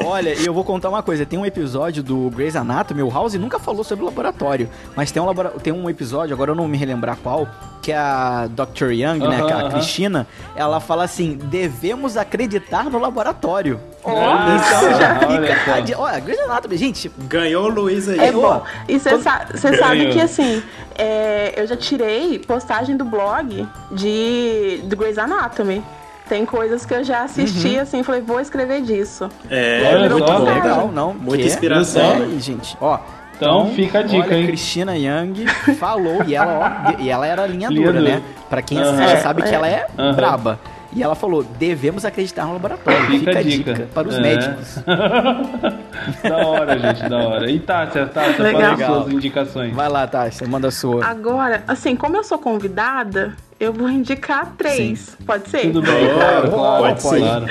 Olha, 0.04 0.34
e 0.34 0.44
eu 0.46 0.52
vou 0.52 0.64
contar 0.64 0.88
uma 0.88 1.02
coisa. 1.02 1.24
Tem 1.24 1.38
um 1.38 1.46
episódio 1.46 2.02
do 2.02 2.30
Grey's 2.30 2.56
Anatomy, 2.56 3.02
o 3.02 3.10
House 3.10 3.34
nunca 3.34 3.58
falou 3.58 3.84
sobre 3.84 4.02
o 4.04 4.06
laboratório, 4.08 4.68
mas 4.96 5.10
tem 5.10 5.22
um, 5.22 5.26
labora- 5.26 5.50
tem 5.62 5.72
um 5.72 5.88
episódio, 5.88 6.34
agora 6.34 6.50
eu 6.50 6.54
não 6.54 6.66
me 6.68 6.76
relembrar 6.76 7.16
qual, 7.22 7.46
que 7.82 7.92
é 7.92 7.96
a 7.96 8.46
Dr. 8.48 8.90
Young, 8.92 9.18
né, 9.18 9.36
Aham, 9.36 9.46
que 9.46 9.52
é 9.52 9.56
a 9.56 9.58
aham. 9.60 9.70
Cristina, 9.70 10.26
ela 10.56 10.80
fala 10.80 11.04
assim, 11.04 11.36
devemos 11.36 12.16
acreditar 12.16 12.84
no 12.90 12.98
laboratório. 12.98 13.80
Ah, 14.04 14.56
então 14.58 14.98
já 14.98 15.28
olha 15.28 15.48
fica... 15.54 15.64
só. 15.64 15.74
a 15.76 15.80
di- 15.80 15.94
Olha, 15.94 16.20
Grey's 16.20 16.40
Anatomy, 16.40 16.76
gente, 16.76 17.10
Ganhou 17.28 17.64
o 17.64 17.68
Luiz 17.68 18.08
aí. 18.08 18.18
É 18.18 18.32
bom. 18.32 18.62
E 18.88 18.98
você 18.98 19.18
sa 19.20 19.46
sabe 19.56 20.10
que 20.12 20.20
assim, 20.20 20.62
é, 20.96 21.54
eu 21.56 21.66
já 21.66 21.76
tirei 21.76 22.38
postagem 22.38 22.96
do 22.96 23.04
blog 23.04 23.66
de 23.92 24.80
do 24.84 24.96
Grey's 24.96 25.18
Anatomy. 25.18 25.82
Tem 26.28 26.46
coisas 26.46 26.86
que 26.86 26.94
eu 26.94 27.04
já 27.04 27.22
assisti, 27.22 27.78
assim, 27.78 28.02
falei, 28.02 28.22
vou 28.22 28.40
escrever 28.40 28.80
disso. 28.80 29.28
É, 29.50 29.82
Olha 29.86 30.08
muito 30.08 30.24
legal. 30.24 30.44
legal, 30.44 30.90
não? 30.92 31.12
Muita 31.12 31.42
que? 31.42 31.48
inspiração. 31.48 32.02
É, 32.02 32.18
né? 32.20 32.38
gente, 32.38 32.76
ó... 32.80 32.98
Então, 33.36 33.72
fica 33.74 33.98
a 33.98 34.02
dica, 34.02 34.28
olha, 34.28 34.38
hein? 34.38 34.46
Cristina 34.46 34.96
Young 34.96 35.48
falou, 35.78 36.22
e 36.24 36.36
ela, 36.36 36.56
ó, 36.96 37.02
e 37.02 37.10
ela 37.10 37.26
era 37.26 37.44
linha 37.48 37.68
Linha 37.68 37.92
dura, 37.92 38.00
né? 38.00 38.22
Pra 38.48 38.62
quem 38.62 38.78
Aham. 38.78 38.90
assiste 38.92 39.12
É, 39.12 39.16
sabe 39.16 39.42
que 39.42 39.48
é. 39.48 39.54
ela 39.54 39.68
é 39.68 39.86
Aham. 39.98 40.12
braba. 40.14 40.60
E 40.94 41.02
ela 41.02 41.14
falou, 41.14 41.42
devemos 41.42 42.04
acreditar 42.04 42.46
no 42.46 42.52
laboratório. 42.52 43.00
Fica 43.06 43.18
Fica, 43.18 43.38
a 43.38 43.42
dica. 43.42 43.74
dica, 43.74 43.88
para 43.92 44.08
os 44.08 44.14
É. 44.14 44.20
médicos. 44.20 44.78
da 46.22 46.36
hora, 46.46 46.78
gente, 46.78 47.08
da 47.08 47.18
hora. 47.18 47.50
E 47.50 47.58
Tássia, 47.58 48.06
Tássia, 48.06 48.42
Legal. 48.44 48.76
fala 48.76 49.02
suas 49.02 49.12
indicações. 49.12 49.74
Vai 49.74 49.88
lá, 49.88 50.06
Tasha, 50.06 50.46
manda 50.46 50.68
a 50.68 50.70
sua. 50.70 51.04
Agora, 51.04 51.64
assim, 51.66 51.96
como 51.96 52.16
eu 52.16 52.22
sou 52.24 52.38
convidada, 52.38 53.34
eu 53.58 53.72
vou 53.72 53.88
indicar 53.88 54.52
três. 54.56 55.16
Pode 55.26 55.48
ser? 55.48 55.62
Tudo 55.72 55.82
bem, 55.82 56.14
claro, 56.14 56.50
claro, 56.50 56.82
pode 56.84 57.02
ser. 57.02 57.18
claro. 57.18 57.46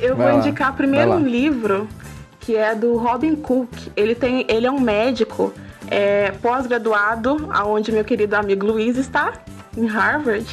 Eu 0.00 0.14
Vai 0.16 0.26
vou 0.28 0.36
lá, 0.38 0.46
indicar 0.46 0.72
primeiro 0.74 1.12
um 1.12 1.26
livro 1.26 1.88
que 2.40 2.54
é 2.54 2.74
do 2.74 2.96
Robin 2.96 3.34
Cook. 3.34 3.70
Ele 3.96 4.14
tem, 4.14 4.44
ele 4.48 4.66
é 4.66 4.70
um 4.70 4.80
médico 4.80 5.52
é, 5.90 6.32
pós-graduado, 6.42 7.48
aonde 7.50 7.90
meu 7.92 8.04
querido 8.04 8.36
amigo 8.36 8.66
Luiz 8.66 8.96
está, 8.96 9.32
em 9.76 9.86
Harvard. 9.86 10.46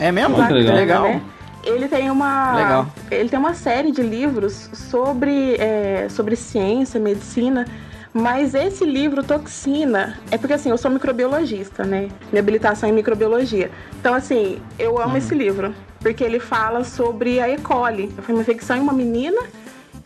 É 0.00 0.12
mesmo? 0.12 0.36
Muito 0.36 0.52
legal. 0.52 0.76
legal. 0.76 1.02
né? 1.04 1.22
Ele 1.64 1.88
tem 1.88 2.10
uma 2.10 2.56
Legal. 2.56 2.86
ele 3.10 3.28
tem 3.30 3.38
uma 3.38 3.54
série 3.54 3.90
de 3.90 4.02
livros 4.02 4.68
sobre 4.74 5.54
é, 5.54 6.06
sobre 6.10 6.36
ciência, 6.36 7.00
medicina. 7.00 7.64
Mas 8.12 8.54
esse 8.54 8.84
livro, 8.84 9.24
Toxina, 9.24 10.16
é 10.30 10.38
porque 10.38 10.52
assim, 10.52 10.70
eu 10.70 10.78
sou 10.78 10.88
microbiologista, 10.88 11.82
né? 11.82 12.08
Minha 12.30 12.42
habilitação 12.42 12.88
é 12.88 12.92
em 12.92 12.94
microbiologia. 12.94 13.72
Então, 13.98 14.14
assim, 14.14 14.60
eu 14.78 15.02
amo 15.02 15.16
esse 15.16 15.34
livro. 15.34 15.74
Porque 15.98 16.22
ele 16.22 16.38
fala 16.38 16.84
sobre 16.84 17.40
a 17.40 17.48
E. 17.48 17.58
coli. 17.58 18.14
Foi 18.22 18.32
uma 18.32 18.42
infecção 18.42 18.76
em 18.76 18.80
uma 18.80 18.92
menina. 18.92 19.40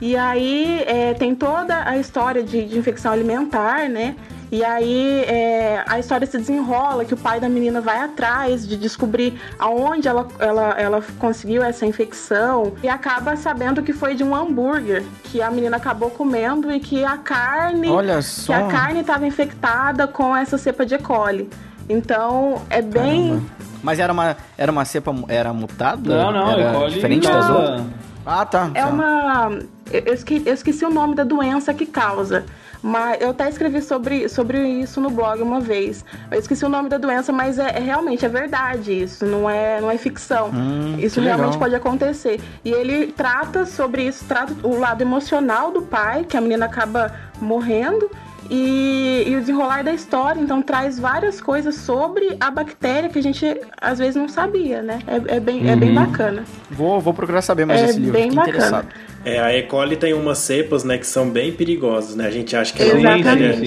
E 0.00 0.16
aí 0.16 0.82
é, 0.86 1.12
tem 1.12 1.34
toda 1.34 1.86
a 1.86 1.98
história 1.98 2.42
de, 2.42 2.64
de 2.64 2.78
infecção 2.78 3.12
alimentar, 3.12 3.90
né? 3.90 4.14
E 4.50 4.64
aí 4.64 5.24
é, 5.24 5.84
a 5.86 5.98
história 5.98 6.26
se 6.26 6.38
desenrola, 6.38 7.04
que 7.04 7.12
o 7.12 7.16
pai 7.18 7.38
da 7.38 7.48
menina 7.50 7.80
vai 7.82 7.98
atrás 8.00 8.66
de 8.66 8.76
descobrir 8.78 9.38
aonde 9.58 10.08
ela, 10.08 10.26
ela, 10.38 10.70
ela 10.78 11.02
conseguiu 11.18 11.62
essa 11.62 11.84
infecção 11.84 12.72
e 12.82 12.88
acaba 12.88 13.36
sabendo 13.36 13.82
que 13.82 13.92
foi 13.92 14.14
de 14.14 14.24
um 14.24 14.34
hambúrguer 14.34 15.04
que 15.24 15.42
a 15.42 15.50
menina 15.50 15.76
acabou 15.76 16.08
comendo 16.10 16.72
e 16.72 16.80
que 16.80 17.04
a 17.04 17.18
carne 17.18 17.90
Olha 17.90 18.22
só. 18.22 18.54
que 18.54 18.62
a 18.62 18.66
carne 18.68 19.00
estava 19.00 19.26
infectada 19.26 20.06
com 20.06 20.34
essa 20.34 20.56
cepa 20.56 20.86
de 20.86 20.94
E. 20.94 20.98
coli. 20.98 21.50
Então 21.88 22.62
é 22.70 22.80
bem 22.80 23.28
Caramba. 23.28 23.58
Mas 23.82 23.98
era 24.00 24.12
uma, 24.12 24.36
era 24.56 24.72
uma 24.72 24.84
cepa, 24.84 25.14
era 25.28 25.52
mutada? 25.52 26.22
Não, 26.24 26.32
não, 26.32 26.50
era 26.50 26.70
E. 26.70 26.74
coli 26.74 26.94
diferente 26.94 27.28
não. 27.28 27.34
das 27.34 27.50
outras? 27.50 27.82
Ah, 28.26 28.44
tá. 28.44 28.70
É 28.74 28.82
tá. 28.82 28.88
uma. 28.88 29.58
Eu 29.90 30.02
eu 30.06 30.12
esque- 30.14 30.42
eu 30.44 30.52
esqueci 30.52 30.84
o 30.84 30.90
nome 30.90 31.14
da 31.14 31.24
doença 31.24 31.72
que 31.72 31.86
causa. 31.86 32.44
Mas 32.82 33.20
eu 33.20 33.30
até 33.30 33.48
escrevi 33.48 33.82
sobre, 33.82 34.28
sobre 34.28 34.58
isso 34.66 35.00
no 35.00 35.10
blog 35.10 35.42
uma 35.42 35.60
vez. 35.60 36.04
Eu 36.30 36.38
esqueci 36.38 36.64
o 36.64 36.68
nome 36.68 36.88
da 36.88 36.98
doença, 36.98 37.32
mas 37.32 37.58
é, 37.58 37.76
é 37.76 37.80
realmente 37.80 38.24
é 38.24 38.28
verdade 38.28 38.92
isso, 38.92 39.26
não 39.26 39.48
é, 39.48 39.80
não 39.80 39.90
é 39.90 39.98
ficção. 39.98 40.50
Hum, 40.50 40.96
isso 40.98 41.20
realmente 41.20 41.46
legal. 41.46 41.58
pode 41.58 41.74
acontecer. 41.74 42.40
E 42.64 42.70
ele 42.70 43.08
trata 43.08 43.66
sobre 43.66 44.02
isso, 44.02 44.24
trata 44.26 44.54
o 44.62 44.78
lado 44.78 45.02
emocional 45.02 45.70
do 45.70 45.82
pai, 45.82 46.24
que 46.24 46.36
a 46.36 46.40
menina 46.40 46.66
acaba 46.66 47.12
morrendo. 47.40 48.10
E, 48.50 49.24
e 49.26 49.36
o 49.36 49.40
desenrolar 49.40 49.82
da 49.84 49.92
história, 49.92 50.40
então 50.40 50.62
traz 50.62 50.98
várias 50.98 51.40
coisas 51.40 51.74
sobre 51.74 52.36
a 52.40 52.50
bactéria 52.50 53.10
que 53.10 53.18
a 53.18 53.22
gente 53.22 53.44
às 53.80 53.98
vezes 53.98 54.16
não 54.16 54.28
sabia, 54.28 54.80
né? 54.82 55.00
É, 55.06 55.36
é 55.36 55.40
bem, 55.40 55.68
é 55.68 55.76
bem 55.76 55.92
bacana. 55.94 56.44
Vou, 56.70 56.98
vou 57.00 57.12
procurar 57.12 57.42
saber 57.42 57.66
mais 57.66 57.82
É 57.82 57.86
desse 57.86 57.98
livro, 57.98 58.12
bem 58.14 58.28
bacana. 58.32 58.48
interessado. 58.56 58.88
É, 59.24 59.38
a 59.40 59.54
E. 59.54 59.62
coli 59.64 59.96
tem 59.96 60.14
umas 60.14 60.38
cepas, 60.38 60.82
né, 60.84 60.96
que 60.96 61.06
são 61.06 61.28
bem 61.28 61.52
perigosas, 61.52 62.16
né? 62.16 62.26
A 62.26 62.30
gente 62.30 62.56
acha 62.56 62.72
que 62.72 62.82
é 62.82 62.94
uma 62.94 63.10
bactéria. 63.18 63.58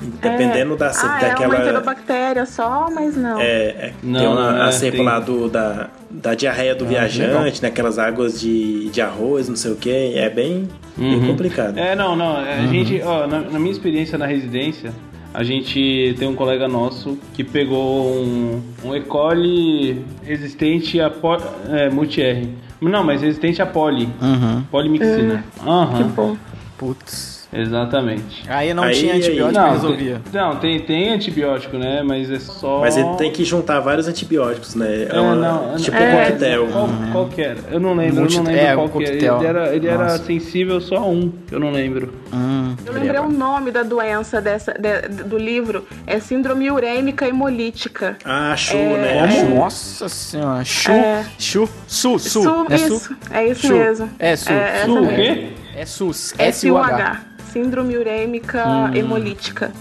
Dependendo 0.00 0.76
da 0.76 0.92
cepa, 0.92 1.08
Ah, 1.12 1.20
é 1.22 1.24
uma 1.26 1.28
daquela. 1.30 1.58
enterobactéria 1.60 2.46
só, 2.46 2.88
mas 2.94 3.16
não. 3.16 3.40
É, 3.40 3.44
é, 3.44 3.92
Não, 4.02 4.20
tem 4.20 4.28
uma, 4.28 4.52
não, 4.52 4.62
a 4.62 4.68
é, 4.68 4.72
cepa 4.72 4.96
tem. 4.96 5.04
lá 5.04 5.18
do, 5.18 5.48
da, 5.48 5.88
da 6.08 6.34
diarreia 6.34 6.74
do 6.74 6.86
viajante, 6.86 7.60
né? 7.60 7.68
Aquelas 7.68 7.98
águas 7.98 8.40
de, 8.40 8.88
de 8.90 9.00
arroz, 9.00 9.48
não 9.48 9.56
sei 9.56 9.72
o 9.72 9.76
que. 9.76 9.90
É 10.16 10.30
bem, 10.30 10.68
bem 10.96 11.26
complicado. 11.26 11.76
É, 11.78 11.96
não, 11.96 12.14
não. 12.14 12.36
A 12.36 12.66
gente, 12.68 13.00
ó, 13.04 13.26
na, 13.26 13.40
na 13.40 13.58
minha 13.58 13.72
experiência 13.72 14.16
na 14.16 14.26
residência, 14.26 14.92
a 15.34 15.42
gente 15.42 16.14
tem 16.18 16.28
um 16.28 16.34
colega 16.34 16.68
nosso 16.68 17.18
que 17.34 17.42
pegou 17.42 18.06
um, 18.22 18.62
um 18.84 18.94
E. 18.94 19.00
coli 19.00 20.04
resistente 20.22 21.00
a 21.00 21.10
po, 21.10 21.36
é, 21.70 21.90
multi-R. 21.90 22.48
Não, 22.80 23.02
mas 23.02 23.20
resistente 23.20 23.60
a 23.60 23.66
poli. 23.66 24.08
Uhum. 24.22 24.62
Polimixina. 24.70 25.44
Que 25.60 25.68
Aham. 25.68 26.02
bom. 26.14 26.36
Putz. 26.78 27.37
Exatamente. 27.52 28.44
Aí 28.48 28.74
não 28.74 28.82
Aí- 28.82 28.94
tinha 28.94 29.12
aí- 29.14 29.18
antibiótico 29.20 29.54
que 29.54 29.66
Não, 29.66 29.72
resolvia. 29.72 30.20
tem, 30.30 30.40
não 30.40 30.56
tem, 30.56 30.80
tem 30.80 31.08
antibiótico, 31.14 31.78
né? 31.78 32.02
Mas 32.02 32.30
é 32.30 32.38
só. 32.38 32.80
Mas 32.80 32.96
ele 32.96 33.14
tem 33.16 33.30
que 33.32 33.44
juntar 33.44 33.80
vários 33.80 34.06
antibióticos, 34.06 34.74
né? 34.74 35.08
É, 35.10 35.16
É, 35.16 35.20
uma- 35.20 35.34
não, 35.34 35.76
tipo 35.76 35.96
é. 35.96 36.00
um 36.14 36.18
coquetel. 36.24 36.68
Qual, 37.12 37.28
era? 37.38 37.58
Eu 37.70 37.80
não 37.80 37.94
lembro, 37.94 38.20
Multi- 38.20 38.36
eu 38.36 38.42
não 38.42 38.50
lembro 38.52 38.66
é, 38.66 38.74
qual 38.74 38.86
um 38.86 38.88
que 38.90 38.96
era. 38.98 39.06
coquetel. 39.06 39.36
Ele 39.38 39.46
era, 39.46 39.74
ele 39.76 39.88
era 39.88 40.18
sensível 40.18 40.80
só 40.80 40.96
a 40.96 41.06
um, 41.08 41.32
eu 41.50 41.58
não 41.60 41.70
lembro. 41.70 42.12
Hum. 42.32 42.76
Eu 42.84 42.92
lembrei 42.92 43.20
o 43.20 43.30
nome 43.30 43.70
da 43.70 43.82
doença 43.82 44.40
dessa, 44.40 44.72
de- 44.74 45.08
do 45.24 45.38
livro. 45.38 45.86
É 46.06 46.20
síndrome 46.20 46.70
urêmica 46.70 47.26
hemolítica. 47.26 48.16
Ah, 48.24 48.54
chu, 48.56 48.76
É. 48.76 48.98
né? 49.26 49.30
Chu. 49.30 49.54
Nossa 49.54 50.08
senhora. 50.08 50.64
Chu. 50.64 50.90
É. 50.92 51.24
Chu. 51.38 51.68
Su. 51.86 52.18
Su. 52.18 52.42
Su- 52.42 52.66
é 52.68 52.74
isso, 52.76 53.16
é 53.30 53.46
isso 53.48 53.66
Chu. 53.68 53.72
mesmo. 53.74 54.10
É 54.18 54.36
su. 54.36 54.52
É, 54.52 54.84
su. 54.84 54.98
O 54.98 55.08
quê? 55.08 55.48
É 55.76 55.86
SUS. 55.86 56.34
S-U-H. 56.36 57.20
Síndrome 57.52 57.96
urêmica 57.96 58.64
Hum. 58.66 58.94
hemolítica. 58.94 59.72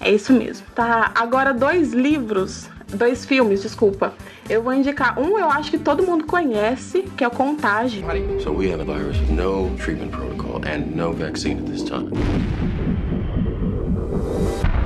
É 0.00 0.10
isso 0.10 0.32
mesmo. 0.32 0.66
Tá, 0.74 1.10
agora 1.14 1.52
dois 1.54 1.92
livros, 1.92 2.68
dois 2.92 3.24
filmes, 3.24 3.62
desculpa. 3.62 4.12
Eu 4.48 4.62
vou 4.62 4.74
indicar 4.74 5.18
um, 5.18 5.38
eu 5.38 5.48
acho 5.50 5.70
que 5.70 5.78
todo 5.78 6.02
mundo 6.02 6.24
conhece, 6.26 7.02
que 7.16 7.24
é 7.24 7.28
o 7.28 7.30
Contágio. 7.30 8.04
So 8.42 8.50
we 8.52 8.70
have 8.70 8.82
a 8.82 8.84
virus 8.84 9.16
with 9.20 9.30
no 9.32 9.70
treatment 9.78 10.10
protocol 10.10 10.60
and 10.66 10.94
no 10.94 11.12
vaccine 11.14 11.60
at 11.60 11.66
this 11.70 11.82
time. 11.82 12.10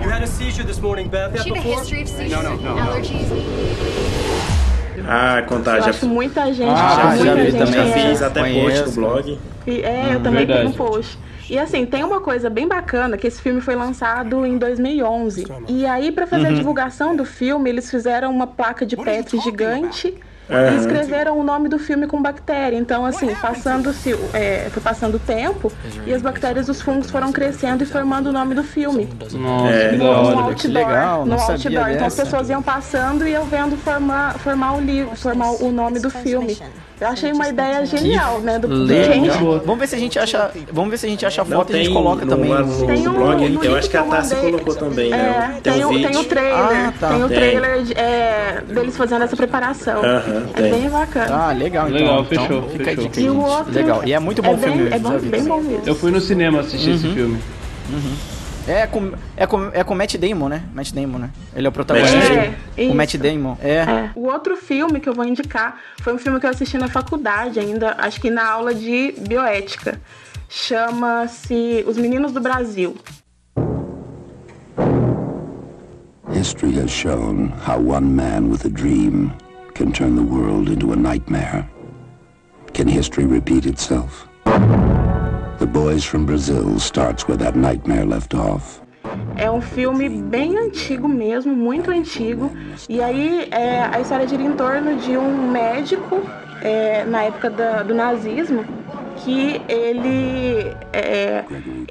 You 0.00 0.08
had 0.08 0.22
a 0.22 0.26
seizure 0.26 0.64
this 0.64 0.78
morning, 0.80 1.08
Beth. 1.08 1.32
You 1.44 1.54
have 1.54 1.66
a 1.66 1.76
history 1.80 2.02
of 2.02 2.08
seizures 2.08 2.42
no, 2.44 2.56
no, 2.56 2.62
no. 2.62 2.80
allergies? 2.80 3.28
Ah, 5.10 5.38
Eu 5.40 5.46
contágio. 5.46 5.88
acho 5.90 6.06
muita 6.06 6.52
gente, 6.52 6.68
Ah, 6.70 7.14
muita 7.16 7.24
já 7.24 7.34
vi 7.34 7.50
gente 7.50 7.58
também. 7.58 7.72
Já 7.74 7.84
é- 7.98 8.08
fiz 8.10 8.22
até 8.22 8.40
post 8.42 8.60
Conheço. 8.60 9.00
no 9.00 9.06
blog. 9.08 9.38
E, 9.66 9.80
é, 9.82 10.10
eu 10.14 10.20
também 10.20 10.46
verdade. 10.46 10.60
tenho 10.60 10.68
um 10.70 10.72
post. 10.72 11.18
E 11.50 11.58
assim, 11.58 11.86
tem 11.86 12.04
uma 12.04 12.20
coisa 12.20 12.50
bem 12.50 12.68
bacana, 12.68 13.16
que 13.16 13.26
esse 13.26 13.40
filme 13.40 13.60
foi 13.60 13.74
lançado 13.74 14.44
em 14.44 14.58
2011. 14.58 15.44
E 15.68 15.86
aí, 15.86 16.12
pra 16.12 16.26
fazer 16.26 16.46
a 16.48 16.50
divulgação 16.56 17.16
do 17.16 17.24
filme, 17.24 17.70
eles 17.70 17.90
fizeram 17.90 18.30
uma 18.30 18.46
placa 18.46 18.84
de 18.84 18.96
Petri 18.96 19.38
gigante 19.40 20.14
e 20.72 20.76
escreveram 20.76 21.38
o 21.38 21.44
nome 21.44 21.68
do 21.68 21.78
filme 21.78 22.06
com 22.06 22.22
bactéria. 22.22 22.76
Então, 22.76 23.04
assim, 23.04 23.34
passando-se, 23.34 24.14
é, 24.32 24.68
foi 24.70 24.82
passando 24.82 25.16
o 25.16 25.18
tempo 25.18 25.70
e 26.06 26.12
as 26.14 26.22
bactérias 26.22 26.66
dos 26.66 26.80
fungos 26.80 27.10
foram 27.10 27.30
crescendo 27.32 27.82
e 27.82 27.86
formando 27.86 28.28
o 28.28 28.32
nome 28.32 28.54
do 28.54 28.62
filme. 28.62 29.08
Nossa, 29.34 29.68
É. 29.68 29.92
No 29.92 30.04
hora. 30.06 30.38
outdoor, 30.40 30.72
legal, 30.72 31.26
no 31.26 31.34
outdoor. 31.34 31.88
Então 31.90 32.06
as 32.06 32.14
pessoas 32.14 32.48
iam 32.48 32.62
passando 32.62 33.26
e 33.28 33.32
eu 33.34 33.44
vendo 33.44 33.76
formar, 33.76 34.38
formar 34.38 34.74
o 34.76 34.80
livro, 34.80 35.14
formar 35.16 35.50
o 35.50 35.70
nome 35.70 35.98
do 36.00 36.08
filme. 36.10 36.56
Eu 37.00 37.06
achei 37.06 37.30
uma 37.32 37.48
ideia 37.48 37.86
genial, 37.86 38.40
né? 38.40 38.58
Do 38.58 38.66
Legal. 38.66 39.12
gente, 39.14 39.28
Vamos 39.64 39.78
ver 39.78 39.86
se 39.86 39.94
a 39.94 39.98
gente 39.98 40.18
acha. 40.18 40.50
Vamos 40.72 40.90
ver 40.90 40.96
se 40.98 41.06
a 41.06 41.08
gente 41.08 41.24
acha 41.24 41.42
a 41.42 41.44
foto 41.44 41.70
e 41.70 41.74
a 41.74 41.78
gente 41.78 41.86
tem 41.86 41.94
coloca 41.94 42.24
no, 42.24 42.30
também. 42.32 42.50
no, 42.50 42.86
Tem 42.86 43.02
no 43.04 43.10
um- 43.10 43.14
blog. 43.14 43.48
no 43.50 43.64
eu 43.64 43.76
acho 43.76 43.88
que 43.88 43.96
a 43.96 44.02
Tassi 44.02 44.34
colocou 44.34 44.74
também, 44.74 45.12
É, 45.12 45.16
né? 45.16 45.60
tem, 45.62 45.84
um 45.84 45.88
o, 45.88 45.92
vídeo. 45.92 46.10
tem 46.10 46.20
o 46.20 46.24
trailer. 46.24 46.54
Ah, 46.58 46.92
tá. 46.98 47.08
Tem 47.10 47.24
o 47.24 47.28
Tem. 47.28 47.36
trailer 47.38 47.82
de- 47.84 47.92
é, 47.94 48.62
deles 48.68 48.96
fazendo 48.96 49.22
essa 49.24 49.36
preparação. 49.36 49.98
Aham, 50.04 50.46
é 50.56 50.60
tem. 50.62 50.72
bem 50.72 50.90
bacana. 50.90 51.36
Ah, 51.48 51.52
legal, 51.52 51.86
então. 51.88 51.98
Legal, 52.00 52.26
Então, 52.28 52.42
fechou, 52.44 52.62
fica 52.70 52.82
a 52.82 52.86
fechou. 52.86 53.04
dica, 53.04 53.20
e 53.20 53.30
o 53.30 53.40
outro. 53.40 53.72
Legal. 53.72 54.02
E 54.04 54.12
é 54.12 54.18
muito 54.18 54.42
bom 54.42 54.50
é 54.50 54.54
o 54.54 54.58
filme 54.58 54.76
bem, 54.76 54.84
mesmo. 54.90 54.96
É 54.96 54.98
bom, 55.12 55.18
vi. 55.18 55.28
bem 55.28 55.44
bom 55.44 55.60
mesmo. 55.60 55.82
Eu 55.86 55.94
fui 55.94 56.10
no 56.10 56.20
cinema 56.20 56.60
assistir 56.60 56.90
esse 56.90 57.08
filme. 57.08 57.38
É 58.68 58.86
com, 58.86 59.12
é, 59.34 59.46
com, 59.46 59.70
é 59.72 59.82
com 59.82 59.94
Matt 59.94 60.16
Damon, 60.16 60.48
né? 60.50 60.62
Matt 60.74 60.92
Damon, 60.92 61.18
né? 61.18 61.30
Ele 61.56 61.66
é 61.66 61.70
o 61.70 61.72
protagonista. 61.72 62.34
É, 62.34 62.54
o 62.76 62.82
isso. 62.82 62.94
Matt 62.94 63.14
Damon. 63.16 63.56
É. 63.62 63.76
É. 63.76 64.10
O 64.14 64.26
outro 64.26 64.56
filme 64.56 65.00
que 65.00 65.08
eu 65.08 65.14
vou 65.14 65.24
indicar 65.24 65.80
foi 66.02 66.12
um 66.12 66.18
filme 66.18 66.38
que 66.38 66.44
eu 66.44 66.50
assisti 66.50 66.76
na 66.76 66.88
faculdade 66.88 67.58
ainda, 67.58 67.96
acho 67.98 68.20
que 68.20 68.28
na 68.30 68.46
aula 68.46 68.74
de 68.74 69.14
bioética. 69.26 69.98
Chama-se 70.50 71.84
Os 71.86 71.96
Meninos 71.96 72.32
do 72.32 72.40
Brasil. 72.40 72.94
History 76.32 76.78
has 76.78 76.90
shown 76.90 77.48
how 77.66 77.78
one 77.78 78.14
man 78.14 78.50
with 78.50 78.64
a 78.66 78.70
dream 78.70 79.32
can 79.74 79.92
turn 79.92 80.14
the 80.14 80.22
world 80.22 80.70
into 80.70 80.92
a 80.92 80.96
nightmare. 80.96 81.68
Can 82.74 82.86
history 82.86 83.24
repeat 83.24 83.66
itself? 83.66 84.28
The 85.58 85.66
Boys 85.66 86.04
from 86.04 86.24
Brazil 86.24 86.78
starts 86.78 87.26
where 87.26 87.36
that 87.38 87.56
nightmare 87.56 88.04
left 88.06 88.34
off. 88.34 88.80
É 89.36 89.50
um 89.50 89.60
filme 89.60 90.08
bem 90.08 90.56
antigo 90.58 91.08
mesmo, 91.08 91.54
muito 91.54 91.90
antigo. 91.90 92.50
E 92.88 93.00
aí 93.00 93.48
é, 93.50 93.82
a 93.84 94.00
história 94.00 94.26
gira 94.26 94.42
em 94.42 94.52
torno 94.52 94.96
de 94.96 95.16
um 95.16 95.50
médico 95.50 96.22
é, 96.62 97.04
na 97.04 97.22
época 97.24 97.48
da- 97.50 97.82
do 97.82 97.94
nazismo 97.94 98.64
que 99.24 99.60
ele 99.68 100.72
é, 100.92 101.44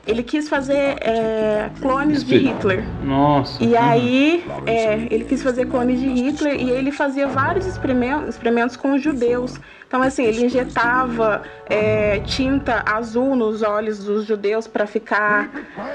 ele 0.06 0.24
quis 0.24 0.48
fazer 0.50 0.96
é, 1.02 1.70
clones 1.82 2.24
de 2.24 2.38
Hitler. 2.38 2.84
Nossa. 3.04 3.64
E 3.64 3.76
aí, 3.76 4.44
é, 4.66 5.08
ele 5.10 5.26
quis 5.26 5.42
fazer 5.44 5.66
clones 5.68 6.00
de 6.00 6.08
Hitler 6.08 6.60
e 6.60 6.70
ele 6.70 6.92
fazia 6.92 7.28
vários 7.28 7.66
experimentos, 7.66 8.30
experimentos 8.30 8.76
com 8.76 8.94
os 8.94 9.02
judeus. 9.02 9.60
Então, 9.88 10.02
assim, 10.02 10.24
ele 10.26 10.46
injetava 10.46 11.44
é, 11.70 12.20
tinta 12.20 12.84
azul 12.86 13.36
nos 13.36 13.62
olhos 13.62 14.04
dos 14.04 14.26
judeus 14.26 14.68
para 14.68 14.86
ficar 14.86 15.50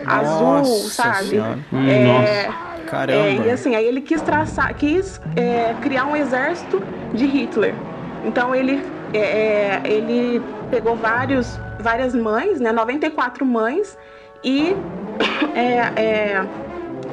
azul, 0.07 0.59
Nossa 0.59 1.03
sabe? 1.03 1.27
Senhora. 1.27 1.59
Hum, 1.73 1.87
É, 1.89 2.05
nossa. 2.47 2.73
Caramba. 2.87 3.19
é, 3.19 3.47
e 3.47 3.51
assim, 3.51 3.75
aí 3.75 3.85
ele 3.87 4.01
quis 4.01 4.21
traçar, 4.23 4.75
quis 4.75 5.21
criar 5.81 6.05
um 6.07 6.17
exército 6.17 6.83
de 7.13 7.27
Hitler. 7.27 7.75
Então 8.25 8.55
ele, 8.55 8.83
é, 9.13 9.19
é, 9.19 9.83
ele 9.85 10.43
pegou 10.71 10.97
vários, 10.97 11.59
várias 11.81 12.15
mães, 12.15 12.61
né, 12.61 12.73
94 12.73 13.45
mães, 13.45 13.97
e 14.43 14.75
é, 15.55 16.03
é, 16.03 16.47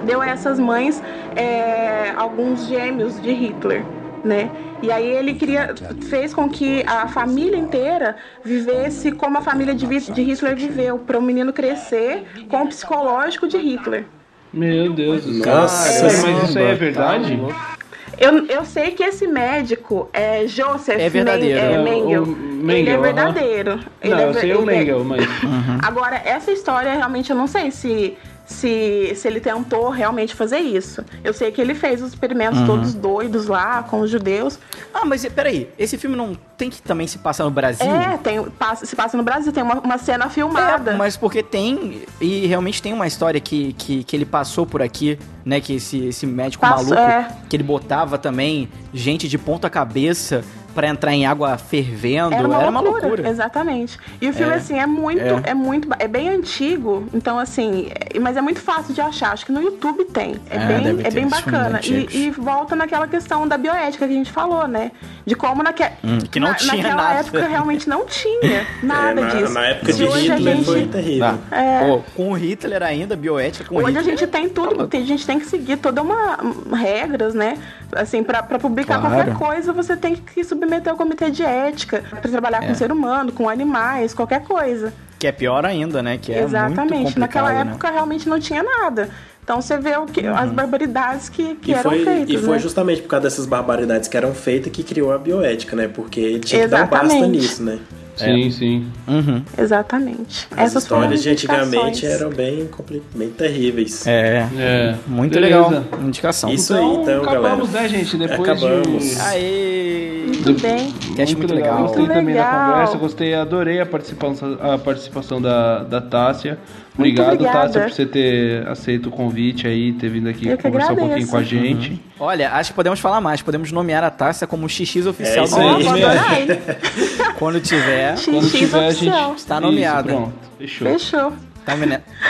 deu 0.03 0.21
a 0.21 0.27
essas 0.27 0.59
mães 0.59 1.01
é, 1.35 2.11
alguns 2.15 2.67
gêmeos 2.67 3.21
de 3.21 3.31
Hitler. 3.31 3.83
Né? 4.23 4.51
E 4.81 4.91
aí 4.91 5.07
ele 5.07 5.33
queria, 5.33 5.73
fez 6.09 6.33
com 6.33 6.49
que 6.49 6.83
a 6.85 7.07
família 7.07 7.57
inteira 7.57 8.17
vivesse 8.43 9.13
como 9.13 9.37
a 9.37 9.41
família 9.41 9.73
de, 9.73 9.85
de 9.87 10.21
Hitler 10.21 10.57
viveu, 10.57 10.99
para 10.99 11.17
o 11.17 11.21
menino 11.21 11.53
crescer 11.53 12.25
com 12.49 12.63
o 12.63 12.67
psicológico 12.67 13.47
de 13.47 13.57
Hitler. 13.57 14.05
Meu 14.51 14.93
Deus 14.93 15.23
do 15.23 15.43
céu. 15.43 15.55
Nossa 15.55 16.03
Mas 16.03 16.49
isso 16.49 16.59
aí 16.59 16.65
é 16.65 16.75
verdade? 16.75 17.37
tá. 17.37 17.78
Eu, 18.17 18.45
eu 18.47 18.65
sei 18.65 18.91
que 18.91 19.03
esse 19.03 19.27
médico 19.27 20.09
é 20.13 20.45
Joseph 20.47 20.99
É 20.99 21.09
verdadeiro. 21.09 21.59
Men- 21.59 21.61
é, 21.61 21.73
É, 21.75 21.79
o 21.79 21.83
Mengel. 21.83 22.25
Mengel, 22.25 22.75
ele 22.77 22.89
é 22.89 22.97
verdadeiro. 22.97 23.79
Ele 24.01 24.13
Não, 24.13 24.19
é 24.21 24.27
eu 24.29 24.33
sei 24.33 24.55
o 24.55 24.61
é- 24.61 24.65
Mengel, 24.65 25.03
mas. 25.03 25.21
Uhum. 25.43 25.77
Agora, 25.81 26.21
essa 26.25 26.51
história 26.51 26.93
realmente 26.93 27.29
eu 27.29 27.35
não 27.35 27.47
sei 27.47 27.71
se, 27.71 28.17
se, 28.49 29.13
se 29.15 29.27
ele 29.27 29.39
tentou 29.39 29.89
realmente 29.89 30.33
fazer 30.33 30.57
isso. 30.57 31.05
Eu 31.23 31.33
sei 31.33 31.51
que 31.51 31.61
ele 31.61 31.75
fez 31.75 32.01
os 32.01 32.09
experimentos 32.09 32.59
Uhum. 32.61 32.65
todos 32.65 32.93
doidos 32.95 33.45
lá 33.47 33.83
com 33.83 33.99
os 34.01 34.09
judeus. 34.09 34.57
Ah, 34.93 35.05
mas 35.05 35.23
peraí, 35.27 35.69
esse 35.77 35.97
filme 35.99 36.15
não 36.15 36.35
tem 36.57 36.69
que 36.69 36.81
também 36.81 37.05
se 37.05 37.19
passar 37.19 37.43
no 37.43 37.51
Brasil? 37.51 37.85
É, 37.85 38.17
tem, 38.17 38.43
passa- 38.49 38.85
se 38.87 38.95
passa 38.95 39.15
no 39.15 39.21
Brasil, 39.23 39.51
tem 39.53 39.61
uma, 39.61 39.75
uma 39.79 39.97
cena 39.99 40.29
filmada. 40.29 40.91
É, 40.91 40.95
mas 40.95 41.15
porque 41.15 41.43
tem, 41.43 42.01
e 42.19 42.47
realmente 42.47 42.81
tem 42.81 42.91
uma 42.91 43.05
história 43.05 43.39
que, 43.39 43.73
que, 43.73 44.03
que 44.03 44.15
ele 44.15 44.25
passou 44.25 44.65
por 44.65 44.81
aqui, 44.81 45.19
né? 45.45 45.61
Que 45.61 45.73
esse, 45.75 46.05
esse 46.07 46.25
médico 46.25 46.61
Passou, 46.67 46.95
maluco, 46.95 46.99
é. 47.11 47.27
que 47.47 47.55
ele 47.55 47.63
botava 47.63 48.17
também 48.17 48.67
gente 48.91 49.27
de 49.27 49.37
ponta 49.37 49.69
cabeça 49.69 50.43
pra 50.79 50.87
entrar 50.87 51.13
em 51.13 51.25
água 51.25 51.57
fervendo. 51.57 52.33
Era 52.33 52.47
uma, 52.47 52.79
loucura, 52.79 53.27
Exatamente. 53.29 53.99
E 54.21 54.29
o 54.29 54.33
filme, 54.33 54.53
É. 54.53 54.55
assim, 54.55 54.79
é 54.79 54.85
muito, 54.85 55.21
É. 55.21 55.49
é. 55.49 55.53
muito, 55.53 55.89
é 55.99 56.07
bem 56.07 56.29
antigo, 56.29 57.05
então, 57.13 57.37
assim, 57.37 57.89
é- 58.13 58.17
mas 58.17 58.37
é 58.37 58.41
muito 58.41 58.61
fácil 58.61 58.93
de 58.93 59.01
achar. 59.01 59.33
Acho 59.33 59.45
que 59.45 59.51
no 59.51 59.61
YouTube 59.61 60.05
tem. 60.05 60.35
É, 60.49 60.55
É, 60.55 60.59
bem, 60.59 60.77
é 60.77 60.93
bem 60.93 61.11
filmes 61.11 61.31
bacana. 61.31 61.81
E, 61.83 62.07
e 62.27 62.31
volta 62.31 62.77
naquela 62.77 63.07
questão 63.07 63.45
da 63.45 63.57
bioética 63.57 64.07
que 64.07 64.13
a 64.13 64.15
gente 64.15 64.31
falou, 64.31 64.67
né? 64.69 64.91
De 65.25 65.35
como 65.35 65.61
naque... 65.61 65.83
Hum, 66.01 66.19
que 66.31 66.39
não 66.39 66.47
na, 66.49 66.55
tinha 66.55 66.75
naquela 66.77 67.03
nada. 67.03 67.19
época 67.19 67.45
realmente 67.47 67.89
não 67.89 68.05
tinha 68.05 68.65
nada 68.81 69.19
É, 69.19 69.23
na, 69.25 69.27
disso. 69.35 69.53
na 69.53 69.65
época 69.65 69.91
de 69.93 70.03
E 70.03 70.07
hoje 70.07 70.31
a 70.31 70.35
Hitler 70.37 70.55
gente... 70.55 70.65
foi 70.65 70.87
terrível. 70.87 71.37
É. 71.51 71.79
Pô, 71.85 72.01
com 72.15 72.29
o 72.31 72.33
Hitler 72.33 72.81
ainda, 72.83 73.17
bioética 73.17 73.65
com 73.67 73.75
o 73.75 73.77
Hoje 73.79 73.97
a 73.97 73.99
Hitler. 73.99 74.17
gente 74.17 74.27
tem 74.29 74.47
tudo, 74.47 74.87
tem, 74.87 75.01
a 75.03 75.05
gente 75.05 75.25
tem 75.25 75.39
que 75.39 75.45
seguir 75.45 75.75
toda 75.77 76.01
uma 76.01 76.39
um, 76.41 76.73
regras, 76.73 77.33
né? 77.33 77.57
Assim, 77.95 78.23
pra, 78.23 78.43
pra 78.43 78.59
publicar 78.59 78.99
Claro. 78.99 79.15
qualquer 79.15 79.33
coisa, 79.35 79.73
você 79.73 79.95
tem 79.97 80.15
que 80.15 80.43
submeter 80.43 80.91
ao 80.91 80.97
comitê 80.97 81.29
de 81.31 81.43
ética, 81.43 82.03
pra 82.09 82.21
trabalhar 82.21 82.63
É. 82.63 82.67
com 82.67 82.75
ser 82.75 82.91
humano, 82.91 83.31
com 83.31 83.49
animais, 83.49 84.13
qualquer 84.13 84.43
coisa. 84.43 84.93
Que 85.17 85.27
é 85.27 85.31
pior 85.31 85.65
ainda, 85.65 86.01
né? 86.01 86.17
Que 86.21 86.31
é 86.31 86.35
muito 86.41 86.49
Exatamente. 86.49 86.87
complicado, 86.91 87.19
Naquela 87.19 87.51
né? 87.51 87.61
época 87.71 87.89
realmente 87.89 88.29
não 88.29 88.39
tinha 88.39 88.63
nada. 88.63 89.09
Então 89.43 89.59
você 89.61 89.77
vê 89.79 89.97
o 89.97 90.05
que, 90.05 90.25
as 90.27 90.51
barbaridades 90.51 91.27
que, 91.27 91.55
que 91.55 91.71
E 91.71 91.73
eram 91.73 91.89
foi, 91.91 92.03
feitas. 92.05 92.29
e 92.29 92.37
foi 92.37 92.53
né? 92.53 92.59
justamente 92.59 93.01
por 93.01 93.07
causa 93.09 93.23
dessas 93.23 93.45
barbaridades 93.47 94.07
que 94.07 94.15
eram 94.15 94.33
feitas 94.33 94.71
que 94.71 94.83
criou 94.83 95.11
a 95.11 95.17
bioética, 95.17 95.75
né? 95.75 95.87
Porque 95.87 96.37
tinha 96.39 96.61
que 96.61 96.67
dar 96.67 96.85
um 96.85 96.87
basta 96.87 97.05
Exatamente. 97.07 97.31
nisso, 97.31 97.63
né? 97.63 97.79
Sim, 98.25 98.51
sim. 98.51 98.87
Uhum. 99.07 99.41
Exatamente. 99.57 100.47
As 100.51 100.57
Essas 100.71 100.83
histórias 100.83 101.13
as 101.13 101.23
de 101.23 101.29
antigamente 101.29 102.05
eram 102.05 102.29
bem, 102.29 102.69
bem 103.15 103.29
terríveis. 103.29 104.05
É, 104.07 104.47
É. 104.57 104.95
muito 105.07 105.33
Beleza. 105.33 105.67
legal. 105.69 105.83
Indicação. 106.01 106.49
Isso 106.51 106.73
aí, 106.73 106.83
então, 106.83 107.23
acabamos, 107.23 107.69
galera. 107.69 107.89
né, 107.91 107.97
gente? 107.97 108.17
Depois 108.17 108.49
Acabamos. 108.49 109.03
de... 109.15 109.21
Aê! 109.21 110.23
Muito 110.29 110.61
bem. 110.61 110.91
Cast 111.15 111.35
muito 111.35 111.53
legal. 111.53 111.81
Gostei 111.81 111.99
Muito 111.99 112.13
também 112.13 112.35
da 112.35 112.41
legal. 112.45 112.71
conversa, 112.71 112.97
gostei, 112.97 113.33
adorei 113.33 113.79
a 113.81 113.85
participação, 113.85 114.57
a 114.61 114.77
participação 114.77 115.41
da, 115.41 115.83
da 115.83 115.99
Tássia. 116.01 116.57
Obrigado. 116.95 117.43
Tássia, 117.43 117.81
por 117.81 117.91
você 117.91 118.05
ter 118.05 118.67
aceito 118.67 119.07
o 119.07 119.11
convite 119.11 119.65
aí, 119.65 119.93
ter 119.93 120.09
vindo 120.09 120.27
aqui 120.27 120.47
Eu 120.47 120.57
conversar 120.57 120.93
um 120.93 120.97
pouquinho 120.97 121.27
com 121.27 121.37
a 121.37 121.43
gente. 121.43 121.91
Uhum. 121.91 121.99
Olha, 122.19 122.51
acho 122.51 122.71
que 122.71 122.75
podemos 122.75 122.99
falar 122.99 123.21
mais. 123.21 123.41
Podemos 123.41 123.71
nomear 123.71 124.03
a 124.03 124.09
Tássia 124.09 124.45
como 124.45 124.67
XX 124.67 125.05
oficial 125.05 125.45
É 125.45 125.47
isso 125.47 125.55
do 125.55 125.61
aí. 125.61 126.47
Quando 127.39 127.61
tiver, 127.61 128.15
Quando 128.25 128.41
XX 128.41 128.59
tiver, 128.59 128.87
a 128.87 128.91
gente. 128.91 129.37
Está 129.37 129.61
nomeada. 129.61 130.11
Isso, 130.11 130.19
pronto, 130.19 130.51
fechou. 130.57 130.87
Fechou. 130.87 131.33
tá, 131.65 131.73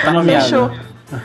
tá 0.04 0.14
nomeada. 0.14 0.44
Fechou. 0.44 0.72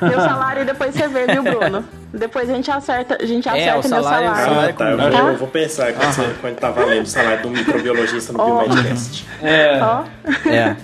Meu 0.01 0.20
salário 0.20 0.62
e 0.62 0.64
depois 0.64 0.95
você 0.95 1.07
vê, 1.07 1.26
viu, 1.26 1.43
Bruno? 1.43 1.85
Depois 2.19 2.49
a 2.49 2.55
gente 2.55 2.71
acerta, 2.71 3.19
a 3.21 3.27
gente 3.27 3.49
É, 3.49 3.53
acerta 3.53 3.79
o 3.81 3.83
salário- 4.03 4.25
meu 4.31 4.33
o 4.33 4.37
salário. 4.37 4.45
salário 4.55 4.71
Ah, 4.71 4.73
tá. 4.77 4.91
Eu 4.91 5.23
vou, 5.23 5.31
eu 5.33 5.37
vou 5.39 5.49
pensar 5.49 5.93
quando, 5.93 6.12
você, 6.12 6.35
quando 6.41 6.57
tá 6.57 6.71
valendo 6.71 7.03
o 7.05 7.07
salário 7.09 7.43
do 7.43 7.51
microbiologista 7.51 8.33
no 8.33 8.41
Ó. 8.41 8.62
Biomedcast. 8.65 9.27
É, 9.43 9.81
Ó, 9.83 10.05
É. 10.49 10.77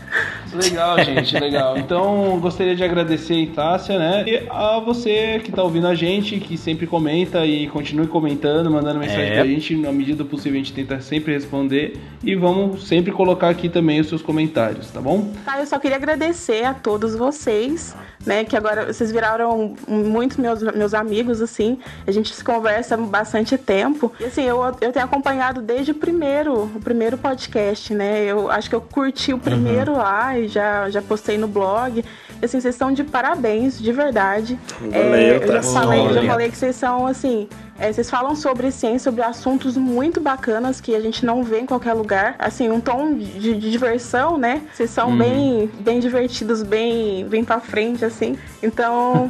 legal, 0.52 0.98
gente, 1.04 1.38
legal. 1.38 1.78
Então, 1.78 2.38
gostaria 2.40 2.74
de 2.74 2.82
agradecer 2.82 3.34
aí, 3.34 3.46
Tássia, 3.46 3.98
né? 3.98 4.24
E 4.26 4.46
a 4.50 4.80
você 4.80 5.40
que 5.44 5.52
tá 5.52 5.62
ouvindo 5.62 5.86
a 5.86 5.94
gente, 5.94 6.38
que 6.40 6.56
sempre 6.56 6.86
comenta 6.86 7.44
e 7.46 7.68
continue 7.68 8.06
comentando, 8.06 8.70
mandando 8.70 8.98
mensagem 8.98 9.30
É. 9.30 9.34
pra 9.34 9.44
gente. 9.46 9.76
Na 9.76 9.92
medida 9.92 10.18
do 10.18 10.24
possível, 10.28 10.54
a 10.60 10.62
gente 10.64 10.72
tenta 10.72 11.00
sempre 11.00 11.32
responder. 11.32 11.96
E 12.24 12.34
vamos 12.34 12.86
sempre 12.88 13.12
colocar 13.12 13.48
aqui 13.48 13.68
também 13.68 14.00
os 14.00 14.08
seus 14.08 14.20
comentários, 14.22 14.90
tá 14.90 15.00
bom? 15.00 15.30
Tá, 15.44 15.58
eu 15.60 15.66
só 15.66 15.78
queria 15.78 15.96
agradecer 15.96 16.64
a 16.64 16.74
todos 16.74 17.14
vocês, 17.14 17.94
né? 18.26 18.44
Que 18.44 18.56
agora 18.56 18.92
vocês 18.92 19.10
viraram 19.12 19.74
muitos 19.88 20.36
meus, 20.36 20.62
meus 20.62 20.92
amigos, 20.94 21.19
assim. 21.28 21.78
A 22.06 22.10
gente 22.10 22.32
se 22.34 22.42
conversa 22.42 22.94
há 22.94 22.98
bastante 22.98 23.58
tempo. 23.58 24.12
E 24.20 24.24
assim, 24.24 24.42
eu, 24.44 24.62
eu 24.80 24.92
tenho 24.92 25.04
acompanhado 25.04 25.60
desde 25.60 25.90
o 25.90 25.94
primeiro, 25.94 26.62
o 26.64 26.80
primeiro 26.82 27.18
podcast, 27.18 27.92
né? 27.92 28.24
Eu 28.24 28.50
acho 28.50 28.68
que 28.70 28.74
eu 28.74 28.80
curti 28.80 29.32
o 29.32 29.38
primeiro 29.38 29.92
lá 29.92 30.38
e 30.38 30.48
já, 30.48 30.88
já 30.88 31.02
postei 31.02 31.36
no 31.36 31.48
blog. 31.48 32.04
E, 32.40 32.44
assim, 32.44 32.60
vocês 32.60 32.74
estão 32.74 32.92
de 32.92 33.04
parabéns, 33.04 33.78
de 33.78 33.92
verdade. 33.92 34.58
Valeu, 34.80 34.94
É, 34.94 35.36
eu 35.36 35.46
já 35.48 35.60
tá. 35.60 35.62
falei, 35.62 36.12
já 36.12 36.22
falei 36.24 36.50
que 36.50 36.56
vocês 36.56 36.76
são, 36.76 37.06
assim, 37.06 37.48
é, 37.80 37.90
vocês 37.90 38.10
falam 38.10 38.36
sobre 38.36 38.70
ciência, 38.70 39.10
sobre 39.10 39.22
assuntos 39.22 39.74
muito 39.76 40.20
bacanas 40.20 40.80
que 40.82 40.94
a 40.94 41.00
gente 41.00 41.24
não 41.24 41.42
vê 41.42 41.60
em 41.60 41.66
qualquer 41.66 41.94
lugar. 41.94 42.34
Assim, 42.38 42.70
um 42.70 42.78
tom 42.78 43.14
de, 43.14 43.54
de 43.54 43.70
diversão, 43.70 44.36
né? 44.36 44.60
Vocês 44.72 44.90
são 44.90 45.16
bem, 45.16 45.70
bem 45.80 45.98
divertidos, 45.98 46.62
bem, 46.62 47.26
bem 47.26 47.42
pra 47.42 47.58
frente, 47.58 48.04
assim. 48.04 48.36
Então, 48.62 49.26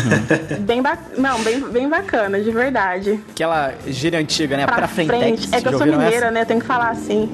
bem, 0.60 0.80
ba 0.80 0.96
não, 1.18 1.38
bem, 1.42 1.60
bem 1.60 1.86
bacana, 1.86 2.40
de 2.40 2.50
verdade. 2.50 3.20
Aquela 3.30 3.74
gíria 3.86 4.18
antiga, 4.18 4.56
né? 4.56 4.66
Pra, 4.66 4.88
frente. 4.88 5.54
É 5.54 5.60
que 5.60 5.68
eu 5.68 5.76
sou 5.76 5.86
mineira, 5.86 6.30
né? 6.30 6.46
Tem 6.46 6.58
que 6.58 6.64
falar 6.64 6.90
assim. 6.90 7.30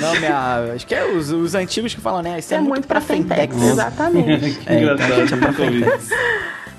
Não, 0.00 0.14
minha. 0.20 0.74
Acho 0.74 0.86
que 0.86 0.94
é 0.94 1.04
os, 1.04 1.32
os 1.32 1.56
antigos 1.56 1.92
que 1.92 2.00
falam, 2.00 2.22
né? 2.22 2.38
Isso 2.38 2.54
é, 2.54 2.58
É 2.58 2.60
muito 2.60 2.86
pra 2.86 3.00
frentex, 3.00 3.60
exatamente. 3.60 4.54
que 4.64 4.72
engraçado, 4.72 5.36
nunca 5.36 5.62
ouvi. 5.62 5.84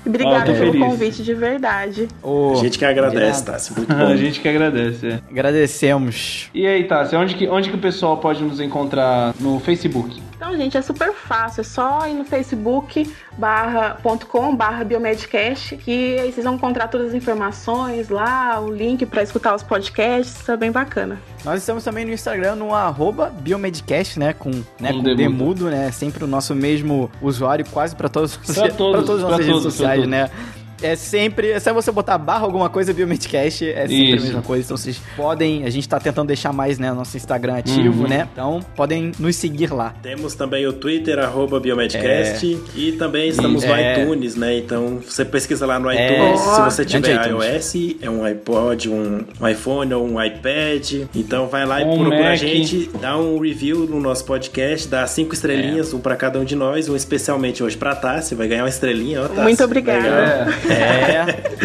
Obrigada 0.06 0.38
Ah, 0.38 0.44
pelo 0.54 0.72
feliz. 0.72 0.80
convite, 0.80 1.22
de 1.22 1.34
verdade. 1.34 2.08
Ô, 2.22 2.52
A 2.52 2.56
gente 2.56 2.78
que 2.78 2.84
agradece, 2.84 3.40
de 3.40 3.46
tá? 3.46 3.52
nada. 3.52 3.64
Muito 3.76 3.92
A 3.92 3.96
bom. 4.06 4.16
gente 4.16 4.40
que 4.40 4.48
agradece, 4.48 5.06
é. 5.08 5.20
Agradecemos. 5.30 6.50
E 6.54 6.66
aí, 6.66 6.84
Tássia, 6.84 7.18
onde 7.18 7.34
que, 7.34 7.46
onde 7.48 7.68
que 7.70 7.76
o 7.76 7.80
pessoal 7.80 8.16
pode 8.18 8.42
nos 8.42 8.60
encontrar 8.60 9.34
no 9.40 9.60
Facebook? 9.60 10.20
Então, 10.40 10.56
gente, 10.56 10.74
é 10.74 10.80
super 10.80 11.12
fácil. 11.12 11.60
É 11.60 11.64
só 11.64 12.06
ir 12.08 12.14
no 12.14 12.24
Facebook 12.24 13.14
barra, 13.36 13.98
ponto 14.02 14.26
com, 14.26 14.56
barra 14.56 14.82
Biomedcast, 14.84 15.76
que 15.76 16.18
aí 16.18 16.32
vocês 16.32 16.44
vão 16.46 16.54
encontrar 16.54 16.88
todas 16.88 17.08
as 17.08 17.14
informações 17.14 18.08
lá, 18.08 18.58
o 18.58 18.72
link 18.72 19.04
pra 19.04 19.22
escutar 19.22 19.54
os 19.54 19.62
podcasts. 19.62 20.40
Isso 20.40 20.50
é 20.50 20.56
bem 20.56 20.72
bacana. 20.72 21.18
Nós 21.44 21.60
estamos 21.60 21.84
também 21.84 22.06
no 22.06 22.12
Instagram, 22.12 22.54
no 22.54 22.74
arroba 22.74 23.28
Biomedcast, 23.40 24.18
né? 24.18 24.32
Com, 24.32 24.48
né, 24.80 24.92
Com 24.92 24.94
com 24.94 25.02
demudo. 25.02 25.16
demudo, 25.16 25.64
né? 25.70 25.90
Sempre 25.92 26.24
o 26.24 26.26
nosso 26.26 26.54
mesmo 26.54 27.10
usuário, 27.20 27.66
quase 27.70 27.94
pra 27.94 28.08
todos, 28.08 28.38
Pra 28.38 28.54
pra 28.54 28.68
todos, 28.70 29.04
todas 29.04 29.22
as 29.22 29.28
pra 29.28 29.30
nossas 29.32 29.46
redes 29.46 29.60
todos, 29.62 29.74
sociais, 29.74 29.96
todos. 30.00 30.10
né? 30.10 30.30
É 30.82 30.96
sempre, 30.96 31.50
é 31.50 31.60
só 31.60 31.72
você 31.74 31.90
botar 31.92 32.16
barra 32.18 32.44
alguma 32.44 32.68
coisa 32.68 32.92
Biomedcast, 32.92 33.68
é 33.68 33.82
sempre 33.82 34.14
Isso. 34.14 34.22
a 34.22 34.26
mesma 34.26 34.42
coisa. 34.42 34.64
Então 34.64 34.76
vocês 34.76 35.00
podem, 35.16 35.64
a 35.64 35.70
gente 35.70 35.88
tá 35.88 35.98
tentando 36.00 36.28
deixar 36.28 36.52
mais, 36.52 36.78
né, 36.78 36.90
nosso 36.92 37.16
Instagram 37.16 37.56
ativo, 37.58 38.02
Uhum. 38.02 38.08
né? 38.08 38.28
Então 38.32 38.60
podem 38.74 39.12
nos 39.18 39.36
seguir 39.36 39.72
lá. 39.72 39.94
Temos 40.02 40.34
também 40.34 40.66
o 40.66 40.72
Twitter, 40.72 41.18
arroba 41.18 41.60
Biomedcast. 41.60 42.58
E 42.74 42.92
também 42.92 43.28
estamos 43.28 43.64
no 43.64 43.72
É. 43.74 44.00
iTunes, 44.02 44.36
né? 44.36 44.56
Então 44.58 45.00
você 45.06 45.24
pesquisa 45.24 45.66
lá 45.66 45.78
no 45.78 45.90
É. 45.90 45.94
iTunes. 46.12 46.40
Se 46.40 46.60
você 46.62 46.84
tiver 46.84 47.26
iTunes. 47.26 47.74
iOS, 47.74 47.96
é 48.02 48.10
um 48.10 48.24
iPod, 48.24 48.88
um, 48.88 49.24
um 49.40 49.48
iPhone 49.48 49.92
ou 49.94 50.06
um 50.08 50.22
iPad. 50.22 51.06
Então 51.14 51.46
vai 51.46 51.66
lá 51.66 51.80
e 51.80 51.84
Um 51.84 51.98
procura 51.98 52.16
a 52.26 52.30
Mac. 52.30 52.38
gente, 52.38 52.90
dá 53.00 53.16
um 53.18 53.38
review 53.38 53.80
no 53.86 54.00
nosso 54.00 54.24
podcast, 54.24 54.88
dá 54.88 55.06
cinco 55.06 55.34
estrelinhas, 55.34 55.92
um 55.92 56.00
pra 56.00 56.16
cada 56.16 56.38
um 56.38 56.44
de 56.44 56.56
nós, 56.56 56.88
um 56.88 56.96
especialmente 56.96 57.62
hoje 57.62 57.76
pra 57.76 57.94
Tassi. 57.94 58.34
Vai 58.34 58.48
ganhar 58.48 58.62
uma 58.62 58.68
estrelinha, 58.68 59.22
ó, 59.22 59.28
Tassi. 59.28 59.40
Muito 59.42 59.64
obrigada. 59.64 60.46
É. 60.70 61.60